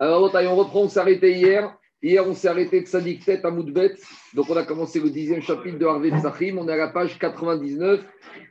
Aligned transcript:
Alors, 0.00 0.22
on 0.22 0.56
reprend, 0.56 0.80
on 0.82 0.88
s'est 0.88 1.00
arrêté 1.00 1.32
hier. 1.32 1.76
Hier, 2.00 2.26
on 2.26 2.34
s'est 2.34 2.48
arrêté 2.48 2.80
de 2.80 2.86
Sadik 2.86 3.24
Tête 3.24 3.44
à 3.44 3.50
Moudbet. 3.50 3.94
Donc, 4.34 4.46
on 4.48 4.56
a 4.56 4.64
commencé 4.64 5.00
le 5.00 5.10
dixième 5.10 5.42
chapitre 5.42 5.78
de 5.78 5.86
Harvey 5.86 6.10
Psachim. 6.10 6.56
On 6.58 6.68
est 6.68 6.72
à 6.72 6.76
la 6.76 6.88
page 6.88 7.18
99. 7.18 8.04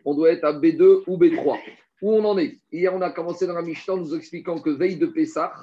On 0.04 0.14
doit 0.14 0.32
être 0.32 0.44
à 0.44 0.54
B2 0.54 1.04
ou 1.08 1.18
B3. 1.18 1.58
Où 2.02 2.14
on 2.14 2.26
en 2.26 2.38
est? 2.38 2.60
Hier, 2.72 2.94
on 2.94 3.02
a 3.02 3.10
commencé 3.10 3.48
dans 3.48 3.54
la 3.54 3.62
Mishnah 3.62 3.94
en 3.94 3.98
nous 3.98 4.16
expliquant 4.16 4.60
que 4.60 4.70
veille 4.70 4.98
de 4.98 5.06
Pessah, 5.06 5.54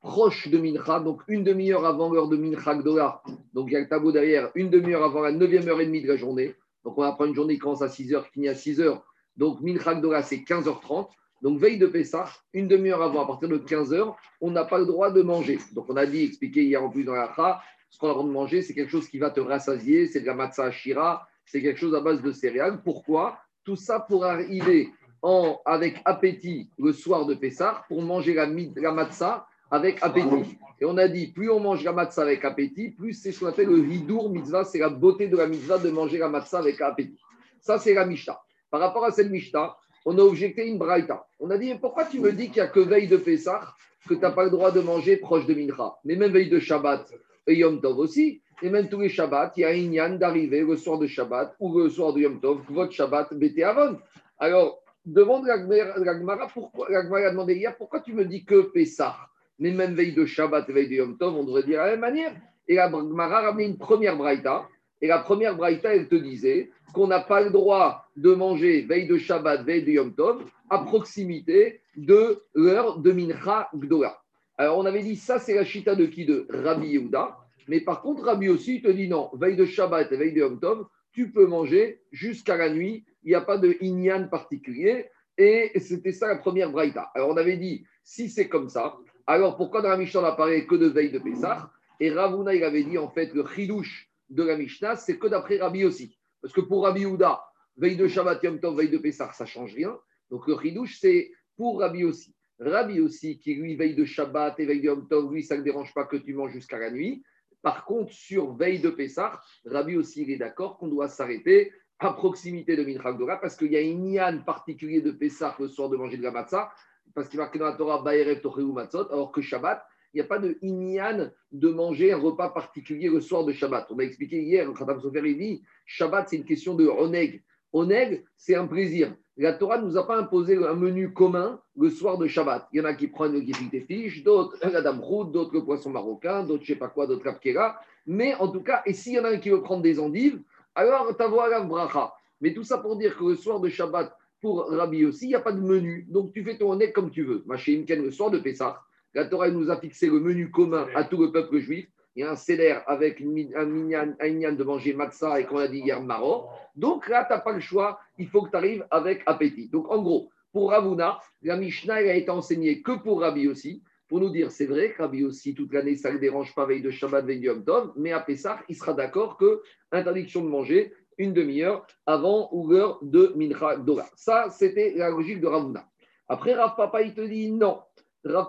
proche 0.00 0.48
de 0.48 0.58
Mincha, 0.58 1.00
donc 1.00 1.22
une 1.28 1.44
demi-heure 1.44 1.86
avant 1.86 2.12
l'heure 2.12 2.28
de 2.28 2.36
Mincha 2.36 2.74
Gdola. 2.74 3.22
Donc, 3.54 3.68
il 3.68 3.74
y 3.74 3.76
a 3.76 3.80
le 3.80 3.88
tableau 3.88 4.12
derrière, 4.12 4.50
une 4.54 4.70
demi-heure 4.70 5.04
avant 5.04 5.20
la 5.20 5.32
neuvième 5.32 5.68
heure 5.68 5.80
et 5.80 5.86
demie 5.86 6.02
de 6.02 6.08
la 6.08 6.16
journée. 6.16 6.56
Donc, 6.84 6.98
on 6.98 7.02
va 7.02 7.12
prendre 7.12 7.30
une 7.30 7.36
journée 7.36 7.54
qui 7.54 7.60
commence 7.60 7.82
à 7.82 7.88
6 7.88 8.14
heures, 8.14 8.26
qui 8.26 8.32
finit 8.32 8.48
à 8.48 8.54
6 8.54 8.80
heures. 8.80 9.04
Donc, 9.36 9.60
Mincha 9.60 9.94
Gdola, 9.94 10.22
c'est 10.22 10.38
15h30. 10.38 11.08
Donc, 11.42 11.58
veille 11.58 11.78
de 11.78 11.86
Pessah, 11.86 12.28
une 12.52 12.68
demi-heure 12.68 13.02
avant, 13.02 13.22
à 13.22 13.26
partir 13.26 13.48
de 13.48 13.58
15h, 13.58 14.14
on 14.40 14.50
n'a 14.50 14.64
pas 14.64 14.78
le 14.78 14.86
droit 14.86 15.10
de 15.10 15.22
manger. 15.22 15.58
Donc, 15.72 15.86
on 15.88 15.96
a 15.96 16.06
dit, 16.06 16.24
expliqué 16.24 16.64
hier 16.64 16.82
en 16.82 16.90
plus 16.90 17.04
dans 17.04 17.14
la 17.14 17.28
Kha, 17.28 17.60
ce 17.90 17.98
qu'on 17.98 18.06
a 18.06 18.10
le 18.10 18.14
droit 18.14 18.26
de 18.26 18.32
manger, 18.32 18.62
c'est 18.62 18.74
quelque 18.74 18.90
chose 18.90 19.08
qui 19.08 19.18
va 19.18 19.30
te 19.30 19.40
rassasier, 19.40 20.06
c'est 20.06 20.20
de 20.20 20.26
la 20.26 20.34
matzah 20.34 20.64
ashira, 20.64 21.26
c'est 21.46 21.62
quelque 21.62 21.78
chose 21.78 21.94
à 21.94 22.00
base 22.00 22.22
de 22.22 22.32
céréales. 22.32 22.82
Pourquoi? 22.82 23.38
Tout 23.64 23.76
ça 23.76 24.00
pour 24.00 24.24
arriver 24.24 24.90
en, 25.22 25.60
avec 25.64 26.00
appétit 26.04 26.70
le 26.78 26.92
soir 26.92 27.26
de 27.26 27.34
Pessah, 27.34 27.84
pour 27.88 28.02
manger 28.02 28.34
la, 28.34 28.46
la 28.46 28.92
matzah 28.92 29.46
avec 29.70 30.02
appétit. 30.02 30.58
Et 30.80 30.84
on 30.84 30.96
a 30.96 31.08
dit, 31.08 31.28
plus 31.28 31.50
on 31.50 31.60
mange 31.60 31.84
la 31.84 31.92
matzah 31.92 32.22
avec 32.22 32.44
appétit, 32.44 32.90
plus 32.90 33.12
c'est 33.12 33.32
ce 33.32 33.40
qu'on 33.40 33.46
appelle 33.46 33.68
le 33.68 33.84
hidour 33.86 34.30
mitzvah, 34.30 34.64
c'est 34.64 34.78
la 34.78 34.88
beauté 34.88 35.28
de 35.28 35.36
la 35.36 35.46
mitzvah 35.46 35.78
de 35.78 35.90
manger 35.90 36.18
la 36.18 36.28
matzah 36.28 36.58
avec 36.58 36.80
appétit. 36.80 37.18
Ça, 37.60 37.78
c'est 37.78 37.94
la 37.94 38.06
Mishnah. 38.06 38.40
Par 38.70 38.80
rapport 38.80 39.04
à 39.04 39.10
cette 39.10 39.30
Mishnah, 39.30 39.76
on 40.08 40.16
a 40.16 40.22
objecté 40.22 40.66
une 40.66 40.78
braïta. 40.78 41.26
On 41.38 41.50
a 41.50 41.58
dit, 41.58 41.74
pourquoi 41.74 42.06
tu 42.06 42.18
me 42.18 42.32
dis 42.32 42.46
qu'il 42.46 42.62
n'y 42.62 42.68
a 42.68 42.68
que 42.68 42.80
veille 42.80 43.08
de 43.08 43.18
Pessah 43.18 43.74
que 44.08 44.14
tu 44.14 44.20
n'as 44.20 44.30
pas 44.30 44.44
le 44.44 44.50
droit 44.50 44.70
de 44.70 44.80
manger 44.80 45.18
proche 45.18 45.44
de 45.44 45.52
Mincha? 45.52 45.96
Mais 46.02 46.16
même 46.16 46.32
veille 46.32 46.48
de 46.48 46.58
Shabbat 46.58 47.12
et 47.46 47.56
Yom 47.56 47.78
Tov 47.82 47.98
aussi. 47.98 48.40
Et 48.62 48.70
même 48.70 48.88
tous 48.88 49.00
les 49.00 49.10
Shabbats, 49.10 49.52
il 49.56 49.60
y 49.60 49.64
a 49.66 49.68
un 49.68 49.74
Inyan 49.74 50.16
d'arriver 50.16 50.62
le 50.62 50.76
soir 50.76 50.98
de 50.98 51.06
Shabbat 51.06 51.56
ou 51.60 51.78
le 51.78 51.90
soir 51.90 52.14
de 52.14 52.20
Yom 52.20 52.40
Tov, 52.40 52.62
votre 52.70 52.92
Shabbat, 52.92 53.34
Bété 53.34 53.64
Avon. 53.64 53.98
Alors, 54.38 54.80
demande 55.04 55.46
la 55.46 55.58
Gemara, 55.58 56.46
pourquoi, 56.54 56.88
a 56.90 57.30
demandé 57.30 57.54
hier, 57.56 57.76
pourquoi 57.76 58.00
tu 58.00 58.14
me 58.14 58.24
dis 58.24 58.46
que 58.46 58.62
Pessah? 58.62 59.14
Mais 59.58 59.72
même 59.72 59.94
veille 59.94 60.14
de 60.14 60.24
Shabbat 60.24 60.66
et 60.70 60.72
veille 60.72 60.88
de 60.88 60.94
Yom 60.94 61.18
Tov, 61.18 61.36
on 61.36 61.44
devrait 61.44 61.64
dire 61.64 61.82
de 61.82 61.84
la 61.84 61.90
même 61.90 62.00
manière. 62.00 62.32
Et 62.66 62.76
la 62.76 62.90
Gemara 62.90 63.40
a 63.40 63.42
ramené 63.42 63.66
une 63.66 63.76
première 63.76 64.16
braïta 64.16 64.66
et 65.00 65.06
la 65.06 65.18
première 65.18 65.56
braïta, 65.56 65.94
elle 65.94 66.08
te 66.08 66.14
disait 66.14 66.70
qu'on 66.92 67.06
n'a 67.06 67.20
pas 67.20 67.40
le 67.40 67.50
droit 67.50 68.06
de 68.16 68.34
manger 68.34 68.82
veille 68.82 69.06
de 69.06 69.16
Shabbat, 69.16 69.64
veille 69.64 69.84
de 69.84 69.92
Yom 69.92 70.14
Tov, 70.14 70.44
à 70.70 70.80
proximité 70.80 71.80
de 71.96 72.42
l'heure 72.54 72.98
de 72.98 73.12
Mincha 73.12 73.68
Gdola. 73.74 74.20
Alors, 74.56 74.78
on 74.78 74.86
avait 74.86 75.02
dit 75.02 75.16
ça, 75.16 75.38
c'est 75.38 75.54
la 75.54 75.64
chita 75.64 75.94
de 75.94 76.06
qui? 76.06 76.24
De 76.24 76.46
Rabbi 76.50 76.88
Yehuda. 76.88 77.36
Mais 77.68 77.80
par 77.80 78.02
contre, 78.02 78.24
Rabbi 78.24 78.48
aussi 78.48 78.82
te 78.82 78.88
dit 78.88 79.08
non, 79.08 79.30
veille 79.34 79.56
de 79.56 79.64
Shabbat 79.64 80.10
et 80.10 80.16
veille 80.16 80.32
de 80.32 80.40
Yom 80.40 80.58
Tov, 80.58 80.86
tu 81.12 81.30
peux 81.30 81.46
manger 81.46 82.00
jusqu'à 82.10 82.56
la 82.56 82.70
nuit. 82.70 83.04
Il 83.22 83.28
n'y 83.28 83.34
a 83.34 83.40
pas 83.40 83.58
de 83.58 83.76
inyan 83.80 84.28
particulier. 84.28 85.06
Et 85.36 85.70
c'était 85.78 86.12
ça 86.12 86.26
la 86.26 86.36
première 86.36 86.72
braïta. 86.72 87.10
Alors, 87.14 87.28
on 87.28 87.36
avait 87.36 87.56
dit, 87.56 87.84
si 88.02 88.28
c'est 88.28 88.48
comme 88.48 88.68
ça, 88.68 88.96
alors 89.26 89.56
pourquoi 89.56 89.82
dans 89.82 89.90
la 89.90 89.96
Mishnah 89.96 90.20
on 90.20 90.22
n'a 90.22 90.60
que 90.62 90.74
de 90.74 90.86
veille 90.86 91.12
de 91.12 91.18
Pessah? 91.18 91.70
Et 92.00 92.10
Ravuna, 92.10 92.54
il 92.54 92.64
avait 92.64 92.84
dit 92.84 92.98
en 92.98 93.08
fait 93.10 93.32
le 93.34 93.44
chidouche 93.46 94.07
de 94.28 94.42
la 94.42 94.56
Mishnah, 94.56 94.96
c'est 94.96 95.18
que 95.18 95.26
d'après 95.26 95.58
Rabbi 95.58 95.84
aussi. 95.84 96.18
Parce 96.40 96.52
que 96.52 96.60
pour 96.60 96.84
Rabbi 96.84 97.06
Houda, 97.06 97.42
veille 97.76 97.96
de 97.96 98.06
Shabbat 98.06 98.42
Yom 98.42 98.60
Tov, 98.60 98.76
veille 98.76 98.90
de 98.90 98.98
Pessah, 98.98 99.32
ça 99.32 99.44
ne 99.44 99.48
change 99.48 99.74
rien. 99.74 99.96
Donc 100.30 100.46
le 100.46 100.54
Ridouche, 100.54 100.98
c'est 101.00 101.30
pour 101.56 101.80
Rabbi 101.80 102.04
aussi. 102.04 102.34
Rabbi 102.58 103.00
aussi, 103.00 103.38
qui 103.38 103.54
lui 103.54 103.76
veille 103.76 103.94
de 103.94 104.04
Shabbat 104.04 104.58
et 104.60 104.66
veille 104.66 104.80
de 104.80 104.86
Yom 104.86 105.08
Tov, 105.08 105.32
lui, 105.32 105.42
ça 105.42 105.56
ne 105.56 105.62
dérange 105.62 105.94
pas 105.94 106.04
que 106.04 106.16
tu 106.16 106.34
manges 106.34 106.52
jusqu'à 106.52 106.78
la 106.78 106.90
nuit. 106.90 107.22
Par 107.62 107.84
contre, 107.84 108.12
sur 108.12 108.54
veille 108.54 108.80
de 108.80 108.90
Pessah, 108.90 109.40
Rabbi 109.64 109.96
aussi, 109.96 110.22
il 110.22 110.30
est 110.30 110.36
d'accord 110.36 110.78
qu'on 110.78 110.88
doit 110.88 111.08
s'arrêter 111.08 111.72
à 111.98 112.12
proximité 112.12 112.76
de 112.76 112.84
Minchak 112.84 113.18
Dora 113.18 113.40
parce 113.40 113.56
qu'il 113.56 113.72
y 113.72 113.76
a 113.76 113.80
un 113.80 114.10
yan 114.12 114.42
particulier 114.44 115.00
de 115.00 115.10
Pessah 115.10 115.56
le 115.58 115.66
soir 115.66 115.88
de 115.88 115.96
manger 115.96 116.16
de 116.16 116.22
la 116.22 116.30
matzah, 116.30 116.70
parce 117.14 117.28
qu'il 117.28 117.38
marqué 117.38 117.58
dans 117.58 117.66
la 117.66 117.72
Torah 117.72 118.02
Baerev 118.02 118.40
Matzot, 118.72 119.10
alors 119.10 119.32
que 119.32 119.40
Shabbat, 119.40 119.84
il 120.14 120.18
n'y 120.18 120.20
a 120.22 120.24
pas 120.24 120.38
de 120.38 120.58
inyan 120.62 121.30
de 121.52 121.68
manger 121.68 122.12
un 122.12 122.18
repas 122.18 122.48
particulier 122.50 123.08
le 123.08 123.20
soir 123.20 123.44
de 123.44 123.52
Shabbat. 123.52 123.86
On 123.90 123.98
a 123.98 124.02
expliqué 124.02 124.42
hier, 124.42 124.70
dit 124.70 125.62
Shabbat, 125.86 126.28
c'est 126.28 126.36
une 126.36 126.44
question 126.44 126.74
de 126.74 126.86
oneg. 126.86 127.42
Oneg, 127.72 128.24
c'est 128.36 128.54
un 128.54 128.66
plaisir. 128.66 129.14
La 129.36 129.52
Torah 129.52 129.78
ne 129.78 129.86
nous 129.86 129.96
a 129.96 130.06
pas 130.06 130.18
imposé 130.18 130.56
un 130.56 130.74
menu 130.74 131.12
commun 131.12 131.60
le 131.76 131.90
soir 131.90 132.18
de 132.18 132.26
Shabbat. 132.26 132.68
Il 132.72 132.78
y 132.78 132.80
en 132.80 132.86
a 132.86 132.94
qui 132.94 133.06
prennent 133.06 133.34
le 133.34 133.40
guérit 133.40 133.68
des 133.68 133.82
fiches, 133.82 134.24
d'autres 134.24 134.56
la 134.72 134.80
dame 134.80 135.00
route, 135.00 135.30
d'autres 135.30 135.54
le 135.54 135.64
poisson 135.64 135.90
marocain, 135.90 136.42
d'autres 136.42 136.64
je 136.64 136.72
ne 136.72 136.74
sais 136.76 136.78
pas 136.78 136.88
quoi, 136.88 137.06
d'autres 137.06 137.24
la 137.26 137.80
Mais 138.06 138.34
en 138.36 138.48
tout 138.48 138.62
cas, 138.62 138.82
et 138.86 138.94
s'il 138.94 139.12
y 139.12 139.18
en 139.20 139.24
a 139.24 139.30
un 139.30 139.38
qui 139.38 139.50
veut 139.50 139.62
prendre 139.62 139.82
des 139.82 140.00
endives, 140.00 140.40
alors 140.74 141.14
t'avoir 141.16 141.48
la 141.48 141.60
bracha. 141.60 142.12
Mais 142.40 142.54
tout 142.54 142.64
ça 142.64 142.78
pour 142.78 142.96
dire 142.96 143.16
que 143.16 143.24
le 143.24 143.34
soir 143.36 143.60
de 143.60 143.68
Shabbat, 143.68 144.12
pour 144.40 144.70
Rabbi 144.70 145.04
aussi, 145.04 145.26
il 145.26 145.28
n'y 145.28 145.34
a 145.34 145.40
pas 145.40 145.52
de 145.52 145.60
menu. 145.60 146.06
Donc 146.08 146.32
tu 146.32 146.42
fais 146.42 146.56
ton 146.56 146.72
oneg 146.72 146.92
comme 146.92 147.10
tu 147.10 147.22
veux. 147.22 147.42
Machéimken, 147.46 148.02
le 148.02 148.10
soir 148.10 148.30
de 148.30 148.38
Pessah, 148.38 148.80
la 149.14 149.24
Torah 149.24 149.50
nous 149.50 149.70
a 149.70 149.80
fixé 149.80 150.06
le 150.06 150.20
menu 150.20 150.50
commun 150.50 150.86
à 150.94 151.04
tout 151.04 151.20
le 151.20 151.32
peuple 151.32 151.58
juif. 151.58 151.88
Il 152.14 152.22
y 152.22 152.24
a 152.24 152.32
un 152.32 152.36
céder 152.36 152.76
avec 152.86 153.20
un 153.20 153.64
minyan, 153.64 154.52
de 154.52 154.64
manger 154.64 154.92
matzah 154.92 155.40
et 155.40 155.44
qu'on 155.44 155.58
a 155.58 155.68
dit 155.68 155.78
hier 155.78 156.02
maro. 156.02 156.48
Donc 156.74 157.08
là, 157.08 157.24
tu 157.24 157.32
n'as 157.32 157.40
pas 157.40 157.52
le 157.52 157.60
choix. 157.60 158.00
Il 158.18 158.28
faut 158.28 158.42
que 158.42 158.50
tu 158.50 158.56
arrives 158.56 158.86
avec 158.90 159.22
appétit. 159.26 159.68
Donc 159.68 159.90
en 159.90 160.02
gros, 160.02 160.30
pour 160.52 160.70
Ravuna, 160.70 161.20
la 161.42 161.56
Mishnah 161.56 161.94
a 161.94 162.14
été 162.14 162.30
enseignée 162.30 162.82
que 162.82 162.92
pour 162.92 163.20
Rabbi 163.20 163.46
aussi. 163.48 163.82
Pour 164.08 164.20
nous 164.20 164.30
dire, 164.30 164.50
c'est 164.50 164.66
vrai 164.66 164.92
que 164.92 165.02
Rabbi 165.02 165.22
aussi, 165.22 165.54
toute 165.54 165.72
l'année, 165.72 165.94
ça 165.94 166.08
ne 166.08 166.14
le 166.14 166.20
dérange 166.20 166.54
pas, 166.54 166.64
veille 166.64 166.80
de 166.80 166.90
Shabbat, 166.90 167.26
veille 167.26 167.40
de 167.40 167.44
Yom 167.44 167.62
Tov, 167.62 167.92
mais 167.96 168.10
à 168.12 168.20
Pessah, 168.20 168.58
il 168.68 168.74
sera 168.74 168.94
d'accord 168.94 169.36
que 169.36 169.62
interdiction 169.92 170.42
de 170.42 170.48
manger 170.48 170.94
une 171.18 171.34
demi-heure 171.34 171.86
avant 172.06 172.48
ou 172.52 172.68
l'heure 172.68 172.98
de 173.02 173.34
Mincha 173.36 173.76
Dora. 173.76 174.06
Ça, 174.16 174.48
c'était 174.50 174.94
la 174.96 175.10
logique 175.10 175.40
de 175.40 175.46
Ravuna. 175.46 175.86
Après, 176.26 176.54
Rav 176.54 176.74
Papa, 176.76 177.02
il 177.02 177.14
te 177.14 177.20
dit 177.20 177.50
non. 177.52 177.80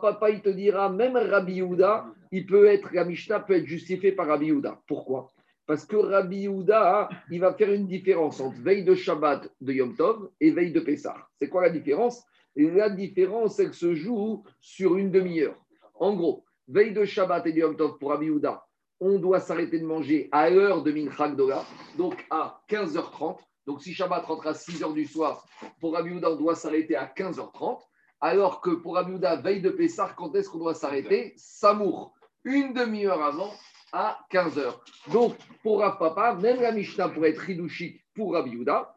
Papa, 0.01 0.29
il 0.29 0.41
te 0.41 0.49
dira, 0.49 0.89
même 0.89 1.17
Rabbi 1.17 1.55
Yehuda, 1.55 2.05
il 2.31 2.45
peut 2.45 2.65
être, 2.67 2.93
la 2.93 3.05
Mishnah 3.05 3.39
peut 3.39 3.53
être 3.53 3.65
justifiée 3.65 4.11
par 4.11 4.27
Rabbi 4.27 4.47
Yehuda. 4.47 4.81
Pourquoi? 4.87 5.27
Parce 5.65 5.85
que 5.85 5.95
Rabbi 5.95 6.41
Yehuda, 6.41 7.09
il 7.29 7.39
va 7.39 7.53
faire 7.53 7.71
une 7.71 7.87
différence 7.87 8.39
entre 8.39 8.57
veille 8.59 8.83
de 8.83 8.95
Shabbat 8.95 9.49
de 9.61 9.73
Yom 9.73 9.95
Tov 9.95 10.29
et 10.39 10.51
veille 10.51 10.71
de 10.71 10.79
Pessah. 10.79 11.15
C'est 11.39 11.49
quoi 11.49 11.61
la 11.61 11.69
différence? 11.69 12.23
La 12.55 12.89
différence, 12.89 13.59
elle 13.59 13.73
se 13.73 13.93
joue 13.93 14.43
sur 14.59 14.97
une 14.97 15.11
demi-heure. 15.11 15.55
En 15.95 16.15
gros, 16.15 16.43
veille 16.67 16.93
de 16.93 17.05
Shabbat 17.05 17.45
et 17.47 17.53
de 17.53 17.59
Yom 17.59 17.75
Tov 17.75 17.97
pour 17.99 18.09
Rabbi 18.09 18.25
Yehuda, 18.25 18.65
on 18.99 19.17
doit 19.19 19.39
s'arrêter 19.39 19.79
de 19.79 19.85
manger 19.85 20.27
à 20.31 20.49
l'heure 20.49 20.83
de 20.83 20.91
Minchak 20.91 21.35
Dola, 21.35 21.63
donc 21.97 22.25
à 22.29 22.61
15h30. 22.69 23.37
Donc 23.65 23.81
si 23.81 23.93
Shabbat 23.93 24.25
rentre 24.25 24.47
à 24.47 24.53
6h 24.53 24.93
du 24.93 25.05
soir, 25.05 25.45
pour 25.79 25.93
Rabbi 25.93 26.09
Yehuda, 26.09 26.31
on 26.31 26.35
doit 26.35 26.55
s'arrêter 26.55 26.95
à 26.95 27.05
15h30. 27.05 27.79
Alors 28.21 28.61
que 28.61 28.71
pour 28.71 28.97
Abiouda, 28.97 29.37
veille 29.37 29.61
de 29.61 29.69
Pessah, 29.69 30.13
quand 30.17 30.35
est-ce 30.35 30.49
qu'on 30.49 30.59
doit 30.59 30.73
s'arrêter 30.73 31.33
Samour, 31.37 32.13
une 32.43 32.73
demi-heure 32.73 33.21
avant 33.21 33.53
à 33.91 34.19
15h. 34.31 34.75
Donc, 35.11 35.35
pour 35.63 35.79
Rav 35.79 35.97
Papa, 35.97 36.35
même 36.35 36.61
la 36.61 36.71
Mishnah 36.71 37.09
pourrait 37.09 37.31
être 37.31 37.39
ridouchique 37.39 38.03
pour 38.13 38.35
Abiouda, 38.35 38.95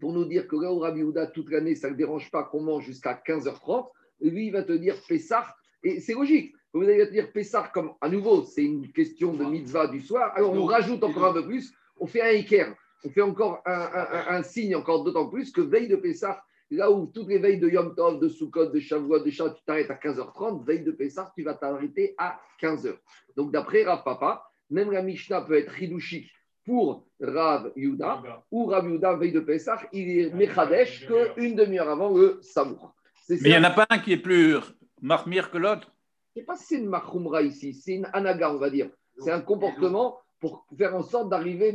pour 0.00 0.12
nous 0.12 0.24
dire 0.24 0.46
que 0.46 0.56
là 0.56 0.72
où 0.72 0.78
Rabbi 0.78 1.02
toute 1.34 1.50
l'année, 1.50 1.74
ça 1.74 1.90
ne 1.90 1.96
dérange 1.96 2.30
pas 2.30 2.44
qu'on 2.44 2.60
mange 2.60 2.84
jusqu'à 2.84 3.20
15h30, 3.26 3.88
lui, 4.20 4.46
il 4.46 4.52
va 4.52 4.62
te 4.62 4.72
dire 4.72 4.96
Pessah, 5.08 5.54
et 5.82 6.00
c'est 6.00 6.14
logique. 6.14 6.54
Vous 6.72 6.82
allez 6.82 7.06
te 7.06 7.12
dire 7.12 7.32
Pessah, 7.32 7.70
comme 7.72 7.94
à 8.00 8.08
nouveau, 8.08 8.44
c'est 8.44 8.64
une 8.64 8.92
question 8.92 9.32
de 9.32 9.44
mitzvah 9.44 9.86
du 9.86 10.00
soir, 10.00 10.32
alors 10.34 10.52
on 10.52 10.64
rajoute 10.64 11.02
encore 11.04 11.26
un 11.26 11.32
peu 11.32 11.46
plus, 11.46 11.72
on 11.98 12.06
fait 12.06 12.22
un 12.22 12.30
équerre, 12.30 12.74
on 13.04 13.10
fait 13.10 13.22
encore 13.22 13.62
un, 13.66 14.42
signe, 14.42 14.74
encore 14.76 15.04
d'autant 15.04 15.28
plus 15.28 15.52
que 15.52 15.60
veille 15.60 15.88
de 15.88 15.96
Pessah, 15.96 16.42
Là 16.70 16.90
où 16.90 17.06
toutes 17.06 17.28
les 17.28 17.38
veilles 17.38 17.60
de 17.60 17.68
Yom 17.68 17.94
Tov, 17.94 18.18
de 18.18 18.28
Sukkot, 18.28 18.66
de 18.66 18.80
Shavuot, 18.80 19.20
de 19.20 19.30
Shabbat, 19.30 19.54
tu 19.56 19.64
t'arrêtes 19.64 19.90
à 19.90 19.94
15h30, 19.94 20.64
veille 20.66 20.82
de 20.82 20.90
Pessah, 20.90 21.32
tu 21.36 21.44
vas 21.44 21.54
t'arrêter 21.54 22.14
à 22.18 22.40
15h. 22.60 22.96
Donc 23.36 23.52
d'après 23.52 23.84
Rav 23.84 24.02
Papa, 24.02 24.42
même 24.70 24.90
la 24.90 25.02
Mishnah 25.02 25.42
peut 25.42 25.56
être 25.56 25.70
ridouchik 25.70 26.28
pour 26.64 27.06
Rav 27.20 27.72
Yuda, 27.76 28.42
ou 28.50 28.66
Rav 28.66 28.90
Yuda, 28.90 29.14
veille 29.14 29.30
de 29.30 29.40
Pessah, 29.40 29.80
il 29.92 30.18
est 30.18 30.34
Mechadesh 30.34 31.06
qu'une 31.06 31.54
demi-heure 31.54 31.88
avant 31.88 32.10
le 32.10 32.40
Samour. 32.42 32.94
Mais 33.28 33.36
il 33.36 33.50
n'y 33.50 33.56
en 33.56 33.64
a 33.64 33.70
pas 33.70 33.86
un 33.88 33.98
qui 33.98 34.12
est 34.12 34.16
plus 34.16 34.56
marmire 35.00 35.52
que 35.52 35.58
l'autre? 35.58 35.92
Je 36.34 36.40
ne 36.40 36.42
sais 36.42 36.46
pas 36.46 36.56
si 36.56 36.64
c'est 36.66 36.78
une 36.78 36.88
Mahumra 36.88 37.42
ici, 37.42 37.74
c'est 37.74 37.94
une 37.94 38.08
Anaga, 38.12 38.52
on 38.52 38.58
va 38.58 38.70
dire. 38.70 38.90
C'est 39.18 39.30
un 39.30 39.40
comportement 39.40 40.18
pour 40.40 40.66
faire 40.76 40.94
en 40.94 41.02
sorte 41.02 41.30
d'arriver 41.30 41.70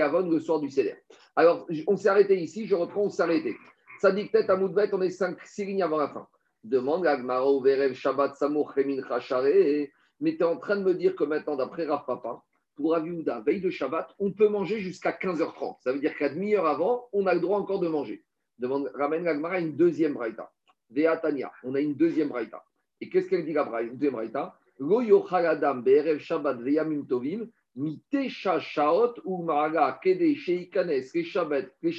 Avon 0.00 0.30
le 0.30 0.40
soir 0.40 0.60
du 0.60 0.70
CDR. 0.70 0.96
Alors, 1.36 1.66
on 1.86 1.96
s'est 1.96 2.08
arrêté 2.08 2.40
ici, 2.40 2.66
je 2.66 2.74
reprends, 2.74 3.02
on 3.02 3.10
s'est 3.10 3.22
arrêté. 3.22 3.56
Dit 4.02 4.26
peut-être 4.26 4.50
à 4.50 4.56
Moudvet, 4.56 4.88
on 4.92 5.02
est 5.02 5.10
5, 5.10 5.38
6 5.44 5.64
lignes 5.66 5.82
avant 5.82 5.98
la 5.98 6.08
fin. 6.08 6.26
Demande 6.64 7.06
Agmaro, 7.06 7.60
Verev, 7.60 7.92
Shabbat, 7.92 8.34
Samour, 8.34 8.72
Chemin, 8.74 9.02
Chachare. 9.06 9.88
Mais 10.20 10.36
tu 10.36 10.38
es 10.38 10.44
en 10.44 10.56
train 10.56 10.76
de 10.76 10.84
me 10.84 10.94
dire 10.94 11.14
que 11.14 11.24
maintenant, 11.24 11.56
d'après 11.56 11.86
Rav 11.86 12.04
Papa, 12.06 12.42
pour 12.76 12.94
Aviouda, 12.94 13.40
veille 13.40 13.60
de 13.60 13.68
Shabbat, 13.68 14.08
on 14.18 14.32
peut 14.32 14.48
manger 14.48 14.80
jusqu'à 14.80 15.12
15h30. 15.12 15.76
Ça 15.82 15.92
veut 15.92 15.98
dire 15.98 16.16
qu'à 16.16 16.30
demi-heure 16.30 16.66
avant, 16.66 17.08
on 17.12 17.26
a 17.26 17.34
le 17.34 17.40
droit 17.40 17.58
encore 17.58 17.80
de 17.80 17.88
manger. 17.88 18.24
Demande, 18.58 18.90
ramène 18.94 19.28
Agmara 19.28 19.60
une 19.60 19.76
deuxième 19.76 20.14
braïta. 20.14 20.50
Veatania, 20.90 21.52
on 21.62 21.74
a 21.74 21.80
une 21.80 21.94
deuxième 21.94 22.28
braïta. 22.28 22.62
Et 23.00 23.08
qu'est-ce 23.10 23.28
qu'elle 23.28 23.44
dit 23.44 23.52
la 23.52 23.64
deuxième 23.64 24.12
braïta? 24.12 24.54
Lo 24.78 25.02
yochal 25.02 25.46
adam 25.46 25.76
be'erev 25.76 26.18
shabbat 26.20 26.58
ve'yamim 26.62 27.04
tovim 27.04 27.50
mitesha 27.76 28.60
shaot 28.60 29.14
ou 29.24 29.42
maraga 29.42 30.00
kede 30.02 30.34
sheikanes 30.36 31.12
les 31.12 31.24
shabbat 31.24 31.70
les 31.82 31.92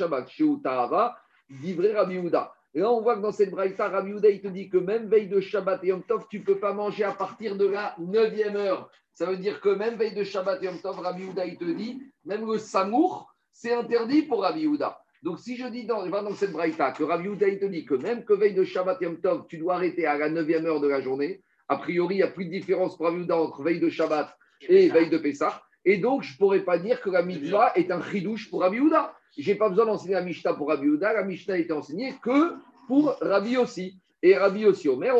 divrei 1.61 1.93
Rabbi 1.93 2.15
Yehuda. 2.15 2.53
Et 2.73 2.79
là, 2.79 2.91
on 2.91 3.01
voit 3.01 3.17
que 3.17 3.21
dans 3.21 3.31
cette 3.31 3.51
braïta, 3.51 3.89
Rabbi 3.89 4.11
Yehuda, 4.11 4.29
il 4.29 4.41
te 4.41 4.47
dit 4.47 4.69
que 4.69 4.77
même 4.77 5.07
veille 5.07 5.27
de 5.27 5.41
Shabbat 5.41 5.83
et 5.83 5.87
Yom 5.87 6.03
Tov, 6.03 6.25
tu 6.29 6.39
ne 6.39 6.43
peux 6.43 6.59
pas 6.59 6.73
manger 6.73 7.03
à 7.03 7.11
partir 7.11 7.57
de 7.57 7.67
la 7.67 7.95
neuvième 7.99 8.55
heure. 8.55 8.89
Ça 9.13 9.25
veut 9.25 9.37
dire 9.37 9.59
que 9.59 9.69
même 9.69 9.95
veille 9.95 10.15
de 10.15 10.23
Shabbat 10.23 10.63
et 10.63 10.65
Yom 10.65 10.79
Tov, 10.79 10.99
Rabbi 10.99 11.23
Yehuda, 11.23 11.45
il 11.45 11.57
te 11.57 11.65
dit, 11.65 12.01
même 12.23 12.45
le 12.49 12.57
samour, 12.57 13.33
c'est 13.51 13.73
interdit 13.73 14.21
pour 14.21 14.41
Rabbi 14.43 14.61
Yehuda. 14.61 14.97
Donc, 15.21 15.39
si 15.39 15.57
je 15.57 15.67
dis 15.67 15.85
dans, 15.85 16.07
dans 16.07 16.33
cette 16.33 16.53
braïta 16.53 16.91
que 16.91 17.03
Rabbi 17.03 17.25
Yehuda, 17.25 17.47
il 17.49 17.59
te 17.59 17.65
dit 17.65 17.85
que 17.85 17.95
même 17.95 18.23
que 18.23 18.33
veille 18.33 18.53
de 18.53 18.63
Shabbat 18.63 19.01
et 19.01 19.05
Yom 19.05 19.19
Tov, 19.19 19.45
tu 19.47 19.57
dois 19.57 19.75
arrêter 19.75 20.05
à 20.05 20.17
la 20.17 20.29
neuvième 20.29 20.65
heure 20.65 20.79
de 20.79 20.87
la 20.87 21.01
journée, 21.01 21.43
a 21.67 21.77
priori, 21.77 22.15
il 22.15 22.17
n'y 22.17 22.23
a 22.23 22.27
plus 22.27 22.45
de 22.45 22.51
différence 22.51 22.95
pour 22.95 23.05
Rabbi 23.05 23.19
Yehuda 23.19 23.37
entre 23.37 23.63
veille 23.63 23.79
de 23.79 23.89
Shabbat 23.89 24.35
et 24.61 24.89
veille 24.89 25.09
de 25.09 25.17
Pessah. 25.17 25.61
Et 25.83 25.97
donc, 25.97 26.23
je 26.23 26.33
ne 26.33 26.37
pourrais 26.37 26.61
pas 26.61 26.77
dire 26.77 27.01
que 27.01 27.09
la 27.09 27.21
mitzvah 27.21 27.73
est 27.75 27.91
un 27.91 28.01
chidouche 28.01 28.49
pour 28.49 28.61
Rabbi 28.61 28.77
Yehuda. 28.77 29.13
Je 29.37 29.49
n'ai 29.49 29.57
pas 29.57 29.69
besoin 29.69 29.85
d'enseigner 29.85 30.15
la 30.15 30.23
Mishnah 30.23 30.53
pour 30.53 30.67
Rabbi 30.69 30.87
Yehuda. 30.87 31.13
La 31.13 31.23
Mishnah 31.23 31.57
été 31.57 31.71
enseignée 31.71 32.13
que 32.21 32.55
pour 32.87 33.17
Rabbi 33.21 33.57
aussi. 33.57 33.97
Et 34.23 34.37
Rabbi 34.37 34.65
aussi, 34.65 34.87
Omer, 34.87 35.15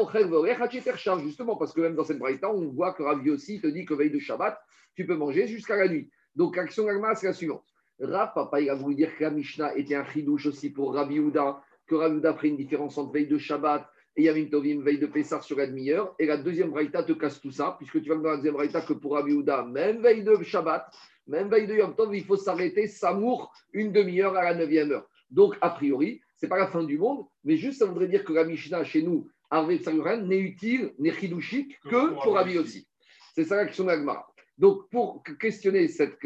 justement, 1.24 1.56
parce 1.56 1.74
que 1.74 1.82
même 1.82 1.96
dans 1.96 2.04
cette 2.04 2.20
braïta, 2.20 2.52
on 2.52 2.68
voit 2.68 2.94
que 2.94 3.02
Rabbi 3.02 3.32
aussi 3.32 3.60
te 3.60 3.68
dit 3.68 3.86
que 3.86 3.96
veille 3.96 4.12
de 4.12 4.20
Shabbat, 4.20 4.60
tu 4.96 5.08
peux 5.08 5.16
manger 5.16 5.48
jusqu'à 5.48 5.76
la 5.76 5.88
nuit. 5.88 6.10
Donc, 6.36 6.56
l'action 6.56 6.86
d'Agma, 6.86 7.16
c'est 7.16 7.28
la 7.28 7.34
suivante. 7.34 7.66
Rav, 8.00 8.32
papa, 8.36 8.62
il 8.62 8.70
a 8.70 8.76
voulu 8.76 8.96
dire 8.96 9.16
que 9.18 9.24
la 9.24 9.32
Mishnah 9.32 9.76
était 9.76 9.96
un 9.96 10.06
chidouche 10.06 10.46
aussi 10.46 10.70
pour 10.70 10.94
Rabbi 10.94 11.16
Yehuda, 11.16 11.62
que 11.88 11.96
Rabbi 11.96 12.16
Yehuda 12.16 12.34
ferait 12.36 12.50
une 12.50 12.58
différence 12.58 12.98
entre 12.98 13.12
veille 13.12 13.28
de 13.28 13.38
Shabbat 13.38 13.88
et 14.16 14.24
Yamim 14.24 14.50
Tovim, 14.50 14.82
veille 14.82 15.00
de 15.00 15.08
Pessah 15.08 15.42
sur 15.42 15.58
la 15.58 15.68
demi-heure. 15.68 16.14
Et 16.20 16.26
la 16.26 16.38
deuxième 16.38 16.70
braïta 16.70 17.04
te 17.04 17.14
casse 17.14 17.42
tout 17.42 17.52
ça, 17.52 17.76
puisque 17.78 18.02
tu 18.02 18.10
vas 18.10 18.16
dans 18.16 18.30
la 18.30 18.36
deuxième 18.36 18.54
braïta 18.54 18.82
que 18.82 18.94
pour 18.94 19.14
Rabbi 19.14 19.32
Yehuda, 19.32 19.64
même 19.64 20.02
veille 20.02 20.24
de 20.24 20.36
Shabbat, 20.44 20.92
même 21.32 21.50
veille 21.50 21.68
de 21.68 21.76
Yom 21.76 21.96
Tov, 21.96 22.16
il 22.16 22.24
faut 22.24 22.38
s'arrêter, 22.38 22.88
s'amour, 22.88 23.52
une 23.74 23.92
demi-heure 23.92 24.36
à 24.36 24.44
la 24.44 24.54
neuvième 24.54 24.92
heure. 24.92 25.08
Donc, 25.30 25.56
a 25.62 25.70
priori, 25.70 26.22
ce 26.36 26.46
n'est 26.46 26.50
pas 26.50 26.58
la 26.58 26.68
fin 26.68 26.84
du 26.84 26.98
monde, 26.98 27.26
mais 27.44 27.58
juste 27.58 27.80
ça 27.80 27.86
voudrait 27.86 28.08
dire 28.08 28.24
que 28.24 28.34
la 28.34 28.44
Mishnah 28.44 28.84
chez 28.84 29.02
nous, 29.02 29.30
avec 29.50 29.86
n'est 29.88 30.40
utile, 30.40 30.94
n'est 31.00 31.14
chidouchique 31.14 31.80
que 31.84 32.14
pour 32.22 32.34
Rabbi 32.36 32.58
aussi. 32.58 32.88
C'est 33.34 33.46
ça 33.46 33.56
la 33.56 33.66
question 33.66 33.86
d'Agmara. 33.86 34.28
Donc, 34.58 34.90
pour 34.90 35.24
questionner 35.40 35.88
cette 35.88 36.20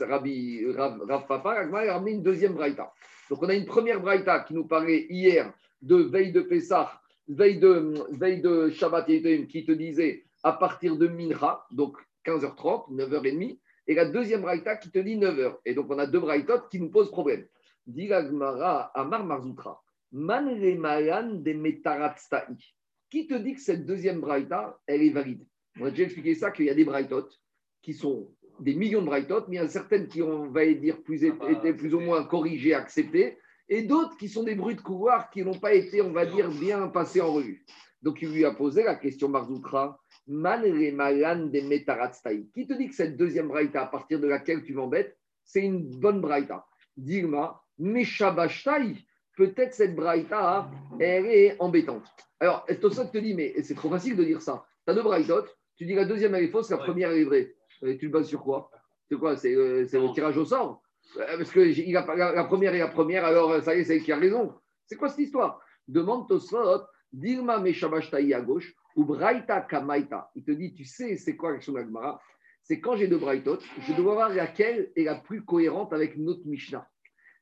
Rabbi 0.00 0.64
Rav, 0.72 1.26
Papa, 1.26 1.52
Agmara 1.52 1.84
a 1.84 1.92
ramené 1.94 2.12
une 2.12 2.22
deuxième 2.22 2.54
braïta. 2.54 2.92
Donc, 3.30 3.42
on 3.42 3.48
a 3.48 3.54
une 3.54 3.66
première 3.66 4.00
braïta 4.00 4.40
qui 4.40 4.54
nous 4.54 4.66
parlait 4.66 5.06
hier 5.10 5.52
de 5.82 5.96
veille 5.96 6.32
de 6.32 6.40
Pessah, 6.40 7.00
veille 7.28 7.58
de, 7.58 7.94
veille 8.10 8.40
de 8.40 8.70
Shabbat 8.70 9.06
qui 9.06 9.64
te 9.64 9.72
disait 9.72 10.24
à 10.42 10.52
partir 10.52 10.96
de 10.96 11.08
Mincha, 11.08 11.66
donc 11.70 11.96
15h30, 12.24 12.94
9h30, 12.94 13.58
et 13.86 13.94
la 13.94 14.04
deuxième 14.06 14.42
braïta 14.42 14.76
qui 14.76 14.90
te 14.90 14.98
dit 14.98 15.16
9h. 15.16 15.58
Et 15.64 15.74
donc, 15.74 15.86
on 15.90 15.98
a 15.98 16.06
deux 16.06 16.20
braïtotes 16.20 16.68
qui 16.70 16.80
nous 16.80 16.90
posent 16.90 17.10
problème. 17.10 17.46
Diragmara 17.86 18.90
Amar 18.98 19.24
Marzoutra. 19.24 19.82
Man 20.12 20.58
de 20.58 21.52
Qui 23.10 23.26
te 23.26 23.34
dit 23.34 23.54
que 23.54 23.60
cette 23.60 23.86
deuxième 23.86 24.20
braïta, 24.20 24.78
elle 24.86 25.02
est 25.02 25.10
valide? 25.10 25.44
On 25.80 25.86
a 25.86 25.90
déjà 25.90 26.04
expliqué 26.04 26.34
ça, 26.34 26.50
qu'il 26.50 26.66
y 26.66 26.70
a 26.70 26.74
des 26.74 26.84
braïtotes 26.84 27.40
qui 27.82 27.92
sont 27.92 28.30
des 28.58 28.74
millions 28.74 29.02
de 29.02 29.06
braïtotes, 29.06 29.46
mais 29.48 29.56
il 29.56 29.58
y 29.58 29.62
a 29.62 29.68
certaines 29.68 30.08
qui 30.08 30.22
ont, 30.22 30.48
va 30.48 30.64
dire, 30.72 31.02
plus, 31.02 31.24
ah 31.24 31.34
bah, 31.38 31.50
été 31.50 31.74
plus 31.74 31.94
ou 31.94 32.00
moins 32.00 32.24
corrigées, 32.24 32.74
acceptées, 32.74 33.38
et 33.68 33.82
d'autres 33.82 34.16
qui 34.16 34.28
sont 34.28 34.44
des 34.44 34.54
bruits 34.54 34.76
de 34.76 34.80
couloir 34.80 35.30
qui 35.30 35.44
n'ont 35.44 35.58
pas 35.58 35.74
été, 35.74 36.00
on 36.00 36.12
va 36.12 36.24
dire, 36.24 36.50
bien 36.50 36.88
passés 36.88 37.20
en 37.20 37.32
revue. 37.32 37.64
Donc 38.02 38.22
il 38.22 38.32
lui 38.32 38.44
a 38.44 38.52
posé 38.52 38.84
la 38.84 38.94
question 38.94 39.28
Marzoutra. 39.28 40.00
Man 40.28 40.62
de 40.62 42.52
Qui 42.52 42.66
te 42.66 42.74
dit 42.74 42.88
que 42.88 42.94
cette 42.94 43.16
deuxième 43.16 43.48
braïta, 43.48 43.82
à 43.82 43.86
partir 43.86 44.18
de 44.18 44.26
laquelle 44.26 44.64
tu 44.64 44.74
m'embêtes, 44.74 45.16
c'est 45.44 45.62
une 45.62 45.88
bonne 46.00 46.20
braïta? 46.20 46.66
Dilma, 46.96 47.60
Meshabashtai, 47.78 48.96
peut-être 49.36 49.74
cette 49.74 49.94
braïta, 49.94 50.68
elle 50.98 51.26
est 51.26 51.56
embêtante. 51.60 52.04
Alors, 52.40 52.66
Tosot 52.80 53.06
te 53.06 53.18
dit, 53.18 53.34
mais 53.34 53.54
c'est 53.62 53.74
trop 53.74 53.90
facile 53.90 54.16
de 54.16 54.24
dire 54.24 54.42
ça. 54.42 54.64
Tu 54.84 54.90
as 54.90 54.94
deux 54.94 55.02
braïtotes, 55.02 55.56
tu 55.76 55.86
dis 55.86 55.94
la 55.94 56.04
deuxième 56.04 56.34
elle 56.34 56.44
est 56.44 56.48
fausse, 56.48 56.70
la 56.70 56.78
première 56.78 57.10
elle 57.10 57.18
est 57.18 57.24
vraie. 57.24 57.54
Et 57.82 57.96
tu 57.98 58.06
le 58.06 58.12
bases 58.12 58.28
sur 58.28 58.42
quoi? 58.42 58.70
C'est 59.08 59.16
quoi? 59.16 59.36
C'est 59.36 59.54
euh, 59.54 59.86
le 59.92 60.12
tirage 60.14 60.36
au 60.36 60.44
sort 60.44 60.82
euh, 61.18 61.36
Parce 61.36 61.50
que 61.50 61.60
il 61.60 61.96
a, 61.96 62.04
la, 62.16 62.32
la, 62.32 62.44
première 62.44 62.74
est 62.74 62.78
la 62.78 62.88
première, 62.88 63.24
alors 63.24 63.62
ça 63.62 63.76
y 63.76 63.80
est, 63.80 63.84
c'est 63.84 64.00
qui 64.00 64.10
a 64.10 64.16
raison. 64.16 64.54
C'est 64.86 64.96
quoi 64.96 65.08
cette 65.08 65.20
histoire? 65.20 65.60
Demande 65.86 66.28
Tosot, 66.28 66.82
Dilma 67.12 67.58
Meshabashtai 67.60 68.34
à 68.34 68.40
gauche, 68.40 68.74
ou 68.96 69.04
Braïta 69.04 69.60
Kamaita. 69.60 70.30
Il 70.34 70.42
te 70.42 70.50
dit, 70.50 70.74
tu 70.74 70.84
sais, 70.84 71.16
c'est 71.16 71.36
quoi 71.36 71.52
l'action 71.52 71.74
d'Agmara 71.74 72.20
C'est 72.62 72.80
quand 72.80 72.96
j'ai 72.96 73.06
deux 73.06 73.18
braïtotes, 73.18 73.64
je 73.80 73.92
dois 73.92 74.14
voir 74.14 74.28
laquelle 74.30 74.90
est 74.96 75.04
la 75.04 75.16
plus 75.16 75.44
cohérente 75.44 75.92
avec 75.92 76.16
notre 76.16 76.46
Mishnah. 76.46 76.88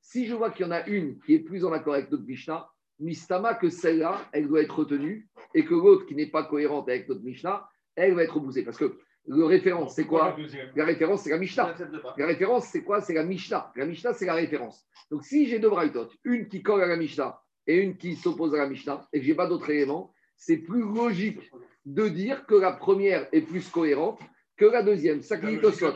Si 0.02 0.26
je 0.26 0.34
vois 0.34 0.50
qu'il 0.50 0.66
y 0.66 0.68
en 0.68 0.72
a 0.72 0.86
une 0.86 1.18
qui 1.20 1.34
est 1.34 1.38
plus 1.38 1.64
en 1.64 1.72
accord 1.72 1.94
avec 1.94 2.10
notre 2.10 2.24
Mishnah, 2.24 2.68
Mistama, 3.00 3.54
que 3.54 3.70
celle-là, 3.70 4.28
elle 4.32 4.46
doit 4.46 4.62
être 4.62 4.78
retenue, 4.78 5.28
et 5.54 5.64
que 5.64 5.74
l'autre 5.74 6.06
qui 6.06 6.14
n'est 6.14 6.30
pas 6.30 6.44
cohérente 6.44 6.88
avec 6.88 7.08
notre 7.08 7.22
Mishnah, 7.22 7.68
elle 7.96 8.14
va 8.14 8.24
être 8.24 8.34
repoussée. 8.34 8.64
Parce 8.64 8.76
que 8.76 8.98
le 9.26 9.44
référence, 9.44 9.94
c'est 9.94 10.04
quoi? 10.04 10.36
La 10.76 10.84
référence, 10.84 11.22
c'est 11.22 11.30
la 11.30 11.38
Mishnah. 11.38 11.74
La 12.16 12.26
référence, 12.26 12.66
c'est 12.66 12.84
quoi? 12.84 13.00
C'est 13.00 13.14
la 13.14 13.24
Mishnah. 13.24 13.72
La 13.74 13.86
Mishnah, 13.86 14.12
c'est 14.12 14.26
la 14.26 14.34
référence. 14.34 14.86
Donc, 15.10 15.24
si 15.24 15.46
j'ai 15.46 15.58
deux 15.58 15.70
braïtotes, 15.70 16.14
une 16.24 16.48
qui 16.48 16.62
colle 16.62 16.82
à 16.82 16.86
la 16.86 16.96
Mishnah 16.96 17.40
et 17.66 17.78
une 17.78 17.96
qui 17.96 18.14
s'oppose 18.16 18.54
à 18.54 18.58
la 18.58 18.68
Mishnah, 18.68 19.08
et 19.12 19.18
que 19.18 19.24
je 19.24 19.30
n'ai 19.30 19.36
pas 19.36 19.46
d'autres 19.46 19.70
éléments, 19.70 20.13
c'est 20.36 20.58
plus 20.58 20.82
logique 20.82 21.50
de 21.86 22.08
dire 22.08 22.46
que 22.46 22.54
la 22.54 22.72
première 22.72 23.28
est 23.32 23.42
plus 23.42 23.68
cohérente 23.68 24.20
que 24.56 24.64
la 24.64 24.82
deuxième. 24.82 25.22
Ça 25.22 25.38
qui 25.38 25.46
dit 25.46 25.60
Tosot. 25.60 25.92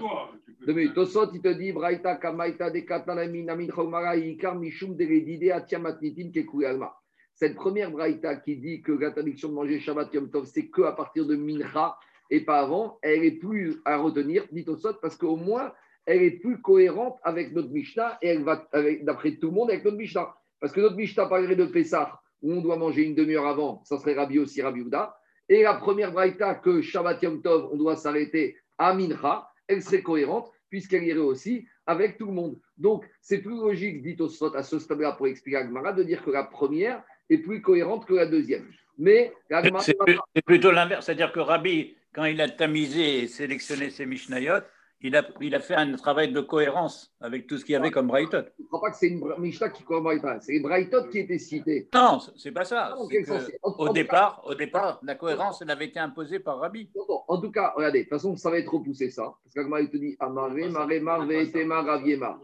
Tosot, 0.95 1.31
il 1.33 1.41
te 1.41 1.49
dit 1.49 1.73
Braïta 1.73 2.17
Kamaita 2.17 2.71
de 2.71 2.81
Katanami 2.81 3.49
Amin 3.49 3.69
Ikar 4.17 4.57
Mishum 4.57 4.97
Deredide 4.97 5.53
Atiamatnitin 5.53 6.31
Kekuyalma. 6.31 6.95
Cette 7.35 7.55
première 7.55 7.91
Braïta 7.91 8.37
qui 8.37 8.57
dit 8.57 8.83
que 8.83 8.93
l'interdiction 8.93 9.49
de 9.49 9.55
manger 9.55 9.79
Shabbat 9.79 10.13
Yom 10.13 10.29
Tov, 10.31 10.45
c'est 10.47 10.67
que 10.67 10.83
à 10.83 10.93
partir 10.93 11.25
de 11.25 11.37
Mincha 11.37 11.97
et 12.31 12.45
pas 12.45 12.61
avant, 12.61 12.99
elle 13.01 13.25
est 13.25 13.39
plus 13.39 13.81
à 13.85 13.97
retenir, 13.97 14.45
dit 14.51 14.65
Tosot, 14.65 14.95
parce 15.01 15.17
qu'au 15.17 15.37
moins, 15.37 15.73
elle 16.05 16.23
est 16.23 16.41
plus 16.41 16.61
cohérente 16.61 17.19
avec 17.23 17.53
notre 17.53 17.71
Mishnah 17.71 18.19
et 18.23 18.29
elle 18.29 18.43
va, 18.43 18.69
d'après 19.03 19.37
tout 19.37 19.49
le 19.49 19.53
monde, 19.53 19.71
avec 19.71 19.85
notre 19.85 19.97
Mishnah. 19.97 20.35
Parce 20.59 20.73
que 20.73 20.81
notre 20.81 20.97
Mishnah 20.97 21.27
parlerait 21.27 21.55
de 21.55 21.67
Pessah, 21.67 22.21
où 22.43 22.53
on 22.53 22.61
doit 22.61 22.77
manger 22.77 23.05
une 23.05 23.15
demi-heure 23.15 23.47
avant, 23.47 23.83
ça 23.85 23.99
serait 23.99 24.15
Rabbi 24.15 24.39
aussi, 24.39 24.63
Rabbi 24.63 24.81
Uda. 24.81 25.17
Et 25.49 25.63
la 25.63 25.75
première 25.75 26.13
braïta 26.13 26.55
que 26.55 26.83
Shabbat 26.83 27.23
Yom 27.23 27.43
Tov, 27.43 27.69
on 27.73 27.77
doit 27.77 27.97
s'arrêter 27.97 28.57
à 28.77 28.95
Mincha, 28.95 29.49
elle 29.67 29.83
serait 29.83 30.03
cohérente 30.03 30.51
puisqu'elle 30.71 31.05
irait 31.05 31.19
aussi 31.19 31.67
avec 31.87 32.19
tout 32.19 32.27
le 32.27 32.33
monde. 32.33 32.61
Donc, 32.77 33.07
c'est 33.21 33.39
plus 33.39 33.57
logique, 33.57 34.03
dit 34.03 34.17
à 34.55 34.63
ce 34.63 34.79
stade-là, 34.79 35.13
pour 35.13 35.27
expliquer 35.27 35.57
à 35.57 35.65
Gmara, 35.65 35.95
de 35.95 36.03
dire 36.03 36.23
que 36.23 36.31
la 36.31 36.45
première 36.45 37.03
est 37.31 37.39
plus 37.39 37.63
cohérente 37.63 38.07
que 38.07 38.15
la 38.15 38.27
deuxième. 38.27 38.71
Mais 38.99 39.33
c'est 39.81 40.45
plutôt 40.45 40.71
l'inverse, 40.71 41.07
c'est-à-dire 41.07 41.33
que 41.33 41.41
Rabbi, 41.41 41.97
quand 42.13 42.25
il 42.25 42.41
a 42.41 42.49
tamisé 42.49 43.23
et 43.23 43.27
sélectionné 43.27 43.91
ses 43.91 44.05
Mishnayot, 44.05 44.61
il 45.01 45.15
a, 45.15 45.25
il 45.41 45.55
a 45.55 45.61
fait 45.61 45.75
un 45.75 45.93
travail 45.95 46.33
de 46.33 46.41
cohérence 46.41 47.15
avec 47.21 47.47
tout 47.47 47.57
ce 47.57 47.65
qu'il 47.65 47.75
y 47.75 47.77
avait 47.77 47.91
comme 47.91 48.09
Braithot. 48.09 48.43
Je 48.59 48.63
ne 48.63 48.67
crois 48.67 48.81
pas 48.81 48.91
que 48.91 48.97
c'est 48.97 49.09
une 49.09 49.23
Mishnah 49.39 49.69
qui 49.71 49.85
comme 49.85 50.03
Braithot, 50.03 50.41
c'est 50.41 50.53
les 50.53 50.61
Braithot 50.61 51.09
qui 51.09 51.21
étaient 51.21 51.39
cités. 51.39 51.89
Non, 51.95 52.19
c'est 52.37 52.53
pas 52.53 52.65
ça. 52.65 52.97
au, 52.99 53.93
départ, 53.93 54.43
au 54.45 54.55
départ, 54.55 54.99
la 55.03 55.15
cohérence, 55.15 55.63
elle 55.63 55.71
avait 55.71 55.87
été 55.87 56.01
imposée 56.01 56.41
par 56.41 56.59
Rabbi. 56.59 56.91
En 57.29 57.41
tout 57.41 57.53
cas, 57.53 57.73
regardez, 57.77 58.01
de 58.01 58.05
toute 58.05 58.11
façon, 58.11 58.37
ça 58.37 58.51
va 58.51 58.59
être 58.59 58.73
repoussé 58.73 59.11
ça. 59.11 59.35
Parce 59.45 59.55
qu'Agma, 59.55 59.81
il 59.81 59.91
te 59.91 59.97
dit 59.97 60.17
Amare, 60.19 60.51
Maremar, 60.71 61.27
Veetema, 61.27 61.83
Raviema. 61.83 62.41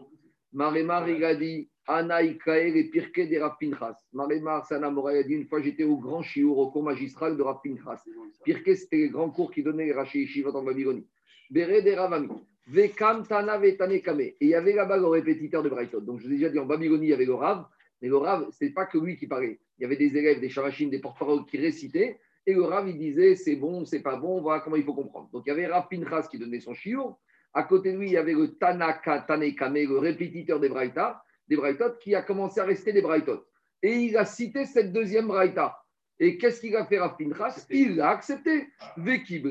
Maremar, 0.53 1.09
il 1.09 1.23
a 1.25 1.35
dit 1.35 1.69
Anaïkael 1.87 2.77
et 2.77 2.85
Pirke 2.85 3.29
de 3.29 3.39
Rav 3.39 3.55
Pinchas. 3.59 3.97
Maremar, 4.13 4.65
c'est 4.65 4.75
un 4.75 4.95
il 5.11 5.17
a 5.17 5.23
dit 5.23 5.33
une 5.33 5.45
fois 5.45 5.61
j'étais 5.61 5.83
au 5.83 5.97
grand 5.97 6.21
chiour, 6.21 6.57
au 6.57 6.71
cours 6.71 6.83
magistral 6.83 7.35
de 7.35 7.43
Rav 7.43 7.59
Pinchas. 7.63 8.01
Pirke, 8.45 8.75
c'était 8.75 9.07
le 9.07 9.09
grand 9.09 9.29
cours 9.29 9.51
qui 9.51 9.61
donnait 9.61 9.87
les 9.87 9.93
Raché 9.93 10.25
Shiva 10.25 10.51
dans 10.51 10.63
Babylonie. 10.63 11.05
Bere 11.49 11.81
de 11.81 11.91
Ravami. 11.91 12.29
Vekam 12.67 13.25
Tana 13.27 13.57
Vetane 13.57 14.01
Kame. 14.01 14.21
Et 14.21 14.37
il 14.41 14.47
y 14.49 14.55
avait 14.55 14.73
là-bas 14.73 14.97
le 14.97 15.07
répétiteur 15.07 15.61
de 15.61 15.69
Brighton. 15.69 16.01
Donc, 16.01 16.19
je 16.19 16.27
vous 16.27 16.33
ai 16.33 16.37
déjà 16.37 16.49
dit, 16.49 16.59
en 16.59 16.65
Babylonie, 16.65 17.07
il 17.07 17.09
y 17.09 17.13
avait 17.13 17.25
le 17.25 17.35
Rav. 17.35 17.65
Mais 18.01 18.07
le 18.07 18.17
Rav, 18.17 18.47
ce 18.51 18.65
n'est 18.65 18.71
pas 18.71 18.85
que 18.85 18.97
lui 18.97 19.17
qui 19.17 19.27
parlait. 19.27 19.59
Il 19.77 19.83
y 19.83 19.85
avait 19.85 19.95
des 19.95 20.17
élèves, 20.17 20.39
des 20.39 20.49
charachines, 20.49 20.89
des 20.89 20.99
porte-paroles 20.99 21.45
qui 21.45 21.57
récitaient. 21.57 22.19
Et 22.47 22.53
le 22.53 22.63
Rav, 22.63 22.87
il 22.89 22.97
disait, 22.97 23.35
c'est 23.35 23.55
bon, 23.55 23.85
c'est 23.85 24.01
pas 24.01 24.15
bon, 24.15 24.41
voilà 24.41 24.61
comment 24.61 24.75
il 24.75 24.83
faut 24.83 24.93
comprendre. 24.93 25.29
Donc, 25.31 25.43
il 25.45 25.49
y 25.49 25.51
avait 25.51 25.67
Rav 25.67 25.87
Pinchas 25.89 26.27
qui 26.29 26.39
donnait 26.39 26.59
son 26.59 26.73
chiour. 26.73 27.19
À 27.53 27.63
côté 27.63 27.93
de 27.93 27.97
lui, 27.97 28.07
il 28.07 28.13
y 28.13 28.17
avait 28.17 28.33
le 28.33 28.55
Tanaka 28.55 29.19
Tanekame, 29.21 29.75
le 29.75 29.97
répétiteur 29.97 30.59
des 30.59 30.69
Braïta, 30.69 31.23
des 31.47 31.55
Braïtot, 31.55 31.97
qui 32.01 32.15
a 32.15 32.21
commencé 32.21 32.59
à 32.59 32.65
rester 32.65 32.91
des 32.91 33.01
Braïtot. 33.01 33.45
Et 33.81 33.93
il 33.93 34.17
a 34.17 34.25
cité 34.25 34.65
cette 34.65 34.91
deuxième 34.91 35.27
Braïta. 35.27 35.77
Et 36.19 36.37
qu'est-ce 36.37 36.61
qu'il 36.61 36.75
a 36.75 36.85
fait 36.85 36.99
Rav 36.99 37.15
Pinchas? 37.17 37.65
Il 37.69 37.97
l'a 37.97 38.09
accepté. 38.09 38.67
Vekib 38.97 39.47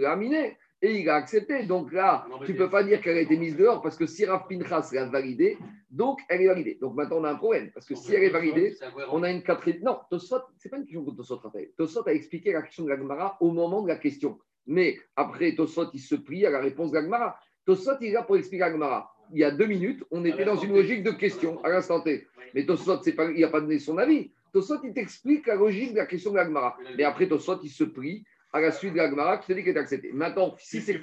et 0.84 1.00
il 1.00 1.08
a 1.08 1.14
accepté. 1.14 1.64
Donc 1.64 1.92
là, 1.92 2.26
tu 2.44 2.52
ne 2.52 2.58
peux 2.58 2.68
pas 2.68 2.84
dire 2.84 3.00
qu'elle 3.00 3.16
a 3.16 3.22
été 3.22 3.36
mise 3.38 3.56
dehors 3.56 3.80
parce 3.80 3.96
que 3.96 4.06
si 4.06 4.26
Rav 4.26 4.46
Pinchas 4.46 4.90
l'a 4.92 5.06
validée, 5.06 5.56
donc 5.90 6.20
elle 6.28 6.42
est 6.42 6.46
validée. 6.46 6.78
Donc 6.80 6.94
maintenant, 6.94 7.20
on 7.20 7.24
a 7.24 7.30
un 7.30 7.36
problème 7.36 7.70
parce 7.72 7.86
que 7.86 7.94
si 7.94 8.14
elle 8.14 8.24
est 8.24 8.28
validée, 8.30 8.76
on 9.10 9.22
a 9.22 9.30
une 9.30 9.42
quatrième. 9.42 9.82
Non, 9.82 9.98
Tosot, 10.10 10.36
ce 10.58 10.68
n'est 10.68 10.70
pas 10.70 10.76
une 10.76 10.84
question 10.84 11.04
que 11.04 11.16
Tosot 11.16 11.40
a 11.42 11.50
fait. 11.50 11.72
Tosot 11.78 12.06
a 12.06 12.12
expliqué 12.12 12.52
la 12.52 12.60
question 12.60 12.84
de 12.84 12.90
la 12.90 13.36
au 13.40 13.50
moment 13.50 13.80
de 13.80 13.88
la 13.88 13.96
question. 13.96 14.38
Mais 14.66 14.98
après, 15.16 15.54
Tosot, 15.54 15.90
il 15.94 16.00
se 16.00 16.16
prie 16.16 16.44
à 16.44 16.50
la 16.50 16.60
réponse 16.60 16.92
de 16.92 16.98
la. 16.98 17.36
Tosot, 17.64 17.92
il 18.02 18.08
est 18.08 18.12
là 18.12 18.22
pour 18.22 18.36
expliquer 18.36 18.68
la. 18.78 19.08
Il 19.32 19.38
y 19.38 19.44
a 19.44 19.50
deux 19.50 19.66
minutes, 19.66 20.04
on 20.10 20.22
était 20.26 20.44
dans 20.44 20.56
une 20.56 20.74
logique 20.74 21.02
de 21.02 21.12
question 21.12 21.64
à 21.64 21.70
l'instant 21.70 22.02
T. 22.02 22.26
Mais 22.54 22.66
Tosot, 22.66 22.98
pas, 23.16 23.30
il 23.30 23.40
n'a 23.40 23.48
pas 23.48 23.62
donné 23.62 23.78
son 23.78 23.96
avis. 23.96 24.30
Tosot, 24.52 24.84
il 24.84 24.92
t'explique 24.92 25.46
la 25.46 25.54
logique 25.54 25.92
de 25.92 25.96
la 25.96 26.06
question 26.06 26.30
de 26.30 26.36
la. 26.36 26.76
Mais 26.98 27.04
après, 27.04 27.26
Tosot, 27.26 27.60
il 27.62 27.70
se 27.70 27.84
prie 27.84 28.24
à 28.54 28.60
la 28.60 28.70
suite 28.70 28.92
de 28.92 28.98
la 28.98 29.10
Gemara 29.10 29.38
qui 29.38 29.48
te 29.48 29.52
dit 29.52 29.64
qu'elle 29.64 29.76
est 29.76 29.80
acceptée. 29.80 30.12
Maintenant, 30.12 30.54
si 30.58 30.80
c'est 30.80 30.98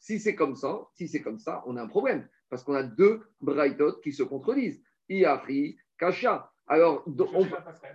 si 0.00 0.18
c'est 0.18 0.34
comme 0.34 0.56
ça, 0.56 0.80
si 0.94 1.06
c'est 1.06 1.20
comme 1.20 1.38
ça, 1.38 1.62
on 1.66 1.76
a 1.76 1.82
un 1.82 1.86
problème 1.86 2.26
parce 2.48 2.64
qu'on 2.64 2.74
a 2.74 2.82
deux 2.82 3.20
Brightot 3.42 4.00
qui 4.02 4.10
se 4.10 4.22
contredisent. 4.22 4.82
Iafri, 5.10 5.76
Kacha. 5.98 6.50
Alors, 6.66 7.04
on, 7.06 7.46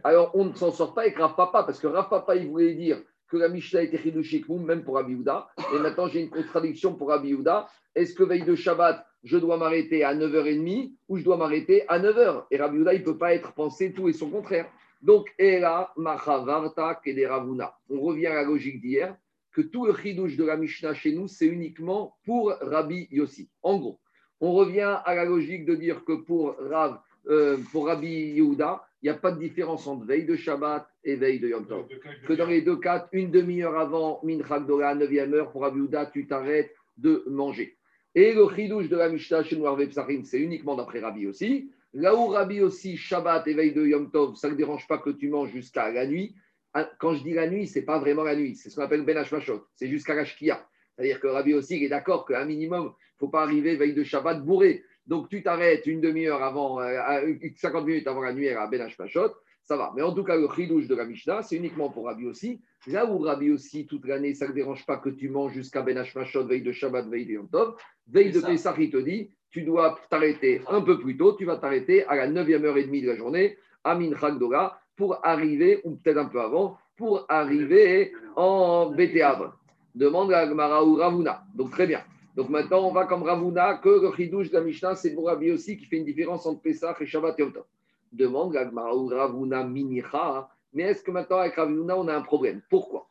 alors 0.03 0.29
on 0.35 0.45
ne 0.45 0.53
s'en 0.53 0.71
sort 0.71 0.93
pas 0.93 1.01
avec 1.01 1.17
Rav 1.17 1.35
Papa 1.35 1.63
parce 1.63 1.79
que 1.79 1.87
Rav 1.87 2.07
Papa 2.07 2.35
il 2.35 2.47
voulait 2.49 2.75
dire 2.75 3.01
que 3.27 3.37
la 3.37 3.49
Mishnah 3.49 3.81
était 3.81 3.97
Chidushik, 3.97 4.47
même 4.47 4.83
pour 4.83 4.99
Abiouda. 4.99 5.49
Et 5.73 5.79
maintenant, 5.79 6.07
j'ai 6.07 6.21
une 6.21 6.29
contradiction 6.29 6.93
pour 6.93 7.11
Abiouda. 7.11 7.67
Est-ce 7.95 8.13
que 8.13 8.23
veille 8.23 8.43
de 8.43 8.55
Shabbat, 8.55 9.03
je 9.23 9.37
dois 9.37 9.57
m'arrêter 9.57 10.03
à 10.03 10.13
9h30 10.13 10.93
ou 11.07 11.17
je 11.17 11.23
dois 11.23 11.37
m'arrêter 11.37 11.83
à 11.87 11.99
9h 11.99 12.45
Et 12.51 12.59
Abiouda, 12.59 12.93
il 12.93 12.99
ne 12.99 13.05
peut 13.05 13.17
pas 13.17 13.33
être 13.33 13.53
pensé 13.53 13.91
tout 13.91 14.07
et 14.07 14.13
son 14.13 14.29
contraire. 14.29 14.69
Donc, 15.01 15.33
Ela, 15.37 15.91
Machavarta, 15.97 16.99
Kederavuna. 17.03 17.73
On 17.89 18.01
revient 18.01 18.27
à 18.27 18.35
la 18.35 18.43
logique 18.43 18.81
d'hier, 18.81 19.15
que 19.51 19.61
tout 19.61 19.85
le 19.85 19.93
chidouche 19.95 20.35
de 20.35 20.45
la 20.45 20.57
Mishnah 20.57 20.93
chez 20.93 21.13
nous, 21.13 21.27
c'est 21.27 21.47
uniquement 21.47 22.15
pour 22.25 22.53
Rabbi 22.61 23.07
Yossi. 23.11 23.49
En 23.63 23.77
gros, 23.77 23.99
on 24.41 24.53
revient 24.53 24.99
à 25.03 25.15
la 25.15 25.25
logique 25.25 25.65
de 25.65 25.75
dire 25.75 26.03
que 26.05 26.13
pour, 26.13 26.55
Rav, 26.59 26.99
euh, 27.27 27.57
pour 27.71 27.87
Rabbi 27.87 28.07
Yehuda, 28.07 28.83
il 29.01 29.05
n'y 29.05 29.09
a 29.09 29.17
pas 29.17 29.31
de 29.31 29.39
différence 29.39 29.87
entre 29.87 30.05
veille 30.05 30.25
de 30.25 30.35
Shabbat 30.35 30.87
et 31.03 31.15
veille 31.15 31.39
de 31.39 31.47
Yom 31.47 31.65
Tov. 31.65 31.87
Que 32.27 32.33
dans 32.33 32.47
les 32.47 32.61
deux 32.61 32.77
cas, 32.77 33.07
une 33.13 33.31
demi-heure 33.31 33.77
avant 33.77 34.19
Minchak 34.23 34.65
Dora, 34.65 34.95
9e 34.95 35.33
heure, 35.33 35.51
pour 35.51 35.61
Rabbi 35.61 35.79
Yehuda, 35.79 36.07
tu 36.07 36.27
t'arrêtes 36.27 36.73
de 36.97 37.23
manger. 37.27 37.77
Et 38.15 38.33
le 38.33 38.47
chidouche 38.53 38.89
de 38.89 38.97
la 38.97 39.09
Mishnah 39.09 39.43
chez 39.43 39.57
Psarim, 39.89 40.23
c'est 40.25 40.39
uniquement 40.39 40.75
d'après 40.75 40.99
Rabbi 40.99 41.27
aussi. 41.27 41.71
Là 41.93 42.15
où 42.15 42.27
Rabbi 42.27 42.61
aussi, 42.61 42.97
Shabbat 42.97 43.47
et 43.47 43.53
veille 43.53 43.73
de 43.73 43.85
Yom 43.85 44.11
Tov, 44.11 44.35
ça 44.35 44.49
ne 44.49 44.55
dérange 44.55 44.87
pas 44.87 44.99
que 44.99 45.09
tu 45.09 45.29
manges 45.29 45.51
jusqu'à 45.51 45.91
la 45.91 46.05
nuit. 46.05 46.35
Ah, 46.73 46.89
quand 46.99 47.15
je 47.15 47.23
dis 47.23 47.33
la 47.33 47.49
nuit, 47.49 47.67
ce 47.67 47.79
n'est 47.79 47.85
pas 47.85 47.97
vraiment 47.97 48.23
la 48.23 48.35
nuit, 48.35 48.55
c'est 48.55 48.69
ce 48.69 48.75
qu'on 48.75 48.83
appelle 48.83 49.03
Ben 49.03 49.17
Hashmashot, 49.17 49.65
c'est 49.73 49.87
jusqu'à 49.87 50.13
la 50.13 50.23
Shkia. 50.23 50.63
C'est-à-dire 50.95 51.19
que 51.19 51.27
Rabbi 51.27 51.53
aussi 51.55 51.77
il 51.77 51.83
est 51.83 51.89
d'accord 51.89 52.25
qu'un 52.25 52.45
minimum, 52.45 52.83
il 52.83 52.89
ne 52.89 53.17
faut 53.17 53.29
pas 53.29 53.41
arriver 53.41 53.75
veille 53.75 53.95
de 53.95 54.03
Shabbat 54.03 54.45
bourré. 54.45 54.83
Donc 55.07 55.29
tu 55.29 55.41
t'arrêtes 55.41 55.87
une 55.87 55.99
demi-heure 55.99 56.43
avant, 56.43 56.77
50 56.77 57.81
euh, 57.81 57.85
minutes 57.85 58.07
avant 58.07 58.21
la 58.21 58.33
nuit 58.33 58.49
à 58.49 58.67
Ben 58.67 58.81
Hashmashot, 58.81 59.33
ça 59.63 59.77
va. 59.77 59.91
Mais 59.95 60.03
en 60.03 60.13
tout 60.13 60.23
cas, 60.23 60.35
le 60.35 60.47
chidouche 60.55 60.87
de 60.87 60.95
la 60.95 61.05
Mishnah, 61.05 61.41
c'est 61.41 61.55
uniquement 61.55 61.89
pour 61.89 62.05
Rabbi 62.05 62.27
aussi. 62.27 62.61
Là 62.85 63.05
où 63.09 63.17
Rabbi 63.17 63.49
aussi, 63.51 63.87
toute 63.87 64.05
l'année, 64.05 64.35
ça 64.35 64.47
ne 64.47 64.53
dérange 64.53 64.85
pas 64.85 64.97
que 64.97 65.09
tu 65.09 65.29
manges 65.29 65.53
jusqu'à 65.53 65.81
Ben 65.81 65.97
Hashmashot, 65.97 66.45
veille 66.45 66.61
de 66.61 66.71
Shabbat, 66.71 67.07
veille 67.07 67.25
de 67.25 67.31
Yom 67.33 67.49
Tov. 67.49 67.75
Veille 68.07 68.31
de 68.31 68.41
Pessah, 68.41 68.75
il 68.77 68.91
te 68.91 68.97
dit, 68.97 69.31
tu 69.51 69.63
dois 69.63 69.99
t'arrêter 70.09 70.61
un 70.67 70.81
peu 70.81 70.99
plus 70.99 71.17
tôt, 71.17 71.33
tu 71.33 71.45
vas 71.45 71.57
t'arrêter 71.57 72.05
à 72.05 72.15
la 72.15 72.27
9e 72.27 72.63
heure 72.65 72.77
et 72.77 72.83
demie 72.83 73.01
de 73.01 73.07
la 73.07 73.15
journée, 73.15 73.57
à 73.83 73.95
Minchak 73.95 74.35
pour 74.95 75.25
arriver, 75.25 75.81
ou 75.83 75.95
peut-être 75.95 76.17
un 76.17 76.25
peu 76.25 76.41
avant, 76.41 76.77
pour 76.97 77.25
arriver 77.29 78.11
en 78.35 78.91
Bétéav. 78.91 79.51
Demande 79.95 80.33
à 80.33 80.45
Gmara 80.45 80.83
ou 80.83 80.95
Ravuna. 80.95 81.43
Donc 81.55 81.71
très 81.71 81.87
bien. 81.87 82.01
Donc 82.35 82.49
maintenant, 82.49 82.87
on 82.87 82.91
va 82.91 83.05
comme 83.05 83.23
Ravuna, 83.23 83.75
que 83.75 83.89
le 83.89 84.47
de 84.49 84.53
la 84.53 84.61
Mishnah, 84.61 84.95
c'est 84.95 85.13
pour 85.13 85.29
aussi 85.29 85.77
qui 85.77 85.85
fait 85.85 85.97
une 85.97 86.05
différence 86.05 86.45
entre 86.45 86.61
Pesach 86.61 86.97
et 87.01 87.05
Shabbat 87.05 87.39
et 87.39 87.43
Yom 87.43 87.53
Demande 88.11 88.55
à 88.55 88.65
Gmara 88.65 88.95
ou 88.95 89.07
Ravuna 89.07 89.63
minicha. 89.63 90.49
Mais 90.73 90.83
est-ce 90.83 91.03
que 91.03 91.11
maintenant, 91.11 91.37
avec 91.37 91.55
Ravuna, 91.55 91.97
on 91.97 92.07
a 92.07 92.15
un 92.15 92.21
problème? 92.21 92.61
Pourquoi? 92.69 93.07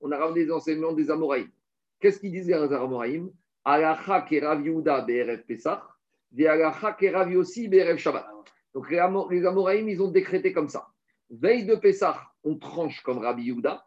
On 0.00 0.10
a 0.12 0.18
ramené 0.18 0.44
des 0.44 0.52
enseignements 0.52 0.92
des 0.92 1.10
Amoraïm. 1.10 1.48
Qu'est-ce 2.00 2.20
qu'ils 2.20 2.32
disent 2.32 2.48
les 2.48 2.54
Amoraïm? 2.54 3.30
Alacha 3.64 4.22
ke 4.22 4.42
Rav 4.42 4.64
Yehuda 4.64 5.02
BRF 5.02 5.44
Pesach, 5.46 5.82
et 6.36 6.46
Alacha 6.46 6.92
ke 6.92 7.12
Rav 7.12 7.30
Yossi 7.30 7.68
BRF 7.68 7.98
Shabbat. 7.98 8.26
Donc 8.74 8.90
les 8.90 8.98
Amoraïm, 9.46 9.88
ils 9.88 10.00
ont 10.02 10.10
décrété 10.10 10.52
comme 10.52 10.68
ça. 10.68 10.86
Veille 11.30 11.66
de 11.66 11.74
Pesach, 11.74 12.16
on 12.44 12.56
tranche 12.56 13.02
comme 13.02 13.18
Rabbi 13.18 13.44
Yehuda, 13.44 13.84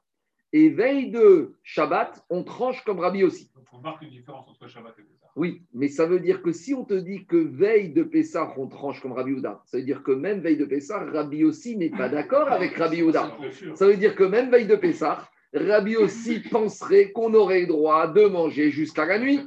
et 0.54 0.70
veille 0.70 1.10
de 1.10 1.56
Shabbat, 1.64 2.24
on 2.30 2.44
tranche 2.44 2.84
comme 2.84 3.00
Rabbi 3.00 3.24
aussi. 3.24 3.50
Donc 3.56 3.66
on 3.72 3.80
marque 3.80 4.02
une 4.04 4.10
différence 4.10 4.48
entre 4.50 4.68
Shabbat 4.68 4.94
et 5.00 5.04
Pesach. 5.04 5.30
Oui, 5.36 5.64
mais 5.74 5.88
ça 5.88 6.06
veut 6.06 6.20
dire 6.20 6.42
que 6.44 6.52
si 6.52 6.74
on 6.74 6.84
te 6.84 6.94
dit 6.94 7.26
que 7.26 7.38
veille 7.38 7.94
de 7.94 8.04
Pesach, 8.04 8.58
on 8.58 8.68
tranche 8.68 9.02
comme 9.02 9.14
Rabbi 9.14 9.32
Yehuda, 9.32 9.64
ça 9.66 9.78
veut 9.78 9.84
dire 9.84 10.04
que 10.04 10.12
même 10.12 10.42
veille 10.42 10.58
de 10.58 10.66
Pesach, 10.66 11.10
Rabbi 11.12 11.46
aussi 11.46 11.78
n'est 11.78 11.90
pas 11.90 12.10
d'accord 12.10 12.52
avec 12.52 12.76
Rabbi 12.76 12.98
Yehuda. 12.98 13.38
Ça 13.76 13.88
veut 13.88 13.98
dire 13.98 14.16
que 14.16 14.26
même 14.26 14.52
veille 14.52 14.68
de 14.68 14.76
Pesach, 14.76 15.20
Rabbi 15.54 15.98
aussi 15.98 16.40
penserait 16.40 17.12
qu'on 17.12 17.34
aurait 17.34 17.62
le 17.62 17.68
droit 17.68 18.08
de 18.08 18.26
manger 18.26 18.72
jusqu'à 18.72 19.06
la 19.06 19.20
nuit. 19.20 19.42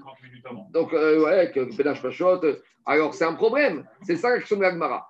Donc, 0.70 0.92
euh, 0.92 1.24
ouais, 1.24 1.50
que 1.52 1.74
Pédage 1.76 2.02
Pachot. 2.02 2.40
Alors, 2.84 3.14
c'est 3.14 3.24
un 3.24 3.34
problème. 3.34 3.84
C'est 4.02 4.16
ça 4.16 4.30
l'action 4.30 4.56
de 4.56 4.62
l'Agmara. 4.62 5.08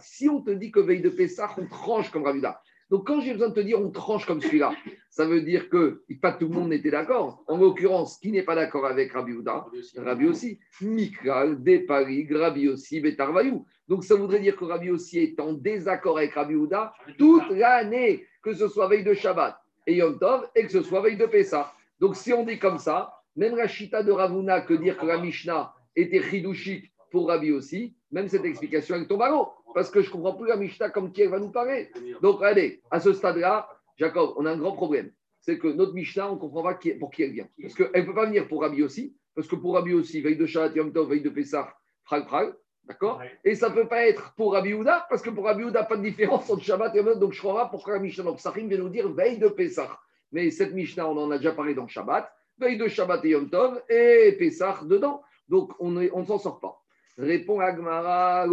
Si 0.00 0.28
on 0.28 0.42
te 0.42 0.50
dit 0.50 0.70
que 0.70 0.80
veille 0.80 1.00
de 1.00 1.08
Pessah, 1.08 1.50
on 1.56 1.66
tranche 1.66 2.10
comme 2.10 2.24
Rabiuda. 2.24 2.60
Donc, 2.90 3.06
quand 3.06 3.20
j'ai 3.20 3.32
besoin 3.32 3.48
de 3.50 3.54
te 3.54 3.60
dire 3.60 3.80
on 3.80 3.90
tranche 3.90 4.26
comme 4.26 4.40
celui-là, 4.40 4.72
ça 5.10 5.26
veut 5.26 5.42
dire 5.42 5.68
que 5.68 6.02
pas 6.20 6.32
tout 6.32 6.48
le 6.48 6.54
monde 6.54 6.70
n'était 6.70 6.90
d'accord. 6.90 7.44
En 7.46 7.56
l'occurrence, 7.58 8.18
qui 8.18 8.30
n'est 8.30 8.42
pas 8.42 8.54
d'accord 8.54 8.86
avec 8.86 9.12
Rabbi 9.12 9.32
Houda 9.32 9.66
Rabbi 9.96 10.26
aussi. 10.26 10.58
Mikral, 10.80 11.62
Depari, 11.62 12.26
Rabbi 12.30 12.68
aussi, 12.68 13.00
Betarvayou. 13.00 13.64
Donc, 13.88 14.04
ça 14.04 14.14
voudrait 14.14 14.40
dire 14.40 14.54
que 14.56 14.64
Rabbi 14.64 14.90
aussi 14.90 15.18
est 15.18 15.40
en 15.40 15.54
désaccord 15.54 16.18
avec 16.18 16.34
Rabbi 16.34 16.54
Houda 16.54 16.92
toute 17.16 17.48
l'année, 17.50 18.26
que 18.42 18.52
ce 18.52 18.68
soit 18.68 18.88
veille 18.88 19.04
de 19.04 19.14
Shabbat 19.14 19.58
et 19.86 19.96
Yom 19.96 20.18
Tov, 20.18 20.46
et 20.54 20.64
que 20.64 20.70
ce 20.70 20.82
soit 20.82 21.00
veille 21.00 21.16
de 21.16 21.26
Pessah. 21.26 21.72
Donc, 21.98 22.14
si 22.14 22.32
on 22.32 22.44
dit 22.44 22.58
comme 22.58 22.78
ça, 22.78 23.14
même 23.34 23.56
la 23.56 23.66
chita 23.66 24.02
de 24.02 24.12
Ravuna, 24.12 24.60
que 24.60 24.74
dire 24.74 24.98
que 24.98 25.06
la 25.06 25.18
Mishnah 25.18 25.72
était 25.96 26.22
chidushik 26.22 26.92
pour 27.10 27.28
Rabbi 27.28 27.50
aussi, 27.52 27.96
même 28.10 28.28
cette 28.28 28.44
explication 28.44 28.96
avec 28.96 29.08
tombe 29.08 29.22
à 29.22 29.32
Parce 29.74 29.90
que 29.90 30.02
je 30.02 30.08
ne 30.08 30.12
comprends 30.12 30.34
plus 30.34 30.48
la 30.48 30.56
Mishnah 30.56 30.90
comme 30.90 31.10
qui 31.10 31.22
elle 31.22 31.30
va 31.30 31.40
nous 31.40 31.50
parler. 31.50 31.90
Donc, 32.20 32.42
allez, 32.42 32.82
à 32.90 33.00
ce 33.00 33.14
stade-là, 33.14 33.68
Jacob, 33.96 34.34
on 34.36 34.44
a 34.44 34.52
un 34.52 34.58
grand 34.58 34.72
problème. 34.72 35.10
C'est 35.40 35.58
que 35.58 35.68
notre 35.68 35.94
Mishnah, 35.94 36.30
on 36.30 36.34
ne 36.34 36.40
comprend 36.40 36.62
pas 36.62 36.78
pour 37.00 37.10
qui 37.10 37.22
elle 37.22 37.32
vient. 37.32 37.48
Parce 37.62 37.74
qu'elle 37.74 38.02
ne 38.02 38.06
peut 38.06 38.14
pas 38.14 38.26
venir 38.26 38.46
pour 38.48 38.60
Rabbi 38.60 38.82
aussi. 38.82 39.16
Parce 39.34 39.48
que 39.48 39.56
pour 39.56 39.74
Rabbi 39.74 39.94
aussi, 39.94 40.20
veille 40.20 40.36
de 40.36 40.46
Shabbat, 40.46 40.76
Yom 40.76 40.92
Tov, 40.92 41.08
veille 41.08 41.22
de 41.22 41.30
Pessah, 41.30 41.72
Frag 42.04 42.26
Frag. 42.26 42.54
D'accord 42.88 43.22
Et 43.44 43.54
ça 43.54 43.68
ne 43.68 43.74
peut 43.74 43.86
pas 43.86 44.06
être 44.06 44.32
pour 44.34 44.54
Rabbi 44.54 44.72
Houda, 44.72 45.06
parce 45.10 45.20
que 45.20 45.28
pour 45.28 45.44
Rabbi 45.44 45.62
Houda, 45.62 45.84
pas 45.84 45.98
de 45.98 46.02
différence 46.02 46.48
entre 46.48 46.62
Shabbat 46.62 46.94
et 46.94 46.98
Yom 46.98 47.06
Tov. 47.06 47.18
Donc, 47.18 47.32
je 47.34 47.38
crois 47.38 47.54
pas 47.54 47.68
pourquoi 47.68 47.94
la 47.94 47.98
Mishnah 48.00 48.24
donc 48.24 48.40
Sahim 48.40 48.66
vient 48.68 48.78
nous 48.78 48.88
dire 48.88 49.08
veille 49.10 49.38
de 49.38 49.48
Pessah. 49.48 49.98
Mais 50.32 50.50
cette 50.50 50.72
Mishnah, 50.72 51.08
on 51.08 51.16
en 51.18 51.30
a 51.30 51.36
déjà 51.36 51.52
parlé 51.52 51.74
dans 51.74 51.86
Shabbat. 51.86 52.32
Veille 52.58 52.78
de 52.78 52.88
Shabbat 52.88 53.22
et 53.26 53.30
Yom 53.30 53.50
Tov 53.50 53.82
et 53.90 54.36
Pessah 54.38 54.80
dedans. 54.84 55.22
Donc, 55.48 55.72
on 55.80 55.90
ne 55.90 56.08
s'en 56.24 56.38
sort 56.38 56.60
pas. 56.60 56.80
Répond 57.18 57.60
Agmara, 57.60 58.46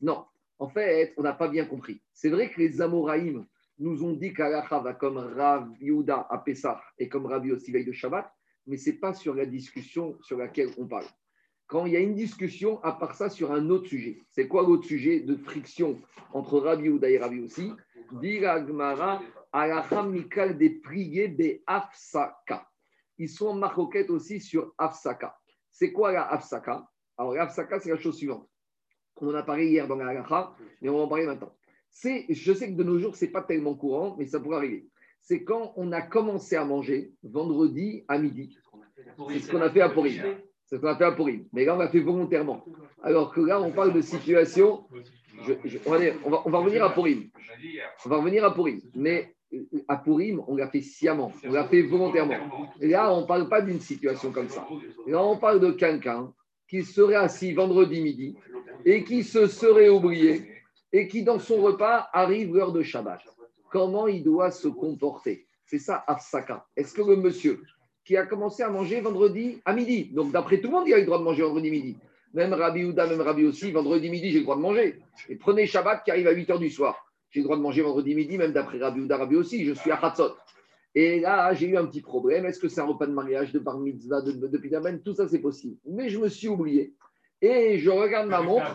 non. 0.00 0.24
En 0.60 0.68
fait, 0.68 1.12
on 1.16 1.22
n'a 1.22 1.32
pas 1.32 1.48
bien 1.48 1.64
compris. 1.64 2.00
C'est 2.12 2.28
vrai 2.28 2.50
que 2.50 2.60
les 2.60 2.80
Amoraïm 2.80 3.44
nous 3.78 4.04
ont 4.04 4.12
dit 4.12 4.32
qu'Alacha 4.32 4.78
va 4.78 4.94
comme 4.94 5.18
Rav 5.18 5.68
Yehuda 5.80 6.28
à 6.30 6.38
Pessah 6.38 6.80
et 6.98 7.08
comme 7.08 7.26
Rabbi 7.26 7.50
aussi 7.50 7.72
veille 7.72 7.84
de 7.84 7.92
Shabbat, 7.92 8.30
mais 8.66 8.76
ce 8.76 8.90
n'est 8.90 8.96
pas 8.96 9.14
sur 9.14 9.34
la 9.34 9.46
discussion 9.46 10.16
sur 10.22 10.38
laquelle 10.38 10.70
on 10.78 10.86
parle. 10.86 11.06
Quand 11.74 11.86
il 11.86 11.92
y 11.92 11.96
a 11.96 12.00
une 12.00 12.14
discussion, 12.14 12.80
à 12.84 12.92
part 12.92 13.16
ça, 13.16 13.28
sur 13.28 13.50
un 13.50 13.68
autre 13.68 13.88
sujet. 13.88 14.22
C'est 14.30 14.46
quoi 14.46 14.62
l'autre 14.62 14.86
sujet 14.86 15.18
de 15.18 15.34
friction 15.34 16.00
entre 16.32 16.60
Rabbi 16.60 16.84
Yehuda 16.84 17.10
et 17.10 17.18
Rabbi 17.18 17.40
aussi 17.40 17.72
Dit 18.12 18.46
Agmara, 18.46 19.20
Alacha 19.50 20.04
Mikal 20.04 20.56
des 20.56 20.70
priés 20.70 21.26
des 21.26 21.64
Afsaka. 21.66 22.68
Ils 23.18 23.28
sont 23.28 23.48
en 23.48 23.54
marcoquette 23.54 24.08
aussi 24.10 24.40
sur 24.40 24.72
Afsaka. 24.78 25.36
C'est 25.68 25.92
quoi 25.92 26.12
la 26.12 26.30
Afsaka? 26.30 26.86
Alors, 27.18 27.34
l'afsaka, 27.34 27.80
c'est 27.80 27.90
la 27.90 27.98
chose 27.98 28.18
suivante. 28.18 28.48
On 29.16 29.30
en 29.30 29.34
a 29.34 29.42
parlé 29.42 29.66
hier 29.66 29.88
dans 29.88 29.96
la 29.96 30.54
mais 30.80 30.88
on 30.88 30.98
va 30.98 31.02
en 31.02 31.08
parler 31.08 31.26
maintenant. 31.26 31.56
C'est, 31.90 32.26
je 32.28 32.52
sais 32.52 32.68
que 32.68 32.76
de 32.76 32.84
nos 32.84 33.00
jours, 33.00 33.16
ce 33.16 33.24
n'est 33.24 33.32
pas 33.32 33.42
tellement 33.42 33.74
courant, 33.74 34.14
mais 34.16 34.26
ça 34.26 34.38
pourrait 34.38 34.58
arriver. 34.58 34.86
C'est 35.22 35.42
quand 35.42 35.72
on 35.74 35.90
a 35.90 36.02
commencé 36.02 36.54
à 36.54 36.64
manger 36.64 37.14
vendredi 37.24 38.04
à 38.06 38.16
midi. 38.16 38.56
C'est 39.28 39.40
ce 39.40 39.50
qu'on 39.50 39.60
a 39.60 39.70
fait 39.70 39.80
à 39.80 39.88
Purim. 39.88 40.36
C'est 40.66 40.76
ce 40.76 40.80
qu'on 40.80 40.88
a 40.88 40.96
fait 40.96 41.04
à 41.04 41.12
Purim. 41.12 41.44
Mais 41.52 41.64
là, 41.64 41.74
on 41.74 41.78
l'a 41.78 41.88
fait 41.88 42.00
volontairement. 42.00 42.64
Alors 43.02 43.32
que 43.32 43.40
là, 43.40 43.60
on 43.60 43.70
parle 43.70 43.92
de 43.92 44.00
situation. 44.00 44.86
on, 45.86 46.50
va, 46.50 46.58
revenir 46.58 46.84
à 46.84 46.92
Purim. 46.92 47.28
On 48.04 48.08
va 48.08 48.16
revenir 48.16 48.44
à 48.44 48.54
Purim. 48.54 48.80
Mais 48.94 49.34
euh, 49.52 49.84
à 49.88 49.96
Purim, 49.96 50.42
on 50.48 50.56
l'a 50.56 50.68
fait 50.68 50.80
sciemment. 50.80 51.32
On 51.44 51.52
l'a 51.52 51.64
fait 51.64 51.82
volontairement. 51.82 52.70
Et 52.80 52.88
là, 52.88 53.12
on 53.12 53.22
ne 53.22 53.26
parle 53.26 53.48
pas 53.48 53.60
d'une 53.60 53.80
situation 53.80 54.32
comme 54.32 54.48
ça. 54.48 54.66
Là, 55.06 55.22
on 55.22 55.36
parle 55.36 55.60
de 55.60 55.70
quelqu'un 55.72 56.32
qu'il 56.68 56.86
serait 56.86 57.14
assis 57.16 57.52
vendredi 57.52 58.00
midi 58.00 58.36
et 58.84 59.04
qui 59.04 59.22
se 59.22 59.46
serait 59.46 59.90
oublié 59.90 60.50
et 60.92 61.08
qui, 61.08 61.24
dans 61.24 61.38
son 61.38 61.60
repas, 61.60 62.08
arrive 62.12 62.54
l'heure 62.54 62.72
de 62.72 62.82
Shabbat. 62.82 63.20
Comment 63.70 64.06
il 64.06 64.22
doit 64.22 64.50
se 64.50 64.68
comporter? 64.68 65.46
C'est 65.66 65.78
ça, 65.78 66.04
Afsaka. 66.06 66.64
Est-ce 66.76 66.94
que 66.94 67.02
le 67.02 67.16
monsieur 67.16 67.62
qui 68.04 68.16
a 68.16 68.26
commencé 68.26 68.62
à 68.62 68.68
manger 68.68 69.00
vendredi 69.00 69.60
à 69.64 69.72
midi, 69.72 70.10
donc 70.12 70.32
d'après 70.32 70.58
tout 70.60 70.68
le 70.68 70.74
monde, 70.74 70.88
il 70.88 70.94
a 70.94 70.98
le 70.98 71.06
droit 71.06 71.18
de 71.18 71.24
manger 71.24 71.42
vendredi 71.42 71.70
midi. 71.70 71.96
Même 72.34 72.52
Rabbi 72.52 72.84
Houda, 72.84 73.06
même 73.06 73.20
Rabbi 73.20 73.44
aussi, 73.44 73.70
vendredi 73.70 74.10
midi, 74.10 74.30
j'ai 74.30 74.38
le 74.38 74.44
droit 74.44 74.56
de 74.56 74.60
manger. 74.60 74.98
Et 75.28 75.36
prenez 75.36 75.66
Shabbat 75.66 76.04
qui 76.04 76.10
arrive 76.10 76.26
à 76.26 76.32
8 76.32 76.50
h 76.50 76.58
du 76.58 76.68
soir. 76.68 77.12
J'ai 77.30 77.40
le 77.40 77.44
droit 77.44 77.56
de 77.56 77.62
manger 77.62 77.82
vendredi 77.82 78.14
midi, 78.14 78.36
même 78.36 78.52
d'après 78.52 78.78
Rabbi 78.78 79.00
Houda, 79.00 79.16
Rabbi 79.16 79.36
aussi, 79.36 79.64
je 79.64 79.72
suis 79.72 79.90
à 79.90 80.04
Hatzot. 80.04 80.34
Et 80.94 81.20
là, 81.20 81.52
j'ai 81.54 81.66
eu 81.66 81.76
un 81.76 81.86
petit 81.86 82.02
problème. 82.02 82.44
Est-ce 82.44 82.60
que 82.60 82.68
c'est 82.68 82.80
un 82.80 82.84
repas 82.84 83.06
de 83.06 83.12
mariage, 83.12 83.52
de 83.52 83.58
bar 83.58 83.78
mitzvah, 83.78 84.20
de, 84.20 84.32
de, 84.32 84.46
de 84.46 84.96
Tout 84.98 85.14
ça, 85.14 85.26
c'est 85.26 85.40
possible. 85.40 85.76
Mais 85.86 86.08
je 86.08 86.18
me 86.18 86.28
suis 86.28 86.48
oublié. 86.48 86.94
Et 87.40 87.78
je 87.78 87.90
regarde 87.90 88.28
ma 88.28 88.42
montre. 88.42 88.74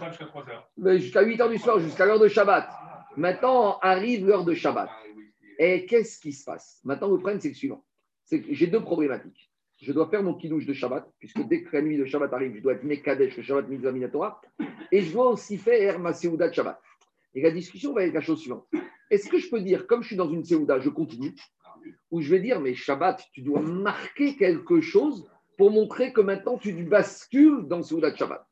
Jusqu'à 0.97 1.21
8 1.21 1.37
h 1.37 1.49
du 1.49 1.57
soir, 1.57 1.79
jusqu'à 1.79 2.05
l'heure 2.05 2.19
de 2.19 2.27
Shabbat. 2.27 2.69
Maintenant 3.15 3.79
arrive 3.81 4.27
l'heure 4.27 4.43
de 4.43 4.53
Shabbat. 4.53 4.89
Et 5.57 5.85
qu'est-ce 5.85 6.19
qui 6.19 6.31
se 6.31 6.43
passe? 6.45 6.79
Maintenant, 6.83 7.09
le 7.09 7.17
problème, 7.17 7.39
c'est 7.39 7.49
le 7.49 7.53
suivant. 7.53 7.83
C'est 8.29 8.41
que 8.41 8.53
j'ai 8.53 8.67
deux 8.67 8.83
problématiques. 8.83 9.49
Je 9.81 9.91
dois 9.91 10.07
faire 10.07 10.21
mon 10.21 10.35
kidouche 10.35 10.67
de 10.67 10.73
Shabbat, 10.73 11.11
puisque 11.17 11.41
dès 11.47 11.63
que 11.63 11.75
la 11.75 11.81
nuit 11.81 11.97
de 11.97 12.05
Shabbat 12.05 12.31
arrive, 12.31 12.55
je 12.55 12.61
dois 12.61 12.73
être 12.73 12.83
Mekadesh, 12.83 13.35
le 13.35 13.41
Shabbat 13.41 13.67
Mitzvah 13.67 13.91
Minatora. 13.91 14.39
Et 14.91 15.01
je 15.01 15.11
dois 15.11 15.29
aussi 15.29 15.57
faire 15.57 15.97
ma 15.97 16.13
Seouda 16.13 16.49
de 16.49 16.53
Shabbat. 16.53 16.79
Et 17.33 17.41
la 17.41 17.49
discussion 17.49 17.91
va 17.91 18.05
être 18.05 18.13
la 18.13 18.21
chose 18.21 18.39
suivante. 18.39 18.67
Est-ce 19.09 19.29
que 19.29 19.39
je 19.39 19.49
peux 19.49 19.61
dire, 19.61 19.87
comme 19.87 20.03
je 20.03 20.09
suis 20.09 20.15
dans 20.15 20.29
une 20.29 20.43
Seouda, 20.43 20.79
je 20.79 20.89
continue 20.89 21.33
Ou 22.11 22.21
je 22.21 22.29
vais 22.29 22.39
dire, 22.39 22.59
mais 22.59 22.75
Shabbat, 22.75 23.25
tu 23.33 23.41
dois 23.41 23.61
marquer 23.61 24.35
quelque 24.35 24.79
chose 24.79 25.27
pour 25.57 25.71
montrer 25.71 26.13
que 26.13 26.21
maintenant 26.21 26.59
tu 26.59 26.71
bascules 26.83 27.67
dans 27.67 27.81
Seouda 27.81 28.11
de 28.11 28.17
Shabbat. 28.17 28.45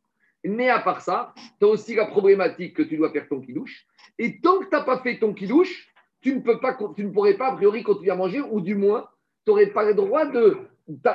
Mais 0.43 0.69
à 0.69 0.79
part 0.79 1.01
ça, 1.01 1.35
tu 1.59 1.67
as 1.67 1.69
aussi 1.69 1.93
la 1.93 2.07
problématique 2.07 2.75
que 2.75 2.81
tu 2.81 2.97
dois 2.97 3.11
faire 3.11 3.27
ton 3.27 3.41
kidouche. 3.41 3.85
Et 4.17 4.41
tant 4.41 4.57
que 4.57 4.63
tu 4.63 4.71
n'as 4.71 4.83
pas 4.83 5.03
fait 5.03 5.19
ton 5.19 5.35
kidouche, 5.35 5.93
tu 6.21 6.35
ne, 6.35 6.93
tu 6.95 7.05
ne 7.05 7.11
pourrais 7.11 7.37
pas, 7.37 7.49
a 7.51 7.55
priori, 7.55 7.83
continuer 7.83 8.09
à 8.09 8.15
manger, 8.15 8.41
ou 8.41 8.59
du 8.59 8.73
moins, 8.73 9.07
tu 9.47 9.51
n'aurais 9.51 9.67
pas 9.67 9.85
le 9.85 9.93
droit 9.93 10.25
de, 10.25 10.57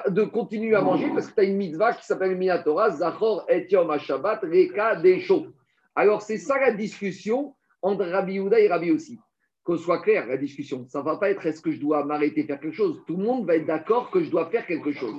de 0.09 0.25
continuer 0.25 0.75
à 0.75 0.81
manger 0.81 1.11
parce 1.13 1.27
que 1.27 1.35
tu 1.35 1.41
as 1.41 1.45
une 1.45 1.59
mitzvah 1.59 1.93
qui 1.93 2.07
s'appelle 2.07 2.35
Minatora, 2.35 2.89
Zachor 2.89 3.45
et 3.47 3.67
Yom 3.71 3.95
Shabbat, 3.99 4.41
Reka 4.43 4.97
Desho. 4.97 5.49
Alors, 5.95 6.23
c'est 6.23 6.39
ça 6.39 6.59
la 6.59 6.73
discussion 6.73 7.55
entre 7.83 8.07
Rabbi 8.07 8.37
Yehuda 8.37 8.59
et 8.59 8.69
Rabbi 8.69 8.91
aussi. 8.91 9.21
Qu'on 9.65 9.77
soit 9.77 10.01
clair, 10.01 10.27
la 10.27 10.39
discussion. 10.39 10.87
Ça 10.89 11.01
ne 11.01 11.05
va 11.05 11.19
pas 11.19 11.29
être 11.29 11.45
est-ce 11.45 11.61
que 11.61 11.73
je 11.73 11.79
dois 11.79 12.07
m'arrêter 12.07 12.45
faire 12.45 12.59
quelque 12.59 12.75
chose? 12.75 13.03
Tout 13.07 13.19
le 13.19 13.25
monde 13.25 13.47
va 13.47 13.57
être 13.57 13.67
d'accord 13.67 14.11
que 14.11 14.23
je 14.25 14.31
dois 14.31 14.47
faire 14.47 14.67
quelque 14.67 14.93
chose. 14.93 15.15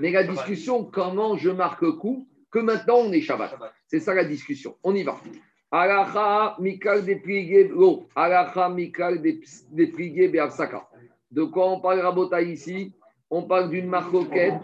Mais 0.00 0.10
la 0.10 0.24
discussion, 0.24 0.82
comment 0.82 1.36
je 1.36 1.50
marque 1.50 1.82
le 1.82 1.92
coup, 1.92 2.26
que 2.50 2.58
maintenant 2.58 2.96
on 2.96 3.12
est 3.12 3.20
Shabbat. 3.20 3.54
C'est 3.86 4.00
ça 4.00 4.14
la 4.14 4.24
discussion. 4.24 4.74
On 4.82 4.96
y 4.96 5.04
va. 5.04 5.14
Alacha 5.70 6.56
mikal 6.58 7.04
déplié 7.04 7.68
l'eau. 7.68 8.08
Alacha 8.16 8.68
mikal 8.68 9.22
be'avsaka. 9.22 10.87
De 11.30 11.44
quoi 11.44 11.70
on 11.70 11.80
parle 11.80 12.00
Rabota 12.00 12.40
ici 12.40 12.94
On 13.30 13.42
parle 13.42 13.70
d'une 13.70 13.86
marcoquette 13.86 14.54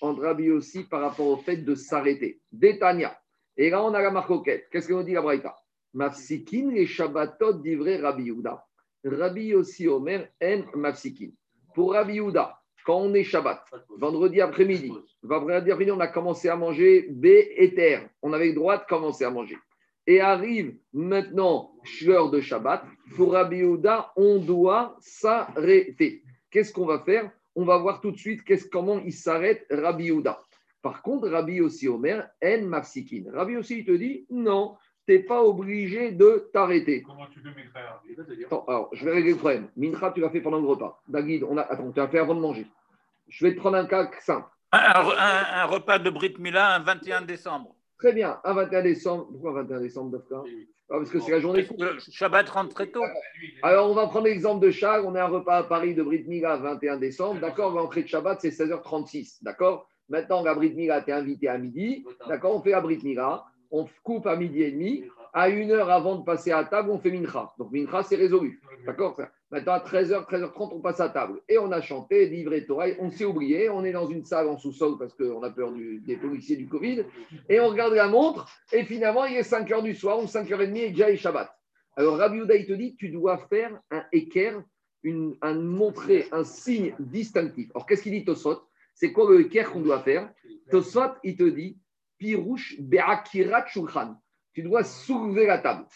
entre 0.00 0.22
Rabbi 0.22 0.50
aussi 0.50 0.84
par 0.84 1.00
rapport 1.00 1.26
au 1.26 1.36
fait 1.36 1.56
de 1.56 1.74
s'arrêter. 1.74 2.40
Détania. 2.52 3.18
Et 3.56 3.70
là, 3.70 3.82
on 3.82 3.94
a 3.94 4.02
la 4.02 4.10
marcoquette. 4.10 4.68
Qu'est-ce 4.70 4.88
que 4.88 4.92
nous 4.92 5.02
dit 5.02 5.12
la 5.12 5.22
Braïta? 5.22 5.56
Mafsikin 5.94 6.70
les 6.70 6.86
Shabbatot 6.86 7.54
d'ivrer 7.54 7.96
Rabbi 7.98 8.24
Yehuda. 8.24 8.64
Rabbi 9.04 9.54
aussi 9.54 9.88
Omer 9.88 10.28
en 10.42 10.62
Mafsikin. 10.74 11.30
Pour 11.74 11.92
Rabbi 11.92 12.14
Yehuda, 12.14 12.58
quand 12.84 12.98
on 12.98 13.14
est 13.14 13.24
Shabbat, 13.24 13.64
vendredi 13.98 14.40
après-midi, 14.40 14.92
vendredi 15.22 15.70
après-midi, 15.70 15.92
on 15.92 16.00
a 16.00 16.08
commencé 16.08 16.48
à 16.48 16.56
manger 16.56 17.08
B 17.10 17.26
et 17.26 17.74
terre. 17.74 18.08
On 18.22 18.32
avait 18.32 18.48
le 18.48 18.54
droit 18.54 18.76
de 18.76 18.84
commencer 18.84 19.24
à 19.24 19.30
manger. 19.30 19.56
Et 20.06 20.20
arrive 20.20 20.76
maintenant 20.92 21.72
l'heure 22.04 22.30
de 22.30 22.40
Shabbat. 22.40 22.84
Pour 23.16 23.32
Rabbi 23.32 23.58
Yehuda, 23.58 24.12
on 24.16 24.38
doit 24.38 24.96
s'arrêter. 25.00 26.22
Qu'est-ce 26.50 26.72
qu'on 26.72 26.86
va 26.86 27.00
faire? 27.00 27.30
On 27.54 27.64
va 27.64 27.78
voir 27.78 28.00
tout 28.00 28.10
de 28.10 28.18
suite 28.18 28.42
comment 28.70 28.98
il 28.98 29.12
s'arrête 29.12 29.66
Rabbi 29.70 30.04
Yehuda. 30.04 30.40
Par 30.82 31.00
contre, 31.00 31.28
Rabbi 31.28 31.62
aussi 31.62 31.88
Omer, 31.88 32.28
en 32.44 32.62
mafsikin. 32.62 33.24
Rabbi 33.32 33.56
aussi, 33.56 33.78
il 33.78 33.84
te 33.86 33.92
dit 33.92 34.26
non, 34.28 34.76
tu 35.06 35.14
n'es 35.14 35.20
pas 35.20 35.42
obligé 35.42 36.12
de 36.12 36.50
t'arrêter. 36.52 37.02
Comment 37.02 37.26
tu 37.26 37.40
fais 37.40 37.48
Mincha 37.48 38.02
Attends, 38.46 38.64
alors, 38.68 38.90
je 38.92 39.04
vais 39.04 39.12
régler 39.12 39.32
le 39.32 39.38
problème. 39.38 39.68
Mincha, 39.76 40.10
tu 40.12 40.20
l'as 40.20 40.30
fait 40.30 40.42
pendant 40.42 40.60
le 40.60 40.66
repas. 40.66 41.00
David, 41.08 41.44
on 41.44 41.56
a... 41.56 41.62
attends, 41.62 41.90
tu 41.90 42.00
as 42.00 42.08
fait 42.08 42.18
avant 42.18 42.34
de 42.34 42.40
manger. 42.40 42.66
Je 43.28 43.46
vais 43.46 43.54
te 43.54 43.60
prendre 43.60 43.78
un 43.78 43.86
cas 43.86 44.10
simple. 44.20 44.46
Un, 44.72 44.78
un, 44.78 45.62
un 45.62 45.64
repas 45.64 45.98
de 45.98 46.10
Brit 46.10 46.34
Mila 46.38 46.74
un 46.74 46.80
21 46.80 47.22
décembre. 47.22 47.74
Très 48.04 48.12
bien, 48.12 48.38
un 48.44 48.52
21 48.52 48.82
décembre. 48.82 49.28
Pourquoi 49.32 49.62
21 49.62 49.80
décembre, 49.80 50.10
Dafka 50.10 50.42
ah, 50.44 50.44
Parce 50.90 51.08
que 51.08 51.20
c'est 51.20 51.30
la 51.30 51.40
journée. 51.40 51.66
Le 51.78 51.98
Shabbat 51.98 52.46
rentre 52.50 52.74
très 52.74 52.90
tôt. 52.90 53.00
Alors, 53.62 53.90
on 53.90 53.94
va 53.94 54.08
prendre 54.08 54.26
l'exemple 54.26 54.62
de 54.62 54.70
Chag. 54.70 55.06
On 55.06 55.14
a 55.14 55.22
un 55.22 55.28
repas 55.28 55.56
à 55.56 55.62
Paris 55.62 55.94
de 55.94 56.02
Brit 56.02 56.24
Mila 56.28 56.58
21 56.58 56.98
décembre. 56.98 57.40
D'accord, 57.40 57.74
l'entrée 57.74 58.02
de 58.02 58.08
Shabbat, 58.08 58.42
c'est 58.42 58.50
16h36. 58.50 59.38
D'accord 59.40 59.88
Maintenant, 60.10 60.42
la 60.42 60.54
Brit 60.54 60.74
Mila, 60.74 61.00
tu 61.00 61.12
es 61.12 61.12
invité 61.14 61.48
à 61.48 61.56
midi. 61.56 62.04
D'accord 62.28 62.54
On 62.54 62.60
fait 62.60 62.72
la 62.72 62.82
Brit 62.82 63.00
Mila 63.02 63.46
on 63.74 63.88
coupe 64.04 64.26
à 64.26 64.36
midi 64.36 64.62
et 64.62 64.70
demi. 64.70 65.04
À 65.32 65.48
une 65.48 65.72
heure 65.72 65.90
avant 65.90 66.14
de 66.14 66.24
passer 66.24 66.52
à 66.52 66.62
table, 66.62 66.90
on 66.90 66.98
fait 66.98 67.10
mincha. 67.10 67.52
Donc 67.58 67.72
mincha, 67.72 68.04
c'est 68.04 68.14
résolu. 68.14 68.60
D'accord 68.86 69.16
Maintenant, 69.54 69.74
à 69.74 69.78
13h, 69.78 70.28
13h30, 70.28 70.70
on 70.72 70.80
passe 70.80 70.98
à 70.98 71.08
table. 71.08 71.40
Et 71.48 71.58
on 71.58 71.70
a 71.70 71.80
chanté, 71.80 72.26
livré 72.26 72.66
Torah. 72.66 72.86
On 72.98 73.08
s'est 73.08 73.24
oublié. 73.24 73.70
On 73.70 73.84
est 73.84 73.92
dans 73.92 74.08
une 74.08 74.24
salle 74.24 74.48
en 74.48 74.56
sous-sol 74.56 74.98
parce 74.98 75.14
qu'on 75.14 75.44
a 75.44 75.50
peur 75.50 75.70
des 75.72 76.16
policiers 76.16 76.56
du 76.56 76.66
Covid. 76.66 77.04
Et 77.48 77.60
on 77.60 77.68
regarde 77.68 77.92
la 77.92 78.08
montre. 78.08 78.48
Et 78.72 78.82
finalement, 78.82 79.26
il 79.26 79.36
est 79.36 79.48
5h 79.48 79.84
du 79.84 79.94
soir 79.94 80.18
ou 80.20 80.24
5h30 80.24 80.76
et 80.76 80.90
déjà 80.90 81.08
est 81.08 81.16
Shabbat. 81.16 81.56
Alors, 81.96 82.16
Rabbi 82.16 82.38
Uda, 82.38 82.56
il 82.56 82.66
te 82.66 82.72
dit 82.72 82.96
tu 82.96 83.10
dois 83.10 83.38
faire 83.46 83.80
un 83.92 84.04
équerre, 84.10 84.60
une, 85.04 85.36
un 85.40 85.54
montrer 85.54 86.26
un 86.32 86.42
signe 86.42 86.92
distinctif. 86.98 87.70
Alors, 87.76 87.86
qu'est-ce 87.86 88.02
qu'il 88.02 88.10
dit 88.10 88.24
Tosot 88.24 88.60
C'est 88.92 89.12
quoi 89.12 89.30
le 89.30 89.42
équerre 89.42 89.70
qu'on 89.70 89.82
doit 89.82 90.02
faire? 90.02 90.32
Tosot, 90.72 91.12
il 91.22 91.36
te 91.36 91.44
dit 91.44 91.78
Pirouche 92.18 92.74
Be'akirat 92.80 93.68
Shulchan. 93.68 94.16
Tu 94.52 94.64
dois 94.64 94.82
soulever 94.82 95.46
la 95.46 95.58
table. 95.58 95.86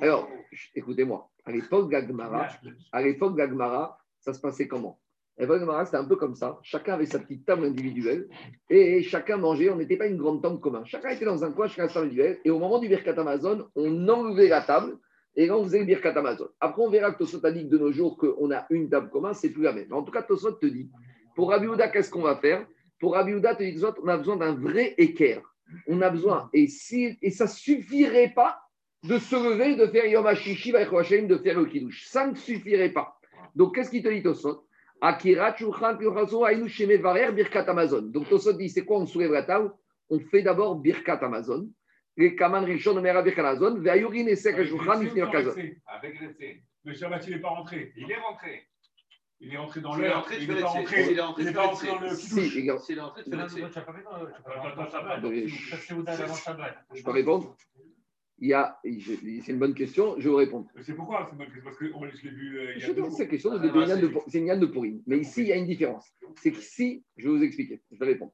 Alors, 0.00 0.30
écoutez-moi, 0.74 1.30
à 1.44 1.52
l'époque 1.52 1.90
d'Agmara, 1.90 2.48
à 2.92 3.02
l'époque 3.02 3.36
d'Agmara, 3.36 3.98
ça 4.20 4.32
se 4.32 4.40
passait 4.40 4.68
comment? 4.68 4.98
À 5.38 5.42
l'époque 5.42 5.58
d'Agmara, 5.58 5.84
c'était 5.84 5.96
un 5.96 6.04
peu 6.04 6.16
comme 6.16 6.34
ça. 6.34 6.58
Chacun 6.62 6.94
avait 6.94 7.06
sa 7.06 7.18
petite 7.18 7.44
table 7.46 7.64
individuelle 7.64 8.28
et 8.68 9.02
chacun 9.02 9.38
mangeait. 9.38 9.70
On 9.70 9.76
n'était 9.76 9.96
pas 9.96 10.06
une 10.06 10.18
grande 10.18 10.42
table 10.42 10.60
commune. 10.60 10.84
Chacun 10.84 11.10
était 11.10 11.24
dans 11.24 11.42
un 11.44 11.52
coin, 11.52 11.66
chacun 11.68 11.88
sa 11.88 11.94
table 11.94 12.06
individuelle. 12.06 12.38
Et 12.44 12.50
au 12.50 12.58
moment 12.58 12.78
du 12.78 12.88
Birkat 12.88 13.18
Amazon, 13.18 13.66
on 13.74 14.08
enlevait 14.08 14.48
la 14.48 14.60
table 14.60 14.98
et 15.34 15.46
là, 15.46 15.56
on 15.56 15.64
faisait 15.64 15.80
le 15.80 15.86
Birkat 15.86 16.16
Amazon. 16.16 16.48
Après, 16.60 16.82
on 16.82 16.90
verra 16.90 17.12
que 17.12 17.18
Tosot 17.18 17.44
a 17.44 17.50
dit 17.50 17.64
que 17.64 17.70
de 17.70 17.78
nos 17.78 17.92
jours 17.92 18.18
qu'on 18.18 18.50
a 18.50 18.66
une 18.70 18.90
table 18.90 19.08
commune, 19.08 19.34
c'est 19.34 19.50
plus 19.50 19.62
la 19.62 19.72
même. 19.72 19.92
En 19.92 20.02
tout 20.02 20.12
cas, 20.12 20.22
Tosot 20.22 20.52
te 20.52 20.66
dit, 20.66 20.90
pour 21.34 21.50
Rabbi 21.50 21.66
qu'est-ce 21.92 22.10
qu'on 22.10 22.22
va 22.22 22.36
faire? 22.36 22.66
Pour 23.00 23.14
Rabbi 23.14 23.32
dit, 23.40 23.82
on 24.02 24.08
a 24.08 24.18
besoin 24.18 24.36
d'un 24.36 24.54
vrai 24.54 24.94
équerre 24.98 25.42
on 25.86 26.00
a 26.02 26.10
besoin. 26.10 26.50
Et, 26.52 26.68
si, 26.68 27.18
et 27.22 27.30
ça 27.30 27.44
ne 27.44 27.50
suffirait 27.50 28.32
pas 28.34 28.60
de 29.02 29.18
se 29.18 29.34
lever, 29.34 29.74
de 29.76 29.86
faire 29.86 30.06
Yom 30.06 30.26
HaShishi, 30.26 30.72
de 30.72 31.38
faire 31.38 31.58
le 31.58 31.66
Kiddush. 31.66 32.06
Ça 32.06 32.26
ne 32.26 32.34
suffirait 32.34 32.90
pas. 32.90 33.18
Donc, 33.54 33.74
qu'est-ce 33.74 33.90
qu'il 33.90 34.02
te 34.02 34.08
dit, 34.08 34.22
Tosot 34.22 34.66
Akira 35.00 35.56
Birkat 37.32 37.64
Amazon. 37.68 38.02
Donc, 38.02 38.28
Tosot 38.28 38.52
dit 38.52 38.68
c'est 38.68 38.84
quoi 38.84 38.98
On 38.98 39.06
soulève 39.06 39.32
la 39.32 39.42
table? 39.42 39.72
On 40.08 40.20
fait 40.20 40.42
d'abord 40.42 40.76
Birkat 40.76 41.18
Amazon. 41.22 41.68
Les 42.16 42.36
Kaman 42.36 42.64
Rishon, 42.64 43.00
Mera 43.00 43.22
Birkat 43.22 43.40
Amazon. 43.48 43.80
Ve'ayurin 43.80 44.26
et 44.26 44.36
Sek 44.36 44.62
Shulchan, 44.64 45.00
Ifnir 45.02 45.30
Kazon. 45.30 45.54
Avec 45.86 46.20
Le 46.84 46.92
Shabbat, 46.92 47.26
il 47.26 47.34
n'est 47.34 47.40
pas 47.40 47.48
rentré. 47.48 47.92
Il 47.96 48.10
est 48.10 48.16
rentré. 48.16 48.68
Il 49.40 49.52
est 49.52 49.56
entré 49.56 49.80
dans 49.80 49.96
l'heure. 49.96 50.24
Il 50.38 50.46
n'est 50.48 50.60
pas 50.60 50.68
rentré. 50.68 51.10
Il 51.10 51.18
est 51.18 51.20
rentré 51.20 51.52
dans 51.52 51.98
le 52.00 52.10
Si, 52.14 52.58
il 52.58 52.68
est 52.68 52.70
rentré, 52.70 53.24
tu 53.24 53.30
fais 53.30 53.36
Je 56.94 57.02
peux 57.02 57.10
répondre? 57.10 57.56
Il 58.42 58.48
y 58.48 58.54
a, 58.54 58.76
c'est 58.82 59.52
une 59.52 59.60
bonne 59.60 59.72
question, 59.72 60.16
je 60.18 60.24
vais 60.24 60.30
vous 60.30 60.36
répondre. 60.36 60.66
C'est 60.80 60.94
pourquoi 60.94 61.24
c'est 61.26 61.30
une 61.30 61.38
bonne 61.38 61.46
question? 61.46 61.62
Parce 61.64 61.76
que 61.78 61.86
je 61.86 62.24
l'ai 62.24 62.34
vu. 62.34 62.58
Euh, 62.58 62.72
il 62.74 62.80
y 62.80 62.84
a 62.84 63.04
je 63.04 63.10
cette 63.10 63.30
question, 63.30 63.52
c'est 64.26 64.38
une 64.38 64.58
de 64.58 64.66
pourri. 64.66 65.00
Mais 65.06 65.18
ici, 65.18 65.42
il 65.42 65.46
y 65.46 65.52
a 65.52 65.56
une 65.56 65.66
différence. 65.66 66.12
C'est 66.40 66.50
que 66.50 66.58
si, 66.58 67.04
je 67.16 67.28
vais 67.28 67.36
vous 67.36 67.44
expliquer, 67.44 67.80
je 67.92 67.98
vais 68.00 68.06
répondre. 68.06 68.32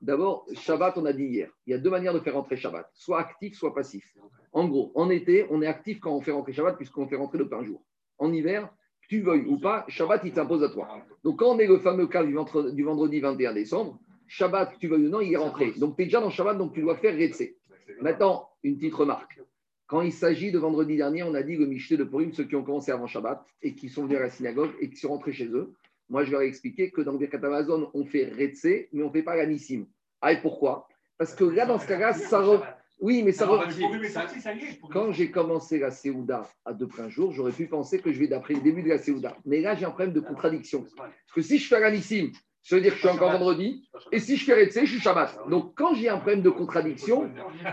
D'abord, 0.00 0.46
Shabbat, 0.52 0.96
on 0.96 1.06
a 1.06 1.12
dit 1.12 1.24
hier, 1.24 1.50
il 1.66 1.72
y 1.72 1.74
a 1.74 1.78
deux 1.78 1.90
manières 1.90 2.14
de 2.14 2.20
faire 2.20 2.34
rentrer 2.34 2.56
Shabbat, 2.56 2.88
soit 2.94 3.18
actif, 3.18 3.56
soit 3.56 3.74
passif. 3.74 4.04
En 4.52 4.68
gros, 4.68 4.92
en 4.94 5.10
été, 5.10 5.44
on 5.50 5.60
est 5.60 5.66
actif 5.66 5.98
quand 5.98 6.14
on 6.14 6.20
fait 6.20 6.30
rentrer 6.30 6.52
Shabbat, 6.52 6.76
puisqu'on 6.76 7.08
fait 7.08 7.16
rentrer 7.16 7.38
de 7.38 7.44
plein 7.44 7.64
jour. 7.64 7.84
En 8.18 8.32
hiver, 8.32 8.72
tu 9.08 9.22
veuilles 9.22 9.46
ou 9.48 9.58
pas, 9.58 9.84
Shabbat, 9.88 10.22
il 10.24 10.30
t'impose 10.30 10.62
à 10.62 10.68
toi. 10.68 11.04
Donc, 11.24 11.40
quand 11.40 11.56
on 11.56 11.58
est 11.58 11.66
le 11.66 11.78
fameux 11.78 12.06
cas 12.06 12.22
du, 12.22 12.32
vendredi 12.32 13.18
21 13.18 13.54
décembre, 13.54 13.98
Shabbat, 14.28 14.78
tu 14.78 14.86
veuilles 14.86 15.08
ou 15.08 15.10
non, 15.10 15.20
il 15.20 15.32
est 15.32 15.36
rentré. 15.36 15.72
Donc, 15.78 15.96
tu 15.96 16.02
es 16.02 16.04
déjà 16.04 16.20
dans 16.20 16.30
Shabbat, 16.30 16.56
donc 16.56 16.74
tu 16.74 16.80
dois 16.80 16.96
faire 16.96 17.16
Retsé. 17.16 17.56
Maintenant, 18.00 18.48
une 18.62 18.76
petite 18.76 18.94
remarque. 18.94 19.40
Quand 19.86 20.00
il 20.00 20.12
s'agit 20.12 20.50
de 20.50 20.58
vendredi 20.58 20.96
dernier, 20.96 21.22
on 21.22 21.34
a 21.34 21.42
dit 21.42 21.56
le 21.56 21.66
Michté 21.66 21.96
de 21.96 22.04
Purim, 22.04 22.32
ceux 22.32 22.44
qui 22.44 22.56
ont 22.56 22.64
commencé 22.64 22.90
avant 22.90 23.06
Shabbat 23.06 23.44
et 23.60 23.74
qui 23.74 23.88
sont 23.88 24.04
venus 24.04 24.18
à 24.18 24.22
la 24.22 24.30
synagogue 24.30 24.70
et 24.80 24.88
qui 24.88 24.96
sont 24.96 25.08
rentrés 25.08 25.32
chez 25.32 25.46
eux. 25.46 25.74
Moi, 26.08 26.24
je 26.24 26.30
leur 26.30 26.42
ai 26.42 26.46
expliqué 26.46 26.90
que 26.90 27.00
dans 27.00 27.12
le 27.12 27.18
Birkat 27.18 27.38
Amazon, 27.42 27.90
on 27.94 28.04
fait 28.04 28.24
Retsé, 28.24 28.88
mais 28.92 29.02
on 29.02 29.08
ne 29.08 29.12
fait 29.12 29.22
pas 29.22 29.36
la 29.36 29.46
Nissim. 29.46 29.86
Ah, 30.20 30.32
et 30.32 30.40
pourquoi? 30.40 30.88
Parce 31.18 31.34
que 31.34 31.44
là, 31.44 31.66
dans 31.66 31.78
ce 31.78 31.86
cas-là, 31.86 32.12
ça, 32.12 32.42
Oui, 33.00 33.22
mais 33.22 33.32
ça 33.32 33.48
Quand 34.90 35.12
j'ai 35.12 35.30
commencé 35.30 35.78
la 35.78 35.90
Séouda 35.90 36.48
à 36.64 36.72
deux 36.72 36.86
plein 36.88 37.08
jour, 37.08 37.32
j'aurais 37.32 37.52
pu 37.52 37.66
penser 37.66 37.98
que 37.98 38.12
je 38.12 38.18
vais 38.18 38.28
d'après 38.28 38.54
le 38.54 38.60
début 38.60 38.82
de 38.82 38.88
la 38.88 38.98
Séouda. 38.98 39.36
Mais 39.44 39.60
là, 39.60 39.74
j'ai 39.74 39.84
un 39.84 39.90
problème 39.90 40.12
de 40.12 40.20
contradiction. 40.20 40.86
Parce 40.96 41.12
que 41.34 41.42
si 41.42 41.58
je 41.58 41.68
fais 41.68 41.82
Anissim, 41.82 42.30
ça 42.62 42.76
veut 42.76 42.82
dire 42.82 42.92
que 42.92 42.98
je 42.98 43.06
suis 43.06 43.08
encore 43.08 43.32
vendredi. 43.32 43.88
Et 44.12 44.20
si 44.20 44.36
je 44.36 44.44
fais 44.44 44.54
Retse, 44.54 44.80
je 44.80 44.86
suis 44.86 45.00
Shabbat. 45.00 45.48
Donc, 45.48 45.74
quand 45.74 45.94
j'ai 45.94 46.08
un 46.08 46.16
problème 46.16 46.42
de 46.42 46.50
contradiction, 46.50 47.28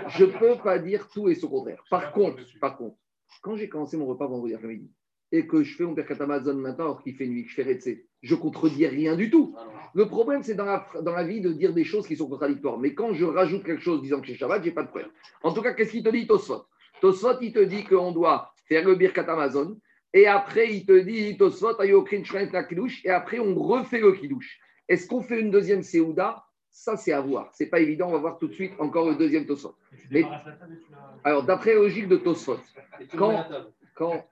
je 0.08 0.26
ne 0.26 0.32
peux 0.32 0.56
pas 0.56 0.80
dire 0.80 1.08
tout 1.10 1.30
et 1.30 1.36
son 1.36 1.48
contraire. 1.48 1.84
Par 1.90 2.12
contre, 2.12 2.42
par 2.60 2.76
contre, 2.76 2.96
quand 3.42 3.56
j'ai 3.56 3.70
commencé 3.70 3.98
mon 3.98 4.08
repas 4.08 4.28
vendredi 4.28 4.56
après-midi 4.56 4.92
et 5.32 5.46
que 5.46 5.62
je 5.62 5.76
fais 5.76 5.84
mon 5.84 5.92
Birkat 5.92 6.16
Amazon 6.20 6.56
maintenant 6.56 6.86
alors 6.86 7.04
qu'il 7.04 7.16
fait 7.16 7.28
nuit, 7.28 7.44
que 7.44 7.52
je 7.52 7.56
fais 7.56 7.64
Retse, 7.64 7.90
je 8.24 8.36
contredis 8.36 8.88
rien 8.88 9.16
du 9.16 9.30
tout. 9.30 9.56
Le 9.94 10.08
problème, 10.08 10.42
c'est 10.42 10.56
dans 10.56 10.66
la, 10.66 10.88
dans 11.04 11.14
la 11.14 11.24
vie 11.24 11.40
de 11.40 11.52
dire 11.54 11.72
des 11.72 11.84
choses 11.84 12.08
qui 12.08 12.16
sont 12.16 12.28
contradictoires. 12.28 12.80
Mais 12.80 12.96
quand 12.96 13.14
je 13.14 13.26
rajoute 13.26 13.64
quelque 13.64 13.84
chose 13.84 14.02
disant 14.02 14.20
que 14.22 14.28
c'est 14.28 14.36
Shabbat, 14.36 14.64
j'ai 14.64 14.72
pas 14.72 14.84
de 14.84 14.90
problème. 14.90 15.12
En 15.44 15.54
tout 15.54 15.62
cas, 15.62 15.74
qu'est-ce 15.74 15.92
qu'il 15.92 16.04
te 16.04 16.10
dit, 16.10 16.26
Tosfot? 16.26 16.66
Tosfot, 17.00 17.40
il 17.42 17.54
te 17.54 17.60
dit 17.60 17.84
qu'on 17.84 18.12
doit 18.12 18.52
faire 18.68 18.84
le 18.86 18.96
Birkat 18.96 19.32
Amazon. 19.32 19.78
Et 20.14 20.26
après, 20.26 20.74
il 20.74 20.86
te 20.88 21.00
dit, 21.00 21.38
Tosfot, 21.38 21.80
Ayokrin 21.80 22.24
Shrein 22.24 22.50
la 22.52 22.64
Kiddush. 22.64 23.06
Et 23.06 23.12
après, 23.12 23.38
on 23.38 23.54
refait 23.54 24.00
le 24.00 24.14
Kiddush. 24.14 24.60
Est-ce 24.90 25.08
qu'on 25.08 25.22
fait 25.22 25.40
une 25.40 25.52
deuxième 25.52 25.84
Séouda? 25.84 26.44
Ça, 26.72 26.98
c'est 26.98 27.12
à 27.14 27.22
voir. 27.22 27.50
C'est 27.54 27.68
pas 27.68 27.80
évident. 27.80 28.10
On 28.10 28.12
va 28.12 28.18
voir 28.20 28.38
tout 28.38 28.48
de 28.48 28.54
suite 28.54 28.74
encore 28.80 29.08
le 29.10 29.16
deuxième 29.16 29.46
Tosfot. 29.46 29.76
Mais- 30.12 30.24
Alors, 31.24 31.44
d'après 31.44 31.74
la 31.74 31.80
logique 31.82 32.08
de 32.08 32.18
Tosfot, 32.18 32.58
quand, 33.18 33.46
quand, 33.96 34.26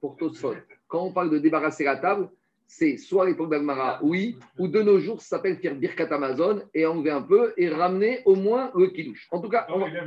pour 0.00 0.16
Tosfot, 0.16 0.54
quand 0.86 1.02
on 1.04 1.12
parle 1.12 1.30
de 1.30 1.38
débarrasser 1.38 1.84
la 1.84 1.96
table, 1.96 2.28
c'est 2.66 2.96
soit 2.98 3.24
à 3.24 3.26
l'époque 3.26 3.48
d'Agmara, 3.50 3.98
oui, 4.02 4.36
ou 4.58 4.68
de 4.68 4.82
nos 4.82 4.98
jours, 4.98 5.22
ça 5.22 5.36
s'appelle 5.36 5.56
faire 5.56 5.74
Birkat 5.74 6.12
Amazon 6.12 6.62
et 6.74 6.84
enlever 6.84 7.10
un 7.10 7.22
peu 7.22 7.54
et 7.56 7.68
ramener 7.70 8.20
au 8.26 8.34
moins 8.34 8.70
le 8.74 8.88
Kiddush. 8.88 9.26
En 9.30 9.40
tout 9.40 9.48
cas, 9.48 9.66
on 9.70 9.78
va- 9.78 9.86
table, 9.90 10.02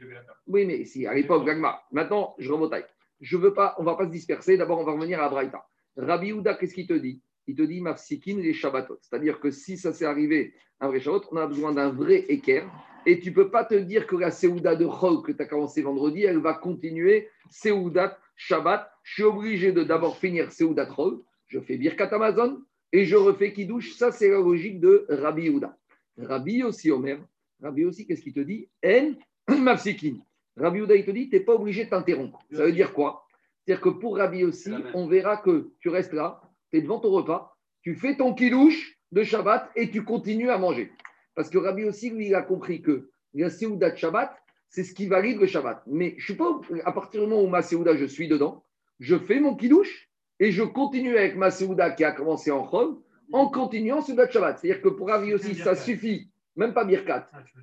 de 0.00 0.08
la 0.08 0.20
table. 0.20 0.38
oui, 0.46 0.64
mais 0.64 0.84
si, 0.86 1.06
à 1.06 1.12
l'époque 1.14 1.44
d'Agmara. 1.44 1.82
Maintenant, 1.92 2.34
je 2.38 2.50
remonte. 2.52 2.72
Je 3.20 3.36
veux 3.36 3.52
pas, 3.52 3.74
on 3.78 3.82
va 3.84 3.96
pas 3.96 4.06
se 4.06 4.10
disperser. 4.10 4.56
D'abord, 4.56 4.78
on 4.80 4.84
va 4.84 4.92
revenir 4.92 5.20
à 5.22 5.28
Braïta. 5.28 5.62
Rabbi 5.96 6.32
Houda, 6.32 6.54
qu'est-ce 6.54 6.74
qu'il 6.74 6.86
te 6.86 6.94
dit? 6.94 7.20
Il 7.50 7.56
te 7.56 7.62
dit 7.62 7.80
Mafsikin 7.80 8.36
les 8.36 8.52
Shabbatot. 8.52 8.98
C'est-à-dire 9.00 9.40
que 9.40 9.50
si 9.50 9.76
ça 9.76 9.92
s'est 9.92 10.04
arrivé 10.04 10.54
un 10.78 10.86
vrai 10.86 11.00
Shabbat, 11.00 11.22
on 11.32 11.36
a 11.36 11.48
besoin 11.48 11.72
d'un 11.72 11.90
vrai 11.90 12.24
équerre. 12.28 12.70
Et 13.06 13.18
tu 13.18 13.32
peux 13.32 13.50
pas 13.50 13.64
te 13.64 13.74
dire 13.74 14.06
que 14.06 14.14
la 14.14 14.30
Séouda 14.30 14.76
de 14.76 14.86
Chol 14.86 15.20
que 15.24 15.32
tu 15.32 15.42
as 15.42 15.46
commencé 15.46 15.82
vendredi, 15.82 16.22
elle 16.22 16.38
va 16.38 16.54
continuer 16.54 17.28
Séouda 17.50 18.16
Shabbat. 18.36 18.88
Je 19.02 19.14
suis 19.14 19.22
obligé 19.24 19.72
de 19.72 19.82
d'abord 19.82 20.16
finir 20.16 20.52
Séouda 20.52 20.86
Chol. 20.86 21.18
Je 21.48 21.58
fais 21.58 21.76
Birkat 21.76 22.14
Amazon 22.14 22.62
et 22.92 23.04
je 23.04 23.16
refais 23.16 23.52
Kiddush. 23.52 23.94
Ça, 23.94 24.12
c'est 24.12 24.30
la 24.30 24.38
logique 24.38 24.78
de 24.78 25.06
Rabbi 25.08 25.48
Houda. 25.48 25.76
Rabbi 26.18 26.62
aussi, 26.62 26.92
Omer. 26.92 27.18
Rabbi 27.60 27.84
aussi, 27.84 28.06
qu'est-ce 28.06 28.22
qu'il 28.22 28.34
te 28.34 28.38
dit? 28.38 28.68
En 28.86 29.14
Mafsikin. 29.56 30.18
Rabbi 30.56 30.82
Houda, 30.82 30.94
il 30.94 31.04
te 31.04 31.10
dit, 31.10 31.28
tu 31.28 31.34
n'es 31.34 31.42
pas 31.42 31.54
obligé 31.54 31.86
de 31.86 31.90
t'interrompre. 31.90 32.38
Ça 32.52 32.64
veut 32.64 32.72
dire 32.72 32.92
quoi? 32.92 33.26
C'est-à-dire 33.64 33.82
que 33.82 33.88
pour 33.88 34.18
Rabbi 34.18 34.44
aussi, 34.44 34.70
on 34.94 35.08
verra 35.08 35.38
que 35.38 35.72
tu 35.80 35.88
restes 35.88 36.12
là, 36.12 36.40
tu 36.70 36.78
es 36.78 36.82
devant 36.82 36.98
ton 37.00 37.10
repas, 37.10 37.56
tu 37.82 37.94
fais 37.94 38.16
ton 38.16 38.34
kilouche 38.34 38.96
de 39.12 39.22
Shabbat 39.24 39.70
et 39.76 39.90
tu 39.90 40.04
continues 40.04 40.50
à 40.50 40.58
manger. 40.58 40.92
Parce 41.34 41.50
que 41.50 41.58
Rabbi 41.58 41.84
aussi, 41.84 42.10
lui, 42.10 42.26
il 42.28 42.34
a 42.34 42.42
compris 42.42 42.82
que 42.82 43.10
la 43.34 43.50
Séouda 43.50 43.90
de 43.90 43.96
Shabbat, 43.96 44.36
c'est 44.68 44.84
ce 44.84 44.94
qui 44.94 45.06
valide 45.06 45.40
le 45.40 45.46
Shabbat. 45.46 45.82
Mais 45.86 46.14
je 46.18 46.24
suis 46.26 46.34
pas, 46.34 46.60
à 46.84 46.92
partir 46.92 47.22
du 47.22 47.26
moment 47.28 47.42
où 47.42 47.48
ma 47.48 47.62
Séouda, 47.62 47.96
je 47.96 48.04
suis 48.04 48.28
dedans, 48.28 48.64
je 48.98 49.16
fais 49.18 49.40
mon 49.40 49.54
kilouche 49.56 50.08
et 50.38 50.52
je 50.52 50.62
continue 50.62 51.16
avec 51.16 51.36
ma 51.36 51.50
Séouda 51.50 51.90
qui 51.90 52.04
a 52.04 52.12
commencé 52.12 52.50
en 52.50 52.64
Chol 52.68 52.96
en 53.32 53.48
continuant 53.48 54.00
Séouda 54.02 54.26
de 54.26 54.32
Shabbat. 54.32 54.58
C'est-à-dire 54.58 54.82
que 54.82 54.88
pour 54.88 55.08
Rabbi 55.08 55.32
aussi, 55.34 55.54
ça 55.64 55.74
suffit, 55.76 56.30
même 56.56 56.74
pas 56.74 56.84
Birkat. 56.84 57.28
Ah, 57.32 57.38
tu 57.46 57.54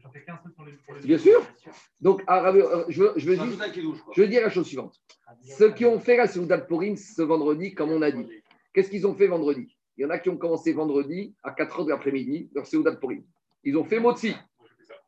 pour 0.56 0.65
les- 0.65 0.72
pour 0.86 0.96
les- 0.96 1.02
Bien 1.02 1.17
sûr. 1.17 1.46
Donc, 2.02 2.24
à 2.28 2.41
Rabbi- 2.41 2.62
euh, 2.62 2.86
je, 2.89 3.04
veux- 3.04 3.13
je 3.17 3.30
veux 3.30 3.36
juste 3.46 3.60
je 4.15 4.22
veux 4.22 4.28
dire 4.28 4.41
la 4.41 4.50
chose 4.50 4.65
suivante. 4.67 4.96
Ceux 5.58 5.72
qui 5.74 5.86
ont 5.86 6.00
fait 6.00 6.17
la 6.17 6.28
Séouda 6.28 6.58
de 6.58 6.65
Purim 6.65 6.96
ce 6.96 7.22
vendredi, 7.22 7.74
comme 7.74 7.91
on 7.91 8.02
a 8.02 8.12
dit, 8.12 8.26
qu'est-ce 8.77 8.91
qu'ils 8.91 9.07
ont 9.07 9.15
fait 9.15 9.25
vendredi? 9.25 9.75
Il 9.97 10.03
y 10.03 10.05
en 10.05 10.11
a 10.11 10.19
qui 10.19 10.29
ont 10.29 10.37
commencé 10.37 10.71
vendredi 10.71 11.33
à 11.41 11.49
4 11.51 11.79
h 11.81 11.85
de 11.85 11.89
l'après-midi, 11.89 12.47
leur 12.53 12.67
Séouda 12.67 12.91
de 12.91 12.97
Purim. 12.97 13.23
Ils 13.63 13.75
ont 13.75 13.83
fait 13.83 13.99
Motsi. 13.99 14.35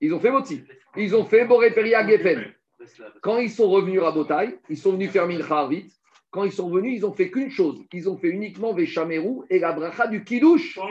Ils 0.02 0.12
ont 0.12 0.20
fait 0.20 0.32
Motsi. 0.32 0.64
Ils 0.98 1.16
ont 1.16 1.24
fait 1.24 1.46
Boré 1.46 1.70
Peria 1.70 2.06
Geffen. 2.08 2.46
Quand 3.22 3.38
ils 3.38 3.52
sont 3.52 3.70
revenus 3.70 4.02
à 4.02 4.10
Botaï, 4.12 4.58
ils 4.72 4.78
sont 4.78 4.94
venus 4.94 5.12
faire 5.12 5.28
Mincha 5.28 5.68
vite. 5.68 5.92
Quand 6.32 6.46
ils 6.46 6.52
sont 6.52 6.72
venus, 6.72 6.98
ils 6.98 7.06
ont 7.06 7.14
fait 7.14 7.30
qu'une 7.30 7.52
chose. 7.52 7.84
Ils 7.94 8.10
ont 8.10 8.18
fait 8.18 8.30
uniquement 8.30 8.74
Veshameru 8.74 9.46
et 9.52 9.60
la 9.60 9.72
bracha 9.74 10.08
du 10.08 10.24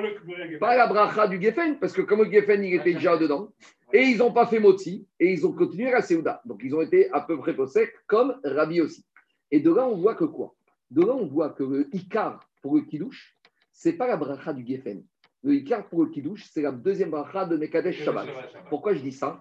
le- 0.00 0.58
Pas 0.60 0.76
la 0.76 0.86
bracha 0.86 1.26
du 1.26 1.40
Geffen, 1.42 1.78
parce 1.80 1.92
que 1.92 2.02
comme 2.02 2.22
le 2.22 2.30
Geffen, 2.30 2.62
il 2.62 2.74
était 2.74 2.94
déjà 2.94 3.16
dedans. 3.16 3.48
Et 3.92 4.02
ils 4.02 4.18
n'ont 4.18 4.32
pas 4.32 4.46
fait 4.46 4.60
Motsi, 4.60 5.08
et 5.18 5.32
ils 5.32 5.44
ont 5.44 5.52
continué 5.52 5.90
la 5.90 6.02
Séouda. 6.02 6.42
Donc 6.44 6.60
ils 6.62 6.74
ont 6.76 6.82
été 6.82 7.10
à 7.10 7.22
peu 7.22 7.36
près 7.38 7.56
possèques, 7.56 7.92
comme 8.06 8.38
Rabbi 8.44 8.80
aussi. 8.80 9.04
Et 9.50 9.58
de 9.58 9.72
là, 9.72 9.88
on 9.88 9.96
voit 9.96 10.14
que 10.14 10.24
quoi? 10.24 10.54
De 10.92 11.02
là, 11.02 11.14
on 11.14 11.26
voit 11.26 11.50
que 11.50 11.64
le 11.64 11.88
Icar 11.92 12.47
pour 12.62 12.74
le 12.76 12.82
Kiddush, 12.82 13.36
c'est 13.72 13.92
pas 13.94 14.06
la 14.06 14.16
bracha 14.16 14.52
du 14.52 14.66
Geffen. 14.66 15.04
Le 15.42 15.54
Icar 15.54 15.88
pour 15.88 16.02
le 16.04 16.10
Kiddush, 16.10 16.44
c'est 16.50 16.62
la 16.62 16.72
deuxième 16.72 17.10
bracha 17.10 17.44
de 17.46 17.56
Mekadesh 17.56 18.02
Shabbat. 18.02 18.26
Pourquoi 18.68 18.94
je 18.94 19.00
dis 19.00 19.12
ça? 19.12 19.40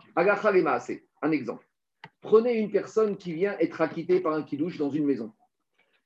Un 1.21 1.31
exemple. 1.31 1.67
Prenez 2.21 2.53
une 2.59 2.69
personne 2.71 3.17
qui 3.17 3.33
vient 3.33 3.57
être 3.59 3.81
acquittée 3.81 4.19
par 4.19 4.33
un 4.33 4.43
Kiddush 4.43 4.77
dans 4.77 4.89
une 4.91 5.05
maison. 5.05 5.33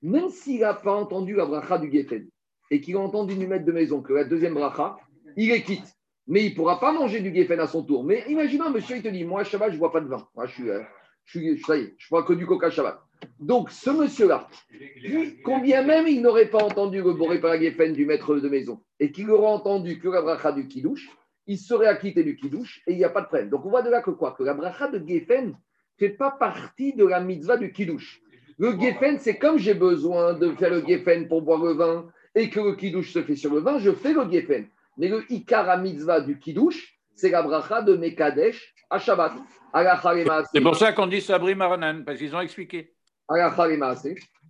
Même 0.02 0.30
s'il 0.30 0.62
n'a 0.62 0.74
pas 0.74 0.93
entendu 0.95 1.36
la 1.36 1.45
bracha 1.45 1.78
du 1.78 1.91
Geffen 1.91 2.30
et 2.69 2.80
qu'il 2.82 2.95
a 2.95 3.00
entendu 3.00 3.36
du 3.36 3.47
maître 3.47 3.65
de 3.65 3.71
maison 3.71 4.02
que 4.02 4.13
la 4.13 4.24
deuxième 4.24 4.54
bracha, 4.54 4.97
il 5.36 5.52
est 5.52 5.63
quitte. 5.63 5.95
Mais 6.28 6.45
il 6.45 6.52
ne 6.52 6.56
pourra 6.56 6.80
pas 6.80 6.93
manger 6.93 7.19
du 7.19 7.34
Geffen 7.36 7.60
à 7.60 7.67
son 7.67 7.84
tour. 7.84 8.04
Mais 8.04 8.24
imaginons, 8.30 8.69
monsieur, 8.69 8.95
il 8.97 9.04
te 9.04 9.10
dit 9.10 9.26
Moi, 9.26 9.43
Shabbat, 9.43 9.69
je 9.69 9.76
ne 9.76 9.80
bois 9.80 9.91
pas 9.91 10.00
de 10.02 10.08
vin. 10.08 10.28
Moi, 10.36 10.45
je 10.47 10.54
suis. 10.54 10.69
euh, 10.69 10.82
je 11.26 11.39
suis 11.39 11.60
ça 11.62 11.78
y 11.78 11.82
est, 11.82 11.95
je 11.97 12.08
bois 12.10 12.24
que 12.24 12.34
du 12.34 12.45
coca 12.45 12.69
Shabbat. 12.69 13.02
Donc, 13.39 13.71
ce 13.71 13.89
monsieur-là, 13.89 14.47
combien 15.43 15.84
même 15.84 16.07
il 16.07 16.21
n'aurait 16.21 16.49
pas 16.49 16.63
entendu 16.63 17.01
le 17.01 17.13
Boré 17.13 17.39
par 17.39 17.51
la 17.51 17.60
Geffen 17.60 17.93
du 17.93 18.05
maître 18.05 18.36
de 18.36 18.49
maison 18.49 18.81
et 18.99 19.12
qu'il 19.12 19.29
aurait 19.31 19.51
entendu 19.51 19.99
que 19.99 20.07
la 20.10 20.21
bracha 20.21 20.51
du 20.51 20.67
Kiddush, 20.67 21.10
il 21.47 21.57
serait 21.57 21.88
acquitté 21.88 22.23
du 22.23 22.36
Kiddush 22.36 22.81
et 22.88 22.93
il 22.93 22.97
n'y 22.97 23.03
a 23.03 23.10
pas 23.10 23.21
de 23.21 23.27
problème. 23.27 23.49
Donc, 23.49 23.65
on 23.65 23.69
voit 23.69 23.81
de 23.81 23.89
là 23.89 24.01
que 24.01 24.12
quoi? 24.12 24.36
Que 24.38 24.43
la 24.43 24.53
bracha 24.53 24.88
de 24.88 25.05
Geffen 25.07 25.47
ne 25.47 25.53
fait 25.97 26.10
pas 26.10 26.31
partie 26.31 26.93
de 26.93 27.05
la 27.05 27.19
mitzvah 27.19 27.57
du 27.57 27.71
Kiddush. 27.71 28.21
Le 28.57 28.79
Geffen, 28.79 29.17
c'est 29.19 29.38
comme 29.38 29.57
j'ai 29.57 29.73
besoin 29.73 30.34
de 30.34 30.51
faire 30.51 30.69
le 30.69 30.84
Geffen 30.86 31.27
pour 31.27 31.41
boire 31.41 31.63
le 31.63 31.73
vin 31.73 32.07
et 32.36 32.49
que 32.49 32.60
le 32.60 32.75
Kiddush 32.75 33.12
se 33.12 33.23
fait 33.23 33.36
sur 33.36 33.53
le 33.53 33.60
vin, 33.62 33.79
je 33.79 33.91
fais 33.91 34.13
le 34.13 34.29
Geffen. 34.31 34.67
Mais 34.97 35.07
le 35.07 35.23
Ikara 35.31 35.77
mitzvah 35.77 36.21
du 36.21 36.38
Kiddush, 36.38 36.99
c'est 37.15 37.29
la 37.29 37.41
bracha 37.41 37.81
de 37.81 37.95
Mekadesh 37.95 38.73
à 38.89 38.99
Shabbat. 38.99 39.34
C'est 40.53 40.62
pour 40.62 40.75
ça 40.75 40.91
qu'on 40.91 41.07
dit 41.07 41.21
Sabri 41.21 41.55
Maranan, 41.55 42.03
parce 42.03 42.17
qu'ils 42.17 42.36
ont 42.36 42.41
expliqué. 42.41 42.93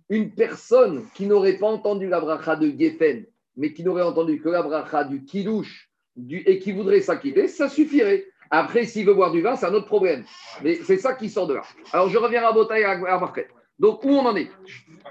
Une 0.08 0.30
personne 0.30 1.06
qui 1.14 1.26
n'aurait 1.26 1.58
pas 1.58 1.68
entendu 1.68 2.08
la 2.08 2.20
bracha 2.20 2.56
de 2.56 2.70
Geffen, 2.78 3.24
mais 3.56 3.72
qui 3.72 3.82
n'aurait 3.84 4.02
entendu 4.02 4.40
que 4.40 4.48
la 4.48 4.62
bracha 4.62 5.04
du 5.04 5.24
Kiddush 5.24 5.88
du, 6.16 6.38
et 6.38 6.58
qui 6.58 6.72
voudrait 6.72 7.00
s'acquitter, 7.00 7.48
ça 7.48 7.68
suffirait. 7.68 8.24
Après, 8.50 8.84
s'il 8.84 9.06
veut 9.06 9.14
boire 9.14 9.32
du 9.32 9.40
vin, 9.40 9.56
c'est 9.56 9.64
un 9.66 9.72
autre 9.72 9.86
problème. 9.86 10.24
Mais 10.62 10.74
c'est 10.84 10.98
ça 10.98 11.14
qui 11.14 11.30
sort 11.30 11.46
de 11.46 11.54
là. 11.54 11.62
Alors, 11.92 12.08
je 12.10 12.18
reviens 12.18 12.44
à 12.46 12.52
Botaï 12.52 12.82
et 12.82 12.84
à 12.84 12.90
à 12.92 13.18
Marquette. 13.18 13.48
Donc, 13.78 14.04
où 14.04 14.10
on 14.10 14.26
en 14.26 14.36
est? 14.36 14.50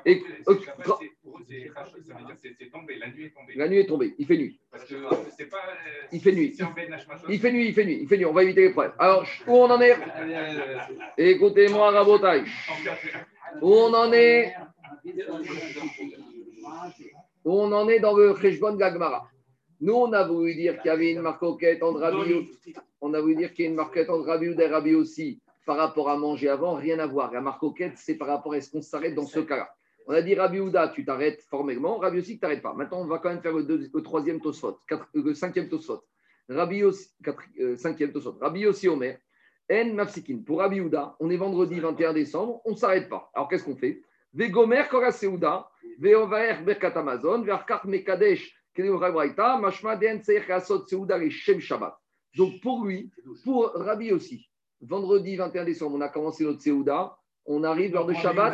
Et- 0.06 0.22
la 3.56 3.68
nuit 3.68 3.80
est 3.80 3.88
tombée. 3.88 4.14
Il 4.20 4.26
fait 4.28 4.38
nuit. 4.38 4.60
Pas. 4.72 4.78
euh, 4.78 6.08
Il 6.12 6.22
fait 6.22 6.32
nuit. 6.32 6.56
Il 7.30 7.40
fait 7.40 7.52
nuit, 7.52 7.68
il 7.68 7.74
fait 7.74 7.86
nuit, 7.86 8.00
il 8.02 8.08
fait 8.08 8.18
nuit. 8.18 8.26
On 8.26 8.34
va 8.34 8.44
éviter 8.44 8.62
les 8.62 8.70
problèmes. 8.72 8.94
Alors, 9.00 9.26
où 9.48 9.56
on 9.58 9.70
en 9.70 9.82
est? 9.82 9.98
Écoutez-moi, 11.18 11.92
Rabotaï. 11.92 12.44
Où 13.62 13.74
on 13.74 13.94
en 13.94 14.12
est 14.14 14.54
Où 17.44 17.52
on 17.60 17.72
en 17.72 17.88
est 17.90 18.00
dans 18.00 18.16
le 18.16 18.36
Cheshbon 18.36 18.76
Gagmara 18.76 19.28
Nous, 19.80 19.94
on 19.94 20.14
a 20.14 20.28
voulu 20.28 20.56
dire 20.56 20.78
qu'il 20.82 20.88
y 20.90 20.92
avait 20.92 21.12
une 21.12 21.22
marcoquette 21.22 21.82
entre 21.84 22.00
Rabbi 22.00 22.50
On 23.02 23.14
a 23.14 23.22
voulu 23.22 23.36
dire 23.36 23.54
qu'il 23.54 23.66
y 23.66 23.68
a 23.68 23.72
une 23.72 23.76
marquette 23.78 24.10
Houda 24.10 24.38
et 24.42 24.68
Rabbi 24.68 24.94
aussi 24.96 25.42
par 25.66 25.78
rapport 25.78 26.10
à 26.10 26.18
manger 26.18 26.50
avant, 26.50 26.74
rien 26.76 26.98
à 27.00 27.06
voir. 27.08 27.32
La 27.32 27.40
marcoquette, 27.42 27.94
c'est 27.96 28.16
par 28.16 28.28
rapport 28.28 28.54
à 28.54 28.58
est-ce 28.58 28.72
qu'on 28.72 28.82
s'arrête 28.82 29.14
dans 29.16 29.26
ce 29.28 29.40
cas-là. 29.40 29.70
On 30.08 30.14
a 30.14 30.22
dit 30.22 30.34
Rabbi 30.34 30.60
Houda, 30.60 30.88
tu 30.90 31.06
t'arrêtes 31.06 31.42
formellement. 31.44 31.98
Rabbi 31.98 32.20
aussi, 32.20 32.34
tu 32.34 32.40
t'arrêtes 32.40 32.62
pas. 32.64 32.74
Maintenant, 32.74 33.02
on 33.02 33.06
va 33.06 33.20
quand 33.20 33.30
même 33.30 33.42
faire 33.42 33.54
le, 33.54 33.64
deux- 33.64 33.88
le 33.94 34.02
troisième 34.02 34.42
Tosfot, 34.42 34.78
le 35.14 35.34
cinquième 35.36 35.70
Tosfot. 35.70 36.04
Rabbi 36.50 36.84
aussi, 36.84 37.10
quatre- 37.24 37.44
euh, 37.60 37.78
cinquième 37.78 38.12
Tosfot. 38.12 38.38
Rabbi 38.42 38.66
aussi, 38.66 38.88
Omer. 38.90 39.18
En 39.72 39.94
Mafsikin. 39.94 40.40
Pour 40.46 40.60
Rabbi 40.60 40.82
Houda, 40.82 41.16
on 41.20 41.30
est 41.30 41.38
vendredi 41.38 41.80
21 41.80 42.14
décembre, 42.14 42.62
on 42.66 42.72
ne 42.72 42.76
s'arrête 42.76 43.08
pas. 43.08 43.32
Alors, 43.34 43.48
qu'est-ce 43.48 43.64
qu'on 43.64 43.76
fait? 43.76 44.02
Vegomer 44.34 44.84
Kora 44.90 45.12
Seuda, 45.12 45.70
Veovaer 46.00 46.64
Berkat 46.66 46.92
Amazon, 46.96 47.42
Verkar 47.42 47.86
Mekadesh, 47.88 48.54
Kedeorai 48.74 49.12
Braïta, 49.12 49.58
Mashma 49.58 49.96
Den 49.96 50.22
Seir 50.22 50.46
Kasot 50.46 50.86
Seuda 50.88 51.18
les 51.18 51.30
Shem 51.30 51.60
Shabbat. 51.60 51.98
Donc, 52.36 52.62
pour 52.62 52.86
lui, 52.86 53.12
pour 53.44 53.72
Rabbi 53.74 54.12
aussi, 54.12 54.50
vendredi 54.82 55.36
21 55.36 55.66
décembre, 55.66 55.96
on 55.98 56.02
a 56.02 56.10
commencé 56.10 56.44
notre 56.44 56.62
Seuda, 56.62 57.18
on 57.46 57.64
arrive 57.64 57.94
lors 57.94 58.06
de 58.06 58.14
Shabbat. 58.14 58.54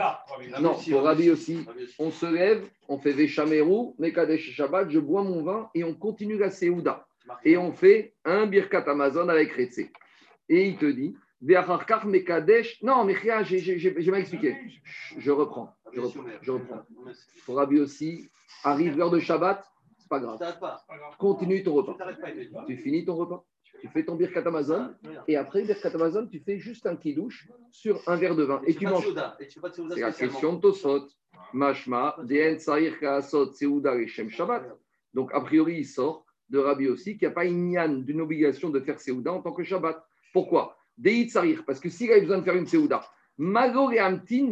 Non, 0.62 0.76
pour 0.76 1.02
Rabbi 1.02 1.32
aussi, 1.32 1.66
on 2.00 2.12
se 2.12 2.26
lève, 2.26 2.68
on 2.88 2.98
fait 3.00 3.12
Veshameru, 3.12 3.94
Mekadesh 3.98 4.52
Shabbat, 4.52 4.90
je 4.90 5.00
bois 5.00 5.24
mon 5.24 5.44
vin 5.44 5.70
et 5.74 5.84
on 5.84 5.94
continue 5.94 6.38
la 6.38 6.52
Seuda. 6.52 7.08
Et 7.44 7.58
on 7.58 7.72
fait 7.72 8.14
un 8.24 8.46
Birkat 8.46 8.86
Amazon 8.88 9.28
avec 9.30 9.52
Retse. 9.54 9.82
Et 10.50 10.68
il 10.68 10.78
te 10.78 10.86
dit. 10.86 11.16
Non, 12.82 13.04
mais 13.06 13.16
j'ai 13.16 14.12
mal 14.12 14.22
expliqué. 14.22 14.56
Je 15.18 15.32
reprends. 15.32 15.76
Je 15.94 16.00
reprends. 16.02 16.24
Je 16.42 16.52
reprends. 16.52 16.82
Pour 17.46 17.58
Rabbi 17.58 17.80
aussi, 17.80 18.30
arrive 18.64 18.98
l'heure 18.98 19.12
de 19.12 19.20
Shabbat, 19.20 19.64
c'est 19.98 20.10
pas 20.10 20.20
grave. 20.20 20.40
Continue 21.20 21.64
ton 21.64 21.74
repas. 21.76 21.98
Tu 22.68 22.78
finis 22.78 23.06
ton 23.06 23.16
repas. 23.16 23.46
Tu 23.80 23.88
fais 23.90 24.04
ton 24.04 24.16
birkat 24.16 24.42
Amazon 24.46 24.96
et 25.28 25.36
après 25.36 25.62
birkat 25.62 25.92
Amazon, 25.94 26.28
tu 26.28 26.40
fais 26.40 26.58
juste 26.58 26.88
un 26.88 26.96
kidouche 26.96 27.48
sur 27.70 28.02
un 28.08 28.16
verre 28.16 28.36
de 28.36 28.44
vin 28.44 28.60
et 28.66 28.74
tu 28.74 28.88
manges. 28.88 29.14
C'est 29.70 30.00
la 30.00 30.12
question 30.12 30.54
de 30.54 30.62
Tosot. 30.62 31.08
Mashma, 31.54 32.18
Kaasot, 33.00 33.54
Seuda 33.54 33.94
Shem 34.08 34.30
Shabbat. 34.30 34.64
Donc, 35.14 35.32
a 35.34 35.42
priori, 35.42 35.78
il 35.80 35.86
sort 35.86 36.26
de 36.50 36.58
Rabbi 36.58 36.88
aussi 36.88 37.18
qu'il 37.18 37.28
n'y 37.28 37.32
a 37.32 37.36
pas 37.36 37.46
une 37.46 38.04
d'une 38.04 38.22
obligation 38.22 38.70
de 38.70 38.80
faire 38.80 39.00
Seuda 39.00 39.32
en 39.34 39.42
tant 39.42 39.52
que 39.52 39.64
Shabbat. 39.64 40.04
Pourquoi? 40.38 40.78
Parce 41.66 41.80
que 41.80 41.90
s'il 41.90 42.12
a 42.12 42.20
besoin 42.20 42.38
de 42.38 42.44
faire 42.44 42.56
une 42.56 42.68
Seuda, 42.68 43.02
Mago 43.40 43.90
et 43.90 44.00
Amtin, 44.00 44.52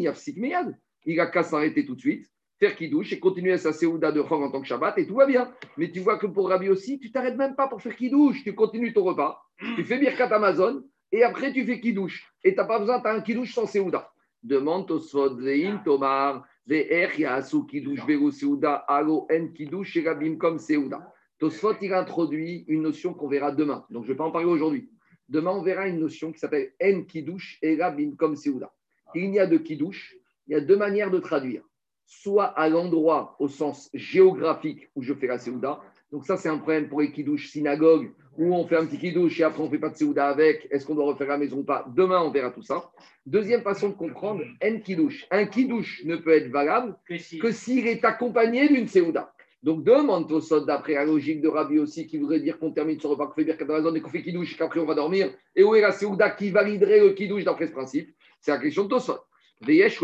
il 1.06 1.20
a 1.20 1.28
qu'à 1.28 1.44
s'arrêter 1.44 1.86
tout 1.86 1.94
de 1.94 2.00
suite 2.00 2.28
faire 2.60 2.76
kidouche 2.76 3.14
et 3.14 3.20
continuer 3.20 3.56
sa 3.60 3.72
séouda 3.72 4.12
de 4.12 4.20
Chor 4.24 4.42
en 4.42 4.50
tant 4.50 4.62
que 4.62 4.68
Shabbat 4.68 4.98
et 4.98 5.06
tout 5.06 5.14
va 5.14 5.28
bien. 5.28 5.52
Mais 5.78 5.92
tu 5.92 6.00
vois 6.00 6.18
que 6.18 6.26
pour 6.26 6.50
Rabbi 6.50 6.70
aussi, 6.70 6.98
tu 6.98 7.12
t'arrêtes 7.12 7.38
même 7.38 7.56
pas 7.56 7.68
pour 7.68 7.84
faire 7.84 7.96
kidouche, 7.96 8.44
tu 8.44 8.56
continues 8.56 8.94
ton 8.94 9.04
repas, 9.04 9.40
tu 9.76 9.84
fais 9.84 10.00
Birkat 10.00 10.34
Amazon 10.34 10.84
et 11.12 11.22
après 11.22 11.54
tu 11.54 11.64
fais 11.68 11.80
kidouche. 11.80 12.34
Et 12.44 12.54
tu 12.54 12.58
n'as 12.58 12.66
pas 12.66 12.80
besoin, 12.80 13.00
tu 13.00 13.08
as 13.08 13.14
un 13.14 13.22
kidouche 13.22 13.54
sans 13.54 13.68
séouda. 13.68 14.12
Demande 14.42 14.88
Tosfot, 14.88 15.36
Vein, 15.36 15.84
Tomar, 15.86 16.48
Ve'er, 16.66 17.20
Yasu, 17.20 17.68
Kidouche, 17.68 18.04
Veru, 18.08 18.32
Séouda, 18.32 18.74
Alo, 18.88 19.28
En, 19.32 19.48
Kidouche, 19.50 19.98
et 19.98 20.08
Rabim, 20.08 20.38
comme 20.38 20.58
Séouda. 20.58 21.14
Tosfot, 21.38 21.76
il 21.82 21.94
introduit 21.94 22.66
une 22.70 22.82
notion 22.82 23.14
qu'on 23.14 23.28
verra 23.28 23.52
demain. 23.52 23.86
Donc 23.92 24.06
je 24.06 24.10
ne 24.10 24.14
vais 24.14 24.18
pas 24.18 24.24
en 24.24 24.32
parler 24.32 24.48
aujourd'hui. 24.48 24.90
Demain, 25.30 25.52
on 25.52 25.62
verra 25.62 25.88
une 25.88 26.00
notion 26.00 26.32
qui 26.32 26.40
s'appelle 26.40 26.74
En, 26.82 27.04
Kidouche, 27.04 27.58
et 27.62 27.82
Rabim, 27.82 28.16
comme 28.18 28.36
Séouda. 28.36 28.72
Il 29.14 29.32
n'y 29.32 29.40
a 29.40 29.48
de 29.48 29.58
Kidouche, 29.58 30.16
il 30.48 30.54
y 30.54 30.56
a 30.56 30.62
deux 30.62 30.78
manières 30.78 31.12
de 31.12 31.20
traduire 31.20 31.64
soit 32.06 32.46
à 32.46 32.70
l'endroit 32.70 33.36
au 33.40 33.48
sens 33.48 33.90
géographique 33.94 34.90
où 34.96 35.02
je 35.02 35.14
fais 35.14 35.28
la 35.28 35.38
Séouda. 35.38 35.82
Donc 36.12 36.26
ça, 36.26 36.38
c'est 36.38 36.50
un 36.50 36.58
problème 36.58 36.88
pour 36.88 37.02
les 37.02 37.12
kidouches 37.12 37.50
synagogues, 37.50 38.12
où 38.38 38.54
on 38.54 38.68
fait 38.68 38.78
un 38.78 38.86
petit 38.86 39.00
kidouche 39.00 39.40
et 39.40 39.44
après 39.44 39.62
on 39.62 39.66
ne 39.66 39.72
fait 39.72 39.80
pas 39.80 39.90
de 39.90 39.96
Séouda 39.96 40.28
avec. 40.28 40.68
Est-ce 40.70 40.86
qu'on 40.86 40.96
doit 40.96 41.06
refaire 41.06 41.28
la 41.28 41.38
maison 41.38 41.58
ou 41.58 41.64
pas? 41.64 41.86
Demain, 41.96 42.22
on 42.22 42.32
verra 42.32 42.52
tout 42.52 42.62
ça. 42.62 42.92
Deuxième 43.26 43.62
façon 43.62 43.90
de 43.90 43.96
comprendre, 43.96 44.44
un 44.62 44.80
kidouche. 44.80 45.26
Un 45.32 45.46
kidouche 45.46 46.04
ne 46.06 46.16
peut 46.16 46.32
être 46.32 46.50
valable 46.50 46.96
que 47.08 47.52
s'il 47.52 47.88
est 47.88 48.06
accompagné 48.06 48.70
d'une 48.70 48.88
Séouda. 48.88 49.34
Donc 49.64 49.84
demande 49.84 50.32
au 50.32 50.60
d'après 50.60 50.94
la 50.94 51.06
logique 51.06 51.42
de 51.42 51.48
Rabbi 51.48 51.80
aussi, 51.80 52.06
qui 52.06 52.18
voudrait 52.18 52.40
dire 52.40 52.60
qu'on 52.60 52.72
termine 52.72 53.00
ce 53.00 53.08
repas 53.08 53.28
qu'on 53.28 53.34
fait 53.34 53.44
Birkat 53.44 53.66
et 53.96 54.02
qu'on 54.02 54.10
fait 54.10 54.22
kidouche 54.22 54.54
et 54.54 54.58
qu'après 54.58 54.80
on 54.80 54.86
va 54.86 54.94
dormir. 54.94 55.34
Et 55.56 55.64
où 55.64 55.74
est 55.74 55.82
la 55.82 55.92
Séouda 55.92 56.30
qui 56.30 56.52
validerait 56.52 57.00
le 57.00 57.14
kidouche 57.14 57.44
d'après 57.44 57.68
ce 57.68 57.72
principe? 57.72 58.16
C'est 58.40 58.52
la 58.52 58.60
question 58.60 58.84
de 58.84 58.90
Tosot. 58.90 59.18
Veyesh 59.62 60.00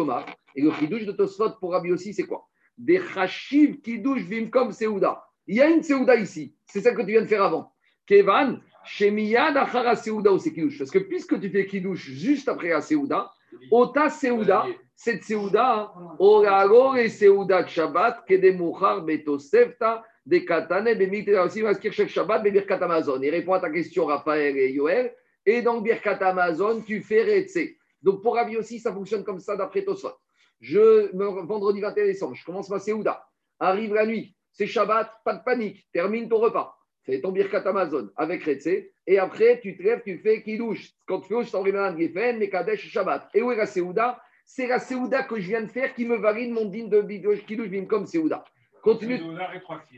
Et 0.56 0.62
le 0.62 0.72
kidouche 0.72 1.06
de 1.06 1.12
Tosfot 1.12 1.52
pour 1.60 1.74
Rabbi 1.74 1.92
aussi, 1.92 2.14
c'est 2.14 2.24
quoi? 2.24 2.48
Des 2.78 3.00
chashiv 3.00 3.82
kidouche 3.82 4.24
comme 4.50 4.72
Seouda. 4.72 5.24
Il 5.46 5.58
y 5.58 5.62
a 5.62 5.70
une 5.70 5.84
Seouda 5.84 6.16
ici. 6.16 6.56
C'est 6.66 6.82
celle 6.82 6.96
que 6.96 7.02
tu 7.02 7.10
viens 7.10 7.22
de 7.22 7.28
faire 7.28 7.44
avant. 7.44 7.72
Kevan, 8.08 8.60
Shemiyad 8.84 9.56
achara 9.58 9.96
Seouda 9.96 10.34
ou 10.34 10.40
kidouche? 10.40 10.80
Parce 10.80 10.90
que 10.90 11.00
puisque 11.00 11.40
tu 11.40 11.50
fais 11.50 11.68
kidouche 11.68 12.10
juste 12.10 12.50
après 12.50 12.70
la 12.70 12.82
Seouda, 12.82 13.32
Ota 13.72 14.10
Seouda, 14.10 14.66
cette 14.96 15.24
Seouda, 15.24 15.94
Orago 16.20 16.96
et 16.96 17.10
Seouda 17.10 17.66
Shabbat, 17.66 18.26
Kedemuchar 18.26 19.02
Betosefta, 19.04 20.04
de 20.26 20.38
Katane, 20.40 20.94
Bemite 20.96 21.30
aussi, 21.30 21.64
Maskir 21.64 21.94
Shek 21.94 22.10
Shabbat, 22.10 22.44
Birkat 22.44 22.82
Amazon. 22.82 23.22
Il 23.22 23.30
répond 23.30 23.54
à 23.54 23.60
ta 23.60 23.70
question, 23.70 24.06
Raphaël 24.06 24.58
et 24.58 24.72
Yoel. 24.72 25.14
Et 25.46 25.62
donc, 25.62 25.84
Birkat 25.84 26.20
Amazon, 26.22 26.82
tu 26.82 27.02
fais 27.02 27.24
Retse. 27.24 27.76
Donc 28.02 28.22
pour 28.22 28.36
Rabbi 28.36 28.58
aussi, 28.58 28.80
ça 28.80 28.94
fonctionne 28.94 29.24
comme 29.24 29.40
ça 29.40 29.56
d'après 29.56 29.84
Tosfot. 29.84 30.14
Je, 30.60 31.16
vendredi 31.46 31.82
21 31.82 32.06
décembre, 32.06 32.36
je 32.36 32.46
commence 32.46 32.70
ma 32.70 32.80
Séouda. 32.80 33.26
Arrive 33.60 33.94
la 33.94 34.06
nuit, 34.06 34.36
c'est 34.52 34.68
Shabbat, 34.68 35.12
pas 35.24 35.36
de 35.36 35.44
panique, 35.44 35.88
termine 35.92 36.30
ton 36.30 36.40
repas. 36.40 36.78
Fais 37.04 37.20
ton 37.20 37.32
birkat 37.32 37.68
Amazon 37.68 38.10
avec 38.16 38.44
Retse. 38.44 38.70
Et 39.12 39.20
après, 39.20 39.60
tu 39.62 39.76
te 39.76 39.84
lèves, 39.84 40.02
tu 40.06 40.18
fais 40.20 40.42
Kidouche. 40.42 40.94
Quand 41.06 41.20
tu 41.20 41.28
fais 41.28 41.44
je 41.44 41.52
t'envoie 41.52 41.98
Geffen, 41.98 42.38
Mekadesh, 42.40 42.88
Shabbat. 42.88 43.28
Et 43.34 43.42
où 43.42 43.52
est 43.52 43.58
la 43.58 43.66
Séouda? 43.66 44.22
C'est 44.46 44.68
la 44.68 44.80
Séouda 44.80 45.24
que 45.24 45.38
je 45.38 45.50
viens 45.50 45.64
de 45.64 45.68
faire 45.68 45.94
qui 45.94 46.06
me 46.06 46.16
valide 46.16 46.54
mon 46.54 46.64
din 46.64 46.88
de 46.88 47.02
Kidouche 47.02 47.70
comme 47.90 48.06
Séouda. 48.06 48.46
Continue, 48.82 49.20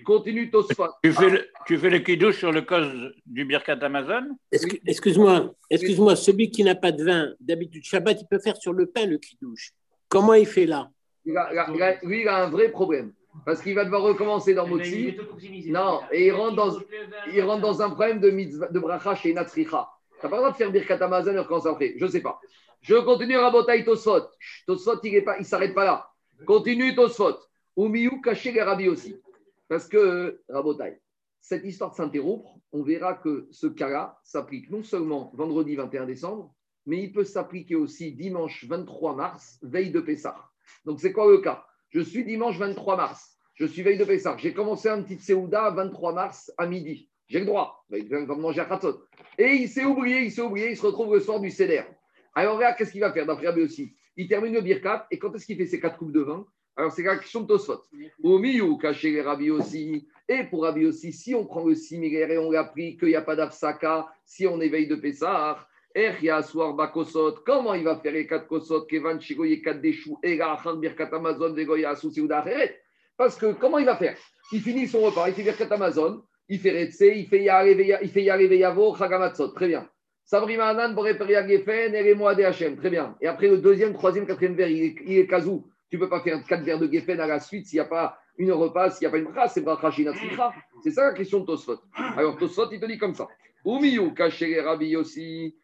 continue 0.03 0.49
Tosfot. 0.49 0.87
Tu 1.03 1.11
fais, 1.11 1.29
le, 1.29 1.47
tu 1.67 1.77
fais 1.77 1.91
le 1.91 1.99
kidouche 1.99 2.39
sur 2.39 2.51
le 2.51 2.63
cause 2.63 3.13
du 3.27 3.45
Birkat 3.45 3.77
Amazon? 3.81 4.35
Excuse-moi, 4.51 5.53
excuse-moi, 5.69 6.15
celui 6.15 6.49
qui 6.49 6.63
n'a 6.63 6.73
pas 6.73 6.91
de 6.91 7.03
vin, 7.03 7.33
d'habitude 7.39 7.83
Shabbat, 7.83 8.19
il 8.19 8.27
peut 8.27 8.39
faire 8.39 8.57
sur 8.57 8.73
le 8.73 8.87
pain 8.87 9.05
le 9.05 9.19
kidouche. 9.19 9.73
Comment 10.09 10.33
il 10.33 10.47
fait 10.47 10.65
là? 10.65 10.89
Il 11.23 11.37
a, 11.37 11.99
Lui, 12.01 12.21
il 12.21 12.27
a 12.27 12.43
un 12.43 12.49
vrai 12.49 12.69
problème. 12.69 13.13
Parce 13.45 13.61
qu'il 13.61 13.75
va 13.75 13.83
devoir 13.83 14.03
recommencer 14.03 14.53
dans 14.53 14.67
Motsi. 14.67 15.17
Non, 15.67 16.01
et 16.11 16.27
il 16.27 16.31
rentre 16.31 16.55
dans, 16.55 16.79
il 17.33 17.41
rentre 17.41 17.61
dans 17.61 17.81
un 17.81 17.89
problème 17.89 18.19
de, 18.19 18.29
de 18.29 18.79
bracha 18.79 19.15
chez 19.15 19.33
Natsricha. 19.33 19.89
Tu 20.19 20.25
n'as 20.25 20.29
pas 20.29 20.35
le 20.37 20.41
droit 20.41 20.51
de 20.51 20.55
faire 20.55 20.71
Birkat 20.71 21.03
Amazon 21.03 21.33
et 21.33 21.39
recommencer 21.39 21.67
après. 21.69 21.93
Je 21.97 22.05
ne 22.05 22.09
sais 22.09 22.21
pas. 22.21 22.39
Je 22.81 22.95
continue 22.95 23.37
Rabotai 23.37 23.83
Tosfot. 23.83 24.27
Tosfot, 24.67 24.99
il 25.03 25.23
ne 25.39 25.43
s'arrête 25.43 25.73
pas 25.73 25.85
là. 25.85 26.09
Continue 26.45 26.95
Tosfot. 26.95 27.37
Ou 27.75 27.87
miou 27.87 28.21
caché 28.21 28.51
les 28.51 28.61
rabis 28.61 28.89
aussi. 28.89 29.15
Parce 29.67 29.87
que, 29.87 30.41
Rabotai, 30.49 31.01
cette 31.39 31.65
histoire 31.65 31.93
s'interrompre, 31.93 32.55
on 32.71 32.83
verra 32.83 33.15
que 33.15 33.47
ce 33.51 33.67
cas-là 33.67 34.19
s'applique 34.23 34.69
non 34.69 34.83
seulement 34.83 35.31
vendredi 35.33 35.75
21 35.75 36.05
décembre, 36.05 36.53
mais 36.85 37.01
il 37.01 37.11
peut 37.11 37.23
s'appliquer 37.23 37.75
aussi 37.75 38.13
dimanche 38.13 38.65
23 38.65 39.15
mars, 39.15 39.59
veille 39.61 39.91
de 39.91 39.99
Pessah. 39.99 40.37
Donc, 40.85 40.99
c'est 40.99 41.11
quoi 41.11 41.29
le 41.31 41.39
cas? 41.39 41.65
Je 41.93 42.01
suis 42.01 42.25
dimanche 42.25 42.57
23 42.57 42.97
mars, 42.97 43.37
je 43.53 43.67
suis 43.67 43.83
veille 43.83 43.99
de 43.99 44.03
Pessah. 44.03 44.35
J'ai 44.39 44.51
commencé 44.51 44.89
un 44.89 45.03
petit 45.03 45.19
Séouda 45.19 45.69
23 45.69 46.13
mars 46.13 46.51
à 46.57 46.65
midi. 46.65 47.07
J'ai 47.27 47.39
le 47.39 47.45
droit, 47.45 47.85
il 47.91 48.07
va 48.07 48.35
manger 48.35 48.61
à 48.61 48.65
Khatzot. 48.65 49.03
Et 49.37 49.49
il 49.49 49.69
s'est 49.69 49.85
oublié, 49.85 50.21
il 50.23 50.31
s'est 50.31 50.41
oublié, 50.41 50.71
il 50.71 50.75
se 50.75 50.83
retrouve 50.87 51.13
le 51.13 51.19
soir 51.19 51.39
du 51.39 51.51
Seder. 51.51 51.83
Alors, 52.33 52.55
regarde, 52.55 52.77
qu'est-ce 52.77 52.91
qu'il 52.91 53.01
va 53.01 53.13
faire 53.13 53.27
d'après 53.27 53.45
Rabbi 53.45 53.61
aussi 53.61 53.95
Il 54.17 54.27
termine 54.27 54.53
le 54.53 54.61
Birkat, 54.61 55.05
et 55.11 55.19
quand 55.19 55.35
est-ce 55.35 55.45
qu'il 55.45 55.55
fait 55.55 55.67
ses 55.67 55.79
quatre 55.79 55.99
coupes 55.99 56.11
de 56.11 56.21
vin? 56.21 56.47
Alors, 56.75 56.91
c'est 56.91 57.03
la 57.03 57.15
question 57.15 57.41
de 57.41 57.47
Tosfot. 57.47 57.83
Au 58.23 58.39
milieu, 58.39 58.75
caché 58.81 59.11
les 59.11 59.21
Rabbi 59.21 59.51
aussi. 59.51 60.07
Et 60.27 60.45
pour 60.45 60.63
Rabbi 60.63 60.87
aussi, 60.87 61.13
si 61.13 61.35
on 61.35 61.45
prend 61.45 61.63
le 61.63 61.75
similaire 61.75 62.31
et 62.31 62.39
on 62.39 62.49
l'a 62.49 62.63
pris 62.63 62.97
qu'il 62.97 63.09
n'y 63.09 63.15
a 63.15 63.21
pas 63.21 63.35
d'Afsaka, 63.35 64.07
si 64.25 64.47
on 64.47 64.59
éveille 64.59 64.87
de 64.87 64.95
Pessah, 64.95 65.67
comment 67.45 67.73
il 67.73 67.83
va 67.83 67.97
faire 67.97 68.13
les 68.13 68.25
quatre 68.25 68.47
Kosot, 68.47 68.85
Kevan 68.85 69.19
Chigoye, 69.19 69.61
quatre 69.61 69.81
Déchou, 69.81 70.17
Ega, 70.23 70.57
Birkat 70.75 71.09
Amazon, 71.11 71.53
Vegoya, 71.53 71.95
Sousiouda, 71.95 72.43
Parce 73.17 73.37
que 73.37 73.53
comment 73.53 73.77
il 73.77 73.85
va 73.85 73.95
faire? 73.95 74.17
Il 74.51 74.61
finit 74.61 74.87
son 74.87 75.01
repas, 75.01 75.29
il 75.29 75.35
fait 75.35 75.43
Birkat 75.43 75.73
Amazon, 75.73 76.23
il 76.49 76.59
fait 76.59 76.71
Retse, 76.71 77.01
il 77.01 77.27
fait 77.27 77.43
Yareve, 77.43 77.99
il 78.01 78.09
fait 78.09 78.23
Yareve 78.23 78.53
Yavo, 78.53 78.95
Chagamatzot, 78.95 79.49
très 79.49 79.67
bien. 79.67 79.87
Sabrima 80.25 80.67
Anan, 80.67 80.93
Boreperia 80.95 81.47
Gefen, 81.47 81.93
Eremo 81.93 82.33
DHM, 82.33 82.77
très 82.77 82.89
bien. 82.89 83.15
Et 83.21 83.27
après 83.27 83.47
le 83.47 83.57
deuxième, 83.57 83.93
troisième, 83.93 84.25
quatrième 84.25 84.55
verre, 84.55 84.69
il 84.69 84.83
est, 84.83 84.95
il 85.05 85.17
est 85.19 85.27
Kazou. 85.27 85.67
Tu 85.89 85.97
ne 85.97 86.01
peux 86.01 86.09
pas 86.09 86.21
faire 86.21 86.43
quatre 86.47 86.63
verres 86.63 86.79
de 86.79 86.91
Geffen 86.91 87.19
à 87.19 87.27
la 87.27 87.39
suite 87.39 87.67
s'il 87.67 87.77
n'y 87.77 87.81
a 87.81 87.85
pas 87.85 88.17
une 88.37 88.51
repas, 88.51 88.89
s'il 88.89 89.05
n'y 89.05 89.07
a 89.07 89.11
pas 89.11 89.19
une 89.19 89.31
brasse, 89.31 89.53
c'est 89.53 89.61
bracha 89.61 89.91
C'est 90.81 90.91
ça 90.91 91.03
la 91.03 91.13
question 91.13 91.41
de 91.41 91.45
Tosfot. 91.45 91.77
Alors 92.17 92.37
Tosfot, 92.37 92.71
il 92.71 92.79
te 92.79 92.85
dit 92.85 92.97
comme 92.97 93.13
ça. 93.13 93.27
Umiyu 93.65 94.13
kaché 94.13 94.59
Rabbi 94.59 94.95
aussi. 94.95 95.55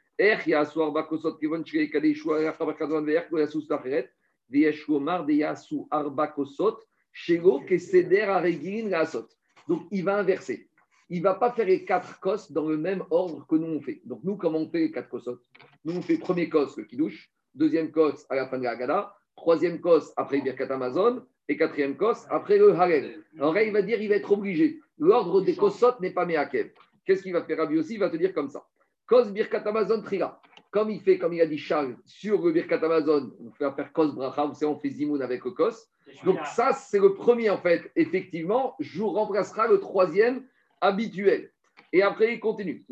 Donc 9.68 9.88
il 9.92 10.04
va 10.04 10.18
inverser. 10.18 10.70
Il 11.10 11.20
ne 11.20 11.24
va 11.24 11.36
pas 11.36 11.52
faire 11.52 11.66
les 11.66 11.86
quatre 11.86 12.20
kos 12.20 12.52
dans 12.52 12.68
le 12.68 12.78
même 12.78 13.04
ordre 13.10 13.48
que 13.48 13.56
nous 13.56 13.68
on 13.68 13.82
fait. 13.82 14.02
Donc 14.06 14.24
nous, 14.24 14.36
comment 14.36 14.60
on 14.60 14.70
fait 14.70 14.80
les 14.80 14.92
quatre 14.92 15.10
kosot? 15.10 15.40
Nous, 15.86 15.96
on 15.96 16.02
fait 16.02 16.18
premier 16.18 16.50
kos, 16.50 16.78
le 16.78 16.84
kidouche, 16.84 17.32
deuxième 17.56 17.92
kos 17.92 18.26
à 18.30 18.36
la 18.36 18.48
fin 18.48 18.58
de 18.58 18.64
la 18.64 18.76
gada, 18.76 19.16
troisième 19.36 19.80
cos 19.80 20.12
après 20.18 20.42
Birkat 20.42 20.72
Amazon 20.72 21.26
et 21.48 21.58
quatrième 21.58 21.96
cos 21.96 22.28
après 22.30 22.58
le 22.58 22.74
Harel. 22.74 23.24
Alors 23.38 23.54
là, 23.54 23.64
il 23.64 23.72
va 23.72 23.82
dire 23.82 24.02
il 24.02 24.10
va 24.10 24.16
être 24.16 24.32
obligé. 24.32 24.80
L'ordre 24.98 25.42
des 25.42 25.56
kosot 25.56 26.00
n'est 26.02 26.14
pas 26.14 26.26
Meakev. 26.26 26.72
Qu'est-ce 27.06 27.24
qu'il 27.24 27.34
va 27.34 27.44
faire? 27.44 27.58
Rabbi 27.58 27.80
aussi 27.80 27.94
Il 27.94 28.00
va 28.00 28.10
te 28.10 28.18
dire 28.18 28.34
comme 28.34 28.50
ça. 28.50 28.69
Kos 29.10 29.32
Birkat 29.32 29.64
Amazon 29.66 30.02
Trila. 30.02 30.40
Comme 30.72 30.92
il 30.92 31.02
fait, 31.02 31.18
comme 31.18 31.34
il 31.34 31.42
a 31.42 31.48
dit 31.48 31.58
Charles, 31.58 31.98
sur 32.06 32.46
le 32.46 32.52
Birkat 32.52 32.78
Amazon, 32.86 33.32
on 33.44 33.52
fait 33.52 33.66
faire 33.76 33.92
Kos 33.92 34.14
Bracha, 34.14 34.46
vous 34.46 34.54
savez, 34.54 34.72
on 34.72 34.78
fait 34.78 34.90
Zimoun 34.90 35.22
avec 35.24 35.44
le 35.44 35.52
Kos. 35.52 35.88
Donc 36.24 36.38
ça, 36.46 36.74
c'est 36.74 37.00
le 37.00 37.16
premier 37.16 37.50
en 37.50 37.58
fait. 37.58 37.92
Effectivement, 37.96 38.76
je 38.80 39.02
remplacera 39.02 39.68
le 39.68 39.80
troisième 39.80 40.46
habituel. 40.80 41.52
Et 41.92 42.04
après, 42.04 42.36
il 42.36 42.40
continue. 42.40 42.86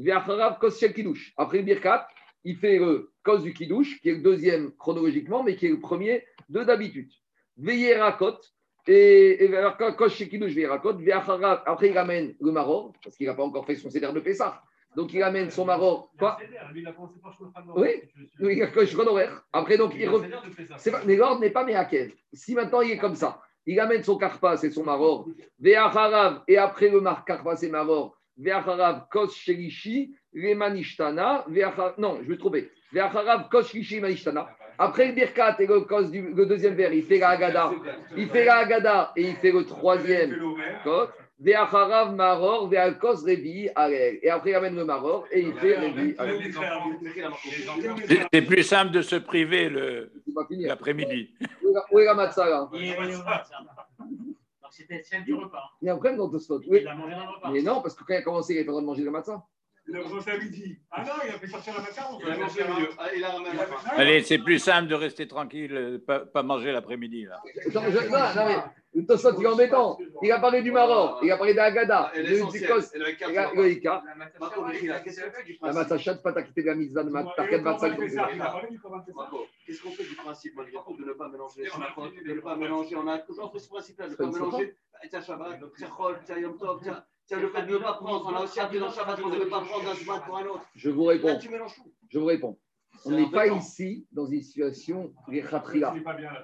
Kos 0.59 0.83
Après 1.37 1.57
le 1.59 1.63
Birkat, 1.63 2.07
il 2.43 2.57
fait 2.57 2.79
le 2.79 3.11
Kos 3.23 3.39
du 3.39 3.53
qui 3.53 3.65
est 3.65 4.13
le 4.15 4.21
deuxième 4.21 4.71
chronologiquement, 4.71 5.43
mais 5.43 5.55
qui 5.55 5.67
est 5.67 5.71
le 5.71 5.79
premier 5.79 6.25
de 6.49 6.63
d'habitude. 6.63 7.11
Veillez 7.57 7.95
rakot, 7.95 8.39
et, 8.87 9.51
quand, 9.77 10.07
vais 10.07 10.65
rakot, 10.65 10.95
après 11.65 11.89
il 11.89 11.97
ramène 11.97 12.35
le 12.39 12.51
maror, 12.51 12.93
parce 13.03 13.15
qu'il 13.17 13.27
n'a 13.27 13.35
pas 13.35 13.43
encore 13.43 13.65
fait 13.67 13.75
son 13.75 13.91
céder 13.91 14.11
de 14.11 14.19
Pessah. 14.19 14.63
Donc 14.97 15.13
il 15.13 15.21
amène 15.21 15.51
son 15.51 15.63
maror. 15.63 16.11
Quoi 16.17 16.39
Oui, 17.75 17.89
oui, 18.39 18.57
il 18.57 18.63
a 18.63 19.11
horaire. 19.11 19.43
Après, 19.53 19.77
donc 19.77 19.93
il. 19.95 20.09
Re... 20.09 20.25
Mais 21.05 21.15
l'ordre 21.15 21.39
n'est 21.39 21.51
pas 21.51 21.63
Mehakev. 21.63 22.11
Si 22.33 22.55
maintenant 22.55 22.81
il 22.81 22.93
est 22.93 22.97
comme 22.97 23.13
ça, 23.13 23.39
il 23.67 23.79
amène 23.79 24.01
son 24.01 24.17
karpas 24.17 24.63
et 24.63 24.71
son 24.71 24.83
maror, 24.83 25.27
Ve'acharav, 25.59 26.41
et 26.47 26.57
après 26.57 26.89
le 26.89 26.99
mar 26.99 27.25
karpas 27.25 27.61
et 27.61 27.69
maror, 27.69 28.17
Ve'acharav 28.39 29.07
kos 29.11 29.35
shelishi, 29.35 30.15
lemanishtana, 30.33 31.45
non, 31.99 32.17
je 32.23 32.27
vais 32.27 32.37
trouver. 32.37 32.71
Ve'acharav 32.91 33.49
kos 33.49 33.67
shelishi, 33.67 33.99
manishtana. 33.99 34.49
Après 34.79 35.09
le 35.09 35.13
birkat 35.13 35.57
et 35.59 35.67
le 35.67 36.09
du 36.09 36.33
le 36.33 36.45
deuxième 36.47 36.73
verre, 36.73 36.93
il 36.93 37.03
fait 37.03 37.19
la 37.19 37.29
agada. 37.29 37.71
Il 38.15 38.29
fait 38.29 38.45
la 38.45 38.57
agada 38.57 39.11
et 39.15 39.29
il 39.29 39.35
fait 39.35 39.51
le 39.51 39.63
troisième 39.63 40.35
kos. 40.83 41.09
Ve'acharav 41.39 42.15
maror, 42.15 42.67
ve'alkos 42.67 43.23
revi 43.23 43.69
arel. 43.75 44.17
Et 44.23 44.29
après, 44.29 44.49
il 44.51 44.55
amène 44.55 44.75
le 44.75 44.85
maror 44.85 45.27
et 45.31 45.41
il 45.41 45.53
fait 45.53 45.77
revi 45.77 46.15
C'est 48.31 48.41
plus 48.41 48.63
simple 48.63 48.91
de 48.91 49.01
se 49.03 49.17
priver 49.17 49.69
l'après-midi. 50.49 51.35
Où 51.91 51.99
est 51.99 52.05
la 52.05 52.15
matzah 52.15 52.49
là 52.49 52.69
C'était 54.71 55.03
celle 55.03 55.23
du 55.25 55.35
repas. 55.35 55.63
Il 55.81 55.87
y 55.87 55.89
a 55.89 55.93
un 55.93 55.97
problème 55.97 56.17
dans. 56.17 56.31
Oui. 56.67 56.85
Mais 57.51 57.61
non, 57.61 57.81
parce 57.81 57.93
que 57.95 58.03
quand 58.03 58.13
il 58.13 58.17
a 58.17 58.21
commencé, 58.23 58.53
il 58.53 58.55
n'avait 58.57 58.65
pas 58.65 58.71
le 58.71 58.73
droit 58.73 58.81
de 58.81 58.85
manger 58.87 59.03
le 59.03 59.11
matzah. 59.11 59.43
Il 59.89 59.95
a 59.95 60.01
mangé 60.03 60.31
à 60.31 60.37
midi. 60.37 60.77
Ah 60.91 61.03
non, 61.03 61.13
il 61.23 61.29
a 61.29 61.39
fait 61.39 61.47
sortir 61.47 61.73
la 61.75 61.81
macaroni. 61.81 62.23
Il 62.25 62.31
a 62.31 62.37
mangé 62.37 62.61
mieux. 62.63 62.89
Ah, 62.97 63.05
il 63.15 63.23
a 63.23 63.29
ramené 63.29 63.49
Allez, 63.95 64.21
c'est 64.21 64.39
plus 64.39 64.59
simple 64.59 64.89
de 64.89 64.95
rester 64.95 65.27
tranquille, 65.27 66.01
pas, 66.05 66.19
pas 66.19 66.43
manger 66.43 66.73
l'après-midi. 66.73 67.25
là. 67.25 67.41
Le 68.97 69.05
Tosot, 69.05 69.39
il 69.39 69.43
est 69.43 69.47
embêtant. 69.47 69.99
Il 70.23 70.31
a 70.31 70.39
parlé 70.39 70.63
du 70.63 70.71
Maroc, 70.71 71.19
il 71.21 71.31
a 71.31 71.37
parlé 71.37 71.53
d'Agada, 71.53 72.11
de 72.15 72.23
Zikos, 72.49 72.95
le 72.95 73.69
Ika. 73.69 74.03
La 75.61 75.71
Matsachat, 75.71 76.15
pas 76.15 76.33
t'acquitter 76.33 76.63
de 76.63 76.67
la 76.67 76.73
mise 76.73 76.93
de 76.93 77.35
Tarket 77.35 77.61
Matsal. 77.61 77.95
Qu'est-ce 79.65 79.83
qu'on 79.83 79.91
fait 79.91 80.03
du 80.03 80.15
principe, 80.15 80.55
malgré 80.55 80.79
tout, 80.83 80.97
de 80.97 81.05
ne 81.05 81.13
pas 81.13 81.29
mélanger 81.29 81.61
De 82.25 82.33
ne 82.33 82.39
pas 82.41 82.55
mélanger. 82.55 82.95
On 82.95 83.07
a 83.07 83.19
toujours 83.19 83.51
fait 83.51 83.59
ce 83.59 83.69
principe-là, 83.69 84.07
de 84.07 84.11
ne 84.13 84.15
pas 84.15 84.25
mélanger. 84.25 84.75
Tiens, 85.11 85.21
Shabbat, 85.21 85.59
tiens, 85.77 85.89
Chol, 85.95 86.19
tiens, 86.25 86.39
Yom 86.39 86.57
Tov, 86.57 86.79
tiens. 86.81 87.03
Tiens, 87.27 87.39
le 87.39 87.49
fait 87.49 87.67
de 87.67 87.73
ne 87.73 87.77
pas 87.77 87.93
prendre, 87.93 88.25
on 88.25 88.35
a 88.35 88.43
aussi 88.45 88.59
appris 88.59 88.79
dans 88.79 88.89
Shabbat 88.89 89.21
qu'on 89.21 89.29
ne 89.29 89.35
devait 89.35 89.49
pas 89.49 89.61
prendre 89.61 89.87
un 89.87 89.93
Shabbat 89.93 90.25
pour 90.25 90.37
un 90.37 90.45
autre. 90.45 90.65
Je 90.73 90.89
vous 90.89 91.03
réponds. 91.03 91.37
Je 92.09 92.17
vous 92.17 92.25
réponds. 92.25 92.57
On 93.05 93.11
n'est 93.11 93.29
pas 93.29 93.45
ici 93.45 94.07
dans 94.11 94.25
une 94.25 94.41
situation. 94.41 95.13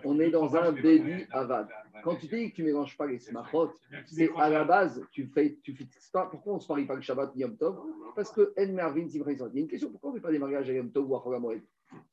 On 0.03 0.19
est 0.19 0.29
dans 0.29 0.55
un 0.55 0.71
Bédi 0.71 1.25
Avad. 1.31 1.67
Quand 2.01 2.15
tu 2.15 2.27
dis 2.27 2.49
que 2.49 2.55
tu 2.55 2.61
ne 2.63 2.67
mélanges 2.67 2.97
pas 2.97 3.05
les 3.05 3.19
smachot, 3.19 3.71
c'est 4.05 4.29
à 4.37 4.49
la 4.49 4.63
base, 4.63 5.05
tu 5.11 5.27
fais, 5.27 5.57
tu 5.61 5.75
fais 5.75 5.87
pas. 6.11 6.25
Pourquoi 6.25 6.53
on 6.53 6.55
ne 6.57 6.61
se 6.61 6.71
marie 6.71 6.85
pas 6.85 6.95
le 6.95 7.01
Shabbat 7.01 7.35
ni 7.35 7.41
Yom 7.41 7.55
Tov? 7.55 7.77
Parce 8.15 8.31
que 8.31 8.53
En 8.57 8.73
Mervin, 8.73 9.07
Il 9.07 9.15
y 9.15 9.21
a 9.21 9.49
une 9.53 9.67
question 9.67 9.91
pourquoi 9.91 10.09
on 10.09 10.13
ne 10.13 10.17
fait 10.19 10.23
pas 10.23 10.31
des 10.31 10.39
mariages 10.39 10.69
à 10.69 10.73
Yom 10.73 10.91
Tov 10.91 11.09
ou 11.09 11.15
à 11.15 11.21
Chol 11.21 11.39
Moed 11.39 11.61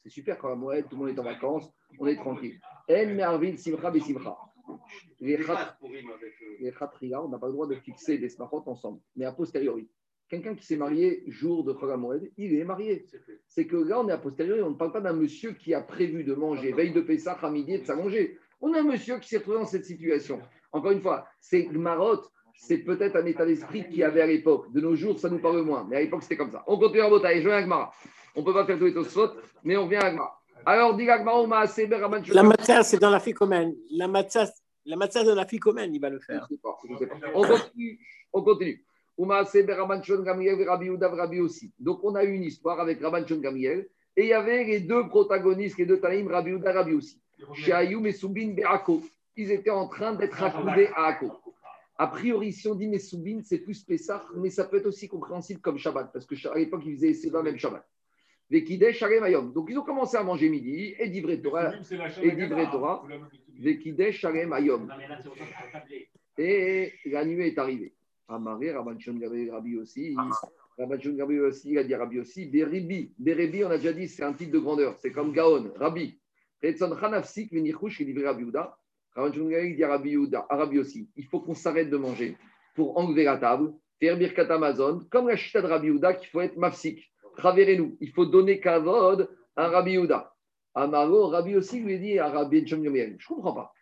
C'est 0.03 0.11
super 0.11 0.39
quand 0.39 0.55
Moed, 0.55 0.89
tout 0.89 0.97
le 0.97 1.07
monde 1.07 1.17
est 1.17 1.19
en 1.19 1.25
vacances, 1.25 1.73
on 1.99 2.07
est 2.07 2.17
tranquille. 2.17 2.61
En 2.91 3.07
Mervin, 3.15 3.57
Simcha, 3.57 3.91
Besimcha. 3.91 4.37
Les 5.19 5.39
Khatria, 6.73 7.23
on 7.23 7.29
n'a 7.29 7.39
pas 7.39 7.47
le 7.47 7.53
droit 7.53 7.67
de 7.67 7.75
fixer 7.75 8.19
des 8.19 8.29
smachot 8.29 8.63
ensemble, 8.67 9.01
mais 9.17 9.25
a 9.25 9.33
posteriori. 9.33 9.89
Quelqu'un 10.29 10.55
qui 10.55 10.65
s'est 10.65 10.77
marié 10.77 11.25
jour 11.27 11.65
de 11.65 11.73
Moed, 11.97 12.31
il 12.37 12.55
est 12.55 12.65
marié. 12.65 13.05
C'est 13.49 13.67
que 13.67 13.77
là, 13.77 14.01
on 14.01 14.09
est 14.09 14.13
a 14.13 14.19
posteriori, 14.19 14.63
on 14.63 14.71
ne 14.71 14.77
parle 14.77 14.93
pas 14.93 15.01
d'un 15.01 15.13
monsieur 15.13 15.55
qui 15.55 15.75
a 15.75 15.81
prévu 15.81 16.23
de 16.23 16.35
manger 16.35 16.73
veille 16.73 16.93
de 16.93 17.01
Pessah 17.01 17.33
à 17.33 17.51
midi 17.51 17.75
et 17.75 17.79
de 17.79 17.85
s'allonger. 17.85 18.39
On 18.61 18.73
a 18.75 18.81
un 18.81 18.83
monsieur 18.83 19.19
qui 19.19 19.29
s'est 19.29 19.39
retrouvé 19.39 19.59
dans 19.59 19.67
cette 19.67 19.85
situation. 19.85 20.41
Encore 20.73 20.93
une 20.93 21.01
fois, 21.01 21.27
c'est 21.41 21.69
marotte, 21.73 22.31
c'est 22.55 22.79
peut-être 22.79 23.17
un 23.17 23.27
état 23.27 23.47
d'esprit 23.47 23.89
qu'il 23.89 23.97
y 23.97 24.05
avait 24.05 24.21
à 24.21 24.27
l'époque. 24.27 24.71
De 24.73 24.81
nos 24.81 24.95
jours, 24.95 25.19
ça 25.19 25.31
nous 25.31 25.39
parle 25.39 25.63
moins, 25.63 25.87
mais 25.89 25.97
à 25.97 26.01
l'époque, 26.01 26.23
c'était 26.23 26.37
comme 26.37 26.51
ça. 26.51 26.63
On 26.67 26.79
continue 26.79 27.01
à 27.01 27.11
bataille, 27.11 27.43
je 27.43 27.49
viens 27.49 27.57
à 27.57 27.63
Gmara. 27.63 27.93
On 28.37 28.41
ne 28.41 28.45
peut 28.45 28.53
pas 28.53 28.67
faire 28.67 28.79
tous 28.79 28.85
les 28.85 29.05
fautes, 29.05 29.37
mais 29.65 29.77
on 29.77 29.89
vient 29.89 30.01
à 30.01 30.11
Gmara. 30.11 30.39
Alors, 30.67 30.95
dit 30.95 31.07
Gmara, 31.07 31.41
on 31.41 31.49
La 31.49 32.43
matière, 32.43 32.85
c'est 32.85 32.99
dans 32.99 33.11
la 33.11 33.21
ficomène. 33.21 33.75
La 33.91 34.09
matière, 34.09 34.49
la 34.85 34.97
matière 34.97 35.25
de 35.25 35.33
la 35.33 35.47
ficomène, 35.47 35.95
il 35.95 36.01
va 36.01 36.11
le 36.11 36.21
faire. 36.21 36.47
On 37.35 37.43
continue. 37.43 37.99
On 38.33 38.43
continue. 38.43 38.85
Donc, 39.21 39.39
on 42.05 42.15
a 42.15 42.25
eu 42.25 42.33
une 42.33 42.45
histoire 42.45 42.81
avec 42.81 43.03
Rabban 43.03 43.27
Shon 43.27 43.41
Gamiel 43.41 43.87
et 44.17 44.23
il 44.23 44.29
y 44.29 44.33
avait 44.33 44.65
les 44.65 44.81
deux 44.81 45.09
protagonistes, 45.09 45.77
les 45.77 45.85
deux 45.85 46.01
Taïm, 46.01 46.29
Rabbi 46.29 46.53
Uda, 46.53 46.73
Rabbi 46.73 46.95
aussi. 46.95 47.21
Chez 47.55 47.73
Ayoum 47.73 48.07
et 48.07 48.13
Soubin 48.13 48.55
Be'ako. 48.55 49.03
Ils 49.37 49.51
étaient 49.53 49.71
en 49.71 49.89
train 49.89 50.15
d'être 50.15 50.43
accoudés 50.43 50.89
à 50.95 51.07
Ako. 51.07 51.33
A 51.97 52.07
priori, 52.07 52.51
si 52.53 52.67
on 52.67 52.75
dit 52.75 52.89
Messoubin, 52.89 53.41
c'est 53.45 53.59
plus 53.59 53.85
Pessah, 53.85 54.25
mais 54.35 54.49
ça 54.49 54.65
peut 54.65 54.79
être 54.79 54.87
aussi 54.87 55.07
compréhensible 55.07 55.61
comme 55.61 55.77
Shabbat, 55.77 56.11
parce 56.11 56.25
qu'à 56.25 56.55
l'époque, 56.55 56.81
ils 56.87 56.95
faisaient 56.95 57.13
Seba 57.13 57.43
même 57.43 57.59
Shabbat. 57.59 57.87
Vekidesh 58.51 59.03
Ayom. 59.03 59.53
Donc, 59.53 59.69
ils 59.71 59.79
ont 59.79 59.83
commencé 59.83 60.17
à 60.17 60.23
manger 60.23 60.49
midi, 60.49 60.95
et 60.99 61.11
d'Ivre 61.11 61.35
Torah, 61.35 61.75
et 62.23 62.31
d'Ivre 62.33 62.71
Torah, 62.71 63.07
Vekidesh 63.59 64.25
Ayom. 64.25 64.89
Et 66.39 66.95
la 67.05 67.25
nuit 67.27 67.49
est 67.49 67.59
arrivée. 67.59 67.93
Amaré, 68.29 68.73
Rabban 68.73 68.97
Rabbi 69.53 69.77
aussi. 69.77 70.17
Rabban 70.79 70.97
Rabbi 71.19 71.39
aussi, 71.41 71.73
il 71.73 71.79
a 71.79 71.85
dit 71.85 71.95
Rabbi 71.95 72.21
aussi. 72.21 72.47
Beribi. 72.47 73.13
Beribi, 73.19 73.63
on 73.63 73.71
a 73.71 73.77
déjà 73.77 73.93
dit, 73.93 74.09
c'est 74.09 74.23
un 74.23 74.33
titre 74.33 74.53
de 74.53 74.59
grandeur. 74.59 74.97
C'est 75.01 75.13
comme 75.13 75.33
Gaon, 75.33 75.71
Rabbi. 75.77 76.19
Qui 76.63 76.69
il 81.17 81.25
faut 81.25 81.41
qu'on 81.41 81.55
s'arrête 81.55 81.91
de 81.91 81.97
manger 81.97 82.37
pour 82.75 82.97
enlever 82.99 83.25
la 83.25 83.37
table, 83.39 83.73
faire 83.99 84.17
Birkat 84.17 84.53
Amazon, 84.53 85.01
comme 85.11 85.29
la 85.29 85.37
chita 85.37 85.61
de 85.61 85.67
Rabbi 85.67 85.89
qu'il 86.21 86.29
faut 86.29 86.41
être 86.41 86.57
mafsik. 86.57 87.11
Raverez-nous. 87.37 87.97
Il 88.01 88.11
faut 88.11 88.27
donner 88.27 88.61
kavod 88.61 89.29
à 89.57 89.69
Rabbi 89.69 89.95
Uda. 89.95 90.35
Amaro, 90.75 91.29
Rabbi 91.29 91.57
aussi 91.57 91.81
lui 91.81 91.99
dit 91.99 92.19
à 92.19 92.29
Rabbi 92.29 92.67
Je 92.67 92.77
ne 92.77 93.17
comprends 93.27 93.53
pas. 93.53 93.73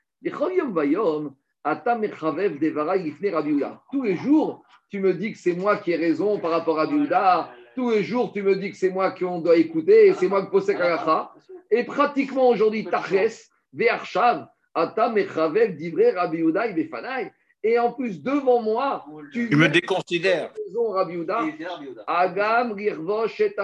Tous 3.92 4.02
les 4.02 4.16
jours, 4.16 4.64
tu 4.90 5.00
me 5.00 5.14
dis 5.14 5.32
que 5.32 5.38
c'est 5.38 5.54
moi 5.54 5.76
qui 5.76 5.92
ai 5.92 5.96
raison 5.96 6.40
par 6.40 6.50
rapport 6.50 6.80
à 6.80 6.86
Biouda. 6.86 7.50
Tous 7.74 7.90
les 7.90 8.02
jours, 8.02 8.32
tu 8.32 8.42
me 8.42 8.56
dis 8.56 8.70
que 8.70 8.76
c'est 8.76 8.90
moi 8.90 9.12
qu'on 9.12 9.40
doit 9.40 9.56
écouter, 9.56 10.12
c'est 10.14 10.28
moi 10.28 10.44
qui 10.44 10.50
pose 10.50 10.66
Kalacha. 10.66 11.32
Et 11.70 11.84
pratiquement 11.84 12.48
aujourd'hui, 12.48 12.84
Taches, 12.84 13.50
Ve'arshav, 13.72 14.48
Ata 14.74 15.10
Mechavev, 15.10 15.76
Divrei 15.76 16.10
Rabbi 16.10 16.38
Yehuda, 16.38 16.66
et 17.64 17.76
en 17.78 17.92
plus, 17.92 18.22
devant 18.22 18.62
moi, 18.62 19.04
tu, 19.32 19.48
tu 19.48 19.56
me 19.56 19.68
déconsidères. 19.68 20.52
Agam, 22.06 22.72
Rirvosh, 22.72 23.40
et 23.40 23.54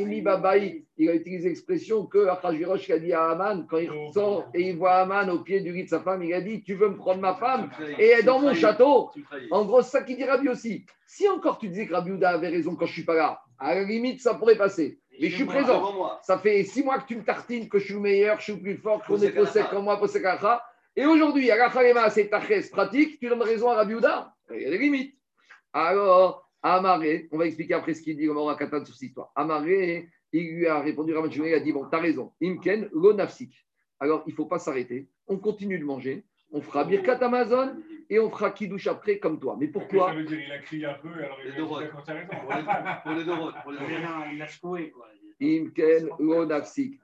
Emi 0.00 0.22
Babaï. 0.22 0.84
Il 0.96 1.10
a 1.10 1.14
utilisé 1.14 1.50
l'expression 1.50 2.06
que 2.06 2.26
Achashverosh 2.28 2.90
a 2.90 2.98
dit 2.98 3.12
à 3.12 3.28
Aman, 3.30 3.66
quand 3.68 3.76
il 3.76 3.90
sort 4.14 4.46
et 4.54 4.70
il 4.70 4.78
voit 4.78 4.94
Aman 4.94 5.28
au 5.28 5.40
pied 5.40 5.60
du 5.60 5.70
lit 5.72 5.84
de 5.84 5.88
sa 5.90 6.00
femme, 6.00 6.22
il 6.22 6.32
a 6.32 6.40
dit 6.40 6.62
Tu 6.62 6.74
veux 6.74 6.88
me 6.88 6.96
prendre 6.96 7.20
ma 7.20 7.34
femme 7.34 7.68
et 7.98 8.06
est 8.06 8.22
dans 8.22 8.40
mon 8.40 8.54
château. 8.54 9.10
En 9.50 9.66
gros, 9.66 9.82
c'est 9.82 9.90
ça 9.90 10.02
qu'il 10.02 10.16
dit 10.16 10.24
Rabbi 10.24 10.48
aussi. 10.48 10.86
Si 11.06 11.28
encore 11.28 11.58
tu 11.58 11.68
disais 11.68 11.86
que 11.86 11.92
Rabbi 11.92 12.24
avait 12.24 12.48
raison 12.48 12.74
quand 12.74 12.86
je 12.86 12.92
ne 12.92 12.94
suis 12.94 13.04
pas 13.04 13.14
là, 13.14 13.40
à 13.58 13.74
la 13.74 13.84
limite, 13.84 14.22
ça 14.22 14.34
pourrait 14.34 14.56
passer. 14.56 14.98
Mais 15.20 15.28
je 15.28 15.36
suis 15.36 15.44
présent. 15.44 16.10
Ça 16.22 16.38
fait 16.38 16.62
six 16.64 16.82
mois 16.82 16.98
que 16.98 17.06
tu 17.06 17.16
me 17.16 17.24
tartines, 17.24 17.68
que 17.68 17.78
je 17.78 17.84
suis 17.84 17.94
le 17.94 18.00
meilleur, 18.00 18.36
que 18.36 18.42
je 18.42 18.52
suis 18.52 18.60
plus 18.60 18.76
fort, 18.78 19.02
qu'on 19.04 19.20
est 19.20 19.30
possède 19.32 19.68
comme 19.68 19.84
moi, 19.84 19.98
possède 19.98 20.22
et 20.96 21.04
aujourd'hui, 21.04 21.50
à 21.50 21.56
la 21.56 22.10
c'est 22.10 22.30
tachès 22.30 22.70
pratique, 22.70 23.18
tu 23.20 23.28
donnes 23.28 23.42
raison 23.42 23.68
à 23.68 23.74
Rabbi 23.74 23.94
Houda. 23.94 24.34
Il 24.50 24.62
y 24.62 24.64
a 24.64 24.70
des 24.70 24.78
limites. 24.78 25.14
Alors, 25.74 26.48
Amaré, 26.62 27.28
on 27.32 27.36
va 27.36 27.46
expliquer 27.46 27.74
après 27.74 27.92
ce 27.92 28.00
qu'il 28.00 28.16
dit 28.16 28.28
au 28.28 28.54
Katan 28.56 28.82
sur 28.82 28.94
cette 28.94 29.08
histoire. 29.08 29.30
Amaré, 29.36 30.08
il 30.32 30.56
lui 30.56 30.66
a 30.66 30.80
répondu, 30.80 31.14
Rabbi 31.14 31.36
il 31.36 31.54
a 31.54 31.60
dit 31.60 31.72
Bon, 31.72 31.86
tu 31.86 31.94
as 31.94 32.00
raison. 32.00 32.32
Imken, 32.42 32.88
lo 32.94 33.14
Alors, 34.00 34.22
il 34.26 34.30
ne 34.30 34.34
faut 34.34 34.46
pas 34.46 34.58
s'arrêter. 34.58 35.08
On 35.26 35.36
continue 35.38 35.78
de 35.78 35.84
manger. 35.84 36.24
On 36.50 36.62
fera 36.62 36.84
Birkat 36.84 37.18
Amazon 37.22 37.76
et 38.08 38.18
on 38.18 38.30
fera 38.30 38.50
Kidouche 38.50 38.86
après 38.86 39.18
comme 39.18 39.38
toi. 39.38 39.56
Mais 39.60 39.68
pourquoi 39.68 40.08
Ça 40.08 40.14
veut 40.14 40.24
dire 40.24 40.40
il 40.40 40.52
a 40.52 40.58
crié 40.60 40.86
un 40.86 40.94
peu, 40.94 41.12
alors 41.12 41.38
il 41.44 41.50
a 41.50 41.54
dit 41.54 41.90
quand 41.92 42.02
tu 42.02 42.10
as 42.10 42.14
raison. 42.14 42.30
Pour 43.02 43.12
les 43.12 43.24
deux 43.24 43.32
Pour 43.62 43.72
les 43.72 43.78
deux 43.78 43.84
Il 44.32 44.42
a 44.42 44.48
secoué, 44.48 44.90
quoi. 44.90 45.08
Imken, 45.42 46.08
lo 46.18 46.48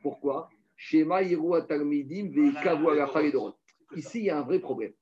Pourquoi? 0.01 0.49
Shema 0.77 1.23
Iru 1.23 1.57
Atalmidim, 1.57 2.31
Veikavu 2.31 2.91
Alachal 2.91 3.31
Ici, 3.97 4.21
il 4.21 4.25
y 4.25 4.31
a 4.31 4.39
un 4.39 4.43
vrai 4.43 4.59
problème. 4.59 4.93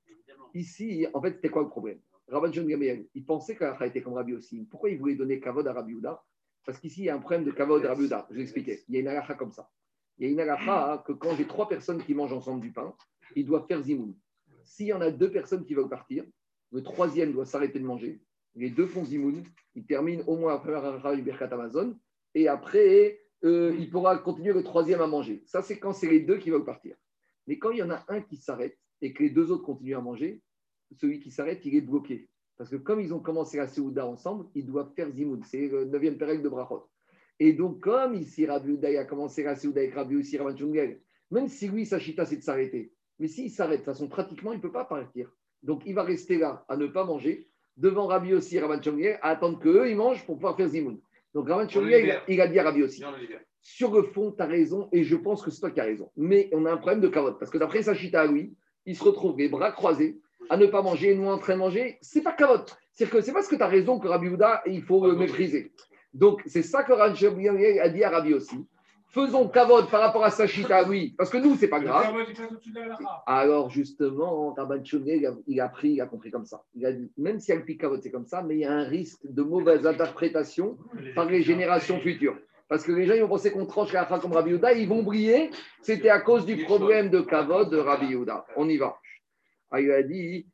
Ici, 0.54 1.06
en 1.14 1.22
fait, 1.22 1.34
c'était 1.34 1.48
quoi 1.48 1.62
le 1.62 1.68
problème? 1.68 2.00
Rabban 2.28 2.52
John 2.52 2.66
Gamliel, 2.66 3.06
il 3.14 3.24
pensait 3.24 3.56
qu'Alacha 3.56 3.86
était 3.86 4.02
comme 4.02 4.14
Rabbi 4.14 4.34
aussi. 4.34 4.66
Pourquoi 4.70 4.90
il 4.90 4.98
voulait 4.98 5.16
donner 5.16 5.40
Kavod 5.40 5.66
à 5.66 5.72
Rabbi 5.72 5.94
Uda 5.94 6.22
Parce 6.64 6.78
qu'ici, 6.78 7.02
il 7.02 7.04
y 7.04 7.08
a 7.08 7.16
un 7.16 7.18
problème 7.18 7.44
de 7.44 7.50
Kavod 7.50 7.84
à 7.84 7.88
Rabbi 7.88 8.04
Uda. 8.04 8.26
Je 8.30 8.36
vais 8.36 8.42
expliquer. 8.42 8.84
Il 8.88 8.94
y 8.94 8.98
a 8.98 9.00
une 9.00 9.08
Alacha 9.08 9.34
comme 9.34 9.50
ça. 9.50 9.68
Il 10.18 10.26
y 10.26 10.28
a 10.28 10.32
une 10.32 10.40
Alacha 10.40 11.02
que 11.06 11.12
quand 11.12 11.34
j'ai 11.36 11.46
trois 11.46 11.68
personnes 11.68 12.02
qui 12.02 12.14
mangent 12.14 12.32
ensemble 12.32 12.60
du 12.60 12.72
pain, 12.72 12.94
ils 13.34 13.44
doivent 13.44 13.66
faire 13.66 13.82
Zimoun. 13.82 14.14
S'il 14.64 14.86
y 14.86 14.92
en 14.92 15.00
a 15.00 15.10
deux 15.10 15.30
personnes 15.30 15.64
qui 15.64 15.74
veulent 15.74 15.88
partir, 15.88 16.24
le 16.72 16.82
troisième 16.82 17.32
doit 17.32 17.46
s'arrêter 17.46 17.80
de 17.80 17.84
manger. 17.84 18.20
Les 18.54 18.70
deux 18.70 18.86
font 18.86 19.04
Zimoun. 19.04 19.42
Ils 19.74 19.86
terminent 19.86 20.22
au 20.26 20.36
moins 20.36 20.52
la 20.52 20.58
première 20.58 20.84
Alacha 20.84 21.14
du 21.16 21.22
Birkat 21.22 21.48
Amazon. 21.52 21.96
Et 22.34 22.46
après, 22.46 23.20
euh, 23.44 23.74
il 23.78 23.90
pourra 23.90 24.18
continuer 24.18 24.52
le 24.52 24.62
troisième 24.62 25.00
à 25.00 25.06
manger. 25.06 25.42
Ça, 25.46 25.62
c'est 25.62 25.78
quand 25.78 25.92
c'est 25.92 26.08
les 26.08 26.20
deux 26.20 26.38
qui 26.38 26.50
veulent 26.50 26.64
partir. 26.64 26.96
Mais 27.50 27.58
quand 27.58 27.72
il 27.72 27.78
y 27.78 27.82
en 27.82 27.90
a 27.90 28.04
un 28.06 28.20
qui 28.20 28.36
s'arrête 28.36 28.78
et 29.02 29.12
que 29.12 29.24
les 29.24 29.30
deux 29.30 29.50
autres 29.50 29.64
continuent 29.64 29.96
à 29.96 30.00
manger, 30.00 30.40
celui 30.92 31.18
qui 31.18 31.32
s'arrête, 31.32 31.60
il 31.64 31.74
est 31.74 31.80
bloqué. 31.80 32.30
Parce 32.56 32.70
que 32.70 32.76
comme 32.76 33.00
ils 33.00 33.12
ont 33.12 33.18
commencé 33.18 33.56
la 33.56 33.66
Séouda 33.66 34.06
ensemble, 34.06 34.46
ils 34.54 34.64
doivent 34.64 34.92
faire 34.94 35.10
Zimoun. 35.10 35.42
C'est 35.42 35.66
le 35.66 35.84
neuvième 35.86 36.16
de 36.16 36.48
Brachot. 36.48 36.88
Et 37.40 37.52
donc, 37.52 37.80
comme 37.80 38.14
ici, 38.14 38.46
Rabbi 38.46 38.74
Uda 38.74 39.00
a 39.00 39.04
commencé 39.04 39.42
la 39.42 39.56
Séouda 39.56 39.80
avec 39.80 39.94
Rabbi 39.94 40.14
aussi, 40.14 40.38
Rabbi 40.38 40.62
même 41.32 41.48
si 41.48 41.66
lui, 41.66 41.86
sa 41.86 41.98
chita, 41.98 42.24
c'est 42.24 42.36
de 42.36 42.42
s'arrêter. 42.44 42.92
Mais 43.18 43.26
s'il 43.26 43.50
s'arrête, 43.50 43.80
de 43.80 43.84
toute 43.84 43.94
façon, 43.94 44.06
pratiquement, 44.06 44.52
il 44.52 44.58
ne 44.58 44.62
peut 44.62 44.70
pas 44.70 44.84
partir. 44.84 45.28
Donc, 45.64 45.82
il 45.86 45.94
va 45.96 46.04
rester 46.04 46.38
là 46.38 46.64
à 46.68 46.76
ne 46.76 46.86
pas 46.86 47.04
manger, 47.04 47.48
devant 47.76 48.06
Rabbi 48.06 48.32
aussi 48.32 48.58
et 48.58 48.60
Rabban 48.60 48.80
à 49.22 49.28
attendre 49.28 49.58
qu'eux, 49.58 49.90
ils 49.90 49.96
mangent 49.96 50.24
pour 50.24 50.36
pouvoir 50.36 50.56
faire 50.56 50.68
Zimoun. 50.68 51.00
Donc, 51.34 51.48
Rabban 51.48 51.66
il, 51.66 52.20
il, 52.28 52.40
a 52.40 52.48
dit 52.48 52.58
à 52.58 52.64
Rabbi 52.64 52.82
aussi. 52.82 53.02
Sur 53.62 53.92
le 53.92 54.02
fond, 54.02 54.32
tu 54.32 54.42
as 54.42 54.46
raison, 54.46 54.88
et 54.92 55.04
je 55.04 55.16
pense 55.16 55.42
que 55.42 55.50
c'est 55.50 55.60
toi 55.60 55.70
qui 55.70 55.80
as 55.80 55.84
raison. 55.84 56.10
Mais 56.16 56.48
on 56.52 56.66
a 56.66 56.72
un 56.72 56.76
problème 56.76 57.00
de 57.00 57.08
carotte, 57.08 57.38
parce 57.38 57.50
que 57.50 57.58
d'après 57.58 57.82
sa 57.82 57.94
chita 57.94 58.22
à 58.22 58.26
lui, 58.26 58.54
il 58.86 58.96
se 58.96 59.04
retrouve 59.04 59.38
les 59.38 59.48
bras 59.48 59.70
croisés, 59.70 60.18
à 60.48 60.56
ne 60.56 60.66
pas 60.66 60.82
manger, 60.82 61.10
et 61.10 61.14
nous 61.14 61.28
en 61.28 61.38
train 61.38 61.54
de 61.54 61.58
manger. 61.58 61.98
C'est 62.00 62.22
pas 62.22 62.32
carotte. 62.32 62.76
C'est 62.92 63.08
que 63.08 63.20
c'est 63.20 63.32
parce 63.32 63.48
que 63.48 63.56
tu 63.56 63.62
as 63.62 63.68
raison 63.68 63.98
que 63.98 64.08
Rabbi 64.08 64.28
Houda, 64.28 64.62
il 64.66 64.82
faut 64.82 65.06
le 65.06 65.14
mépriser. 65.14 65.72
Donc, 66.12 66.42
c'est 66.46 66.62
ça 66.62 66.82
que 66.82 66.92
Rabbi 66.92 67.48
a 67.48 67.88
dit 67.88 68.04
à 68.04 68.10
Rabbi 68.10 68.34
aussi 68.34 68.66
faisons 69.10 69.48
kavod 69.48 69.90
par 69.90 70.00
rapport 70.00 70.24
à 70.24 70.30
Sachita, 70.30 70.88
oui, 70.88 71.14
parce 71.18 71.30
que 71.30 71.38
nous, 71.38 71.56
c'est 71.56 71.68
pas 71.68 71.80
grave. 71.80 72.14
Alors, 73.26 73.70
justement, 73.70 74.54
Rabban 74.54 74.82
il 75.46 75.60
a 75.60 75.68
pris, 75.68 75.90
il 75.90 76.00
a 76.00 76.06
compris 76.06 76.30
comme 76.30 76.46
ça. 76.46 76.62
Il 76.74 76.86
a 76.86 76.92
dit, 76.92 77.10
même 77.18 77.38
si 77.38 77.52
Alpi 77.52 77.76
kavod, 77.76 78.00
c'est 78.02 78.10
comme 78.10 78.26
ça, 78.26 78.42
mais 78.42 78.56
il 78.56 78.60
y 78.60 78.64
a 78.64 78.72
un 78.72 78.84
risque 78.84 79.20
de 79.24 79.42
mauvaise 79.42 79.86
interprétation 79.86 80.78
par 81.14 81.26
les 81.26 81.42
générations 81.42 82.00
futures. 82.00 82.36
Parce 82.68 82.84
que 82.84 82.92
les 82.92 83.04
gens, 83.04 83.14
ils 83.14 83.22
vont 83.22 83.28
penser 83.28 83.50
qu'on 83.50 83.66
tranche 83.66 83.92
la 83.92 84.04
comme 84.04 84.32
Rabbi 84.32 84.50
Yehuda, 84.50 84.72
ils 84.74 84.88
vont 84.88 85.02
briller. 85.02 85.50
C'était 85.82 86.08
à 86.08 86.20
cause 86.20 86.46
du 86.46 86.64
problème 86.64 87.10
de 87.10 87.20
kavod 87.20 87.68
de 87.68 87.78
Rabbi 87.78 88.06
Yehuda. 88.06 88.46
On 88.56 88.68
y 88.68 88.76
va. 88.76 88.96
Ah, 89.72 89.80
il 89.80 89.90
a 89.90 90.02
dit, 90.04 90.46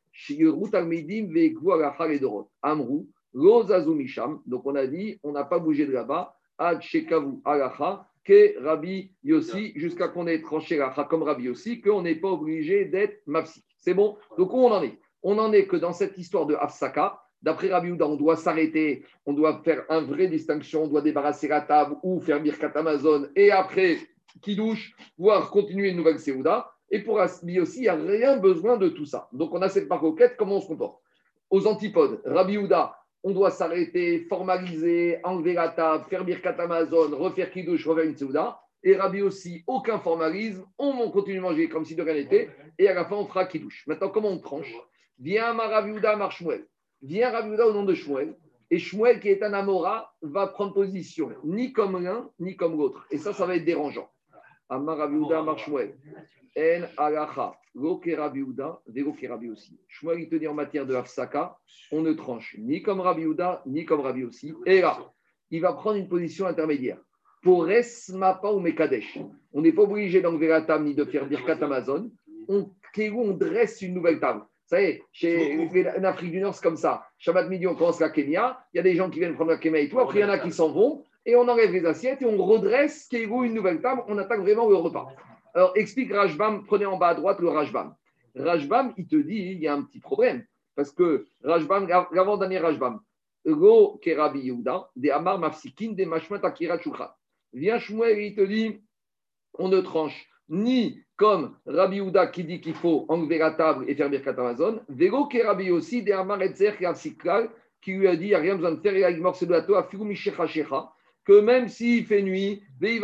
Amrou, 2.63 3.03
Donc, 4.45 4.65
on 4.65 4.75
a 4.75 4.87
dit, 4.87 5.19
on 5.23 5.31
n'a 5.31 5.43
pas 5.43 5.59
bougé 5.59 5.85
de 5.85 5.91
là-bas. 5.91 6.35
Ad 6.57 6.81
Shekavu 6.81 7.39
Alacha, 7.45 8.07
que 8.27 8.61
Rabbi 8.61 9.09
Yossi, 9.23 9.71
jusqu'à 9.77 10.09
qu'on 10.09 10.27
ait 10.27 10.41
tranché 10.41 10.75
la 10.75 10.89
comme 11.09 11.23
Rabbi 11.23 11.45
Yossi, 11.45 11.79
qu'on 11.79 12.01
n'est 12.01 12.15
pas 12.15 12.27
obligé 12.27 12.83
d'être 12.83 13.21
mapsik. 13.25 13.63
C'est 13.77 13.93
bon? 13.93 14.17
Donc 14.37 14.51
où 14.51 14.57
on 14.57 14.71
en 14.71 14.83
est? 14.83 14.99
On 15.23 15.39
en 15.39 15.53
est 15.53 15.65
que 15.65 15.77
dans 15.77 15.93
cette 15.93 16.17
histoire 16.17 16.45
de 16.45 16.53
Afsaka, 16.55 17.21
d'après 17.41 17.69
Rabbi 17.69 17.91
Houda, 17.91 18.05
on 18.05 18.17
doit 18.17 18.35
s'arrêter, 18.35 19.05
on 19.25 19.31
doit 19.31 19.61
faire 19.63 19.85
une 19.89 20.07
vraie 20.07 20.27
distinction, 20.27 20.83
on 20.83 20.87
doit 20.87 21.01
débarrasser 21.01 21.47
la 21.47 21.61
table 21.61 21.95
ou 22.03 22.19
faire 22.19 22.41
Birkat 22.41 22.73
Amazon, 22.75 23.27
et 23.33 23.49
après, 23.49 23.97
qui 24.41 24.57
douche, 24.57 24.93
voire 25.17 25.49
continuer 25.49 25.89
une 25.89 25.95
nouvelle 25.95 26.19
Seouda. 26.19 26.69
Et 26.91 26.99
pour 26.99 27.17
Rabbi 27.17 27.53
Yossi, 27.53 27.79
il 27.79 27.81
n'y 27.83 27.87
a 27.87 27.95
rien 27.95 28.37
besoin 28.37 28.75
de 28.75 28.89
tout 28.89 29.05
ça. 29.05 29.29
Donc 29.31 29.53
on 29.53 29.61
a 29.61 29.69
cette 29.69 29.89
maroquette, 29.89 30.35
comment 30.37 30.57
on 30.57 30.61
se 30.61 30.67
comporte? 30.67 31.01
Aux 31.49 31.65
antipodes, 31.65 32.21
Rabbi 32.25 32.57
Houda, 32.57 32.97
on 33.27 33.33
doit 33.33 33.51
s'arrêter, 33.51 34.21
formaliser, 34.29 35.19
enlever 35.25 35.51
la 35.51 35.67
table, 35.67 36.05
faire 36.09 36.23
Birkat 36.23 36.55
Amazon, 36.59 37.13
refaire 37.13 37.51
Kiddush, 37.51 37.85
refaire 37.85 38.05
une 38.05 38.15
Souda. 38.15 38.61
Et 38.83 38.95
Rabbi 38.95 39.21
aussi, 39.21 39.65
aucun 39.67 39.99
formalisme, 39.99 40.65
on 40.77 41.11
continue 41.11 41.35
de 41.35 41.41
manger 41.41 41.67
comme 41.67 41.83
si 41.83 41.93
de 41.93 42.01
rien 42.01 42.13
n'était, 42.13 42.49
et 42.79 42.87
à 42.87 42.93
la 42.93 43.03
fin, 43.03 43.17
on 43.17 43.25
fera 43.25 43.45
Kiddush. 43.45 43.85
Maintenant, 43.85 44.07
comment 44.07 44.29
on 44.29 44.39
tranche? 44.39 44.73
Viens 45.19 45.53
Maraviouda 45.53 46.15
Mar 46.15 46.31
Shmuel. 46.31 46.65
Viens 47.01 47.31
Raviouda 47.31 47.67
au 47.67 47.73
nom 47.73 47.83
de 47.83 47.95
Shmuel. 47.95 48.33
Et 48.71 48.79
Shmuel, 48.79 49.19
qui 49.19 49.27
est 49.27 49.43
un 49.43 49.51
Amora, 49.51 50.13
va 50.21 50.47
prendre 50.47 50.73
position, 50.73 51.29
ni 51.43 51.73
comme 51.73 52.01
l'un, 52.01 52.29
ni 52.39 52.55
comme 52.55 52.77
l'autre. 52.77 53.05
Et 53.11 53.17
ça, 53.17 53.33
ça 53.33 53.45
va 53.45 53.57
être 53.57 53.65
dérangeant. 53.65 54.09
Amar 54.69 54.97
Raviouda 54.97 55.41
Mar 55.43 55.57
Shmuel. 55.57 55.95
En 56.57 56.83
alacha, 56.97 57.53
lo 57.75 58.01
Rabbi 58.17 58.43
vego 58.87 59.15
Rabbi 59.29 59.49
aussi. 59.49 59.79
Shmuel, 59.87 60.21
il 60.21 60.29
te 60.29 60.35
dit 60.35 60.47
en 60.47 60.53
matière 60.53 60.85
de 60.85 60.95
Hafsaka, 60.95 61.57
on 61.91 62.01
ne 62.01 62.13
tranche 62.13 62.55
ni 62.57 62.81
comme 62.81 62.99
Rabbi 62.99 63.23
Uda, 63.23 63.61
ni 63.65 63.85
comme 63.85 64.01
Rabbi 64.01 64.23
aussi. 64.23 64.53
Et 64.65 64.81
là, 64.81 64.97
il 65.51 65.61
va 65.61 65.73
prendre 65.73 65.97
une 65.97 66.09
position 66.09 66.47
intermédiaire. 66.47 66.97
Pour 67.43 67.65
Resmapa 67.65 68.49
ou 68.49 68.59
Mekadesh, 68.59 69.19
on 69.53 69.61
n'est 69.61 69.71
pas 69.71 69.83
obligé 69.83 70.21
d'enlever 70.21 70.47
la 70.47 70.61
table 70.63 70.85
ni 70.85 70.95
de 70.95 71.05
faire 71.05 71.27
Birkat 71.27 71.63
Amazon. 71.63 72.09
On, 72.49 72.71
on 72.97 73.31
dresse 73.33 73.81
une 73.81 73.93
nouvelle 73.93 74.19
table. 74.19 74.39
Vous 74.39 74.75
savez, 74.75 75.03
chez, 75.13 75.69
en 75.97 76.03
Afrique 76.03 76.31
du 76.31 76.41
Nord, 76.41 76.55
c'est 76.55 76.63
comme 76.63 76.75
ça. 76.75 77.05
Shabbat 77.19 77.47
midi, 77.47 77.67
on 77.67 77.75
commence 77.75 78.01
la 78.01 78.09
Kenya. 78.09 78.59
Il 78.73 78.77
y 78.77 78.79
a 78.79 78.83
des 78.83 78.95
gens 78.95 79.09
qui 79.09 79.19
viennent 79.19 79.35
prendre 79.35 79.51
la 79.51 79.57
Kenya 79.57 79.79
et 79.79 79.87
tout. 79.87 79.99
Après, 79.99 80.19
il 80.19 80.21
y 80.23 80.25
en 80.25 80.29
a 80.29 80.39
qui 80.39 80.51
s'en 80.51 80.71
vont. 80.71 81.05
Et 81.27 81.35
on 81.35 81.45
enlève 81.47 81.73
les 81.73 81.85
assiettes 81.85 82.21
et 82.21 82.25
on 82.25 82.41
redresse 82.41 83.09
une 83.11 83.53
nouvelle 83.53 83.81
table. 83.81 84.01
On 84.07 84.17
attaque 84.17 84.39
vraiment 84.39 84.69
le 84.69 84.75
repas. 84.75 85.09
Alors, 85.53 85.73
explique 85.75 86.13
Rajbam, 86.13 86.65
prenez 86.65 86.85
en 86.85 86.97
bas 86.97 87.09
à 87.09 87.15
droite 87.15 87.41
le 87.41 87.49
Rajbam. 87.49 87.93
Rajbam, 88.33 88.93
il 88.97 89.07
te 89.07 89.17
dit, 89.17 89.35
il 89.35 89.59
y 89.59 89.67
a 89.67 89.73
un 89.73 89.81
petit 89.81 89.99
problème. 89.99 90.45
Parce 90.73 90.91
que 90.91 91.27
Rajbam, 91.43 91.85
l'avant-dernier 92.13 92.59
Rajbam, 92.59 93.01
Go 93.45 93.99
Kerabi 94.01 94.53
des 94.95 95.09
Amar 95.09 95.37
Mafsikin, 95.37 95.91
des 95.91 96.05
Mashmat 96.05 96.39
Akira 96.43 96.77
Viens 97.51 97.79
Shmuel, 97.79 98.19
il 98.19 98.35
te 98.35 98.41
dit, 98.41 98.81
on 99.55 99.67
ne 99.67 99.81
tranche 99.81 100.29
ni 100.47 101.03
comme 101.17 101.57
Rabbi 101.65 101.97
Yehuda 101.97 102.27
qui 102.27 102.45
dit 102.45 102.61
qu'il 102.61 102.75
faut 102.75 103.05
enlever 103.09 103.37
la 103.37 103.51
table 103.51 103.83
et 103.89 103.95
faire 103.95 104.09
Birkat 104.09 104.31
Amazon, 104.31 104.79
Vego 104.87 105.25
Kerabi 105.25 105.71
aussi, 105.71 106.03
des 106.03 106.13
Amar 106.13 106.41
Etzer 106.41 106.73
qui 107.81 107.91
lui 107.91 108.07
a 108.07 108.15
dit, 108.15 108.25
il 108.25 108.29
n'y 108.29 108.33
a 108.33 108.39
rien 108.39 108.55
besoin 108.55 108.71
de 108.71 108.79
faire, 108.79 109.09
il 109.09 109.21
morceau 109.21 109.45
de 109.45 109.51
la 109.51 109.61
toa, 109.61 109.89
Shecha 110.13 110.93
que 111.27 111.41
même 111.41 111.67
s'il 111.67 112.05
fait 112.05 112.21
nuit, 112.21 112.63
et 112.81 112.99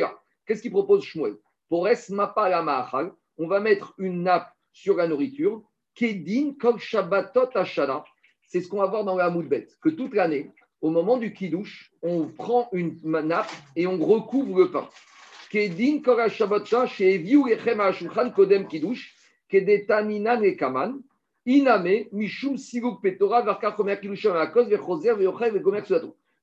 là, 0.00 0.20
qu'est-ce 0.44 0.62
qu'il 0.62 0.72
propose 0.72 1.04
Shmuel? 1.04 1.36
Pour 1.68 1.86
on 3.38 3.46
va 3.46 3.60
mettre 3.60 3.94
une 3.98 4.24
nappe 4.24 4.52
sur 4.72 4.96
la 4.96 5.06
nourriture, 5.06 5.62
Kedin 5.94 6.54
Kol 6.60 6.80
Shabbatot 6.80 7.50
Ashana. 7.54 8.04
C'est 8.42 8.60
ce 8.60 8.68
qu'on 8.68 8.78
va 8.78 8.88
voir 8.88 9.04
dans 9.04 9.16
la 9.16 9.30
Moudbet, 9.30 9.68
que 9.80 9.88
toute 9.88 10.14
l'année, 10.14 10.50
au 10.80 10.90
moment 10.90 11.16
du 11.16 11.32
Kiddush, 11.32 11.92
on 12.02 12.26
prend 12.26 12.68
une 12.72 12.98
nappe 13.04 13.52
et 13.76 13.86
on 13.86 13.98
recouvre 14.04 14.58
le 14.58 14.72
pain. 14.72 14.88
Kedin 15.52 16.00
Kol 16.02 16.28
Shabbatot 16.28 16.88
chez 16.88 17.14
Eviu 17.14 17.44
Kodem 18.34 18.66
Kiddush, 18.66 19.14
Kedetaminan 19.48 20.42
Ekaman. 20.42 21.00
Iname, 21.46 22.06
Mishum, 22.12 22.56
Petora, 23.02 23.42
Komer, 23.76 23.98
Akos. 24.36 24.66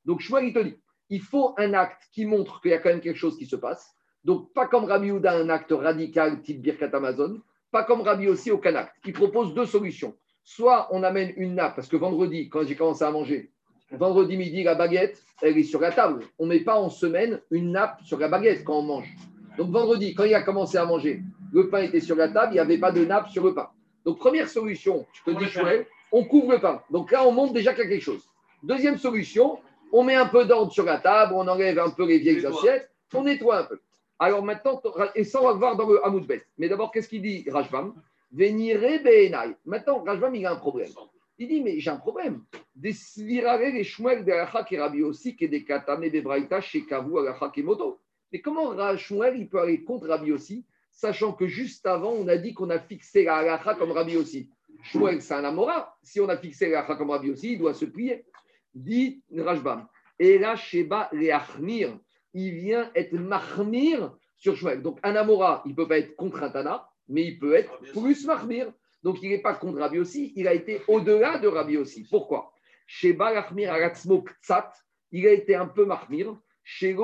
Donc, 0.06 0.22
Shmuel, 0.22 0.46
il 0.46 0.54
te 0.54 0.60
dit, 0.60 0.76
il 1.10 1.22
faut 1.22 1.54
un 1.58 1.74
acte 1.74 2.04
qui 2.12 2.26
montre 2.26 2.62
qu'il 2.62 2.72
y 2.72 2.74
a 2.74 2.80
quand 2.80 2.90
même 2.90 3.02
quelque 3.02 3.18
chose 3.18 3.38
qui 3.38 3.46
se 3.46 3.56
passe. 3.56 3.94
Donc, 4.24 4.54
pas 4.54 4.68
comme 4.68 4.86
Rabbi 4.86 5.12
Houda, 5.12 5.38
un 5.38 5.50
acte 5.50 5.72
radical 5.72 6.42
type 6.42 6.62
Birkat 6.62 6.90
Amazon, 6.94 7.42
pas 7.72 7.84
comme 7.84 8.02
Rabbi 8.02 8.28
aussi, 8.28 8.52
aucun 8.52 8.76
acte. 8.76 8.96
Il 9.06 9.14
propose 9.14 9.54
deux 9.54 9.66
solutions. 9.66 10.16
Soit 10.44 10.88
on 10.92 11.04
amène 11.04 11.34
une 11.38 11.56
nappe, 11.56 11.76
parce 11.76 11.88
que 11.88 11.98
vendredi, 11.98 12.50
quand 12.50 12.66
j'ai 12.66 12.76
commencé 12.76 13.04
à 13.04 13.12
manger, 13.12 13.52
vendredi 13.92 14.38
midi, 14.38 14.64
la 14.64 14.76
baguette, 14.76 15.22
elle 15.42 15.58
est 15.58 15.64
sur 15.64 15.80
la 15.80 15.92
table. 15.92 16.24
On 16.40 16.46
ne 16.46 16.50
met 16.50 16.62
pas 16.62 16.80
en 16.80 16.90
semaine 16.90 17.42
une 17.52 17.72
nappe 17.72 18.02
sur 18.04 18.18
la 18.18 18.28
baguette 18.28 18.64
quand 18.64 18.80
on 18.80 18.84
mange. 18.84 19.14
Donc, 19.58 19.72
vendredi, 19.72 20.14
quand 20.14 20.24
il 20.24 20.34
a 20.34 20.42
commencé 20.42 20.78
à 20.78 20.86
manger, 20.86 21.22
le 21.52 21.70
pain 21.70 21.82
était 21.82 22.00
sur 22.00 22.16
la 22.16 22.30
table, 22.30 22.52
il 22.52 22.56
n'y 22.56 22.60
avait 22.60 22.78
pas 22.78 22.92
de 22.92 23.06
nappe 23.06 23.30
sur 23.30 23.44
le 23.44 23.54
pain. 23.54 23.70
Donc, 24.08 24.20
première 24.20 24.48
solution, 24.48 25.06
je 25.12 25.22
te 25.30 25.38
dis, 25.38 25.48
chouette, 25.48 25.86
on 26.14 26.24
couvre 26.24 26.54
le 26.54 26.62
pain. 26.62 26.82
Donc 26.90 27.12
là, 27.12 27.28
on 27.28 27.34
montre 27.34 27.52
déjà 27.52 27.74
qu'il 27.74 27.84
y 27.84 27.88
a 27.88 27.90
quelque 27.90 28.06
chose. 28.06 28.24
Deuxième 28.64 28.98
solution, 28.98 29.60
on 29.92 30.02
met 30.02 30.16
un 30.16 30.28
peu 30.28 30.46
d'ordre 30.46 30.72
sur 30.72 30.86
la 30.86 30.98
table, 30.98 31.34
on 31.36 31.46
enlève 31.46 31.78
un 31.78 31.90
peu 31.90 32.06
les 32.06 32.18
vieilles 32.18 32.46
assiettes, 32.46 32.90
on 33.14 33.24
nettoie 33.24 33.60
un 33.60 33.64
peu. 33.66 33.82
Alors 34.18 34.46
maintenant, 34.46 34.82
et 35.14 35.26
ça, 35.26 35.42
on 35.42 35.48
va 35.48 35.54
voir 35.56 35.76
dans 35.76 35.90
le 35.90 36.06
Hamoudbet. 36.06 36.42
Mais 36.58 36.70
d'abord, 36.70 36.94
qu'est-ce 36.94 37.10
qu'il 37.10 37.22
dit, 37.22 37.44
Rajbam? 37.50 38.02
Venire 38.32 38.80
Beenai. 38.80 39.58
Maintenant, 39.66 40.02
Rajbam, 40.02 40.34
il 40.36 40.46
a 40.46 40.54
un 40.54 40.56
problème. 40.56 40.92
Il 41.38 41.50
dit, 41.50 41.62
mais 41.62 41.78
j'ai 41.82 41.90
un 41.90 41.98
problème. 41.98 42.46
Des 42.78 42.94
svirare 42.94 43.60
les 43.60 43.84
shmuel 43.84 44.24
de 44.24 44.32
la 44.32 44.50
et 44.72 44.80
Rabbi 44.80 45.04
aussi, 45.04 45.36
qui 45.36 45.50
des 45.50 45.66
katane 45.66 46.08
des 46.08 46.22
braïta 46.22 46.62
chez 46.62 46.86
Kavu 46.86 47.20
alacha 47.20 47.52
et 47.54 47.62
moto. 47.62 48.00
Mais 48.32 48.40
comment 48.40 48.74
Shmuel, 48.96 49.36
il 49.38 49.50
peut 49.50 49.60
aller 49.60 49.84
contre 49.84 50.08
Rabbi 50.08 50.32
aussi 50.32 50.64
sachant 50.98 51.32
que 51.32 51.48
juste 51.48 51.86
avant, 51.86 52.12
on 52.12 52.28
a 52.28 52.38
dit 52.38 52.54
qu'on 52.54 52.72
a 52.72 52.80
fixé 52.80 53.24
la 53.24 53.38
halakha 53.38 53.76
comme 53.76 53.92
Rabbi 53.92 54.18
aussi. 54.18 54.50
Shmuel, 54.84 55.22
c'est 55.22 55.36
un 55.36 55.44
amora. 55.44 55.96
Si 56.02 56.20
on 56.20 56.28
a 56.28 56.38
fixé 56.38 56.70
la 56.70 56.80
halakha 56.80 56.96
comme 56.96 57.12
Rabbi 57.12 57.30
aussi, 57.30 57.54
il 57.54 57.60
doit 57.60 57.76
se 57.76 57.86
plier. 57.86 58.26
Dit 58.74 59.24
Rajbam. 59.36 59.88
Et 60.20 60.40
là, 60.40 60.56
Sheba 60.56 61.10
Leachmir, 61.14 62.00
il 62.34 62.52
vient 62.56 62.92
être 62.96 63.14
mahmir 63.14 64.18
sur 64.36 64.58
Shmuel. 64.58 64.82
Donc, 64.82 65.00
un 65.04 65.16
amora, 65.16 65.62
il 65.66 65.72
ne 65.72 65.76
peut 65.76 65.88
pas 65.88 66.00
être 66.00 66.16
contre 66.16 66.42
un 66.42 66.50
Tana, 66.50 66.90
mais 67.08 67.24
il 67.24 67.38
peut 67.38 67.54
être 67.54 67.80
plus 67.94 68.26
mahmir. 68.26 68.74
Donc, 69.04 69.20
il 69.22 69.30
n'est 69.30 69.42
pas 69.42 69.54
contre 69.54 69.78
Rabbi 69.78 70.00
aussi, 70.00 70.34
il 70.36 70.48
a 70.48 70.54
été 70.56 70.82
au-delà 70.88 71.38
de 71.38 71.48
Rabbi 71.48 71.78
aussi. 71.78 72.08
Pourquoi? 72.10 72.52
Sheba 72.88 73.34
Leachmir 73.34 73.72
Aratzmo 73.72 74.24
Ktsat, 74.24 74.74
il 75.12 75.28
a 75.28 75.32
été 75.32 75.54
un 75.54 75.68
peu 75.68 75.86
mahmir. 75.86 76.36
Il 76.82 76.98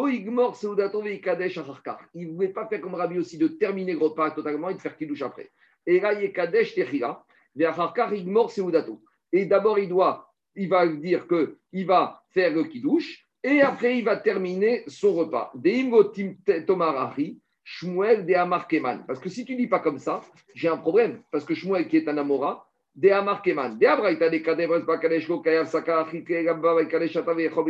ne 2.27 2.33
voulait 2.33 2.49
pas 2.49 2.67
faire 2.67 2.81
comme 2.81 2.95
Rabbi 2.95 3.17
aussi 3.17 3.37
de 3.37 3.47
terminer 3.47 3.93
le 3.93 3.99
repas 3.99 4.31
totalement 4.31 4.69
et 4.69 4.73
de 4.73 4.81
faire 4.81 4.97
Kiddush 4.97 5.21
après. 5.21 5.51
Et 5.85 5.97
il 5.97 6.03
est 6.05 6.31
Kadesh 6.33 6.75
Techila, 6.75 7.23
Et 9.31 9.45
d'abord, 9.45 9.79
il 9.79 9.89
doit, 9.89 10.33
il 10.55 10.67
va 10.69 10.87
dire 10.87 11.25
qu'il 11.27 11.85
va 11.85 12.21
faire 12.29 12.53
le 12.53 12.65
Kiddush 12.65 13.25
et 13.43 13.61
après, 13.61 13.97
il 13.97 14.05
va 14.05 14.17
terminer 14.17 14.83
son 14.87 15.13
repas. 15.13 15.51
Shmuel 17.65 18.25
de 18.25 18.33
Amarkeman. 18.33 19.05
Parce 19.05 19.19
que 19.19 19.29
si 19.29 19.45
tu 19.45 19.55
dis 19.55 19.67
pas 19.67 19.79
comme 19.79 19.97
ça, 19.97 20.21
j'ai 20.53 20.67
un 20.67 20.77
problème. 20.77 21.21
Parce 21.31 21.45
que 21.45 21.53
Shmuel, 21.53 21.87
qui 21.87 21.97
est 21.97 22.07
un 22.09 22.17
Amora, 22.17 22.69
de 22.95 23.09
Amarkeman. 23.09 23.77
De 23.77 23.85
Abraïta 23.85 24.29
de 24.29 24.37
Kadevres 24.37 24.85
Bakaleshko 24.85 25.39
Kayav 25.39 25.67
Saka 25.67 26.01
Achike 26.01 26.43
Gamba 26.43 26.85
Kaleshata 26.85 27.33
Vechov 27.33 27.69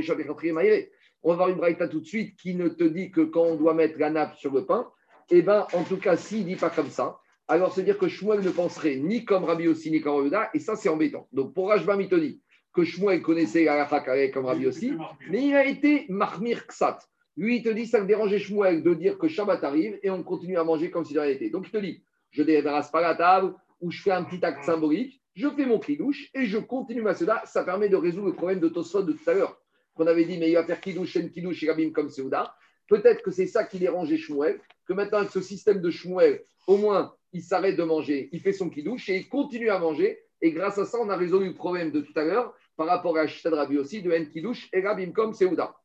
On 1.24 1.30
va 1.30 1.36
voir 1.36 1.50
une 1.50 1.56
braïta 1.56 1.88
tout 1.88 2.02
de 2.02 2.06
suite 2.06 2.36
qui 2.38 2.56
ne 2.56 2.68
te 2.68 2.84
dit 2.84 3.12
que 3.12 3.22
quand 3.22 3.44
on 3.44 3.56
doit 3.56 3.74
mettre 3.74 3.98
la 4.00 4.10
nappe 4.10 4.36
sur 4.36 4.54
le 4.54 4.66
pain, 4.66 4.90
eh 5.30 5.42
bien, 5.42 5.66
en 5.74 5.84
tout 5.84 5.98
cas, 5.98 6.18
s'il 6.18 6.42
ne 6.42 6.50
dit 6.50 6.56
pas 6.56 6.70
comme 6.70 6.90
ça, 6.90 7.20
alors 7.48 7.74
c'est 7.74 7.84
dire 7.84 7.98
que 7.98 8.08
Shmuel 8.08 8.42
ne 8.42 8.50
penserait 8.50 8.98
ni 8.98 9.26
comme 9.26 9.44
Rabbi 9.44 9.68
aussi, 9.68 9.92
ni 9.92 10.02
comme 10.02 10.16
Rabbi 10.16 10.36
et 10.54 10.60
ça, 10.60 10.76
c'est 10.76 10.90
embêtant. 10.90 11.28
Donc, 11.32 11.54
pour 11.54 11.70
Rajba 11.70 11.96
Mitoni, 11.96 12.42
que 12.74 12.84
Shmuel 12.84 13.22
connaissait 13.22 13.66
la 13.66 13.86
comme 14.34 14.46
Rabbi 14.46 14.68
aussi, 14.68 14.94
mais 15.30 15.48
il 15.48 15.56
a 15.56 15.66
été 15.66 16.06
Mahmir 16.10 16.68
Ksat. 16.68 17.00
Lui, 17.36 17.58
il 17.58 17.64
te 17.64 17.70
dit, 17.70 17.88
ça 17.88 18.00
me 18.00 18.06
dérangeait 18.06 18.38
Shmuel 18.38 18.84
de 18.84 18.94
dire 18.94 19.18
que 19.18 19.28
Shabbat 19.28 19.64
arrive 19.64 20.00
et 20.04 20.10
on 20.10 20.22
continue 20.24 20.58
à 20.58 20.64
manger 20.64 20.92
comme 20.92 21.04
si 21.04 21.14
de 21.14 21.20
rien 21.20 21.32
n'était. 21.32 21.50
Donc, 21.50 21.68
il 21.68 21.72
te 21.72 21.78
dit, 21.78 22.04
je 22.30 22.44
débarrasse 22.44 22.92
pas 22.92 23.02
la 23.02 23.16
table 23.16 23.56
ou 23.82 23.92
je 23.92 24.02
fais 24.02 24.12
un 24.12 24.24
petit 24.24 24.44
acte 24.46 24.64
symbolique, 24.64 25.22
je 25.34 25.50
fais 25.50 25.66
mon 25.66 25.80
kidouche 25.80 26.30
et 26.36 26.46
je 26.46 26.60
continue 26.60 27.02
ma 27.02 27.16
cela. 27.16 27.42
Ça 27.46 27.64
permet 27.64 27.90
de 27.90 27.96
résoudre 27.96 28.28
le 28.28 28.34
problème 28.34 28.60
de 28.60 28.70
Tosfot 28.70 29.02
de 29.02 29.14
tout 29.14 29.30
à 29.30 29.34
l'heure. 29.34 29.60
Qu'on 29.96 30.08
avait 30.08 30.26
dit, 30.26 30.38
mais 30.38 30.50
il 30.50 30.56
va 30.56 30.66
faire 30.66 30.82
kidouche, 30.82 31.16
et 31.16 31.30
kidouche 31.30 31.64
et 31.64 31.70
rabim 31.70 31.92
comme 31.92 32.10
Seuda. 32.10 32.56
Peut-être 32.88 33.22
que 33.22 33.32
c'est 33.32 33.48
ça 33.48 33.64
qui 33.64 33.80
dérangeait 33.80 34.18
Shmuel, 34.18 34.60
que 34.88 34.94
maintenant, 34.94 35.20
avec 35.20 35.32
ce 35.32 35.42
système 35.42 35.82
de 35.82 35.90
Shmuel, 35.90 36.44
au 36.68 36.78
moins, 36.78 37.14
il 37.32 37.42
s'arrête 37.42 37.78
de 37.78 37.84
manger, 37.84 38.30
il 38.32 38.40
fait 38.40 38.54
son 38.54 38.70
kidouche 38.70 39.10
et 39.10 39.18
il 39.18 39.30
continue 39.30 39.70
à 39.70 39.80
manger. 39.80 40.20
Et 40.42 40.52
grâce 40.52 40.78
à 40.78 40.86
ça, 40.86 40.98
on 41.00 41.10
a 41.10 41.16
résolu 41.16 41.48
le 41.48 41.56
problème 41.56 41.92
de 41.92 42.02
tout 42.02 42.14
à 42.16 42.24
l'heure 42.24 42.54
par 42.76 42.88
rapport 42.88 43.18
à 43.18 43.28
Shtad 43.28 43.54
Rabbi 43.54 43.78
aussi, 43.78 44.02
de 44.02 44.12
En 44.12 44.26
Kidouche 44.26 44.70
et 44.74 44.82
Rabim 44.82 45.12
comme 45.12 45.34
Seuda. 45.34 45.76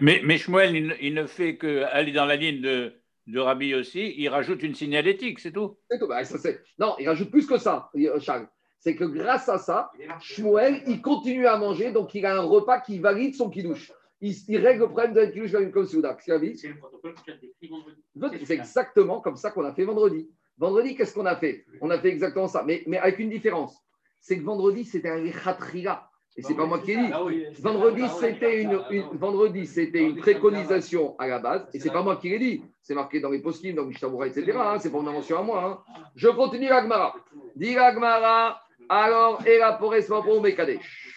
Mais, 0.00 0.20
mais 0.24 0.38
Shmuel, 0.38 0.96
il, 1.00 1.14
ne 1.14 1.26
fait 1.26 1.56
qu'aller 1.56 2.12
dans 2.12 2.26
la 2.26 2.36
ligne 2.36 2.60
de, 2.60 2.92
de 3.26 3.38
Rabbi 3.38 3.74
aussi, 3.74 4.14
il 4.16 4.28
rajoute 4.28 4.62
une 4.62 4.74
signalétique, 4.74 5.40
c'est 5.40 5.52
tout. 5.52 5.78
C'est 5.90 5.98
tout. 5.98 6.08
Bah, 6.08 6.24
ça, 6.24 6.36
non, 6.78 6.94
il 6.98 7.08
rajoute 7.08 7.30
plus 7.30 7.46
que 7.46 7.58
ça, 7.58 7.90
Charles. 8.20 8.48
C'est 8.78 8.94
que 8.94 9.04
grâce 9.04 9.48
à 9.48 9.58
ça, 9.58 9.90
Shmuel, 10.20 10.82
il 10.86 11.02
continue 11.02 11.46
à 11.46 11.56
manger, 11.56 11.92
donc 11.92 12.14
il 12.14 12.24
a 12.24 12.36
un 12.36 12.42
repas 12.42 12.80
qui 12.80 12.98
valide 12.98 13.34
son 13.34 13.50
kidouche. 13.50 13.92
Il, 14.20 14.34
il 14.48 14.58
règle 14.58 14.80
le 14.80 14.86
problème 14.88 15.14
de 15.14 15.20
la 15.20 15.26
kidouche 15.28 15.52
comme 15.72 15.86
Souda. 15.86 16.16
C'est 16.20 16.68
le 16.68 16.76
protocole 16.78 17.14
que 17.14 17.20
tu 17.22 17.30
as 17.30 17.36
décrit 17.36 17.68
vendredi. 18.14 18.44
C'est 18.44 18.54
exactement 18.54 19.20
comme 19.20 19.36
ça 19.36 19.50
qu'on 19.50 19.64
a 19.64 19.72
fait 19.72 19.84
vendredi. 19.84 20.28
Vendredi, 20.56 20.96
qu'est-ce 20.96 21.14
qu'on 21.14 21.26
a 21.26 21.36
fait? 21.36 21.64
On 21.80 21.90
a 21.90 21.98
fait 21.98 22.08
exactement 22.08 22.48
ça, 22.48 22.64
mais, 22.64 22.82
mais 22.86 22.98
avec 22.98 23.18
une 23.18 23.30
différence. 23.30 23.76
C'est 24.20 24.38
que 24.38 24.44
vendredi, 24.44 24.84
c'était 24.84 25.08
un 25.08 25.20
Lechatria. 25.20 26.08
Et 26.36 26.42
c'est 26.42 26.54
pas 26.54 26.66
moi 26.66 26.78
qui 26.78 26.92
ai 26.92 26.96
dit. 26.96 27.10
Ah 27.12 27.24
vendredi, 27.58 28.02
c'était 28.20 28.62
une, 28.62 28.80
vendredi, 29.14 29.66
c'était 29.66 30.02
une 30.02 30.16
préconisation 30.16 31.18
à 31.18 31.26
la 31.26 31.40
base, 31.40 31.66
et 31.74 31.80
c'est 31.80 31.90
pas 31.90 32.02
moi 32.02 32.16
qui 32.16 32.28
l'ai 32.28 32.38
dit. 32.38 32.62
C'est 32.80 32.94
marqué 32.94 33.18
dans 33.18 33.30
les 33.30 33.40
post 33.40 33.66
dans 33.66 33.84
Mishtabura, 33.84 34.28
etc. 34.28 34.56
Hein, 34.56 34.78
c'est 34.78 34.92
pas 34.92 34.98
une 34.98 35.08
invention 35.08 35.38
à 35.38 35.42
moi. 35.42 35.64
Hein. 35.64 35.94
Je 36.14 36.28
continue 36.28 36.68
l'Agmara. 36.68 37.16
Dis 37.56 37.74
l'Agmara, 37.74 38.60
alors, 38.88 39.46
et 39.46 39.60
pour 39.78 40.40
Mekadesh. 40.40 41.14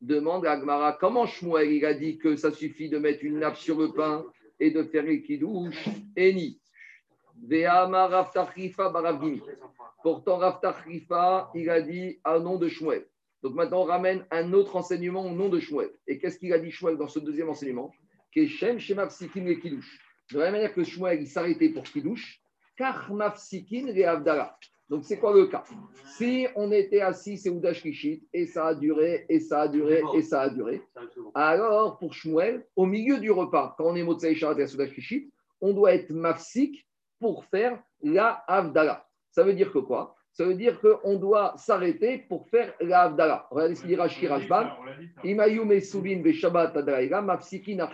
Demande 0.00 0.44
l'Agmara, 0.44 0.94
comment 0.94 1.26
Shmuel 1.26 1.72
il 1.72 1.84
a 1.84 1.92
dit 1.92 2.16
que 2.18 2.36
ça 2.36 2.50
suffit 2.50 2.88
de 2.88 2.98
mettre 2.98 3.24
une 3.24 3.40
nappe 3.40 3.56
sur 3.56 3.78
le 3.78 3.92
pain 3.92 4.24
et 4.58 4.70
de 4.70 4.82
faire 4.82 5.02
les 5.02 5.22
kidouches? 5.22 5.88
Et 6.16 6.32
ni. 6.32 6.60
Pourtant, 10.02 10.38
Raftachrifa, 10.38 11.50
il 11.54 11.68
a 11.68 11.80
dit 11.82 12.18
un 12.24 12.38
nom 12.38 12.56
de 12.56 12.68
Shmuel. 12.68 13.06
Donc 13.42 13.54
maintenant, 13.54 13.82
on 13.82 13.84
ramène 13.84 14.26
un 14.30 14.52
autre 14.52 14.76
enseignement 14.76 15.26
au 15.26 15.30
nom 15.30 15.48
de 15.48 15.60
Shmuel. 15.60 15.90
Et 16.06 16.18
qu'est-ce 16.18 16.38
qu'il 16.38 16.52
a 16.52 16.58
dit 16.58 16.70
Shmuel 16.70 16.96
dans 16.96 17.08
ce 17.08 17.18
deuxième 17.18 17.48
enseignement? 17.48 17.92
Keshem 18.32 18.78
Shemafsikin 18.78 19.44
le 19.44 19.54
Kiddush. 19.54 20.00
De 20.30 20.38
la 20.38 20.44
même 20.44 20.54
manière 20.54 20.72
que 20.72 20.84
Shmuel, 20.84 21.20
il 21.20 21.26
s'arrêtait 21.26 21.70
pour 21.70 21.82
Kiddush, 21.82 22.40
car 22.76 23.12
Mafsikin 23.12 23.92
le 23.92 24.04
Avdala. 24.08 24.56
Donc 24.90 25.04
c'est 25.04 25.18
quoi 25.18 25.32
le 25.32 25.46
cas? 25.46 25.64
Si 26.18 26.48
on 26.56 26.72
était 26.72 27.00
assis, 27.00 27.38
c'est 27.38 27.48
Oudash 27.48 27.80
Kishit, 27.80 28.26
et 28.32 28.44
ça 28.46 28.66
a 28.66 28.74
duré, 28.74 29.24
et 29.28 29.38
ça 29.38 29.62
a 29.62 29.68
duré, 29.68 30.02
et 30.14 30.22
ça 30.22 30.42
a 30.42 30.48
duré, 30.50 30.82
alors 31.32 31.96
pour 31.98 32.12
Shmuel, 32.12 32.66
au 32.74 32.86
milieu 32.86 33.18
du 33.18 33.30
repas, 33.30 33.74
quand 33.78 33.84
on 33.84 33.94
est 33.94 34.02
Motsai 34.02 34.34
Sharat 34.34 34.60
et 34.60 34.66
Soudash 34.66 34.92
Kishit, 34.92 35.32
on 35.60 35.72
doit 35.72 35.94
être 35.94 36.10
Mafsik 36.10 36.86
pour 37.20 37.44
faire 37.44 37.80
la 38.02 38.42
Avdala. 38.48 39.06
Ça 39.30 39.44
veut 39.44 39.54
dire 39.54 39.72
que 39.72 39.78
quoi? 39.78 40.16
Ça 40.32 40.44
veut 40.44 40.54
dire 40.54 40.80
qu'on 40.80 41.16
doit 41.16 41.54
s'arrêter 41.56 42.18
pour 42.28 42.48
faire 42.48 42.72
la 42.80 43.02
Avdala. 43.02 43.46
Regardez 43.50 43.74
ce 43.74 43.80
qu'il 43.82 43.90
dit 43.90 43.96
Rashi 43.96 44.26
Shabbat 46.32 46.76
Adaraïga, 46.76 47.20
Mafsikin 47.20 47.86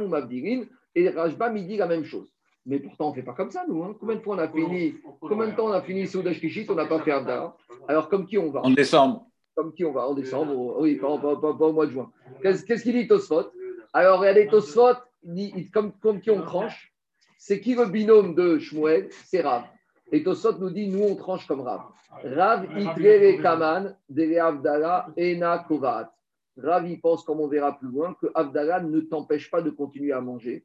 ou 0.00 0.08
Mavdirin. 0.08 0.64
Et 0.94 1.08
Rashbam, 1.08 1.56
il 1.56 1.66
dit 1.66 1.76
la 1.76 1.86
même 1.86 2.04
chose. 2.04 2.30
Mais 2.64 2.78
pourtant, 2.78 3.06
on 3.06 3.10
ne 3.10 3.14
fait 3.14 3.22
pas 3.22 3.32
comme 3.32 3.50
ça, 3.50 3.64
nous. 3.68 3.82
Hein. 3.82 3.96
Combien 3.98 4.16
de 4.16 4.20
fois 4.20 4.36
on 4.36 4.38
a 4.38 4.48
fini 4.48 4.94
Combien 5.20 5.48
de 5.48 5.56
temps 5.56 5.66
on 5.66 5.72
a 5.72 5.82
fini 5.82 6.06
Soudash 6.06 6.40
Kishit 6.40 6.66
On 6.70 6.74
n'a 6.74 6.86
pas 6.86 7.00
fait 7.00 7.10
Avdala. 7.10 7.56
Alors, 7.88 8.08
comme 8.08 8.26
qui 8.26 8.38
on 8.38 8.50
va? 8.50 8.60
En 8.60 8.70
décembre. 8.70 9.26
Comme 9.54 9.72
qui 9.74 9.84
on 9.84 9.92
va? 9.92 10.06
En 10.06 10.14
décembre 10.14 10.78
Oui, 10.80 10.96
pas, 10.96 11.08
au 11.08 11.72
mois 11.72 11.86
de 11.86 11.90
juin. 11.90 12.10
Qu'est-ce 12.42 12.82
qu'il 12.82 12.92
dit 12.92 13.08
Tosfot? 13.08 13.50
Alors, 13.92 14.20
regardez 14.20 14.46
Tosfot, 14.46 14.94
comme, 15.72 15.92
comme 16.00 16.20
qui 16.20 16.30
on 16.30 16.42
tranche. 16.42 16.92
C'est 17.38 17.60
qui 17.60 17.74
le 17.74 17.86
binôme 17.86 18.36
de 18.36 18.60
Shmuel? 18.60 19.08
C'est 19.26 19.40
Rav. 19.40 19.64
Et 20.12 20.22
Tosot 20.22 20.58
nous 20.58 20.70
dit, 20.70 20.88
nous, 20.88 21.02
on 21.02 21.16
tranche 21.16 21.46
comme 21.48 21.62
Rav. 21.62 21.80
Rav 22.22 22.66
kaman 23.42 23.96
de 24.08 24.38
Avdala 24.38 25.08
ena 25.16 25.58
kovat. 25.66 26.12
Rav, 26.56 26.86
il 26.86 27.00
pense, 27.00 27.24
comme 27.24 27.40
on 27.40 27.48
verra 27.48 27.76
plus 27.76 27.88
loin, 27.88 28.14
que 28.20 28.26
Avdala 28.34 28.80
ne 28.80 29.00
t'empêche 29.00 29.50
pas 29.50 29.60
de 29.62 29.70
continuer 29.70 30.12
à 30.12 30.20
manger. 30.20 30.64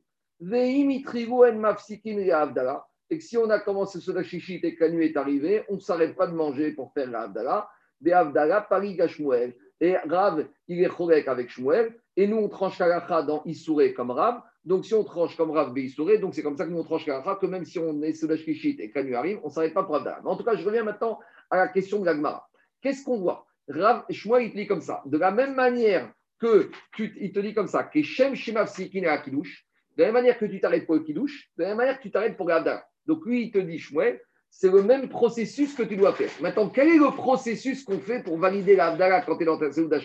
Et 3.09 3.19
si 3.19 3.37
on 3.37 3.49
a 3.49 3.59
commencé 3.59 3.99
ce 3.99 4.23
chichit 4.23 4.59
et 4.63 4.75
que 4.75 4.83
la 4.83 5.03
est 5.03 5.17
arrivée, 5.17 5.63
on 5.69 5.75
ne 5.75 5.79
s'arrête 5.79 6.15
pas 6.15 6.27
de 6.27 6.33
manger 6.33 6.71
pour 6.71 6.93
faire 6.93 7.09
la 7.09 7.21
Avdala. 7.21 7.69
De 8.01 8.11
Avdala, 8.11 8.61
Paris 8.61 8.99
Shmuel. 9.07 9.55
Et 9.79 9.95
Rav, 9.97 10.47
il 10.67 10.83
est 10.83 10.89
chorek 10.89 11.27
avec 11.27 11.49
Shmuel. 11.49 11.95
Et 12.15 12.27
nous, 12.27 12.37
on 12.37 12.49
tranche 12.49 12.77
la 12.79 12.99
dans 13.23 13.43
Issouré 13.45 13.93
comme 13.93 14.11
Rav. 14.11 14.41
Donc, 14.65 14.85
si 14.85 14.93
on 14.93 15.03
tranche 15.03 15.37
comme 15.37 15.51
Rav 15.51 15.71
Beissouré, 15.71 16.17
donc 16.17 16.35
c'est 16.35 16.43
comme 16.43 16.57
ça 16.57 16.65
que 16.65 16.71
nous 16.71 16.79
on 16.79 16.83
tranche 16.83 17.05
que 17.05 17.45
même 17.45 17.63
si 17.63 17.79
on 17.79 18.01
est 18.01 18.13
sur 18.13 18.27
Kishit 18.27 18.75
et 18.79 18.91
que 18.91 19.13
arrive, 19.13 19.39
on 19.43 19.47
ne 19.47 19.51
s'arrête 19.51 19.73
pas 19.73 19.83
pour 19.83 19.95
Abdallah. 19.95 20.19
Mais 20.23 20.29
en 20.29 20.35
tout 20.35 20.43
cas, 20.43 20.55
je 20.55 20.65
reviens 20.65 20.83
maintenant 20.83 21.19
à 21.49 21.57
la 21.57 21.67
question 21.69 22.01
de 22.01 22.05
l'Agmara. 22.05 22.47
Qu'est-ce 22.81 23.03
qu'on 23.05 23.19
voit? 23.19 23.45
Rav 23.69 24.03
Shmuel, 24.09 24.47
il 24.47 24.51
te 24.51 24.57
dit 24.57 24.67
comme 24.67 24.81
ça. 24.81 25.01
De 25.05 25.17
la 25.17 25.31
même 25.31 25.55
manière 25.55 26.11
que 26.39 26.69
tu, 26.93 27.13
il 27.19 27.31
te 27.31 27.39
dit 27.39 27.53
comme 27.53 27.67
ça, 27.67 27.83
que 27.83 28.01
Shem 28.01 28.35
Shimavsikin 28.35 29.03
et 29.03 29.07
Akidouche, 29.07 29.66
de 29.97 30.03
la 30.03 30.07
même 30.07 30.13
manière 30.13 30.37
que 30.37 30.45
tu 30.45 30.59
t'arrêtes 30.59 30.85
pour 30.85 30.95
le 30.95 31.01
Kidouche, 31.01 31.49
de 31.57 31.63
la 31.63 31.69
même 31.69 31.77
manière 31.77 31.97
que 31.97 32.03
tu 32.03 32.11
t'arrêtes 32.11 32.37
pour 32.37 32.47
l'Abdallah. 32.47 32.85
Donc, 33.07 33.25
lui, 33.25 33.45
il 33.45 33.51
te 33.51 33.57
dit, 33.57 33.79
Shmuel, 33.79 34.21
c'est 34.49 34.71
le 34.71 34.83
même 34.83 35.09
processus 35.09 35.73
que 35.73 35.83
tu 35.83 35.97
dois 35.97 36.13
faire. 36.13 36.29
Maintenant, 36.39 36.69
quel 36.69 36.89
est 36.89 36.97
le 36.97 37.15
processus 37.15 37.83
qu'on 37.83 37.99
fait 37.99 38.21
pour 38.23 38.37
valider 38.37 38.75
l'Abdallah 38.75 39.21
quand 39.21 39.37
tu 39.37 39.43
es 39.43 39.45
dans 39.45 39.57
ta 39.57 39.71
Seouda 39.71 39.99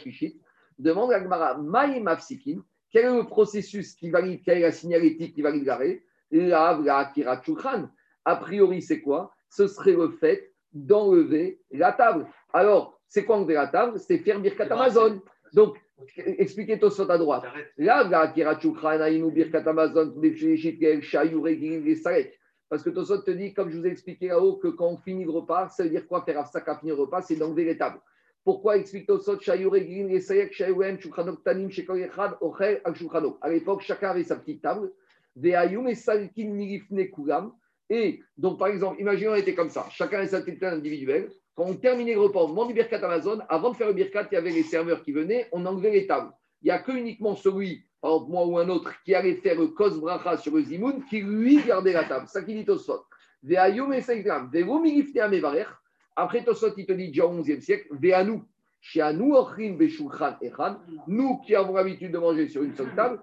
Demande 0.79 1.13
à 1.13 1.21
Gmara, 1.21 1.59
Maïm 1.59 2.09
quel 2.91 3.07
est 3.07 3.17
le 3.17 3.25
processus 3.25 3.95
qui 3.95 4.11
valide, 4.11 4.43
quelle 4.45 4.59
est 4.59 4.63
la 4.63 4.73
signalétique 4.73 5.35
qui 5.35 5.43
valide 5.43 5.65
l'arrêt? 5.65 6.05
A 8.25 8.37
priori, 8.37 8.83
c'est 8.83 9.01
quoi? 9.01 9.33
Ce 9.49 9.67
serait 9.67 9.93
le 9.93 10.11
fait 10.11 10.53
d'enlever 10.73 11.61
la 11.71 11.93
table. 11.93 12.27
Alors, 12.53 13.01
c'est 13.09 13.25
quoi 13.25 13.37
enlever 13.37 13.55
la 13.55 13.69
table? 13.69 13.99
C'est 13.99 14.19
faire 14.19 14.41
Birkat 14.41 14.71
Amazon. 14.71 15.21
Donc, 15.55 15.77
expliquez 16.17 16.79
tout 16.79 16.91
ça 16.91 17.05
à 17.09 17.19
droite. 17.19 17.45
Là, 17.79 18.05
Birkat 18.05 19.69
Amazon, 19.69 20.15
parce 22.69 22.83
que 22.83 22.89
Tosot 22.89 23.19
te 23.19 23.31
dit, 23.31 23.53
comme 23.53 23.71
je 23.71 23.77
vous 23.77 23.87
ai 23.87 23.91
expliqué 23.91 24.29
là-haut, 24.29 24.57
que 24.57 24.69
quand 24.69 24.89
on 24.89 24.97
finit 24.97 25.25
le 25.25 25.31
repas, 25.31 25.69
ça 25.69 25.83
veut 25.83 25.91
dire 25.91 26.07
quoi 26.07 26.25
faire 26.25 26.39
à 26.39 26.79
finir 26.79 26.97
le 26.97 27.03
repas? 27.03 27.21
C'est 27.21 27.37
d'enlever 27.37 27.65
les 27.65 27.77
tables. 27.77 28.01
Pourquoi 28.45 28.79
explique 28.79 29.07
Tosot 29.07 29.39
À 33.43 33.49
l'époque, 33.51 33.83
chacun 33.83 34.11
avait 34.11 34.25
sa 34.25 34.37
petite 34.37 34.63
table. 34.63 34.91
Et 37.91 38.23
donc, 38.39 38.59
par 38.59 38.69
exemple, 38.69 39.01
imaginons 39.01 39.33
on 39.33 39.37
était 39.37 39.55
comme 39.55 39.69
ça. 39.69 39.87
Chacun 39.91 40.19
avait 40.19 40.29
sa 40.29 40.41
petite 40.41 40.61
table 40.61 40.77
individuelle. 40.79 41.31
Quand 41.55 41.65
on 41.65 41.75
terminait 41.75 42.15
le 42.15 42.21
repas, 42.21 42.41
on 42.41 42.49
demande 42.49 42.69
du 42.69 42.75
birkat 42.75 43.05
Amazon. 43.05 43.41
Avant 43.49 43.71
de 43.71 43.77
faire 43.77 43.89
le 43.89 43.93
birkat, 43.93 44.27
il 44.31 44.35
y 44.35 44.39
avait 44.39 44.51
les 44.51 44.63
serveurs 44.63 45.03
qui 45.03 45.13
venaient. 45.13 45.49
On 45.53 45.65
enlevait 45.67 45.91
les 45.91 46.07
tables. 46.07 46.33
Il 46.63 46.67
n'y 46.67 46.71
a 46.71 46.79
que 46.79 46.93
uniquement 46.93 47.35
celui, 47.37 47.85
par 48.01 48.13
exemple 48.13 48.31
moi 48.31 48.47
ou 48.47 48.59
un 48.59 48.69
autre, 48.69 48.93
qui 49.05 49.15
allait 49.15 49.35
faire 49.37 49.59
le 49.59 49.69
kos 49.69 49.99
bracha 50.01 50.37
sur 50.39 50.55
le 50.55 50.63
zimoun, 50.63 51.05
qui 51.05 51.21
lui 51.21 51.63
gardait 51.63 51.93
la 51.93 52.05
table. 52.05 52.27
Ça 52.29 52.43
qui 52.43 52.55
dit 52.55 52.65
Tosot. 52.65 53.05
Après, 56.15 56.45
Tosot, 56.45 56.75
il 56.77 56.87
te 56.87 56.93
dit 56.93 57.09
déjà 57.09 57.27
au 57.27 57.43
XIe 57.43 57.61
siècle, 57.61 57.89
Ve'anu, 57.91 58.43
nous, 59.15 59.37
nous 61.07 61.39
qui 61.39 61.55
avons 61.55 61.75
l'habitude 61.75 62.13
de 62.13 62.19
manger 62.19 62.49
sur 62.49 62.63
une 62.63 62.75
seule 62.75 62.95
table, 62.95 63.21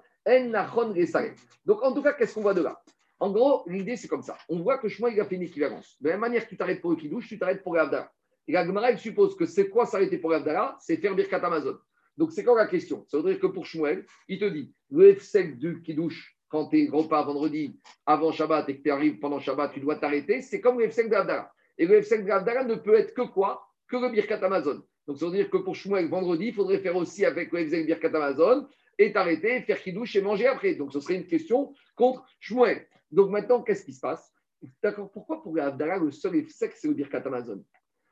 donc 1.66 1.84
en 1.84 1.94
tout 1.94 2.02
cas, 2.02 2.14
qu'est-ce 2.14 2.34
qu'on 2.36 2.42
voit 2.42 2.54
de 2.54 2.62
là? 2.62 2.82
En 3.20 3.32
gros, 3.32 3.64
l'idée 3.68 3.96
c'est 3.96 4.08
comme 4.08 4.22
ça. 4.22 4.38
On 4.48 4.60
voit 4.60 4.78
que 4.78 4.88
Shmuel 4.88 5.14
il 5.14 5.20
a 5.20 5.26
fait 5.26 5.36
une 5.36 5.42
équivalence. 5.42 5.98
De 6.00 6.08
la 6.08 6.14
même 6.14 6.22
manière 6.22 6.44
que 6.46 6.50
tu 6.50 6.58
t'arrêtes 6.58 6.82
pour 6.82 6.92
le 6.92 6.98
kidouche, 6.98 7.28
tu 7.28 7.38
t'arrêtes 7.38 7.64
pour 7.64 7.76
l'Avdala. 7.76 8.12
Et 8.50 8.52
la 8.52 8.66
Gemara, 8.66 8.98
suppose 8.98 9.36
que 9.36 9.46
c'est 9.46 9.70
quoi 9.70 9.86
s'arrêter 9.86 10.18
pour 10.18 10.32
l'Avdala 10.32 10.76
C'est 10.80 10.98
faire 10.98 11.14
Birkat 11.14 11.38
Amazon. 11.38 11.78
Donc 12.18 12.32
c'est 12.32 12.44
quoi 12.44 12.58
la 12.58 12.66
question? 12.66 13.06
Ça 13.08 13.18
veut 13.18 13.32
dire 13.32 13.40
que 13.40 13.46
pour 13.46 13.64
Shmuel, 13.64 14.08
il 14.28 14.40
te 14.40 14.46
dit 14.46 14.74
le 14.90 15.14
F 15.14 15.36
du 15.56 15.84
kidouche, 15.84 16.36
quand 16.48 16.68
tu 16.68 16.84
es 16.84 16.90
repas 16.90 17.22
vendredi 17.22 17.80
avant 18.08 18.32
Shabbat 18.32 18.68
et 18.70 18.78
que 18.78 18.82
tu 18.82 18.90
arrives 18.90 19.20
pendant 19.20 19.40
Shabbat, 19.40 19.72
tu 19.72 19.82
dois 19.82 19.98
t'arrêter, 19.98 20.42
c'est 20.42 20.62
comme 20.62 20.80
le 20.80 20.88
F5 20.88 21.10
de 21.10 21.16
Abdallah. 21.16 21.52
Et 21.78 21.86
le 21.86 22.02
F5 22.02 22.26
de 22.26 22.32
Abdallah 22.32 22.64
ne 22.64 22.74
peut 22.74 22.96
être 22.96 23.14
que 23.14 23.22
quoi? 23.22 23.68
Que 23.88 23.98
le 23.98 24.10
Birkat 24.10 24.44
Amazon. 24.44 24.82
Donc, 25.06 25.20
ça 25.20 25.28
veut 25.28 25.32
dire 25.32 25.52
que 25.52 25.58
pour 25.58 25.76
Shmuel, 25.76 26.10
vendredi, 26.10 26.48
il 26.48 26.54
faudrait 26.56 26.80
faire 26.80 26.96
aussi 26.96 27.26
avec 27.26 27.52
le 27.52 27.60
F5 27.60 27.86
Birkat 27.86 28.08
Amazon 28.08 28.68
et 28.98 29.14
t'arrêter, 29.14 29.62
faire 29.62 29.80
kidouche 29.80 30.16
et 30.16 30.24
manger 30.24 30.48
après. 30.48 30.74
Donc, 30.74 30.92
ce 30.92 31.00
serait 31.00 31.18
une 31.18 31.28
question 31.28 31.72
contre 31.96 32.26
Shmuel. 32.40 32.88
Donc, 33.12 33.30
maintenant, 33.30 33.62
qu'est-ce 33.62 33.86
qui 33.86 33.94
se 33.94 34.00
passe? 34.00 34.34
D'accord, 34.82 35.12
pourquoi 35.12 35.44
pour 35.44 35.54
le 35.54 35.62
Abdallah, 35.62 36.00
le 36.00 36.10
seul 36.10 36.34
F5, 36.34 36.72
c'est 36.74 36.88
le 36.88 36.96
Birkat 36.96 37.22
Amazon? 37.26 37.64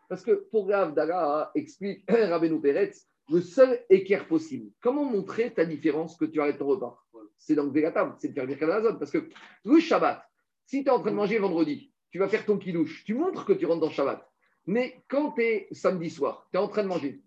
Parce 0.08 0.24
que 0.24 0.48
pour 0.52 0.68
le 0.68 0.76
Abdallah, 0.76 1.52
explique 1.56 2.04
Rabbeinu 2.10 2.62
Peretz, 2.62 3.08
le 3.30 3.42
seul 3.42 3.80
équerre 3.90 4.28
possible. 4.28 4.72
Comment 4.82 5.04
montrer 5.04 5.54
ta 5.54 5.66
différence 5.66 6.16
que 6.16 6.26
tu 6.26 6.40
arrêtes 6.40 6.60
ton 6.60 6.68
repas? 6.68 7.04
C'est 7.38 7.56
dans 7.56 7.66
le 7.66 7.94
table, 7.94 8.16
c'est 8.18 8.30
de 8.30 8.34
faire 8.34 8.48
Birkat 8.48 8.66
Amazon. 8.66 8.98
Parce 8.98 9.12
que 9.12 9.30
le 9.66 9.80
Shabbat, 9.80 10.24
si 10.66 10.84
tu 10.84 10.90
es 10.90 10.92
en 10.92 11.00
train 11.00 11.12
de 11.12 11.16
manger 11.16 11.38
vendredi, 11.38 11.92
tu 12.10 12.20
vas 12.20 12.30
faire 12.30 12.46
ton 12.46 12.58
kidouche, 12.58 13.04
tu 13.04 13.14
montres 13.14 13.46
que 13.46 13.54
tu 13.54 13.66
rentres 13.66 13.82
dans 13.82 13.90
Shabbat. 13.90 14.28
Mais 14.66 15.04
quand 15.08 15.32
tu 15.32 15.44
es 15.44 15.68
samedi 15.72 16.10
soir, 16.10 16.48
tu 16.52 16.58
es 16.58 16.62
en 16.62 16.68
train 16.68 16.84
de 16.84 16.88
manger, 16.88 17.22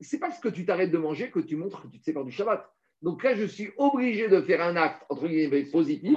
c'est 0.00 0.18
parce 0.18 0.38
que 0.38 0.48
tu 0.48 0.64
t'arrêtes 0.64 0.90
de 0.90 0.98
manger 0.98 1.30
que 1.30 1.40
tu 1.40 1.56
montres 1.56 1.82
que 1.82 1.88
tu 1.88 1.98
te 1.98 2.04
sépares 2.04 2.24
du 2.24 2.32
Shabbat. 2.32 2.68
Donc 3.02 3.22
là, 3.24 3.34
je 3.34 3.44
suis 3.44 3.70
obligé 3.78 4.28
de 4.28 4.42
faire 4.42 4.60
un 4.60 4.76
acte, 4.76 5.04
entre 5.08 5.26
guillemets, 5.26 5.64
positif, 5.64 6.14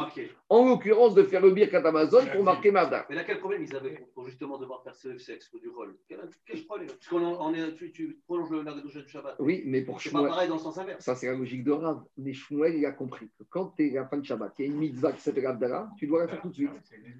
en 0.49 0.67
l'occurrence 0.67 1.15
de 1.15 1.23
faire 1.23 1.41
le 1.41 1.51
birkat 1.51 1.79
Amazon 1.79 2.25
pour 2.33 2.43
marquer 2.43 2.71
ma 2.71 2.85
date. 2.85 3.05
Mais 3.09 3.15
là, 3.15 3.23
quel 3.23 3.39
problème 3.39 3.63
ils 3.63 3.75
avaient 3.75 4.05
pour 4.13 4.25
justement 4.25 4.57
devoir 4.57 4.83
faire 4.83 4.93
ce 4.93 5.17
sexe 5.17 5.49
ou 5.53 5.59
du 5.59 5.69
rôle 5.69 5.95
quel, 6.07 6.65
problème? 6.65 6.87
Parce 6.87 7.07
qu'on 7.07 7.53
est, 7.53 7.75
tu, 7.75 7.91
tu 7.93 8.19
prolonges 8.25 8.51
la 8.65 8.73
douche 8.73 8.97
du 8.97 9.07
Shabbat. 9.07 9.35
Oui, 9.39 9.63
mais 9.65 9.81
pour 9.81 9.99
Shmuel. 9.99 10.23
pas 10.23 10.29
pareil 10.29 10.49
dans 10.49 10.55
le 10.55 10.61
sens 10.61 10.77
inverse. 10.77 11.03
Ça, 11.03 11.15
c'est 11.15 11.27
la 11.27 11.33
logique 11.33 11.63
de 11.63 11.71
Rav. 11.71 12.03
Mais 12.17 12.33
Shmuel, 12.33 12.75
il 12.75 12.85
a 12.85 12.91
compris 12.91 13.29
que 13.37 13.43
quand 13.49 13.73
tu 13.77 13.87
es 13.87 13.97
à 13.97 14.01
la 14.01 14.07
fin 14.07 14.17
de 14.17 14.25
Shabbat, 14.25 14.53
il 14.59 14.65
y 14.65 14.67
a 14.67 14.71
une 14.71 14.77
mitzvah 14.77 15.13
qui 15.13 15.21
s'appelle 15.21 15.45
Abdallah, 15.45 15.89
tu 15.97 16.05
dois 16.07 16.19
la 16.19 16.27
faire 16.27 16.41
tout 16.41 16.49
de 16.49 16.55
suite. 16.55 16.69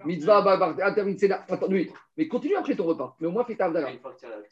Mitzvah, 0.06 0.42
bah, 0.42 0.58
bah, 0.58 0.94
c'est 1.18 1.28
là. 1.28 1.46
Attends, 1.48 1.68
oui. 1.70 1.90
Mais 2.18 2.28
continue 2.28 2.56
après 2.56 2.76
ton 2.76 2.84
repas. 2.84 3.16
Mais 3.20 3.28
au 3.28 3.32
moins, 3.32 3.46
fais 3.46 3.56
ta 3.56 3.66
Abdallah. 3.66 3.92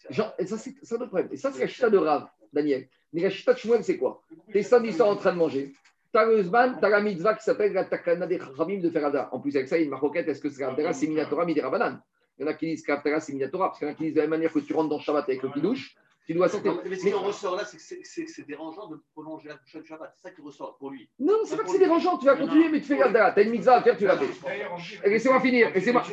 Genre, 0.09 0.34
et 0.39 0.45
ça, 0.45 0.57
c'est 0.57 0.74
ça 0.84 0.97
le 0.97 1.07
problème. 1.07 1.28
Et 1.32 1.38
ça, 1.38 1.51
c'est 1.51 1.59
la 1.59 1.68
chita 1.68 1.89
de 1.89 1.97
Rav, 1.97 2.30
Daniel. 2.54 2.88
Mais 3.14 3.22
la 3.22 3.30
chita 3.30 3.54
de 3.54 3.60
Shmuel, 3.60 3.84
c'est 3.84 3.97
quoi? 3.97 4.22
Tu 4.52 4.58
es 4.60 4.64
samedi 4.64 4.93
soir 4.93 5.10
en 5.10 5.16
train 5.16 5.34
de 5.34 5.38
manger. 5.38 5.74
Tu 6.14 6.20
as 6.20 6.26
le 6.26 6.43
Zman, 6.43 6.78
tu 6.80 6.86
as 6.86 6.89
la 6.89 7.02
mitzvah 7.02 7.36
qui 7.36 7.43
s'appelle 7.43 7.74
la 7.74 7.86
Takana 7.86 8.28
des 8.28 8.38
Chachamim 8.38 8.80
de 8.80 8.89
Ferada. 8.89 9.30
En 9.32 9.39
plus, 9.39 9.56
avec 9.56 9.68
ça, 9.68 9.78
il 9.78 9.82
y 9.82 9.84
a 9.84 9.86
une 9.86 9.91
maroquette 9.91 10.28
est-ce 10.28 10.41
que 10.41 10.49
c'est 10.49 10.64
Abdallah, 10.64 10.93
c'est 10.93 11.08
Minatora, 11.08 11.45
Midirabanan 11.45 12.02
Il 12.38 12.41
y 12.41 12.45
en 12.45 12.52
a 12.52 12.54
qui 12.54 12.68
disent 12.68 12.84
qu'Abdallah, 12.84 13.22
c'est 13.22 13.32
Minatora, 13.32 13.70
parce 13.70 13.80
qu'il 13.80 13.88
y 13.88 13.91
en 13.91 13.93
a 13.93 13.95
qui 13.95 14.04
disent 14.04 14.14
de 14.14 14.18
la 14.18 14.24
même 14.24 14.32
manière 14.32 14.52
que 14.52 14.60
tu 14.60 14.74
rentres 14.74 14.89
dans 14.89 14.99
Shabbat 14.99 15.30
avec 15.30 15.41
le 15.41 15.49
Kidouche, 15.49 15.95
tu 16.26 16.34
dois 16.34 16.49
sortir. 16.49 16.82
Mais 16.86 16.95
ce 16.95 17.08
qui 17.08 17.14
en 17.14 17.24
ressort 17.24 17.56
là, 17.56 17.64
c'est 17.66 17.78
que 17.78 18.04
c'est 18.32 18.45
dérangeant 18.45 18.88
de 18.88 19.02
prolonger 19.14 19.47
la 19.49 19.56
douche 19.56 19.76
de 19.76 19.84
Shabbat. 19.84 20.14
C'est 20.16 20.28
ça 20.28 20.34
qui 20.34 20.41
ressort 20.41 20.78
pour 20.78 20.89
lui. 20.89 21.10
Non, 21.20 21.39
c'est 21.45 21.56
pas 21.56 21.64
que 21.64 21.70
c'est 21.70 21.80
dérangeant, 21.80 22.18
tu 22.18 22.26
vas 22.26 22.36
continuer, 22.36 22.70
mais 22.70 22.82
tu 22.82 22.88
fais 22.88 23.02
Abdallah. 23.02 23.32
Tu 23.32 23.39
as 23.39 23.43
une 23.43 23.52
mitzvah 23.52 23.78
à 23.78 23.82
faire, 23.82 23.97
tu 23.97 24.06
la 24.06 24.18
fais. 24.18 25.10
Laissez-moi 25.10 25.39
finir, 25.39 25.72
laissez-moi. 25.74 26.04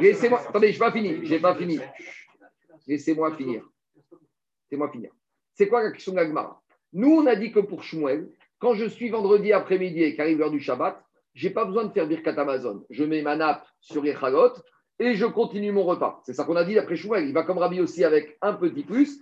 Laissez-moi. 0.00 0.40
Attendez, 0.48 0.72
je 0.72 0.74
n'ai 0.74 0.78
pas 0.78 0.92
fini, 0.92 1.24
je 1.24 1.30
n'ai 1.30 1.40
pas 1.40 1.54
fini. 1.54 1.78
Laissez-moi 2.86 3.36
finir. 3.36 3.64
Laissez-moi 4.64 4.90
finir. 4.90 5.12
C'est 5.54 5.68
quoi 5.68 5.82
la 5.82 5.92
question 5.92 6.12
de 6.12 6.20
Nous, 6.92 7.10
on 7.10 7.26
a 7.26 7.36
dit 7.36 7.52
que 7.52 7.60
pour 7.60 7.82
Shmuel, 7.82 8.28
quand 8.58 8.74
je 8.74 8.86
suis 8.86 9.08
vendredi 9.08 9.52
après-midi 9.52 10.02
et 10.02 10.16
qu'arrive 10.16 10.38
l'heure 10.38 10.50
du 10.50 10.60
Shabbat, 10.60 11.00
je 11.34 11.48
n'ai 11.48 11.54
pas 11.54 11.64
besoin 11.64 11.84
de 11.84 11.92
faire 11.92 12.06
Birkat 12.06 12.38
Amazon. 12.40 12.84
Je 12.90 13.04
mets 13.04 13.22
ma 13.22 13.36
nappe 13.36 13.66
sur 13.80 14.02
les 14.02 14.16
et 15.00 15.14
je 15.14 15.26
continue 15.26 15.72
mon 15.72 15.84
repas. 15.84 16.20
C'est 16.24 16.32
ça 16.32 16.44
qu'on 16.44 16.56
a 16.56 16.64
dit 16.64 16.74
d'après 16.74 16.96
Shmuel. 16.96 17.26
Il 17.28 17.32
va 17.32 17.42
comme 17.42 17.58
Rabbi 17.58 17.80
aussi 17.80 18.04
avec 18.04 18.36
un 18.42 18.54
petit 18.54 18.82
plus. 18.82 19.20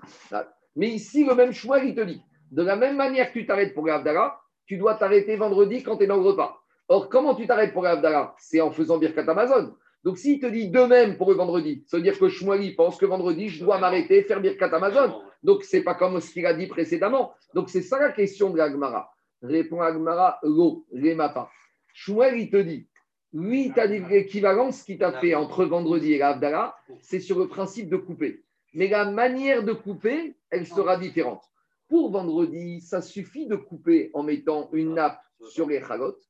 Mais 0.76 0.88
ici, 0.88 1.24
le 1.24 1.34
même 1.34 1.52
Shmuel, 1.52 1.88
il 1.88 1.94
te 1.94 2.00
dit 2.00 2.22
de 2.50 2.62
la 2.62 2.76
même 2.76 2.96
manière 2.96 3.32
que 3.32 3.38
tu 3.38 3.46
t'arrêtes 3.46 3.74
pour 3.74 3.86
l'Avdara, 3.86 4.40
tu 4.66 4.76
dois 4.76 4.94
t'arrêter 4.94 5.36
vendredi 5.36 5.82
quand 5.82 5.96
tu 5.96 6.04
es 6.04 6.06
dans 6.06 6.16
le 6.16 6.22
repas. 6.22 6.58
Or, 6.88 7.08
comment 7.08 7.34
tu 7.34 7.46
t'arrêtes 7.46 7.72
pour 7.72 7.82
l'Avdara 7.82 8.34
C'est 8.38 8.60
en 8.60 8.70
faisant 8.70 8.98
Birkat 8.98 9.28
Amazon. 9.28 9.74
Donc, 10.04 10.18
s'il 10.18 10.40
te 10.40 10.46
dit 10.46 10.68
de 10.68 10.80
même 10.80 11.16
pour 11.16 11.30
le 11.30 11.36
vendredi, 11.36 11.84
ça 11.86 11.96
veut 11.96 12.02
dire 12.02 12.18
que 12.18 12.28
Shmuel 12.28 12.74
pense 12.74 12.96
que 12.96 13.06
vendredi, 13.06 13.48
je 13.48 13.64
dois 13.64 13.78
m'arrêter, 13.78 14.22
faire 14.22 14.40
Birkat 14.40 14.74
Amazon. 14.74 15.22
Donc, 15.42 15.62
ce 15.62 15.76
n'est 15.76 15.82
pas 15.82 15.94
comme 15.94 16.20
ce 16.20 16.32
qu'il 16.32 16.44
a 16.46 16.54
dit 16.54 16.66
précédemment. 16.66 17.32
Donc, 17.54 17.70
c'est 17.70 17.82
ça 17.82 17.98
la 18.00 18.10
question 18.10 18.50
de 18.50 18.58
la 18.58 18.70
Gemara. 18.70 19.12
Répond 19.42 19.80
Agmara, 19.80 20.38
l'eau, 20.42 20.86
pas. 21.16 21.50
Shmuel, 21.94 22.40
il 22.40 22.50
te 22.50 22.56
dit, 22.56 22.88
lui, 23.32 23.72
tu 23.72 23.80
as 23.80 23.86
l'équivalence 23.86 24.82
qu'il 24.82 24.98
t'a 24.98 25.12
fait 25.12 25.34
entre 25.34 25.64
vendredi 25.64 26.12
et 26.12 26.18
l'Abdallah, 26.18 26.74
c'est 27.00 27.20
sur 27.20 27.38
le 27.38 27.48
principe 27.48 27.88
de 27.88 27.96
couper. 27.96 28.44
Mais 28.74 28.88
la 28.88 29.10
manière 29.10 29.62
de 29.62 29.72
couper, 29.72 30.36
elle 30.50 30.66
sera 30.66 30.96
différente. 30.96 31.42
Pour 31.88 32.10
vendredi, 32.10 32.80
ça 32.80 33.02
suffit 33.02 33.46
de 33.46 33.56
couper 33.56 34.10
en 34.14 34.22
mettant 34.22 34.70
une 34.72 34.94
nappe 34.94 35.20
sur 35.50 35.68
les 35.68 35.80
chalotes, 35.80 36.22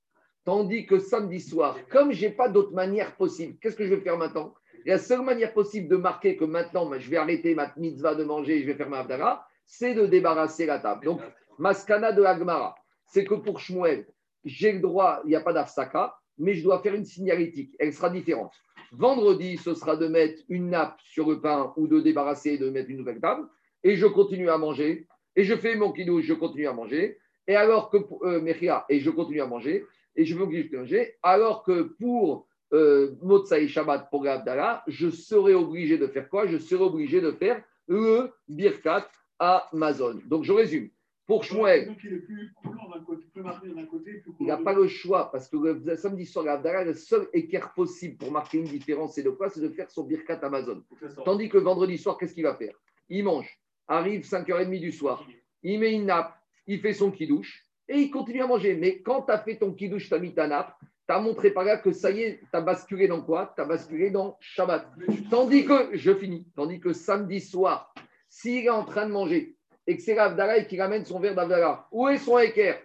tandis 0.44 0.86
que 0.86 0.98
samedi 0.98 1.40
soir, 1.40 1.76
comme 1.90 2.12
je 2.12 2.26
n'ai 2.26 2.32
pas 2.32 2.48
d'autre 2.48 2.72
manière 2.72 3.16
possible, 3.16 3.56
qu'est-ce 3.60 3.76
que 3.76 3.84
je 3.84 3.94
vais 3.94 4.00
faire 4.00 4.18
maintenant? 4.18 4.54
La 4.84 4.98
seule 4.98 5.22
manière 5.22 5.54
possible 5.54 5.88
de 5.88 5.96
marquer 5.96 6.36
que 6.36 6.44
maintenant, 6.44 6.90
je 6.98 7.08
vais 7.08 7.16
arrêter 7.16 7.54
ma 7.54 7.72
mitzvah 7.76 8.14
de 8.14 8.24
manger 8.24 8.56
et 8.56 8.62
je 8.62 8.66
vais 8.66 8.74
faire 8.74 8.88
ma 8.88 9.00
Abdallah, 9.00 9.46
c'est 9.64 9.94
de 9.94 10.06
débarrasser 10.06 10.66
la 10.66 10.80
table. 10.80 11.04
Donc, 11.04 11.20
maskana 11.58 12.12
de 12.12 12.24
Agmara 12.24 12.74
c'est 13.12 13.24
que 13.24 13.34
pour 13.34 13.60
Shmuel, 13.60 14.06
j'ai 14.44 14.72
le 14.72 14.80
droit, 14.80 15.20
il 15.24 15.28
n'y 15.28 15.36
a 15.36 15.42
pas 15.42 15.52
d'afsaka, 15.52 16.16
mais 16.38 16.54
je 16.54 16.62
dois 16.62 16.80
faire 16.80 16.94
une 16.94 17.04
signalétique. 17.04 17.76
Elle 17.78 17.92
sera 17.92 18.08
différente. 18.08 18.54
Vendredi, 18.92 19.58
ce 19.58 19.74
sera 19.74 19.96
de 19.96 20.08
mettre 20.08 20.42
une 20.48 20.70
nappe 20.70 20.98
sur 21.02 21.28
le 21.28 21.40
pain 21.40 21.74
ou 21.76 21.86
de 21.86 22.00
débarrasser 22.00 22.52
et 22.52 22.58
de 22.58 22.70
mettre 22.70 22.88
une 22.88 22.96
nouvelle 22.96 23.20
table. 23.20 23.46
Et 23.84 23.96
je 23.96 24.06
continue 24.06 24.48
à 24.48 24.56
manger. 24.56 25.06
Et 25.36 25.44
je 25.44 25.54
fais 25.54 25.76
mon 25.76 25.92
kidou, 25.92 26.22
je 26.22 26.32
continue 26.32 26.66
à 26.66 26.72
manger. 26.72 27.18
Et 27.46 27.54
alors 27.54 27.90
que 27.90 27.98
euh, 28.22 28.82
et 28.88 29.00
je 29.00 29.10
continue 29.10 29.42
à 29.42 29.46
manger. 29.46 29.84
Et 30.16 30.24
je 30.24 30.36
veux 30.36 30.46
que 30.46 30.76
manger. 30.76 31.14
Alors 31.22 31.62
que 31.62 31.82
pour 31.82 32.46
euh, 32.72 33.14
et 33.56 33.68
Shabbat, 33.68 34.08
pour 34.10 34.26
Abdallah, 34.26 34.82
je 34.86 35.10
serai 35.10 35.54
obligé 35.54 35.98
de 35.98 36.06
faire 36.06 36.28
quoi? 36.28 36.46
Je 36.46 36.58
serai 36.58 36.82
obligé 36.82 37.20
de 37.20 37.30
faire 37.32 37.62
le 37.86 38.30
Birkat 38.48 39.08
Amazon. 39.38 40.20
Donc 40.26 40.44
je 40.44 40.52
résume. 40.52 40.88
Pour 41.26 41.44
Shmuel, 41.44 41.86
donc 41.86 41.98
il 42.02 42.14
est 42.14 42.18
plus 42.18 42.52
d'un 42.62 43.04
côté, 43.04 43.24
plus 43.32 43.42
d'un 43.42 43.86
côté, 43.86 44.22
il 44.40 44.46
n'a 44.46 44.56
pas 44.56 44.72
le 44.72 44.88
choix 44.88 45.30
parce 45.30 45.48
que 45.48 45.56
le 45.56 45.96
samedi 45.96 46.26
soir, 46.26 46.44
l'Abdallah, 46.44 46.84
le 46.84 46.94
seul 46.94 47.28
équerre 47.32 47.72
possible 47.74 48.16
pour 48.16 48.32
marquer 48.32 48.58
une 48.58 48.64
différence, 48.64 49.14
c'est 49.14 49.22
de 49.22 49.30
quoi? 49.30 49.48
C'est 49.48 49.60
de 49.60 49.68
faire 49.68 49.88
son 49.88 50.02
birkat 50.02 50.40
Amazon. 50.42 50.82
Tandis 51.24 51.48
que 51.48 51.58
vendredi 51.58 51.96
soir, 51.96 52.18
qu'est-ce 52.18 52.34
qu'il 52.34 52.42
va 52.42 52.56
faire? 52.56 52.74
Il 53.08 53.24
mange, 53.24 53.56
arrive 53.86 54.22
5h30 54.22 54.80
du 54.80 54.90
soir, 54.90 55.24
il 55.62 55.78
met 55.78 55.94
une 55.94 56.06
nappe, 56.06 56.34
il 56.66 56.80
fait 56.80 56.92
son 56.92 57.12
kidouche 57.12 57.64
et 57.92 57.98
il 57.98 58.10
continue 58.10 58.42
à 58.42 58.46
manger. 58.46 58.74
Mais 58.74 59.00
quand 59.02 59.22
tu 59.22 59.32
as 59.32 59.38
fait 59.38 59.56
ton 59.56 59.72
kidouche, 59.72 60.08
tu 60.08 60.14
as 60.14 60.18
mis 60.18 60.34
ta 60.34 60.46
nappe, 60.46 60.74
tu 60.80 61.14
as 61.14 61.20
montré 61.20 61.50
par 61.50 61.64
là 61.64 61.76
que 61.76 61.92
ça 61.92 62.10
y 62.10 62.22
est, 62.22 62.40
tu 62.40 62.56
as 62.56 62.60
basculé 62.62 63.06
dans 63.06 63.20
quoi? 63.20 63.52
Tu 63.54 63.60
as 63.60 63.66
basculé 63.66 64.10
dans 64.10 64.38
Shabbat. 64.40 64.86
Tandis 65.30 65.66
que, 65.66 65.90
je 65.92 66.14
finis, 66.14 66.46
tandis 66.56 66.80
que 66.80 66.92
samedi 66.92 67.40
soir, 67.40 67.92
s'il 68.28 68.64
est 68.64 68.70
en 68.70 68.84
train 68.84 69.06
de 69.06 69.12
manger, 69.12 69.56
et 69.86 69.96
que 69.96 70.02
c'est 70.02 70.14
l'Avdara 70.14 70.56
et 70.56 70.66
qui 70.66 70.80
ramène 70.80 71.04
son 71.04 71.20
verre 71.20 71.34
d'Avdara. 71.34 71.88
Où 71.92 72.08
est 72.08 72.18
son 72.18 72.38
équerre? 72.38 72.80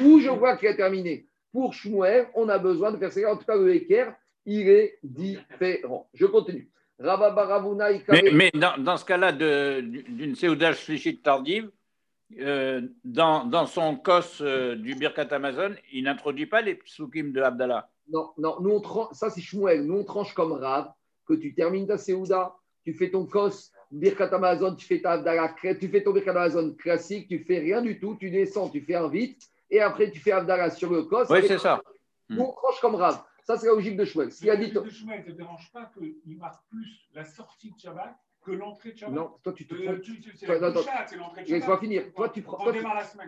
Où 0.00 0.20
je 0.20 0.30
vois 0.30 0.56
qu'il 0.56 0.68
a 0.68 0.74
terminé? 0.74 1.26
Pour 1.50 1.74
Shmuel, 1.74 2.28
on 2.34 2.48
a 2.48 2.58
besoin 2.58 2.92
de 2.92 2.98
faire 2.98 3.12
ça. 3.12 3.32
En 3.32 3.36
tout 3.36 3.44
cas, 3.44 3.56
le 3.56 3.74
équerre, 3.74 4.14
il 4.46 4.68
est 4.68 4.98
différent. 5.02 6.08
Je 6.14 6.26
continue. 6.26 6.70
Mais, 7.00 8.30
mais 8.32 8.50
dans, 8.54 8.78
dans, 8.78 8.96
ce 8.96 9.04
cas-là 9.04 9.32
d'une 9.32 10.36
séoudage 10.36 10.76
fléchite 10.76 11.22
tardive, 11.22 11.68
euh, 12.40 12.82
dans, 13.04 13.44
dans, 13.44 13.66
son 13.66 13.96
cos 13.96 14.40
euh, 14.40 14.76
du 14.76 14.94
Birkat 14.94 15.28
Amazon, 15.30 15.74
il 15.92 16.04
n'introduit 16.04 16.46
pas 16.46 16.60
les 16.60 16.74
psukim 16.74 17.32
de 17.32 17.40
Abdallah. 17.40 17.88
Non, 18.10 18.30
non, 18.38 18.60
nous 18.60 18.82
on 18.84 19.12
ça 19.12 19.30
c'est 19.30 19.40
Shmuel. 19.40 19.84
Nous 19.86 19.98
on 19.98 20.04
tranche 20.04 20.34
comme 20.34 20.52
Rav 20.52 20.92
que 21.26 21.34
tu 21.34 21.54
termines 21.54 21.86
ta 21.86 21.98
Séouda, 21.98 22.54
tu 22.84 22.94
fais 22.94 23.10
ton 23.10 23.26
cos 23.26 23.72
Birkat 23.90 24.34
Amazon, 24.34 24.74
tu 24.74 24.86
fais, 24.86 25.00
ta, 25.00 25.22
tu 25.74 25.88
fais 25.88 26.02
ton 26.02 26.12
Birkat 26.12 26.30
Amazon 26.30 26.74
classique, 26.74 27.28
tu 27.28 27.38
fais 27.40 27.58
rien 27.58 27.82
du 27.82 28.00
tout, 28.00 28.16
tu 28.18 28.30
descends, 28.30 28.68
tu 28.68 28.80
fais 28.80 28.94
un 28.94 29.08
vite, 29.08 29.48
et 29.70 29.80
après 29.80 30.10
tu 30.10 30.18
fais 30.18 30.32
Abdallah 30.32 30.70
sur 30.70 30.90
le 30.90 31.02
cos. 31.02 31.30
Oui, 31.30 31.40
c'est 31.46 31.58
ça. 31.58 31.80
On 32.30 32.52
tranche 32.52 32.80
comme 32.80 32.94
Rav. 32.94 33.22
Ça, 33.44 33.56
c'est 33.56 33.66
la 33.66 33.72
logique 33.72 33.96
de 33.96 34.04
Shmuel. 34.04 34.30
Si 34.30 34.46
la 34.46 34.54
logique 34.54 34.74
de 34.74 34.88
Shmuel 34.88 35.20
ne 35.20 35.32
te 35.32 35.36
dérange 35.36 35.70
pas 35.72 35.90
qu'il 35.94 36.38
marque 36.38 36.62
plus 36.70 37.08
la 37.12 37.24
sortie 37.24 37.72
de 37.72 37.78
Shabbat 37.78 38.16
que 38.42 38.50
l'entrée 38.50 38.92
de 38.92 38.98
Shabbat 38.98 39.14
Non, 39.14 39.30
toi, 39.42 39.52
tu 39.52 39.66
te 39.66 39.74
euh, 39.74 40.00
C'est 40.34 41.16
l'entrée 41.16 41.44
de 41.44 41.76
finir. 41.78 42.12
Toi, 42.14 42.28
tu, 42.28 42.42
prends, 42.42 42.64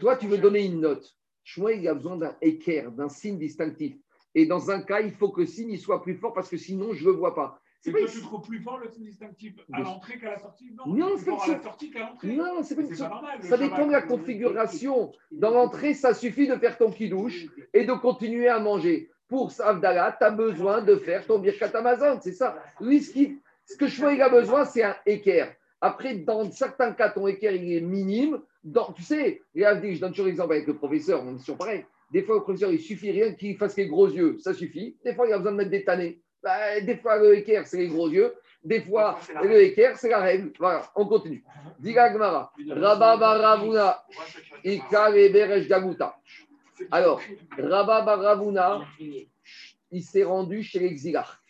toi, 0.01 0.17
tu 0.17 0.27
veux 0.27 0.39
donner 0.39 0.65
une 0.65 0.81
note. 0.81 1.17
Shmuel, 1.45 1.81
il 1.81 1.89
a 1.89 1.95
besoin 1.95 2.17
d'un 2.17 2.37
équerre, 2.41 2.91
d'un 2.91 3.09
signe 3.09 3.39
distinctif. 3.39 3.97
Et 4.35 4.47
dans 4.47 4.71
un 4.71 4.81
cas, 4.81 5.01
il 5.01 5.13
faut 5.13 5.31
que 5.31 5.43
le 5.43 5.47
signe 5.47 5.77
soit 5.77 6.03
plus 6.03 6.15
fort 6.15 6.33
parce 6.33 6.49
que 6.49 6.57
sinon, 6.57 6.93
je 6.93 7.05
ne 7.05 7.11
le 7.11 7.17
vois 7.17 7.35
pas. 7.35 7.61
C'est 7.81 7.93
que 7.93 8.11
tu 8.11 8.23
trouves 8.23 8.41
plus 8.41 8.61
fort 8.61 8.79
le 8.79 8.89
signe 8.89 9.05
distinctif 9.05 9.53
à 9.71 9.81
l'entrée 9.81 10.19
qu'à 10.19 10.31
la 10.31 10.39
sortie? 10.39 10.73
Non, 10.75 10.87
non 10.87 11.17
c'est 11.19 11.27
pas 11.27 11.45
à 11.45 11.49
la 11.49 11.63
sortie 11.63 11.91
qu'à 11.91 12.01
l'entrée. 12.01 12.29
Non, 12.35 12.63
c'est 12.63 12.77
pas, 12.77 13.09
normal. 13.09 13.43
Ça 13.43 13.59
dépend 13.59 13.87
de 13.87 13.93
la 13.93 14.01
configuration. 14.01 15.13
Dans 15.31 15.51
l'entrée, 15.51 15.93
ça 15.93 16.15
suffit 16.15 16.49
de 16.49 16.57
faire 16.57 16.79
ton 16.79 16.91
kidouche 16.91 17.47
et 17.75 17.85
de 17.85 17.93
continuer 17.93 18.49
à 18.49 18.59
manger. 18.59 19.11
Pour 19.29 19.53
Abdallah, 19.61 20.17
tu 20.19 20.25
as 20.25 20.31
besoin 20.31 20.83
de 20.83 20.97
faire 20.97 21.27
ton 21.27 21.39
birkat 21.39 21.71
Amazon, 21.75 22.19
c'est 22.23 22.33
ça. 22.33 22.59
Lui, 22.81 23.03
ce, 23.03 23.13
ce 23.67 23.77
que 23.77 24.15
il 24.15 24.23
a 24.23 24.29
besoin, 24.29 24.65
c'est 24.65 24.83
un 24.83 24.97
équerre. 25.07 25.55
Après, 25.81 26.15
dans 26.15 26.51
certains 26.51 26.93
cas, 26.93 27.11
ton 27.11 27.27
équerre, 27.27 27.53
il 27.53 27.77
est 27.77 27.81
minime. 27.81 28.41
Dans, 28.63 28.93
tu 28.93 29.03
sais, 29.03 29.43
je 29.55 29.99
donne 30.01 30.11
toujours 30.11 30.27
l'exemple 30.27 30.53
avec 30.53 30.67
le 30.67 30.77
professeur, 30.77 31.23
on 31.25 31.37
est 31.37 31.41
sur 31.41 31.57
pareil. 31.57 31.85
Des 32.11 32.23
fois, 32.23 32.37
le 32.37 32.43
professeur, 32.43 32.71
il 32.71 32.81
suffit 32.81 33.11
rien 33.11 33.33
qu'il 33.35 33.57
fasse 33.57 33.77
les 33.77 33.87
gros 33.87 34.09
yeux, 34.09 34.39
ça 34.39 34.55
suffit. 34.55 34.97
Des 35.05 35.15
fois, 35.15 35.27
il 35.27 35.33
a 35.33 35.39
besoin 35.39 35.53
de 35.53 35.57
mettre 35.59 35.71
des 35.71 35.85
tannés. 35.85 36.21
Bah, 36.43 36.81
des 36.81 36.97
fois, 36.97 37.19
le 37.19 37.37
équerre, 37.37 37.67
c'est 37.67 37.79
les 37.79 37.89
gros 37.89 38.09
yeux. 38.09 38.35
Des 38.63 38.81
fois, 38.81 39.19
le 39.43 39.63
équerre, 39.63 39.99
c'est 39.99 40.09
la 40.09 40.21
règle. 40.21 40.53
Voilà, 40.59 40.91
on 40.95 41.07
continue. 41.07 41.45
Diga 41.79 42.11
Gmara. 42.11 42.53
Rabba 42.69 43.17
Gaguta. 45.69 46.17
Alors, 46.91 47.21
Rabba 47.59 48.03
Baravuna, 48.03 48.85
il 49.91 50.03
s'est 50.03 50.25
rendu 50.25 50.63
chez 50.63 50.81
l'exilarque. 50.81 51.41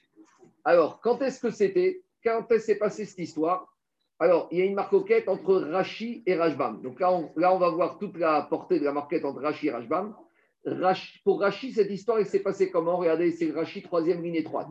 Alors, 0.65 1.01
quand 1.01 1.23
est-ce 1.23 1.41
que 1.41 1.51
c'était? 1.51 2.04
Quand 2.25 2.47
s'est 2.59 2.77
passée 2.77 3.05
cette 3.05 3.19
histoire? 3.19 3.71
Alors, 4.19 4.49
il 4.51 4.59
y 4.59 4.63
a 4.63 4.65
une 4.65 4.75
marquette 4.75 5.29
entre 5.29 5.57
Rashi 5.57 6.23
et 6.25 6.37
Rajbam. 6.37 6.81
Donc 6.81 7.01
là 7.01 7.13
on, 7.13 7.59
va 7.59 7.69
voir 7.69 7.99
toute 7.99 8.17
la 8.17 8.43
portée 8.43 8.79
de 8.79 8.85
la 8.85 8.93
marquette 8.93 9.25
entre 9.25 9.43
Rashi 9.43 9.67
et 9.67 9.71
Rajbam. 9.71 10.15
pour 11.25 11.41
Rashi, 11.41 11.73
cette 11.73 11.91
histoire, 11.91 12.19
elle 12.19 12.27
s'est 12.27 12.43
passée 12.43 12.71
comment? 12.71 12.97
Regardez, 12.97 13.31
c'est 13.33 13.51
Rashi, 13.51 13.83
troisième 13.83 14.23
ligne 14.23 14.37
étroite. 14.37 14.69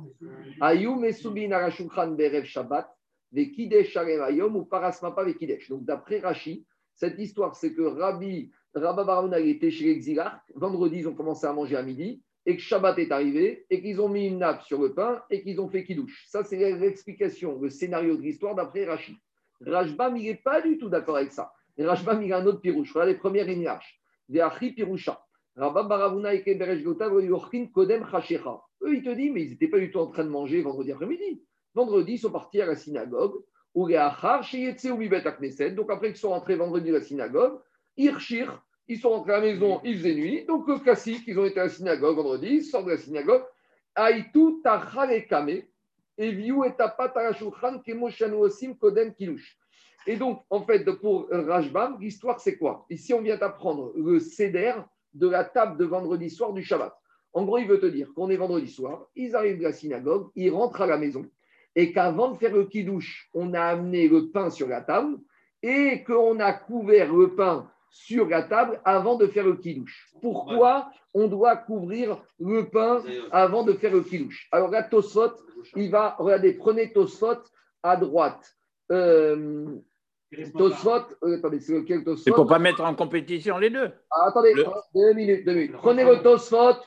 Ayum 0.62 1.04
Esubin 1.06 1.52
Arashukran 1.52 2.12
Berev 2.12 2.46
Shabbat, 2.46 2.90
Vekidesh 3.32 3.96
Ayom 3.98 4.56
ou 4.56 4.66
Parasmapa 4.66 5.24
Vekidesh. 5.24 5.70
Donc 5.70 5.84
d'après 5.84 6.20
Rashi, 6.20 6.66
cette 6.96 7.20
histoire, 7.20 7.56
c'est 7.56 7.74
que 7.74 7.84
Rabbi, 7.84 8.52
Rabba 8.74 9.04
Barouna 9.04 9.40
était 9.40 9.70
chez 9.70 9.86
l'exilarque. 9.86 10.52
Vendredi, 10.56 11.00
ils 11.00 11.08
ont 11.08 11.16
commencé 11.16 11.46
à 11.46 11.54
manger 11.54 11.76
à 11.76 11.84
midi 11.84 12.24
et 12.46 12.56
que 12.56 12.62
Shabbat 12.62 13.00
est 13.00 13.12
arrivé, 13.12 13.66
et 13.70 13.82
qu'ils 13.82 14.02
ont 14.02 14.10
mis 14.10 14.28
une 14.28 14.40
nappe 14.40 14.64
sur 14.64 14.82
le 14.82 14.94
pain, 14.94 15.24
et 15.30 15.42
qu'ils 15.42 15.62
ont 15.62 15.70
fait 15.70 15.84
kidouche. 15.84 16.26
Ça, 16.28 16.44
c'est 16.44 16.58
l'explication, 16.76 17.60
le 17.62 17.70
scénario 17.70 18.18
de 18.18 18.22
l'histoire 18.22 18.56
d'après 18.56 18.86
Rachid. 18.86 19.16
Rajbam, 19.66 20.18
il 20.18 20.26
n'est 20.26 20.36
pas 20.36 20.62
du 20.62 20.78
tout 20.78 20.90
d'accord 20.90 21.18
avec 21.18 21.32
ça. 21.32 21.54
Et 21.78 21.86
Rajbam, 21.86 22.22
il 22.22 22.34
a 22.34 22.40
un 22.40 22.46
autre 22.46 22.60
pirouche. 22.60 22.92
Voilà 22.94 23.12
les 23.12 23.18
premières 23.18 23.46
lignes 23.46 23.72
Ve'achi 24.30 24.74
pirusha. 24.74 25.20
Rabba 25.56 25.84
baravuna 25.84 26.32
beresh 26.36 26.84
kodem. 27.72 28.06
Eux, 28.84 28.96
ils 28.96 29.04
te 29.04 29.10
disent, 29.14 29.32
mais 29.32 29.44
ils 29.44 29.52
n'étaient 29.52 29.68
pas 29.68 29.80
du 29.80 29.92
tout 29.92 30.00
en 30.00 30.08
train 30.08 30.24
de 30.24 30.30
manger 30.30 30.62
vendredi 30.62 30.92
après-midi. 30.92 31.44
Vendredi, 31.74 32.14
ils 32.14 32.20
sont 32.20 32.32
partis 32.32 32.62
à 32.62 32.66
la 32.66 32.76
synagogue. 32.76 33.44
Donc 33.76 33.92
après 35.90 36.08
qu'ils 36.10 36.18
sont 36.18 36.30
rentrés 36.30 36.56
vendredi 36.56 36.90
à 36.90 36.94
la 36.94 37.02
synagogue, 37.02 37.60
Irshir, 37.98 38.64
ils 38.88 39.00
sont 39.00 39.10
rentrés 39.10 39.34
à 39.34 39.40
la 39.40 39.46
maison, 39.46 39.82
il 39.84 39.98
faisait 39.98 40.16
nuit. 40.16 40.46
Donc, 40.46 40.68
le 40.68 40.80
classique, 40.80 41.24
ils 41.28 41.40
ont 41.40 41.46
été 41.46 41.60
à 41.60 41.64
la 41.64 41.70
synagogue 41.70 42.16
vendredi, 42.16 42.48
ils 42.48 42.64
sortent 42.64 42.86
de 42.86 42.92
la 42.92 42.98
synagogue. 42.98 43.44
Aïtou 43.96 44.62
tachalekame, 44.64 45.62
et 46.18 46.32
viou 46.32 46.64
et 46.66 46.74
osim 48.34 48.76
kilush. 49.18 49.58
Et 50.06 50.18
donc, 50.18 50.42
en 50.50 50.62
fait, 50.64 50.84
pour 51.00 51.28
Rajbam, 51.32 51.98
l'histoire, 52.00 52.40
c'est 52.40 52.58
quoi? 52.58 52.86
Ici, 52.90 53.14
on 53.14 53.22
vient 53.22 53.38
d'apprendre 53.38 53.94
le 53.96 54.20
céder 54.20 54.74
de 55.14 55.30
la 55.30 55.46
table 55.46 55.78
de 55.78 55.86
vendredi 55.86 56.30
soir 56.30 56.54
du 56.54 56.64
Shabbat. 56.64 56.94
En 57.34 57.46
gros, 57.46 57.58
il 57.58 57.68
veut 57.68 57.80
te 57.80 57.86
dire 57.86 58.14
qu'on 58.14 58.30
est 58.30 58.36
vendredi 58.36 58.68
soir, 58.68 59.08
ils 59.16 59.36
arrivent 59.36 59.60
de 59.60 59.64
la 59.64 59.74
synagogue, 59.74 60.30
ils 60.36 60.52
rentrent 60.52 60.82
à 60.82 60.88
la 60.88 60.98
maison, 60.98 61.26
et 61.76 61.92
qu'avant 61.92 62.32
de 62.32 62.38
faire 62.38 62.54
le 62.54 62.66
kidouche, 62.66 63.30
on 63.34 63.54
a 63.54 63.62
amené 63.62 64.08
le 64.08 64.30
pain 64.30 64.50
sur 64.50 64.68
la 64.68 64.82
table, 64.82 65.18
et 65.64 66.04
qu'on 66.04 66.40
a 66.40 66.54
couvert 66.54 67.14
le 67.14 67.34
pain 67.34 67.72
sur 67.94 68.28
la 68.28 68.42
table 68.42 68.82
avant 68.86 69.16
de 69.18 69.28
faire 69.28 69.46
le 69.46 69.56
kidouche. 69.56 70.10
Pourquoi 70.20 70.90
on 71.14 71.28
doit 71.28 71.56
couvrir 71.56 72.18
le 72.40 72.68
pain 72.68 73.04
avant 73.32 73.64
de 73.64 73.74
faire 73.74 73.94
le 73.94 74.02
kidouche? 74.02 74.50
Alors 74.52 74.72
là, 74.72 74.82
Tosfot, 74.82 75.32
il 75.76 75.92
va, 75.92 76.16
regardez, 76.18 76.54
prenez 76.54 76.92
Tosfot 76.92 77.38
à 77.84 77.96
droite. 77.96 78.58
Euh, 78.92 79.68
Tosfot, 80.58 81.06
euh, 81.24 81.38
attendez, 81.38 81.60
c'est 81.60 81.74
lequel 81.74 82.04
Tosfot 82.04 82.24
C'est 82.24 82.32
pour 82.32 82.46
ne 82.46 82.50
pas 82.50 82.58
mettre 82.58 82.82
en 82.82 82.96
compétition 82.96 83.60
les 83.60 83.70
deux. 83.70 83.92
Ah, 84.10 84.30
attendez, 84.30 84.56
deux 84.96 85.14
minutes, 85.14 85.46
deux 85.46 85.54
minutes. 85.54 85.74
Prenez 85.74 86.04
le 86.04 86.24
Tosfot, 86.24 86.82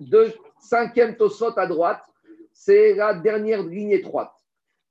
de, 0.00 0.28
cinquième 0.60 1.16
Tosfot 1.16 1.58
à 1.58 1.66
droite, 1.66 2.04
c'est 2.52 2.94
la 2.94 3.14
dernière 3.14 3.62
ligne 3.62 3.92
étroite. 3.92 4.34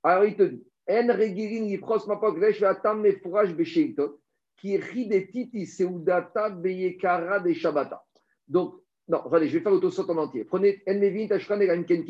Alors 0.02 0.24
il 0.24 0.34
te 0.34 0.42
dit, 0.42 0.66
En 0.90 1.06
regirin 1.06 1.64
yipros 1.66 2.08
mapok 2.08 2.40
vesh 2.40 2.60
vatam 2.60 3.02
mefouraj 3.02 3.54
besheitot 3.54 4.18
qui 4.56 4.76
ridetiti 4.76 5.66
seudata 5.66 6.50
beyekara 6.50 7.40
de 7.40 7.52
Shabbata. 7.52 8.04
Donc, 8.46 8.74
non, 9.08 9.20
allez, 9.32 9.48
je 9.48 9.58
vais 9.58 9.62
faire 9.62 9.72
l'autosot 9.72 10.08
en 10.10 10.16
entier. 10.18 10.44
Prenez 10.44 10.82
Tashkan 11.28 11.60
et 11.60 11.66
Ganken. 11.66 12.04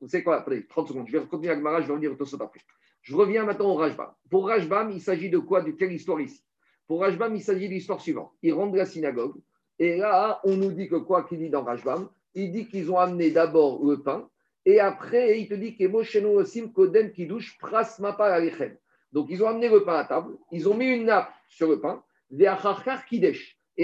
Vous 0.00 0.08
savez 0.08 0.22
quoi 0.22 0.36
Attendez, 0.36 0.66
30 0.66 0.88
secondes. 0.88 1.08
Je 1.08 1.16
vais 1.18 1.26
continuer 1.26 1.52
avec 1.52 1.62
Mara, 1.62 1.80
je 1.80 1.86
vais 1.86 1.92
revenir 1.92 2.12
au 2.12 2.16
Tosot 2.16 2.42
après. 2.42 2.60
Je 3.02 3.14
reviens 3.14 3.44
maintenant 3.44 3.70
au 3.70 3.74
Rajbam. 3.74 4.12
Pour 4.30 4.48
Rajbam, 4.48 4.90
il 4.90 5.00
s'agit 5.00 5.30
de 5.30 5.38
quoi 5.38 5.62
De 5.62 5.72
quelle 5.72 5.92
histoire 5.92 6.20
ici? 6.20 6.42
Pour 6.86 7.00
Rajbam, 7.00 7.34
il 7.34 7.42
s'agit 7.42 7.68
de 7.68 7.74
l'histoire 7.74 8.00
suivante. 8.00 8.32
Il 8.42 8.52
rentre 8.52 8.72
de 8.72 8.78
la 8.78 8.86
synagogue. 8.86 9.36
Et 9.78 9.96
là, 9.96 10.40
on 10.44 10.56
nous 10.56 10.72
dit 10.72 10.88
que 10.88 10.96
quoi 10.96 11.24
qu'il 11.24 11.38
dit 11.38 11.50
dans 11.50 11.64
Rajbam? 11.64 12.08
Il 12.34 12.52
dit 12.52 12.68
qu'ils 12.68 12.90
ont 12.90 12.98
amené 12.98 13.30
d'abord 13.30 13.84
le 13.84 14.02
pain. 14.02 14.28
Et 14.64 14.80
après, 14.80 15.40
il 15.40 15.48
te 15.48 15.54
dit 15.54 15.76
que 15.76 15.86
Mosheno 15.86 16.40
Osim 16.40 16.72
Kodem 16.72 17.12
Kidush 17.12 17.58
Pras 17.58 17.96
Mapa 17.98 18.26
Alechem. 18.26 18.76
Donc, 19.14 19.28
ils 19.30 19.42
ont 19.44 19.46
amené 19.46 19.68
le 19.68 19.84
pain 19.84 19.94
à 19.94 20.04
table, 20.04 20.34
ils 20.50 20.68
ont 20.68 20.74
mis 20.74 20.86
une 20.86 21.04
nappe 21.04 21.32
sur 21.48 21.68
le 21.68 21.80
pain. 21.80 22.02
Et 22.36 22.48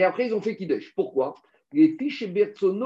après, 0.02 0.26
ils 0.26 0.34
ont 0.34 0.40
fait 0.40 0.56
kidesh. 0.56 0.92
Pourquoi? 0.96 1.36
Que 1.72 2.80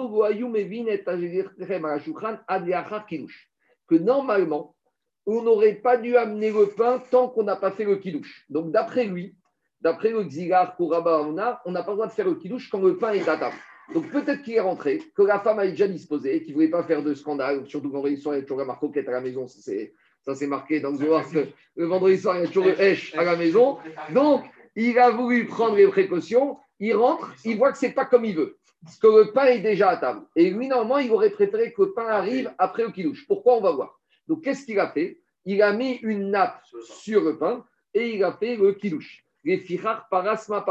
normalement, 3.94 4.76
on 5.24 5.42
n'aurait 5.42 5.76
pas 5.76 5.96
dû 5.96 6.18
amener 6.18 6.50
le 6.50 6.66
pain 6.66 7.02
tant 7.10 7.30
qu'on 7.30 7.44
n'a 7.44 7.56
pas 7.56 7.70
fait 7.70 7.84
le 7.84 7.96
kidouche. 7.96 8.44
Donc, 8.50 8.70
d'après 8.70 9.06
lui, 9.06 9.38
d'après 9.80 10.10
le 10.10 10.24
Xigar 10.24 10.76
Kouraba 10.76 11.22
on 11.22 11.32
n'a 11.32 11.62
pas 11.64 11.90
le 11.90 11.94
droit 11.94 12.08
de 12.08 12.12
faire 12.12 12.26
le 12.26 12.34
kidouche 12.34 12.68
quand 12.68 12.82
le 12.82 12.98
pain 12.98 13.12
est 13.12 13.26
à 13.26 13.38
table. 13.38 13.56
Donc, 13.94 14.10
peut-être 14.10 14.42
qu'il 14.42 14.52
est 14.54 14.60
rentré, 14.60 15.00
que 15.14 15.22
la 15.22 15.40
femme 15.40 15.60
a 15.60 15.66
déjà 15.66 15.88
disposé, 15.88 16.42
qu'il 16.42 16.50
ne 16.50 16.56
voulait 16.56 16.68
pas 16.68 16.82
faire 16.82 17.02
de 17.02 17.14
scandale, 17.14 17.66
surtout 17.66 17.90
quand 17.90 18.06
il 18.06 18.18
y 18.18 18.28
a 18.28 18.42
toujours 18.42 18.58
la 18.58 18.66
marque 18.66 18.84
à 18.94 19.10
la 19.10 19.22
maison, 19.22 19.46
c'est 19.46 19.94
ça, 20.26 20.34
c'est 20.34 20.46
marqué 20.46 20.80
dans 20.80 20.90
le 20.90 20.96
Zohar 20.96 21.28
que 21.30 21.48
le 21.76 21.86
vendredi 21.86 22.18
soir, 22.18 22.36
il 22.36 22.42
y 22.42 22.44
a 22.44 22.46
toujours 22.46 22.64
le 22.64 22.80
Hesh 22.80 23.14
à 23.14 23.24
la 23.24 23.36
maison. 23.36 23.78
Donc, 24.10 24.44
il 24.74 24.98
a 24.98 25.10
voulu 25.10 25.46
prendre 25.46 25.76
les 25.76 25.86
précautions. 25.86 26.56
Il 26.80 26.96
rentre, 26.96 27.34
il 27.44 27.58
voit 27.58 27.72
que 27.72 27.78
ce 27.78 27.86
n'est 27.86 27.92
pas 27.92 28.06
comme 28.06 28.24
il 28.24 28.34
veut. 28.34 28.56
Parce 28.82 28.98
que 28.98 29.06
le 29.06 29.32
pain 29.32 29.46
est 29.46 29.60
déjà 29.60 29.90
à 29.90 29.96
table. 29.96 30.22
Et 30.34 30.50
lui, 30.50 30.68
normalement, 30.68 30.98
il 30.98 31.10
aurait 31.10 31.30
préféré 31.30 31.72
que 31.72 31.82
le 31.82 31.92
pain 31.92 32.06
arrive 32.06 32.52
après 32.58 32.84
le 32.84 32.90
kilouche. 32.90 33.26
Pourquoi? 33.26 33.56
On 33.56 33.60
va 33.60 33.72
voir. 33.72 34.00
Donc, 34.26 34.42
qu'est-ce 34.42 34.64
qu'il 34.64 34.78
a 34.80 34.90
fait? 34.90 35.20
Il 35.44 35.62
a 35.62 35.72
mis 35.72 35.96
une 36.02 36.30
nappe 36.30 36.62
sur 36.82 37.22
le 37.22 37.38
pain 37.38 37.64
et 37.92 38.14
il 38.14 38.24
a 38.24 38.32
fait 38.32 38.56
le 38.56 38.72
kilouche. 38.72 39.24
Les 39.44 39.62
parasma 40.10 40.64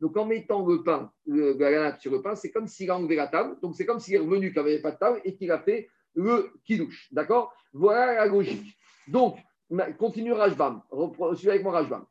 Donc, 0.00 0.16
en 0.16 0.26
mettant 0.26 0.66
le 0.66 0.82
pain, 0.82 1.12
la 1.26 1.70
nappe 1.70 2.00
sur 2.00 2.10
le 2.10 2.20
pain, 2.20 2.34
c'est 2.34 2.50
comme 2.50 2.66
s'il 2.66 2.90
a 2.90 2.96
enlevé 2.96 3.14
la 3.14 3.28
table. 3.28 3.56
Donc, 3.62 3.76
c'est 3.76 3.86
comme 3.86 4.00
s'il 4.00 4.14
est 4.14 4.18
revenu 4.18 4.52
qu'il 4.52 4.62
n'y 4.62 4.70
avait 4.70 4.82
pas 4.82 4.90
de 4.90 4.98
table 4.98 5.20
et 5.24 5.36
qu'il 5.36 5.52
a 5.52 5.60
fait 5.60 5.88
le 6.16 6.50
kidouche. 6.64 7.08
D'accord? 7.12 7.54
Voilà 7.72 8.14
la 8.14 8.26
logique. 8.26 8.76
Donc, 9.06 9.38
continue 9.98 10.32
Rajbam. 10.32 10.82
Suis 11.36 11.48
avec 11.48 11.62
moi 11.62 11.72
Rajbam. 11.72 12.04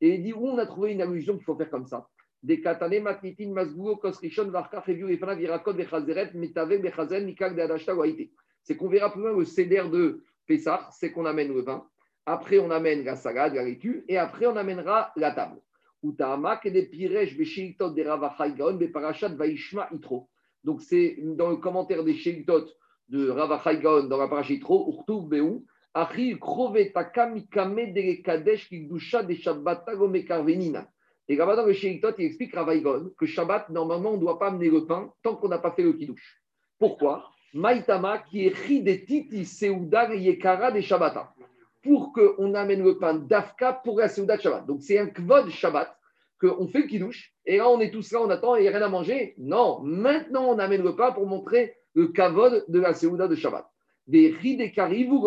Et 0.00 0.14
il 0.14 0.22
dit 0.22 0.32
où 0.32 0.48
on 0.48 0.58
a 0.58 0.66
trouvé 0.66 0.92
une 0.92 1.02
allusion 1.02 1.36
qu'il 1.36 1.44
faut 1.44 1.56
faire 1.56 1.70
comme 1.70 1.86
ça? 1.86 2.08
Des 2.42 2.60
katane 2.60 3.00
matnitin 3.00 3.52
masguo 3.52 3.96
kosrishon 3.96 4.50
varka 4.50 4.80
reviu 4.80 5.10
et 5.10 5.16
fana 5.16 5.34
virakot 5.34 5.72
bechazeret 5.72 6.34
mitave 6.34 6.78
bechazen 6.78 7.24
mikak 7.24 7.54
de 7.56 7.62
adashta 7.62 7.94
waite. 7.94 8.30
C'est 8.62 8.76
qu'on 8.76 8.88
verra 8.88 9.10
plus 9.10 9.22
loin 9.22 9.32
le 9.32 9.44
céder 9.44 9.84
de 9.90 10.22
Pessah, 10.46 10.88
c'est 10.90 11.10
qu'on 11.10 11.24
amène 11.24 11.54
le 11.54 11.62
vin. 11.62 11.88
Après, 12.26 12.58
on 12.58 12.70
amène 12.70 13.02
la 13.04 13.16
salade, 13.16 13.54
la 13.54 13.64
laitue, 13.64 14.04
et 14.08 14.18
après, 14.18 14.46
on 14.46 14.56
amènera 14.56 15.12
la 15.16 15.30
table. 15.30 15.58
Utamak 16.02 16.66
et 16.66 16.70
des 16.70 16.86
piresh 16.86 17.34
beshilitot 17.34 17.90
de 17.90 18.02
ravachai 18.02 18.52
gaon 18.52 18.74
beparashat 18.74 19.30
vaishma 19.30 19.88
itro. 19.92 20.28
Donc, 20.64 20.80
c'est 20.80 21.16
dans 21.20 21.50
le 21.50 21.56
commentaire 21.56 22.02
des 22.02 22.14
Sheiktot 22.14 22.66
de 23.08 23.28
Rava 23.28 23.74
Gaon 23.74 24.04
dans 24.04 24.16
la 24.16 24.28
parachitro, 24.28 24.92
Urtuv 24.92 25.28
Beou, 25.28 25.64
Achi 25.92 26.38
Krovetaka 26.40 27.28
Mikame 27.28 27.92
de 27.92 28.22
Kadesh 28.22 28.68
Kigdusha 28.68 29.22
de 29.22 29.34
Shabbat 29.34 29.86
Mekarvenina. 30.10 30.88
Et 31.28 31.36
là-bas 31.36 31.56
dans 31.56 31.66
le 31.66 31.74
il 31.84 32.24
explique 32.24 32.54
Rava 32.54 32.76
Gaon 32.76 33.10
que 33.18 33.26
Shabbat, 33.26 33.68
normalement, 33.68 34.10
on 34.10 34.16
ne 34.16 34.20
doit 34.20 34.38
pas 34.38 34.48
amener 34.48 34.70
le 34.70 34.86
pain 34.86 35.12
tant 35.22 35.36
qu'on 35.36 35.48
n'a 35.48 35.58
pas 35.58 35.72
fait 35.72 35.82
le 35.82 35.92
Kiddush. 35.92 36.42
Pourquoi? 36.78 37.30
Maïtama 37.52 38.18
qui 38.18 38.46
est 38.46 38.56
ri 38.56 38.82
de 38.82 38.94
Titi 38.94 39.44
Seuda 39.44 40.14
Yekara 40.14 40.72
de 40.72 40.80
Shabbata. 40.80 41.32
Pour 41.82 42.12
qu'on 42.12 42.54
amène 42.54 42.82
le 42.82 42.98
pain 42.98 43.14
d'Afka 43.14 43.74
pour 43.84 43.98
la 43.98 44.08
Seuda 44.08 44.38
de 44.38 44.42
Shabbat. 44.42 44.66
Donc, 44.66 44.82
c'est 44.82 44.98
un 44.98 45.06
Kvod 45.06 45.50
Shabbat 45.50 45.94
qu'on 46.44 46.68
fait 46.68 46.80
le 46.80 46.86
kidouche, 46.86 47.32
et 47.46 47.58
là 47.58 47.68
on 47.68 47.80
est 47.80 47.90
tous 47.90 48.12
là, 48.12 48.20
on 48.22 48.30
attend, 48.30 48.56
et 48.56 48.60
il 48.60 48.62
n'y 48.62 48.68
a 48.68 48.72
rien 48.72 48.82
à 48.82 48.88
manger. 48.88 49.34
Non, 49.38 49.80
maintenant 49.82 50.46
on 50.48 50.58
amène 50.58 50.82
le 50.82 50.96
pain 50.96 51.12
pour 51.12 51.26
montrer 51.26 51.74
le 51.94 52.08
kavod 52.08 52.64
de 52.68 52.80
la 52.80 52.92
Séouda 52.92 53.28
de 53.28 53.34
Shabbat. 53.34 53.66
Des 54.06 54.30
ridekarivu 54.30 55.18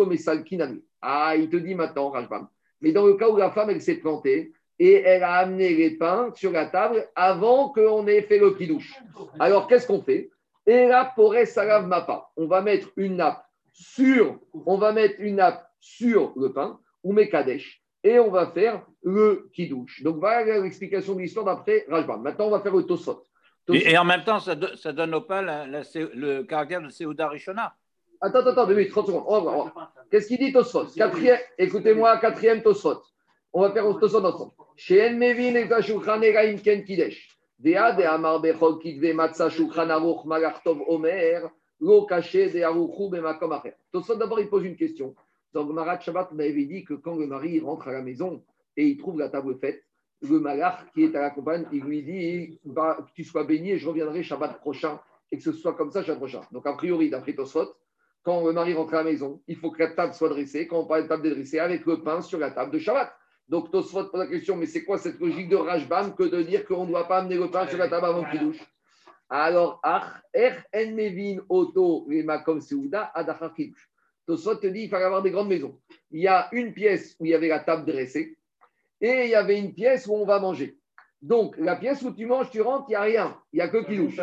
kinami. 0.44 0.82
Ah, 1.00 1.34
il 1.36 1.48
te 1.48 1.56
dit 1.56 1.74
maintenant, 1.74 2.10
Rajbam. 2.10 2.48
Mais 2.80 2.92
dans 2.92 3.06
le 3.06 3.14
cas 3.14 3.28
où 3.28 3.36
la 3.36 3.50
femme, 3.50 3.70
elle 3.70 3.82
s'est 3.82 3.96
plantée, 3.96 4.52
et 4.78 4.94
elle 4.94 5.24
a 5.24 5.32
amené 5.32 5.74
les 5.74 5.96
pains 5.96 6.30
sur 6.34 6.52
la 6.52 6.66
table 6.66 7.08
avant 7.16 7.70
qu'on 7.70 8.06
ait 8.06 8.22
fait 8.22 8.38
le 8.38 8.52
kidouche. 8.52 8.94
Alors 9.40 9.66
qu'est-ce 9.66 9.86
qu'on 9.86 10.02
fait? 10.02 10.30
Et 10.66 10.86
là, 10.86 11.12
pour 11.16 11.34
salav 11.44 11.86
mapa, 11.86 12.28
on 12.36 12.46
va 12.46 12.62
mettre 12.62 12.90
une 12.96 13.16
nappe 13.16 13.42
sur, 13.72 14.38
on 14.66 14.76
va 14.76 14.92
mettre 14.92 15.16
une 15.18 15.36
nappe 15.36 15.66
sur 15.80 16.32
le 16.36 16.52
pain, 16.52 16.78
ou 17.02 17.12
mekadesh, 17.12 17.77
et 18.04 18.18
on 18.18 18.30
va 18.30 18.46
faire 18.46 18.82
le 19.02 19.48
Kiddush. 19.52 20.02
Donc 20.02 20.16
voilà 20.18 20.60
l'explication 20.60 21.14
de 21.14 21.20
l'histoire 21.20 21.44
d'après 21.44 21.84
Rajban. 21.88 22.18
Maintenant, 22.18 22.46
on 22.46 22.50
va 22.50 22.60
faire 22.60 22.74
le 22.74 22.84
Tosot. 22.84 23.24
Et, 23.70 23.98
en 23.98 24.04
même 24.04 24.24
temps, 24.24 24.40
ça, 24.40 24.54
donne 24.54 25.14
au 25.14 25.20
pas 25.20 25.42
le 25.42 26.42
caractère 26.42 26.80
de 26.80 26.88
Seouda 26.88 27.28
Rishona. 27.28 27.74
Attends, 28.20 28.40
attends, 28.40 28.66
30 28.66 29.06
secondes. 29.06 29.70
Qu'est-ce 30.10 30.28
qu'il 30.28 30.38
dit 30.38 30.52
Tosot? 30.52 30.86
Quatrième, 30.96 31.38
écoutez-moi, 31.58 32.16
quatrième 32.18 32.62
Tosot. 32.62 33.02
On 33.52 33.60
va 33.60 33.72
faire 33.72 33.86
le 33.86 33.94
Tosot 33.94 34.24
ensemble. 34.24 34.52
Chez 34.76 35.08
Enmevin 35.08 35.54
et 35.54 36.56
Ken 36.62 36.84
Kidesh. 36.84 37.38
Dea 37.58 37.92
de 37.92 38.04
Amar 38.04 38.40
Bechol 38.40 38.78
Kidve 38.78 39.18
Aruch 39.18 40.24
Malartov 40.24 40.82
Omer. 40.86 41.50
Lo 41.80 42.06
caché 42.06 42.50
de 42.50 42.62
Aruchu 42.62 43.10
Bemakom 43.10 43.52
Acher. 43.52 43.74
Tosot 43.92 44.16
d'abord, 44.16 44.40
il 44.40 44.48
pose 44.48 44.64
une 44.64 44.76
question. 44.76 45.14
Dans 45.52 45.64
le 45.64 45.72
Marat 45.72 46.00
Shabbat, 46.00 46.28
on 46.32 46.38
avait 46.38 46.66
dit 46.66 46.84
que 46.84 46.94
quand 46.94 47.16
le 47.16 47.26
mari 47.26 47.60
rentre 47.60 47.88
à 47.88 47.92
la 47.92 48.02
maison 48.02 48.44
et 48.76 48.86
il 48.86 48.96
trouve 48.96 49.18
la 49.18 49.28
table 49.28 49.56
faite, 49.58 49.82
le 50.22 50.40
malach 50.40 50.90
qui 50.92 51.04
est 51.04 51.14
à 51.14 51.20
la 51.20 51.30
compagne, 51.30 51.66
il 51.72 51.82
lui 51.82 52.02
dit 52.02 52.58
bah, 52.64 52.98
tu 53.14 53.24
sois 53.24 53.44
béni 53.44 53.72
et 53.72 53.78
je 53.78 53.88
reviendrai 53.88 54.22
Shabbat 54.22 54.60
prochain 54.60 55.00
et 55.30 55.36
que 55.36 55.42
ce 55.42 55.52
soit 55.52 55.74
comme 55.74 55.90
ça 55.90 56.02
Shabbat 56.02 56.18
prochain. 56.18 56.40
Donc, 56.52 56.66
a 56.66 56.72
priori, 56.72 57.10
d'après 57.10 57.34
Tosot, 57.34 57.74
quand 58.22 58.44
le 58.44 58.52
mari 58.52 58.74
rentre 58.74 58.94
à 58.94 58.98
la 58.98 59.04
maison, 59.04 59.40
il 59.46 59.56
faut 59.56 59.70
que 59.70 59.82
la 59.82 59.90
table 59.90 60.12
soit 60.14 60.28
dressée. 60.28 60.66
Quand 60.66 60.80
on 60.80 60.86
parle 60.86 61.04
de 61.04 61.08
table 61.08 61.30
dressée, 61.30 61.60
avec 61.60 61.86
le 61.86 62.02
pain 62.02 62.20
sur 62.20 62.38
la 62.38 62.50
table 62.50 62.72
de 62.72 62.78
Shabbat. 62.78 63.12
Donc, 63.48 63.70
Tosot 63.70 64.10
pose 64.10 64.20
la 64.20 64.26
question 64.26 64.56
mais 64.56 64.66
c'est 64.66 64.84
quoi 64.84 64.98
cette 64.98 65.18
logique 65.20 65.48
de 65.48 65.56
Rajbam 65.56 66.14
que 66.14 66.24
de 66.24 66.42
dire 66.42 66.66
qu'on 66.66 66.84
ne 66.84 66.90
doit 66.90 67.08
pas 67.08 67.18
amener 67.18 67.36
le 67.36 67.50
pain 67.50 67.66
sur 67.66 67.78
la 67.78 67.88
table 67.88 68.06
avant 68.06 68.24
qu'il 68.24 68.40
douche? 68.40 68.62
Alors, 69.30 69.80
Er 70.34 70.52
En 70.74 70.92
Mevin 70.94 71.40
Oto 71.48 72.06
Makom 72.08 72.60
Seuda 72.60 73.10
Adachar 73.14 73.54
Kiddush. 73.54 73.87
Tosot 74.28 74.56
te 74.56 74.66
dit 74.66 74.82
qu'il 74.82 74.90
fallait 74.90 75.06
avoir 75.06 75.22
des 75.22 75.30
grandes 75.30 75.48
maisons. 75.48 75.80
Il 76.10 76.20
y 76.20 76.28
a 76.28 76.48
une 76.52 76.74
pièce 76.74 77.16
où 77.18 77.24
il 77.24 77.30
y 77.30 77.34
avait 77.34 77.48
la 77.48 77.60
table 77.60 77.90
dressée 77.90 78.36
et 79.00 79.24
il 79.24 79.30
y 79.30 79.34
avait 79.34 79.58
une 79.58 79.72
pièce 79.72 80.06
où 80.06 80.12
on 80.12 80.26
va 80.26 80.38
manger. 80.38 80.76
Donc, 81.22 81.56
la 81.56 81.76
pièce 81.76 82.02
où 82.02 82.12
tu 82.12 82.26
manges, 82.26 82.50
tu 82.50 82.60
rentres, 82.60 82.84
il 82.88 82.92
n'y 82.92 82.96
a 82.96 83.00
rien. 83.00 83.40
Il 83.54 83.56
n'y 83.56 83.62
a 83.62 83.68
que 83.68 83.84
qui 83.84 83.96
douche. 83.96 84.20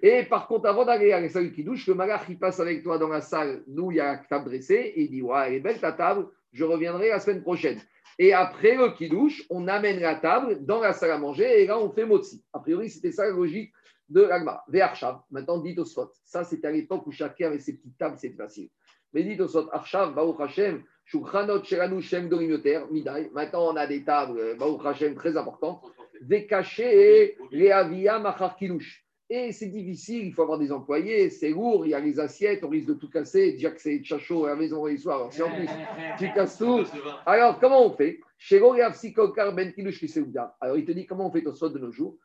Et 0.00 0.22
par 0.22 0.46
contre, 0.46 0.68
avant 0.68 0.84
d'aller 0.84 1.12
à 1.12 1.20
la 1.20 1.28
salle 1.28 1.50
qui 1.50 1.64
douche, 1.64 1.88
le 1.88 1.94
malach, 1.94 2.22
il 2.28 2.38
passe 2.38 2.60
avec 2.60 2.84
toi 2.84 2.98
dans 2.98 3.08
la 3.08 3.20
salle 3.20 3.64
d'où 3.66 3.90
il 3.90 3.96
y 3.96 4.00
a 4.00 4.12
la 4.12 4.18
table 4.18 4.44
dressée 4.44 4.92
et 4.94 5.02
il 5.02 5.10
dit 5.10 5.22
Ouais, 5.22 5.48
elle 5.48 5.54
est 5.54 5.60
belle 5.60 5.80
ta 5.80 5.92
table, 5.92 6.28
je 6.52 6.64
reviendrai 6.64 7.08
la 7.08 7.18
semaine 7.18 7.42
prochaine. 7.42 7.80
Et 8.16 8.32
après 8.32 8.76
le 8.76 8.94
qui 8.94 9.08
douche, 9.08 9.44
on 9.50 9.66
amène 9.66 9.98
la 9.98 10.14
table 10.14 10.64
dans 10.64 10.80
la 10.80 10.92
salle 10.92 11.10
à 11.10 11.18
manger 11.18 11.62
et 11.62 11.66
là, 11.66 11.80
on 11.80 11.90
fait 11.90 12.06
motzi. 12.06 12.44
A 12.52 12.60
priori, 12.60 12.90
c'était 12.90 13.12
ça 13.12 13.24
la 13.24 13.30
logique 13.30 13.72
de 14.08 14.22
l'agma. 14.22 14.62
Ve'arshav, 14.68 15.20
maintenant 15.32 15.58
dit 15.58 15.74
au 15.76 15.84
spot. 15.84 16.12
Ça, 16.24 16.44
c'était 16.44 16.68
à 16.68 16.72
l'époque 16.72 17.06
où 17.08 17.10
chacun 17.10 17.48
avait 17.48 17.58
ses 17.58 17.76
petites 17.76 17.98
tables, 17.98 18.16
c'est 18.18 18.30
facile. 18.30 18.70
Mais 19.12 19.22
dit 19.22 19.40
au 19.40 19.48
spot, 19.48 19.68
Arshav, 19.72 20.14
Baruch 20.14 20.40
Hashem, 20.40 20.82
Shulchanot 21.04 21.64
Shelanu 21.64 22.02
Shem 22.02 22.28
Dorimioter, 22.28 22.80
Midai. 22.90 23.30
Maintenant, 23.32 23.72
on 23.72 23.76
a 23.76 23.86
des 23.86 24.04
tables, 24.04 24.38
euh, 24.38 24.54
Baruch 24.54 24.84
Hashem, 24.84 25.14
très 25.14 25.36
importantes 25.36 25.82
et 26.30 27.36
les 27.52 27.70
avia 27.70 28.18
machar 28.18 28.56
Et 29.30 29.52
c'est 29.52 29.66
difficile, 29.66 30.26
il 30.26 30.32
faut 30.32 30.42
avoir 30.42 30.58
des 30.58 30.72
employés, 30.72 31.30
c'est 31.30 31.50
lourd, 31.50 31.86
il 31.86 31.90
y 31.90 31.94
a 31.94 32.00
les 32.00 32.18
assiettes, 32.18 32.64
on 32.64 32.68
risque 32.68 32.88
de 32.88 32.94
tout 32.94 33.10
casser. 33.10 33.52
Déjà 33.52 33.70
que 33.70 33.80
c'est 33.80 34.02
chaud 34.02 34.46
à 34.46 34.50
la 34.50 34.56
maison 34.56 34.86
les 34.86 34.96
soirs, 34.96 35.16
alors 35.16 35.32
si 35.32 35.42
en 35.42 35.50
plus 35.50 35.68
tu 36.18 36.32
casses 36.32 36.58
tout. 36.58 36.84
Alors 37.26 37.60
comment 37.60 37.86
on 37.86 37.92
fait? 37.92 38.20
Ben 38.50 38.62
Alors 40.60 40.76
il 40.76 40.84
te 40.84 40.92
dit 40.92 41.06
comment 41.06 41.28
on 41.28 41.30
fait 41.30 41.46
au 41.46 41.52
sol 41.52 41.72
de 41.72 41.78
nos 41.78 41.92
jours? 41.92 42.16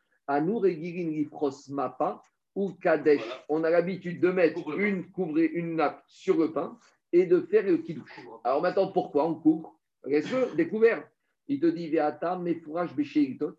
mapa 1.70 2.22
ou 2.54 2.72
kadesh. 2.72 3.22
On 3.48 3.64
a 3.64 3.70
l'habitude 3.70 4.20
de 4.20 4.30
mettre 4.30 4.78
une, 4.78 5.10
couvrir 5.10 5.50
une 5.52 5.76
nappe 5.76 6.02
sur 6.06 6.36
le 6.38 6.52
pain 6.52 6.78
et 7.12 7.26
de 7.26 7.40
faire 7.40 7.64
le 7.64 7.78
kidouche. 7.78 8.20
Alors 8.42 8.62
maintenant, 8.62 8.90
pourquoi 8.92 9.26
on 9.26 9.34
couvre? 9.34 9.78
Bien 10.06 10.20
découvert. 10.56 11.08
Il 11.48 11.60
te 11.60 11.66
dit, 11.66 11.88
Veata, 11.88 12.36
mes 12.38 12.54
fourrages 12.54 12.94
béchéitot. 12.94 13.56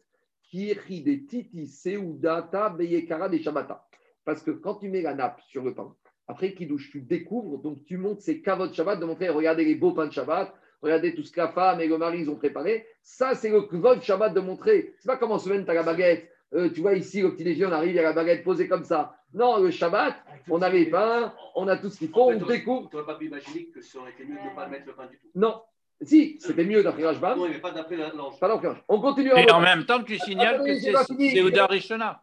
Parce 4.24 4.42
que 4.42 4.52
quand 4.52 4.76
tu 4.76 4.90
mets 4.90 5.02
la 5.02 5.14
nappe 5.14 5.42
sur 5.42 5.64
le 5.64 5.74
pain, 5.74 5.96
après 6.28 6.54
qui 6.54 6.66
douche, 6.66 6.90
tu 6.92 7.02
découvres, 7.02 7.60
donc 7.60 7.86
tu 7.86 7.98
montes 7.98 8.22
ces 8.22 8.42
cavots 8.42 8.68
de 8.68 8.74
Shabbat 8.74 9.00
de 9.00 9.06
montrer, 9.06 9.30
regardez 9.30 9.66
les 9.66 9.76
beaux 9.76 9.94
pains 9.94 10.08
de 10.08 10.12
Shabbat, 10.12 10.54
regardez 10.82 11.14
tout 11.14 11.24
ce 11.24 11.32
que 11.32 11.42
la 11.42 11.50
femme 11.50 11.82
et 11.82 11.88
le 11.88 11.98
mari 11.98 12.22
ils 12.22 12.30
ont 12.30 12.36
préparé. 12.36 12.86
Ça, 13.02 13.36
c'est 13.36 13.50
le 13.50 13.62
kavod 13.64 14.02
Shabbat 14.02 14.34
de 14.34 14.40
montrer. 14.40 14.94
C'est 15.00 15.08
pas 15.08 15.18
comme 15.18 15.32
en 15.32 15.40
semaine, 15.40 15.66
tu 15.66 15.72
as 15.72 15.76
la 15.76 15.84
baguette. 15.84 16.30
Euh, 16.56 16.70
tu 16.70 16.82
vois 16.82 16.94
ici, 16.96 17.22
au 17.24 17.32
petit 17.32 17.44
déjeuner, 17.44 17.68
on 17.68 17.76
arrive, 17.76 17.92
il 17.92 17.96
y 17.96 18.00
a 18.00 18.04
la 18.04 18.14
baguette 18.14 18.44
posée 18.44 18.68
comme 18.68 18.84
ça. 18.84 19.18
Non, 19.34 19.58
le 19.58 19.72
Shabbat, 19.72 20.16
on 20.50 20.62
a 20.62 20.70
les 20.70 20.86
pains, 20.86 21.34
on 21.56 21.68
a 21.68 21.76
tout 21.76 21.90
ce 21.90 21.98
qu'il 21.98 22.10
faut, 22.10 22.32
on 22.32 22.46
découvre. 22.46 22.90
Tu 22.90 22.96
n'aurais 22.96 23.06
pas 23.06 23.16
pu 23.16 23.26
imaginer 23.26 23.66
que 23.66 23.82
ça 23.82 24.00
aurait 24.00 24.12
été 24.12 24.24
mieux 24.24 24.38
de 24.38 24.50
ne 24.50 24.56
pas 24.56 24.68
mettre 24.68 24.88
le 24.88 24.94
pain 24.94 25.08
du 25.08 25.18
tout. 25.18 25.28
Non, 25.36 25.62
si, 26.02 26.38
c'était 26.40 26.64
mieux 26.64 26.84
d'après 26.84 27.06
Rajbam. 27.06 27.38
Non, 27.38 27.46
il 27.46 27.54
n'y 27.54 27.60
pas 27.60 27.72
d'après 27.72 27.98
l'ange. 27.98 28.40
Pas 28.40 28.48
d'après 28.48 28.70
On 28.88 29.00
continue. 29.02 29.32
Et 29.36 29.52
en 29.52 29.60
même 29.60 29.86
temps, 29.86 30.02
tu 30.04 30.18
signales 30.18 30.64
que 30.64 30.74
c'est 30.76 31.42
Ouda 31.42 31.66
Rishona. 31.68 32.22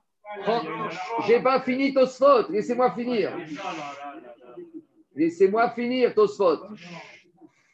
J'ai 1.27 1.41
pas 1.41 1.61
fini 1.61 1.93
Tosfot. 1.93 2.51
Laissez-moi 2.51 2.93
finir. 2.93 3.37
Laissez-moi 5.15 5.71
finir 5.71 6.15
Tosfot. 6.15 6.59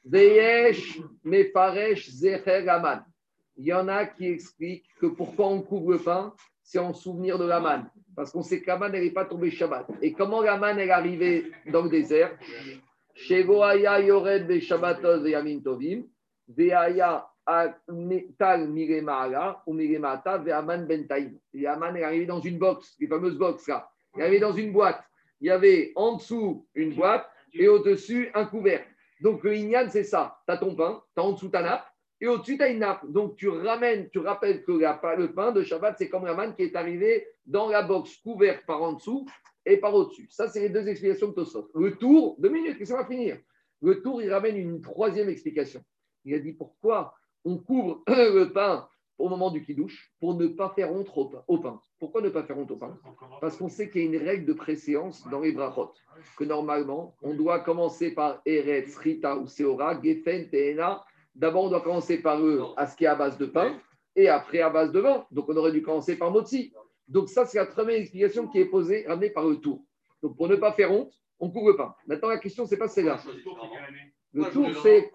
Veyesh 0.04 0.98
mefaresh 1.22 2.10
zecher 2.10 2.68
aman. 2.68 3.04
Il 3.58 3.66
y 3.66 3.72
en 3.72 3.88
a 3.88 4.06
qui 4.06 4.26
expliquent 4.26 4.86
que 5.00 5.06
pourquoi 5.06 5.48
on 5.48 5.60
couvre 5.62 5.92
le 5.92 5.98
pain, 5.98 6.32
c'est 6.62 6.78
en 6.78 6.94
souvenir 6.94 7.38
de 7.38 7.44
l'Aman. 7.44 7.90
Parce 8.14 8.30
qu'on 8.30 8.42
sait 8.42 8.60
que 8.60 8.68
l'Aman, 8.68 8.94
elle 8.94 9.02
n'est 9.02 9.10
pas 9.10 9.24
tombée 9.24 9.50
Shabbat. 9.50 9.86
Et 10.00 10.12
comment 10.12 10.42
l'Aman 10.42 10.78
est 10.78 10.90
arrivée 10.90 11.50
dans 11.66 11.82
le 11.82 11.90
désert? 11.90 12.38
Shegoaya 13.14 14.00
Yored 14.00 14.46
be 14.46 14.60
Shabbatos 14.60 15.28
Yamin 15.28 15.58
Tovim, 15.60 16.04
Veaya 16.46 17.28
Tal 18.38 18.68
Miremara 18.68 19.62
ou 19.66 19.72
Miremata 19.72 20.38
ve 20.38 20.50
Aman 20.50 20.86
Bentaim. 20.86 21.32
Et 21.52 21.66
Aman 21.66 21.96
est 21.96 22.04
arrivé 22.04 22.26
dans 22.26 22.40
une 22.40 22.58
box, 22.58 22.94
les 23.00 23.08
fameuses 23.08 23.38
box 23.38 23.66
là. 23.66 23.90
Il 24.14 24.20
est 24.20 24.24
arrivé 24.24 24.38
dans 24.38 24.52
une 24.52 24.72
boîte. 24.72 25.02
Il 25.40 25.48
y 25.48 25.50
avait 25.50 25.92
en 25.96 26.16
dessous 26.16 26.66
une 26.74 26.94
boîte 26.94 27.28
et 27.52 27.66
au-dessus 27.66 28.30
un 28.34 28.44
couvert. 28.44 28.84
Donc 29.20 29.42
le 29.42 29.52
c'est 29.88 30.04
ça. 30.04 30.38
Tu 30.46 30.52
as 30.52 30.58
ton 30.58 30.76
pain, 30.76 31.02
tu 31.14 31.20
as 31.20 31.24
en 31.24 31.32
dessous 31.32 31.48
ta 31.48 31.62
nappe 31.62 31.86
et 32.20 32.26
au-dessus 32.26 32.56
tu 32.56 32.62
as 32.62 32.68
une 32.68 32.80
nappe. 32.80 33.06
Donc 33.10 33.36
tu 33.36 33.48
ramènes, 33.48 34.08
tu 34.10 34.18
rappelles 34.18 34.64
que 34.64 34.72
le 34.72 35.32
pain 35.32 35.52
de 35.52 35.62
Shabbat, 35.62 35.96
c'est 35.98 36.08
comme 36.08 36.24
Aman 36.26 36.54
qui 36.54 36.62
est 36.62 36.76
arrivé 36.76 37.26
dans 37.46 37.68
la 37.68 37.82
box 37.82 38.16
couverte 38.18 38.64
par 38.66 38.82
en 38.82 38.94
dessous 38.94 39.26
et 39.64 39.76
par 39.76 39.94
au-dessus. 39.94 40.28
Ça, 40.30 40.48
c'est 40.48 40.60
les 40.60 40.68
deux 40.68 40.88
explications 40.88 41.28
de 41.28 41.34
Tosot. 41.34 41.70
Le 41.74 41.96
tour, 41.96 42.36
deux 42.38 42.48
minutes, 42.48 42.84
ça 42.84 42.96
va 42.96 43.04
finir? 43.04 43.38
Le 43.80 44.02
tour, 44.02 44.22
il 44.22 44.32
ramène 44.32 44.56
une 44.56 44.80
troisième 44.80 45.28
explication. 45.28 45.82
Il 46.24 46.34
a 46.34 46.38
dit 46.38 46.52
pourquoi 46.52 47.14
on 47.44 47.58
couvre 47.58 48.02
le 48.08 48.46
pain 48.52 48.88
au 49.18 49.28
moment 49.28 49.50
du 49.50 49.62
kidouche 49.62 50.12
pour 50.20 50.34
ne 50.34 50.46
pas 50.46 50.70
faire 50.70 50.92
honte 50.92 51.10
au 51.48 51.58
pain. 51.58 51.80
Pourquoi 51.98 52.22
ne 52.22 52.28
pas 52.28 52.44
faire 52.44 52.58
honte 52.58 52.70
au 52.70 52.76
pain? 52.76 52.98
Parce 53.40 53.56
qu'on 53.56 53.68
sait 53.68 53.90
qu'il 53.90 54.02
y 54.02 54.04
a 54.04 54.08
une 54.08 54.24
règle 54.24 54.46
de 54.46 54.52
préséance 54.52 55.26
dans 55.28 55.40
les 55.40 55.52
brachot, 55.52 55.92
que 56.36 56.44
normalement, 56.44 57.16
on 57.22 57.34
doit 57.34 57.60
commencer 57.60 58.12
par 58.12 58.40
Eretz, 58.46 58.96
Rita 58.96 59.36
ou 59.36 59.46
Seora, 59.46 60.00
Gefen, 60.00 60.48
Teena. 60.50 61.04
D'abord, 61.34 61.64
on 61.64 61.68
doit 61.68 61.82
commencer 61.82 62.18
par 62.18 62.40
eux 62.40 62.62
à 62.76 62.86
ce 62.86 62.96
qui 62.96 63.04
est 63.04 63.08
à 63.08 63.14
base 63.14 63.38
de 63.38 63.46
pain, 63.46 63.78
et 64.16 64.28
après 64.28 64.60
à 64.60 64.70
base 64.70 64.92
de 64.92 65.00
vin. 65.00 65.26
Donc, 65.30 65.48
on 65.48 65.56
aurait 65.56 65.72
dû 65.72 65.82
commencer 65.82 66.16
par 66.16 66.30
Motzi. 66.30 66.72
Donc 67.08 67.30
ça, 67.30 67.46
c'est 67.46 67.58
la 67.58 67.66
première 67.66 67.96
explication 67.96 68.46
qui 68.48 68.58
est 68.58 68.66
posée, 68.66 69.06
ramenée 69.06 69.30
par 69.30 69.46
le 69.46 69.56
tour. 69.56 69.82
Donc 70.22 70.36
pour 70.36 70.48
ne 70.48 70.56
pas 70.56 70.72
faire 70.72 70.92
honte, 70.92 71.12
on 71.40 71.50
couvre 71.50 71.72
pas. 71.72 71.96
Maintenant, 72.06 72.28
la 72.28 72.38
question, 72.38 72.66
c'est 72.66 72.76
pas 72.76 72.88
celle-là. 72.88 73.20
Le 74.34 74.44
tour, 74.50 74.68
c'est 74.82 75.10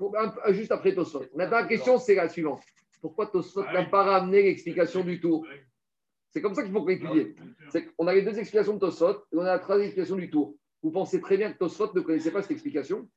juste 0.54 0.72
après 0.72 0.96
Tosfot. 0.96 1.26
Maintenant, 1.36 1.58
la 1.58 1.68
question, 1.68 1.98
c'est 2.00 2.16
la 2.16 2.30
suivante. 2.30 2.64
Pourquoi 3.02 3.28
Tosfot 3.28 3.64
n'a 3.64 3.84
pas 3.86 4.04
ramené 4.04 4.44
l'explication 4.44 5.04
du 5.04 5.20
tour 5.20 5.46
C'est 6.30 6.42
comme 6.42 6.56
ça 6.56 6.64
qu'il 6.64 6.72
faut 6.72 6.90
étudier. 6.90 7.36
On 7.98 8.08
a 8.08 8.14
les 8.14 8.24
deux 8.24 8.40
explications 8.40 8.74
de 8.74 8.80
Tosfot 8.80 9.12
et 9.32 9.38
on 9.38 9.42
a 9.42 9.46
la 9.46 9.60
troisième 9.60 9.86
explication 9.86 10.16
du 10.16 10.30
tour. 10.32 10.56
Vous 10.82 10.92
pensez 10.92 11.22
très 11.22 11.38
bien 11.38 11.52
que 11.52 11.58
Tosfot 11.58 11.94
ne 11.94 12.02
connaissait 12.02 12.32
pas 12.32 12.42
cette 12.42 12.52
explication. 12.52 13.08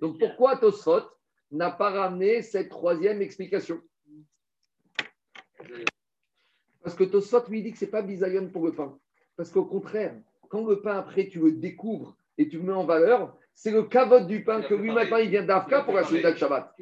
Donc 0.00 0.18
pourquoi 0.18 0.56
Tosfot 0.56 1.02
n'a 1.50 1.70
pas 1.70 1.90
ramené 1.90 2.42
cette 2.42 2.68
troisième 2.68 3.22
explication 3.22 3.80
parce 6.84 6.96
que 6.96 7.04
Tosot 7.04 7.48
lui 7.48 7.62
dit 7.62 7.72
que 7.72 7.78
ce 7.78 7.86
n'est 7.86 7.90
pas 7.90 8.02
bisayon 8.02 8.48
pour 8.48 8.66
le 8.66 8.72
pain. 8.72 8.96
Parce 9.36 9.50
qu'au 9.50 9.64
contraire, 9.64 10.14
quand 10.50 10.66
le 10.66 10.80
pain, 10.80 10.98
après, 10.98 11.28
tu 11.28 11.40
le 11.40 11.52
découvres 11.52 12.14
et 12.36 12.46
tu 12.46 12.58
le 12.58 12.62
mets 12.62 12.72
en 12.72 12.84
valeur, 12.84 13.36
c'est 13.54 13.70
le 13.70 13.84
cavote 13.84 14.26
du 14.26 14.44
pain 14.44 14.60
que 14.60 14.74
lui, 14.74 14.92
maintenant, 14.92 15.16
il 15.16 15.30
vient 15.30 15.42
d'Afka 15.42 15.80
pour 15.82 15.94
la 15.94 16.02
de 16.02 16.36
Shabbat. 16.36 16.76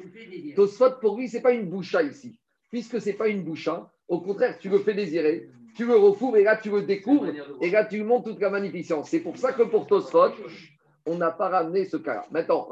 Tosot, 0.55 0.99
pour 0.99 1.17
lui, 1.17 1.29
ce 1.29 1.37
n'est 1.37 1.41
pas 1.41 1.53
une 1.53 1.69
boucha 1.69 2.03
ici. 2.03 2.37
Puisque 2.69 2.99
ce 2.99 3.09
n'est 3.09 3.15
pas 3.15 3.29
une 3.29 3.43
boucha, 3.43 3.89
au 4.09 4.19
contraire, 4.19 4.59
tu 4.59 4.67
le 4.67 4.79
fais 4.79 4.93
désirer, 4.93 5.49
tu 5.75 5.85
le 5.85 5.95
recouvres 5.95 6.37
et 6.37 6.43
là, 6.43 6.57
tu 6.57 6.69
le 6.69 6.81
découvres 6.81 7.29
et 7.61 7.69
là, 7.69 7.85
tu 7.85 7.95
lui 7.95 8.03
montres 8.03 8.29
toute 8.29 8.41
la 8.41 8.49
magnificence. 8.49 9.09
C'est 9.09 9.21
pour 9.21 9.37
ça 9.37 9.53
que 9.53 9.63
pour 9.63 9.87
Tosot, 9.87 10.33
on 11.05 11.15
n'a 11.15 11.31
pas 11.31 11.47
ramené 11.47 11.85
ce 11.85 11.97
cas-là. 11.97 12.25
Maintenant, 12.31 12.67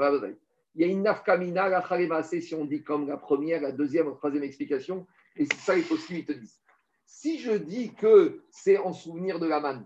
il 0.75 0.81
y 0.81 0.83
a 0.85 0.87
une 0.87 1.03
nafkamina, 1.03 1.67
la 1.69 2.23
si 2.23 2.55
on 2.55 2.65
dit 2.65 2.83
comme 2.83 3.07
la 3.07 3.17
première, 3.17 3.61
la 3.61 3.71
deuxième, 3.71 4.07
la 4.07 4.15
troisième 4.15 4.43
explication, 4.43 5.05
et 5.35 5.45
c'est 5.45 5.59
ça 5.59 5.75
les 5.75 5.81
possibles, 5.81 6.19
ils 6.19 6.25
te 6.25 6.31
disent. 6.31 6.59
Si 7.05 7.39
je 7.39 7.51
dis 7.51 7.93
que 7.93 8.43
c'est 8.49 8.77
en 8.77 8.93
souvenir 8.93 9.39
de 9.39 9.47
la 9.47 9.59
manne, 9.59 9.85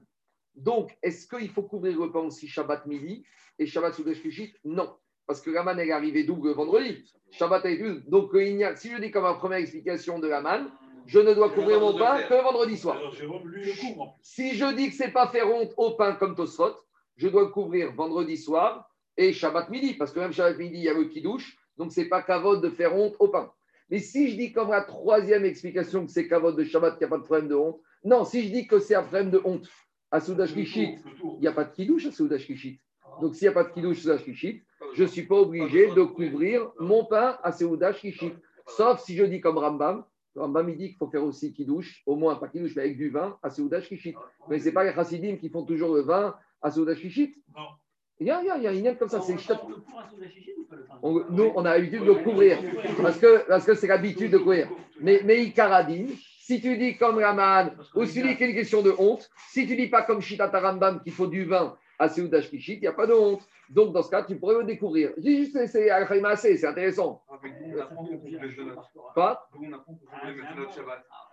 donc 0.56 0.96
est-ce 1.02 1.28
qu'il 1.28 1.50
faut 1.50 1.64
couvrir 1.64 2.00
le 2.00 2.12
pain 2.12 2.20
aussi 2.20 2.48
Shabbat 2.48 2.86
midi 2.86 3.26
et 3.60 3.66
Shabbat 3.66 3.94
Soudesh 3.94 4.22
Non. 4.64 4.96
parce 5.26 5.42
que 5.42 5.50
la 5.50 5.64
manne, 5.64 5.80
elle 5.80 5.90
est 5.90 5.92
arrivée 5.92 6.24
double 6.24 6.52
vendredi? 6.52 7.04
Shabbat 7.32 7.66
est 7.66 8.10
Donc, 8.10 8.30
il 8.36 8.58
y 8.58 8.64
a, 8.64 8.76
si 8.76 8.92
je 8.92 9.02
dis 9.02 9.12
comme 9.12 9.24
ma 9.24 9.34
première 9.34 9.58
explication 9.58 10.20
de 10.20 10.28
la 10.28 10.42
manne, 10.42 10.70
je 11.08 11.20
ne 11.20 11.34
dois 11.34 11.50
couvrir 11.50 11.80
mon 11.80 11.98
pain 11.98 12.24
que 12.24 12.42
vendredi 12.42 12.78
soir. 12.78 12.98
Si 14.22 14.56
je 14.56 14.74
dis 14.76 14.90
que 14.90 14.96
ce 14.96 15.04
n'est 15.04 15.12
pas 15.12 15.28
faire 15.28 15.48
honte 15.48 15.74
au 15.78 15.92
pain 15.96 16.14
comme 16.16 16.36
Tosfot, 16.36 16.76
je 17.18 17.28
dois 17.28 17.44
le 17.44 17.50
couvrir 17.50 17.94
vendredi 17.94 18.38
soir 18.38 18.90
et 19.18 19.34
Shabbat 19.34 19.70
midi, 19.70 19.94
parce 19.94 20.12
que 20.12 20.20
même 20.20 20.34
Shabbat 20.34 20.58
midi, 20.58 20.78
il 20.78 20.84
y 20.84 20.90
a 20.90 20.94
le 20.94 21.06
qui 21.06 21.22
douche, 21.22 21.58
donc 21.78 21.92
ce 21.92 22.02
n'est 22.02 22.08
pas 22.08 22.22
kavod 22.22 22.62
de 22.62 22.70
faire 22.70 22.96
honte 22.96 23.16
au 23.20 23.28
pain. 23.28 23.52
Mais 23.90 24.00
si 24.00 24.32
je 24.32 24.36
dis 24.36 24.52
comme 24.52 24.72
la 24.72 24.82
troisième 24.82 25.46
explication 25.46 26.06
que 26.06 26.12
c'est 26.12 26.28
kavod 26.28 26.56
de 26.56 26.64
Shabbat, 26.64 26.98
qu'il 26.98 27.08
n'y 27.08 27.14
a 27.14 27.16
pas 27.16 27.20
de 27.20 27.24
problème 27.24 27.48
de 27.48 27.56
honte, 27.56 27.80
non, 28.04 28.26
si 28.26 28.44
je 28.48 28.52
dis 28.52 28.68
que 28.68 28.80
c'est 28.80 28.96
un 28.96 29.04
problème 29.04 29.32
de 29.32 29.42
honte, 29.44 29.68
à 30.12 30.20
Soudash 30.20 30.54
Kishit, 30.54 31.00
il 31.24 31.40
n'y 31.42 31.48
a 31.48 31.52
pas 31.52 31.66
de 31.66 31.74
kidouche 31.74 32.06
à 32.06 32.12
Soudash 32.12 32.46
Kishit. 32.46 32.80
Donc 33.22 33.36
s'il 33.36 33.46
n'y 33.46 33.50
a 33.50 33.54
pas 33.54 33.64
de 33.64 33.74
kidouche 33.74 33.98
à 34.00 34.02
Soudash 34.02 34.24
Kishit, 34.24 34.64
je 34.94 35.04
ne 35.04 35.08
suis 35.08 35.24
pas 35.24 35.36
obligé 35.36 35.88
de 35.94 36.04
couvrir 36.04 36.72
mon 36.80 37.06
pain 37.06 37.38
à 37.44 37.52
Soudash 37.52 38.00
Kishit. 38.00 38.34
Sauf 38.68 39.02
si 39.02 39.16
je 39.16 39.24
dis 39.26 39.42
comme 39.42 39.58
Rambam, 39.58 40.06
Rambam 40.36 40.70
il 40.70 40.78
dit 40.78 40.88
qu'il 40.90 40.98
faut 40.98 41.10
faire 41.10 41.24
aussi 41.24 41.54
kidouche, 41.54 42.02
au 42.06 42.16
moins 42.16 42.36
pas 42.36 42.48
kidouche, 42.48 42.76
mais 42.76 42.84
avec 42.84 42.98
du 42.98 43.10
vin 43.10 43.38
à 43.44 43.50
Soudash 43.50 43.90
Kishit. 43.90 44.16
Mais 44.50 44.60
ce 44.60 44.66
n'est 44.66 44.72
pas 44.72 44.84
les 44.84 44.94
chassidim 44.94 45.38
qui 45.38 45.50
font 45.50 45.66
toujours 45.66 45.94
le 45.94 46.02
vin 46.02 46.36
à 46.62 46.72
Soudash 46.72 47.00
Kishit. 47.00 47.36
Il 48.20 48.28
y 48.28 48.32
a, 48.32 48.42
il 48.42 48.48
y 48.48 48.50
a, 48.50 48.58
il 48.58 48.64
y 48.64 48.88
a 48.88 48.92
une 48.92 48.98
comme 48.98 49.10
ça. 49.10 49.22
C'est 49.22 49.36
nous, 51.04 51.52
on 51.56 51.66
a 51.66 51.76
l'habitude 51.76 52.02
de 52.02 52.06
le 52.06 52.16
couvrir 52.16 52.58
parce 53.02 53.18
que 53.18 53.48
parce 53.48 53.66
que 53.66 53.76
c'est 53.76 53.88
l'habitude 53.88 54.32
de 54.32 54.38
couvrir. 54.38 54.70
Mais, 55.02 55.22
mais 55.24 55.44
Ikaradine, 55.44 56.10
si 56.40 56.62
tu 56.62 56.78
dis 56.78 56.98
comme 56.98 57.18
Raman, 57.18 57.72
ou 57.96 58.06
si 58.06 58.22
tu 58.22 58.28
dis 58.28 58.36
qu'il 58.36 58.46
y 58.48 58.50
a 58.50 58.52
une 58.52 58.56
question 58.56 58.82
de 58.82 58.94
honte, 58.98 59.30
si 59.50 59.68
tu 59.68 59.76
dis 59.76 59.88
pas 59.88 60.04
comme 60.04 60.22
Shita 60.22 60.48
Tarambam 60.48 61.02
qu'il 61.04 61.12
faut 61.12 61.28
du 61.28 61.44
vin 61.44 61.76
à 62.00 62.10
Seoudash 62.10 62.50
Kishit, 62.50 62.76
il 62.76 62.82
n'y 62.82 62.88
a 62.88 62.94
pas 62.94 63.08
de 63.08 63.14
honte. 63.14 63.48
Donc, 63.70 63.94
dans 63.94 64.04
ce 64.04 64.10
cas, 64.10 64.24
tu 64.24 64.38
pourrais 64.38 64.58
le 64.58 64.64
découvrir. 64.64 65.12
J'ai 65.18 65.38
juste, 65.38 65.54
c'est 65.68 65.90
c'est 66.36 66.68
intéressant. 66.68 67.24
Quoi? 69.14 69.50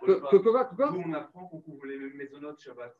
Que 0.05 0.37
quoi 0.37 0.71
on 0.95 1.13
apprend 1.13 1.45
qu'on 1.47 1.59
couvre 1.61 1.85
les 1.85 1.97
maisonnotes 1.97 2.59
Shabbat. 2.59 2.95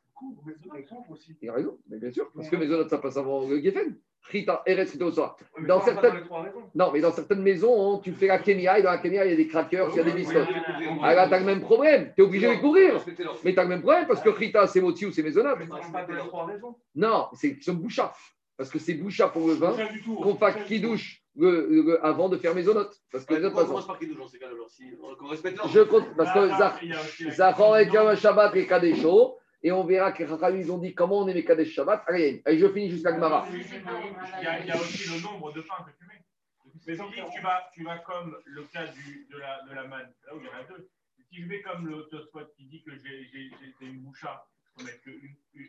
Il 1.41 1.49
a 1.49 1.53
raison, 1.53 1.79
mais 1.89 1.97
bien 1.97 2.11
sûr, 2.11 2.31
parce 2.33 2.49
que 2.49 2.55
maisonnotes, 2.55 2.89
ça 2.89 2.97
passe 2.97 3.17
avant 3.17 3.47
le 3.47 3.61
Geffen. 3.61 3.97
Dans 5.67 5.81
certaines... 5.81 6.23
Non, 6.73 6.91
mais 6.91 7.01
dans 7.01 7.11
certaines 7.11 7.41
maisons, 7.41 7.95
hein, 7.95 8.01
tu 8.03 8.13
fais 8.13 8.27
la 8.27 8.39
Kenya, 8.39 8.79
et 8.79 8.81
dans 8.81 8.91
la 8.91 8.97
Kenya, 8.97 9.25
il 9.25 9.31
y 9.31 9.33
a 9.33 9.37
des 9.37 9.47
crackers, 9.47 9.89
il 9.91 9.97
y 9.97 9.99
a 9.99 10.03
des 10.03 10.13
biscottes. 10.13 10.47
Ah 11.03 11.13
là, 11.13 11.27
tu 11.27 11.33
as 11.33 11.39
le 11.39 11.45
même 11.45 11.61
problème. 11.61 12.11
Tu 12.15 12.21
es 12.21 12.25
obligé 12.25 12.47
de 12.47 12.53
les 12.53 12.59
couvrir. 12.59 13.03
Mais 13.43 13.53
tu 13.53 13.59
as 13.59 13.63
le 13.63 13.69
même 13.69 13.81
problème 13.81 14.07
parce 14.07 14.21
que 14.21 14.29
Rita, 14.29 14.65
c'est 14.67 14.81
Moti 14.81 15.05
ou 15.05 15.11
c'est 15.11 15.23
maisonnable. 15.23 15.67
Non, 16.95 17.27
c'est 17.33 17.71
bouchard. 17.71 18.17
Parce 18.55 18.69
que 18.69 18.79
c'est 18.79 18.93
boucha 18.93 19.27
pour 19.27 19.47
le 19.47 19.55
vin 19.55 19.75
qu'on 20.05 20.35
fait 20.35 20.63
qui 20.65 20.79
douche 20.79 21.21
avant 22.01 22.29
de 22.29 22.37
faire 22.37 22.55
maisonnote. 22.55 22.95
Parce 23.11 23.25
que 23.25 23.33
les 23.33 23.45
autres 23.45 23.65
commence 23.65 23.87
par 23.87 23.99
qui 23.99 24.07
douche 24.07 24.17
dans 24.17 24.27
ces 24.27 24.39
cas-là 24.39 24.53
qu'on 25.19 25.27
respecte 25.27 25.59
Je 25.71 25.81
compte, 25.81 26.15
parce 26.15 26.31
que 26.33 27.31
Zachor 27.31 27.77
et 27.77 27.89
Shabbat 28.15 28.55
et 28.55 28.67
Kadesh 28.67 29.03
et 29.63 29.71
on 29.71 29.83
verra 29.85 30.11
que 30.11 30.23
ils 30.23 30.71
ont 30.71 30.77
dit 30.77 30.93
comment 30.93 31.19
on 31.19 31.27
est 31.27 31.33
les 31.33 31.45
Kadesh 31.45 31.69
Shabbat. 31.69 32.03
Allez, 32.07 32.43
et 32.45 32.57
je 32.57 32.67
finis 32.67 32.89
jusqu'à 32.89 33.13
Gmara. 33.13 33.47
Il 33.49 34.67
y 34.67 34.71
a 34.71 34.75
aussi 34.75 35.09
le 35.09 35.23
nombre 35.23 35.53
de 35.53 35.61
pains 35.61 35.83
que 35.85 35.97
tu 35.97 36.05
mets. 36.05 36.21
Mais 36.85 36.95
si 36.95 37.31
tu 37.33 37.41
vas, 37.41 37.69
tu 37.73 37.83
vas 37.83 37.97
comme 37.99 38.35
le 38.43 38.63
cas 38.63 38.85
du, 38.87 39.27
de, 39.31 39.37
la, 39.37 39.61
de 39.69 39.73
la 39.73 39.87
manne, 39.87 40.13
là 40.27 40.35
où 40.35 40.39
il 40.39 40.45
y 40.45 40.49
en 40.49 40.59
a 40.59 40.63
deux. 40.63 40.89
Si 41.31 41.41
je 41.41 41.47
vais 41.47 41.61
comme 41.61 41.87
le 41.87 42.03
Tosfot 42.09 42.41
qui 42.57 42.65
dit 42.65 42.83
que 42.83 42.91
j'ai 42.95 43.85
une 43.85 44.01
boucha, 44.01 44.45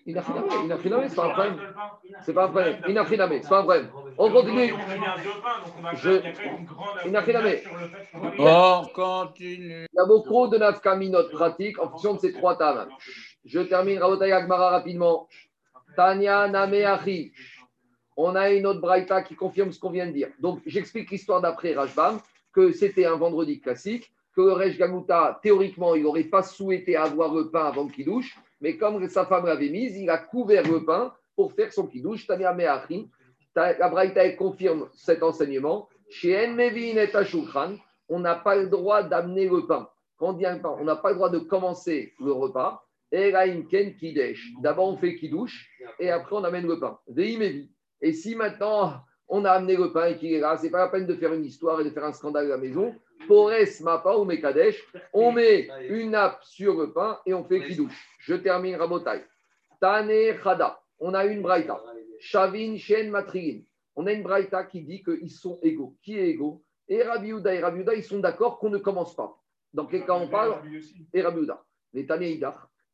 il 0.06 0.18
a 0.18 0.22
Inafriname, 0.64 1.08
c'est 1.08 1.14
pas 1.14 1.26
un 1.26 1.30
problème. 1.30 1.74
C'est 2.22 2.32
pas 2.32 2.44
un 2.44 2.48
problème. 2.48 2.82
Inafriname, 2.88 3.42
c'est 3.42 3.48
pas 3.48 3.60
un 3.60 3.62
problème. 3.62 3.90
On 4.18 4.30
continue. 4.30 4.74
Je... 5.94 7.08
Inafriname. 7.08 7.56
On 8.38 8.86
continue. 8.94 9.86
Il 9.92 9.96
y 9.96 10.00
a 10.00 10.06
beaucoup 10.06 10.48
de 10.48 10.56
nafkaminot 10.58 11.28
pratiques 11.30 11.78
en 11.78 11.90
fonction 11.90 12.14
de 12.14 12.20
ces 12.20 12.32
trois 12.32 12.56
tames. 12.56 12.88
Je 13.44 13.60
termine 13.60 14.00
Agmara 14.02 14.70
rapidement. 14.70 15.28
Tanya 15.96 16.48
Nameachi. 16.48 17.32
On 18.16 18.34
a 18.36 18.50
une 18.50 18.66
autre 18.66 18.80
braïta 18.80 19.22
qui 19.22 19.34
confirme 19.34 19.72
ce 19.72 19.78
qu'on 19.78 19.90
vient 19.90 20.06
de 20.06 20.12
dire. 20.12 20.28
Donc, 20.38 20.60
j'explique 20.66 21.10
l'histoire 21.10 21.40
d'après 21.40 21.74
Rajbam, 21.74 22.20
que 22.52 22.72
c'était 22.72 23.06
un 23.06 23.16
vendredi 23.16 23.60
classique, 23.60 24.12
que 24.34 24.40
Rej 24.40 24.76
Gamuta, 24.76 25.40
théoriquement, 25.42 25.94
il 25.94 26.04
n'aurait 26.04 26.24
pas 26.24 26.42
souhaité 26.42 26.96
avoir 26.96 27.34
le 27.34 27.50
pain 27.50 27.66
avant 27.66 27.88
qu'il 27.88 28.06
douche, 28.06 28.36
mais 28.60 28.76
comme 28.76 29.08
sa 29.08 29.26
femme 29.26 29.46
l'avait 29.46 29.68
mise, 29.68 29.96
il 29.96 30.10
a 30.10 30.18
couvert 30.18 30.66
le 30.66 30.84
pain 30.84 31.12
pour 31.36 31.52
faire 31.52 31.72
son 31.72 31.86
kidouche. 31.86 32.26
Tania 32.26 32.52
Meachim. 32.52 33.08
La 33.56 33.88
Braïta 33.88 34.28
confirme 34.30 34.88
cet 34.94 35.22
enseignement. 35.22 35.88
Chez 36.10 36.46
Enmevin 36.46 36.96
et 36.96 37.10
on 38.08 38.18
n'a 38.18 38.34
pas 38.34 38.56
le 38.56 38.68
droit 38.68 39.02
d'amener 39.02 39.48
le 39.48 39.66
pain. 39.66 39.88
Quand 40.18 40.30
on 40.30 40.32
dit 40.34 40.46
un 40.46 40.58
pain, 40.58 40.76
on 40.78 40.84
n'a 40.84 40.96
pas 40.96 41.10
le 41.10 41.16
droit 41.16 41.30
de 41.30 41.38
commencer 41.38 42.14
le 42.20 42.32
repas. 42.32 42.83
D'abord, 44.60 44.88
on 44.88 44.96
fait 44.96 45.14
kidouche 45.16 45.70
et 45.98 46.10
après, 46.10 46.36
on 46.36 46.44
amène 46.44 46.66
le 46.66 46.80
pain. 46.80 46.98
Et 48.00 48.12
si 48.12 48.34
maintenant, 48.34 49.02
on 49.28 49.44
a 49.44 49.52
amené 49.52 49.76
le 49.76 49.92
pain 49.92 50.06
et 50.06 50.16
qu'il 50.16 50.32
est 50.32 50.40
là, 50.40 50.56
ce 50.56 50.64
n'est 50.64 50.70
pas 50.70 50.78
la 50.78 50.88
peine 50.88 51.06
de 51.06 51.14
faire 51.14 51.32
une 51.32 51.44
histoire 51.44 51.80
et 51.80 51.84
de 51.84 51.90
faire 51.90 52.04
un 52.04 52.12
scandale 52.12 52.46
à 52.46 52.50
la 52.50 52.58
maison. 52.58 52.94
Pores 53.28 53.80
Mapa 53.80 54.16
ou 54.16 54.24
Mekadesh, 54.24 54.84
on 55.12 55.32
met 55.32 55.68
une 55.88 56.10
nappe 56.10 56.42
sur 56.42 56.74
le 56.74 56.92
pain 56.92 57.18
et 57.24 57.32
on 57.32 57.44
fait 57.44 57.64
kidouche. 57.64 58.06
Je 58.18 58.34
termine 58.34 58.76
Rabotai. 58.76 59.24
Tane 59.80 60.36
Khada, 60.42 60.80
on 60.98 61.14
a 61.14 61.24
une 61.24 61.40
braïta. 61.40 61.82
Shavin 62.20 62.76
Shen 62.76 63.10
Matriin. 63.10 63.60
On 63.96 64.06
a 64.06 64.12
une 64.12 64.22
braïta 64.22 64.64
qui 64.64 64.82
dit 64.82 65.02
qu'ils 65.02 65.30
sont 65.30 65.58
égaux. 65.62 65.96
Qui 66.02 66.18
est 66.18 66.30
égaux? 66.30 66.62
Et 66.88 67.02
Rabbi 67.02 67.30
et 67.30 67.60
Rabbi 67.60 67.82
ils 67.96 68.02
sont 68.02 68.18
d'accord 68.18 68.58
qu'on 68.58 68.70
ne 68.70 68.78
commence 68.78 69.14
pas. 69.16 69.40
Dans 69.72 69.86
quel 69.86 70.04
cas 70.04 70.14
on 70.14 70.28
parle? 70.28 70.60
Et 71.14 71.22
Rabbi 71.22 71.46
Les 71.94 72.06
Tane 72.06 72.22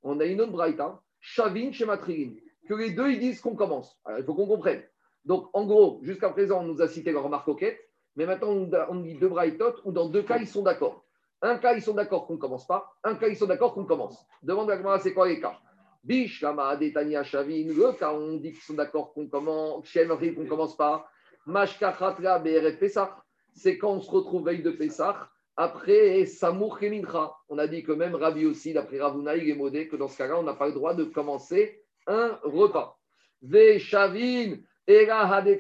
On 0.03 0.21
a 0.21 0.25
une 0.25 0.41
autre 0.41 0.53
braïta. 0.53 1.01
Shavin 1.21 1.73
Shen 1.73 1.87
Matriin. 1.87 2.33
Que 2.69 2.75
les 2.75 2.91
deux, 2.91 3.11
ils 3.11 3.19
disent 3.19 3.41
qu'on 3.41 3.57
commence. 3.57 4.01
Il 4.19 4.25
faut 4.25 4.35
qu'on 4.35 4.47
comprenne. 4.47 4.83
Donc, 5.25 5.49
en 5.53 5.67
gros, 5.67 6.01
jusqu'à 6.03 6.31
présent, 6.31 6.61
on 6.61 6.65
nous 6.65 6.81
a 6.83 6.89
cité 6.89 7.13
leur 7.13 7.25
remarque 7.25 7.45
coquette. 7.45 7.79
Mais 8.17 8.27
maintenant, 8.27 8.69
on 8.89 9.01
dit 9.01 9.15
deux 9.15 9.29
braïtot 9.29 9.75
où 9.85 9.93
dans 9.93 10.09
deux 10.09 10.23
cas, 10.23 10.39
ils 10.39 10.47
sont 10.47 10.63
d'accord. 10.63 11.05
Un 11.43 11.57
cas, 11.57 11.75
ils 11.75 11.83
sont 11.83 11.95
d'accord 11.95 12.27
qu'on 12.27 12.35
ne 12.35 12.39
commence 12.39 12.67
pas. 12.67 12.93
Un 13.05 13.15
cas, 13.15 13.29
ils 13.29 13.37
sont 13.37 13.47
d'accord 13.47 13.75
qu'on 13.75 13.85
commence. 13.85 14.27
Demande 14.43 14.71
à 14.71 14.99
c'est 14.99 15.15
quoi 15.15 15.29
les 15.29 15.41
cas? 15.41 15.59
Bish, 16.05 16.41
Lama, 16.41 16.77
Detania, 16.77 17.23
Shavin. 17.23 17.67
Le 17.69 17.93
cas, 17.93 18.13
on 18.13 18.37
dit 18.37 18.53
qu'ils 18.53 18.63
sont 18.63 18.75
d'accord 18.75 19.13
qu'on 19.13 19.27
commence, 19.29 19.91
qu'on 19.93 20.43
ne 20.43 20.49
commence 20.49 20.77
pas. 20.77 21.09
Mashka, 21.47 21.93
Khatla, 21.93 22.39
BRF, 22.39 22.79
Pessah. 22.79 23.17
C'est 23.53 23.79
quand 23.79 23.93
on 23.93 24.01
se 24.01 24.11
retrouve 24.11 24.47
veille 24.47 24.63
de 24.63 24.71
Pessah. 24.71 25.29
Après, 25.63 26.25
Samour 26.25 26.79
Kemincha. 26.79 27.37
On 27.51 27.59
a 27.59 27.67
dit 27.67 27.83
que 27.83 27.93
même 27.93 28.15
Ravi 28.15 28.47
aussi, 28.47 28.73
d'après 28.73 28.99
Ravuna, 28.99 29.37
il 29.37 29.47
est 29.47 29.55
modé 29.55 29.89
que 29.89 29.97
dans 29.97 30.09
ce 30.09 30.17
cas-là, 30.17 30.39
on 30.39 30.43
n'a 30.43 30.55
pas 30.55 30.69
le 30.69 30.73
droit 30.73 30.95
de 30.95 31.05
commencer 31.05 31.83
un 32.07 32.39
repas. 32.43 32.99
Ve 33.43 33.77
Shavin. 33.77 34.57
Et 34.87 35.05
là, 35.05 35.45
mais 35.45 35.59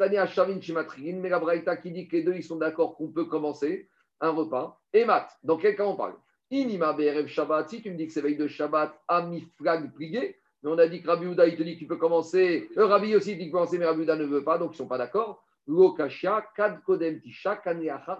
la 1.29 1.77
qui 1.77 1.91
dit 1.91 2.09
que 2.09 2.17
les 2.17 2.23
deux 2.23 2.35
ils 2.35 2.43
sont 2.43 2.57
d'accord 2.57 2.97
qu'on 2.97 3.09
peut 3.09 3.27
commencer 3.27 3.91
un 4.23 4.31
repas. 4.31 4.81
Et 4.95 5.05
mat, 5.05 5.29
dans 5.45 5.59
quel 5.59 5.77
cas 5.77 5.85
on 5.85 5.97
parle? 5.97 6.15
Inima 6.51 6.95
BRF 6.95 7.27
Shabbat, 7.27 7.69
si 7.69 7.83
tu 7.83 7.91
me 7.91 7.97
dis 7.99 8.07
que 8.07 8.13
c'est 8.15 8.23
veille 8.23 8.39
de 8.39 8.49
Shabbat, 8.49 8.99
Amiflag 9.07 9.93
plié, 9.93 10.39
mais 10.63 10.71
on 10.71 10.79
a 10.79 10.89
dit 10.89 11.03
que 11.03 11.09
Rabbi 11.09 11.27
Houda, 11.27 11.47
il 11.47 11.59
te 11.59 11.63
dit 11.63 11.77
qu'il 11.77 11.89
peut 11.89 11.99
commencer, 11.99 12.71
euh, 12.79 12.87
Rabbi 12.87 13.15
aussi 13.17 13.37
dit 13.37 13.43
qu'il 13.43 13.51
peut 13.51 13.59
commencer, 13.59 13.77
mais 13.77 13.85
Rabbi 13.85 14.01
Houda 14.01 14.17
ne 14.17 14.25
veut 14.25 14.45
pas, 14.45 14.57
donc 14.57 14.71
ils 14.71 14.73
ne 14.73 14.79
sont 14.79 14.89
pas 14.89 14.97
d'accord. 14.97 15.45
Lokasha, 15.67 16.47
Kad 16.57 16.81
Kodem 16.85 17.21
Tisha, 17.21 17.61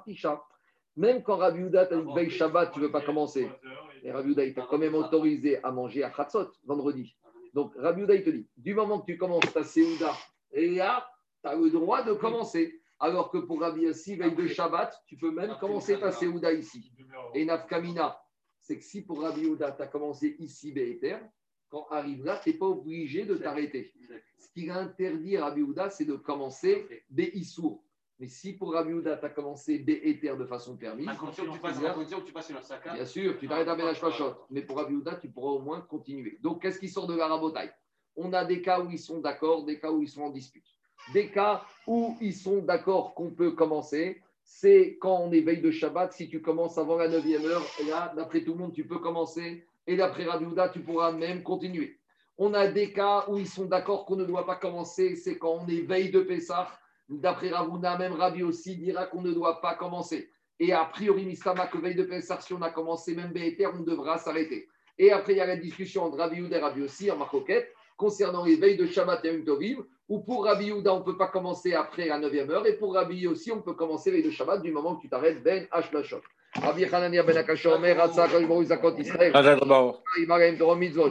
Tisha. 0.05 0.43
Même 0.97 1.23
quand 1.23 1.37
Rabbi 1.37 1.63
Houda 1.63 1.87
t'a 1.87 1.97
dit 1.97 2.13
veille 2.15 2.31
Shabbat, 2.31 2.73
tu 2.73 2.81
ne 2.81 2.87
veux 2.87 2.93
pas 2.93 3.01
commencer. 3.01 3.49
Et 4.03 4.11
Rabbi 4.11 4.31
Houda, 4.31 4.45
il 4.45 4.55
t'a 4.55 4.63
quand 4.63 4.79
même 4.79 4.95
autorisé 4.95 5.63
à 5.63 5.71
manger 5.71 6.03
à 6.03 6.11
Khatzot 6.11 6.51
vendredi. 6.65 7.17
Donc 7.55 7.73
Rabbi 7.77 8.03
Houda, 8.03 8.15
il 8.15 8.25
te 8.25 8.31
dit, 8.31 8.49
du 8.57 8.75
moment 8.75 9.01
que 9.01 9.07
tu 9.07 9.19
commences 9.19 9.53
ta 9.53 9.65
Seouda 9.65 10.13
et 10.53 10.71
là, 10.75 11.09
tu 11.43 11.49
as 11.49 11.55
le 11.55 11.71
droit 11.71 12.03
de 12.03 12.13
commencer. 12.13 12.81
Alors 12.99 13.31
que 13.31 13.39
pour 13.39 13.61
Rabbi 13.61 13.83
Yassi, 13.83 14.17
veille 14.17 14.35
de 14.35 14.47
Shabbat, 14.47 14.95
tu 15.07 15.17
peux 15.17 15.31
même 15.31 15.57
commencer 15.59 15.99
ta 15.99 16.13
Seouda 16.13 16.53
ici. 16.53 16.93
Et 17.35 17.45
Nafkamina, 17.47 18.21
c'est 18.59 18.77
que 18.77 18.85
si 18.85 19.03
pour 19.03 19.23
Rabbi 19.23 19.41
Yehuda, 19.43 19.73
tu 19.73 19.83
as 19.83 19.87
commencé 19.87 20.37
ici, 20.39 20.73
Béhéter, 20.73 21.17
quand 21.71 21.87
arrive 21.91 22.25
là, 22.25 22.39
tu 22.43 22.51
n'es 22.51 22.59
pas 22.59 22.67
obligé 22.67 23.25
de 23.25 23.37
t'arrêter. 23.37 23.93
Ce 24.39 24.53
qu'il 24.53 24.71
a 24.71 24.79
interdit 24.79 25.37
à 25.39 25.47
Rabbi 25.47 25.61
Yehuda, 25.63 25.89
c'est 25.89 26.05
de 26.05 26.15
commencer 26.17 27.05
Béhissour. 27.09 27.83
Mais 28.21 28.29
si 28.29 28.53
pour 28.53 28.77
Yehuda, 28.77 29.17
tu 29.17 29.27
as 29.27 29.31
commencé 29.31 29.79
Béhéter 29.79 30.37
de 30.37 30.45
façon 30.45 30.77
permise. 30.77 31.09
À 31.09 31.15
condition 31.15 31.47
que 31.47 31.55
tu 32.27 32.33
passes, 32.33 32.53
passes 32.53 32.67
Saka. 32.67 32.95
Bien 32.95 33.07
sûr, 33.07 33.37
tu 33.39 33.49
t'arrêtes 33.49 33.67
à 33.67 33.75
Pachot. 33.75 34.35
Mais 34.51 34.63
pour 34.63 34.77
Rabbi 34.77 34.93
Yehuda, 34.93 35.17
tu 35.17 35.29
pourras 35.31 35.53
au 35.53 35.61
moins 35.61 35.81
continuer. 35.81 36.39
Donc, 36.43 36.63
qu'est-ce 36.63 36.79
qui 36.79 36.89
sort 36.89 37.07
de 37.07 37.17
la 37.17 37.27
rabotaille 37.27 37.73
On 38.15 38.33
a 38.33 38.45
des 38.45 38.61
cas 38.61 38.81
où 38.81 38.91
ils 38.91 38.99
sont 38.99 39.21
d'accord, 39.21 39.65
des 39.65 39.81
cas 39.81 39.91
où 39.91 40.03
ils 40.03 40.09
sont 40.09 40.23
en 40.23 40.31
dispute 40.31 40.67
des 41.13 41.29
cas 41.29 41.63
où 41.87 42.17
ils 42.21 42.35
sont 42.35 42.59
d'accord 42.59 43.15
qu'on 43.15 43.31
peut 43.31 43.53
commencer. 43.53 44.23
C'est 44.43 44.99
quand 45.01 45.19
on 45.19 45.33
est 45.33 45.41
veille 45.41 45.61
de 45.61 45.71
Shabbat, 45.71 46.13
si 46.13 46.29
tu 46.29 46.43
commences 46.43 46.77
avant 46.79 46.97
la 46.97 47.09
9e 47.09 47.45
heure, 47.45 47.65
là, 47.89 48.13
d'après 48.17 48.43
tout 48.43 48.53
le 48.53 48.59
monde, 48.59 48.73
tu 48.73 48.85
peux 48.85 48.99
commencer. 48.99 49.65
Et 49.87 49.97
d'après 49.97 50.25
Radouda, 50.25 50.69
tu 50.69 50.81
pourras 50.81 51.13
même 51.13 51.43
continuer. 51.43 51.99
On 52.37 52.55
a 52.55 52.69
des 52.69 52.93
cas 52.93 53.27
où 53.29 53.39
ils 53.39 53.49
sont 53.49 53.67
d'accord 53.67 54.07
qu'on 54.07 54.17
ne 54.17 54.25
doit 54.25 54.47
pas 54.47 54.57
commencer, 54.57 55.15
c'est 55.15 55.39
quand 55.39 55.59
on 55.63 55.69
est 55.69 55.83
veille 55.83 56.11
de 56.11 56.21
Pessah. 56.21 56.69
D'après 57.11 57.51
Ravuna, 57.51 57.99
même 57.99 58.13
Rabi 58.13 58.45
aussi 58.45 58.77
dira 58.77 59.07
qu'on 59.07 59.21
ne 59.21 59.33
doit 59.33 59.61
pas 59.61 59.75
commencer. 59.75 60.31
Et 60.61 60.73
a 60.73 60.85
priori, 60.85 61.25
Mistama, 61.25 61.67
que 61.67 61.79
veille 61.79 61.97
de 61.97 62.05
Pessar, 62.05 62.41
si 62.41 62.53
on 62.55 62.63
a 62.63 62.71
commencé 62.71 63.17
même 63.17 63.33
Béhéter, 63.33 63.67
on 63.67 63.81
devra 63.81 64.19
s'arrêter. 64.19 64.69
Et 64.97 65.11
après, 65.11 65.33
il 65.33 65.39
y 65.39 65.41
a 65.41 65.47
la 65.47 65.57
discussion 65.57 66.05
entre 66.05 66.19
Rabbi 66.19 66.41
Houda 66.41 66.59
et 66.59 66.61
Rabbi 66.61 66.83
aussi 66.83 67.11
en 67.11 67.17
marcoquette 67.17 67.73
concernant 67.97 68.45
les 68.45 68.57
veilles 68.57 68.77
de 68.77 68.87
Shabbat 68.87 69.25
et 69.25 69.45
Tovim, 69.45 69.85
où 70.09 70.21
pour 70.21 70.45
Rabbi 70.45 70.73
Houda, 70.73 70.95
on 70.95 71.01
ne 71.01 71.05
peut 71.05 71.17
pas 71.17 71.29
commencer 71.29 71.75
après 71.75 72.07
la 72.07 72.19
9e 72.19 72.51
heure, 72.51 72.67
et 72.67 72.75
pour 72.75 72.95
Rabbi 72.95 73.27
aussi, 73.27 73.51
on 73.53 73.61
peut 73.61 73.75
commencer 73.75 74.11
veille 74.11 74.23
de 74.23 74.31
Shabbat 74.31 74.63
du 74.63 74.71
moment 74.71 74.97
que 74.97 75.03
tu 75.03 75.09
t'arrêtes 75.09 75.43
Ben 75.43 75.67
Hashlashot. 75.71 76.23
Rabbi 76.55 76.85
Hanania 76.85 77.23
Ben 77.23 77.37
Akashor, 77.37 77.79
Mer 77.79 78.01
Hatzak, 78.01 78.31
Israël, 78.99 79.33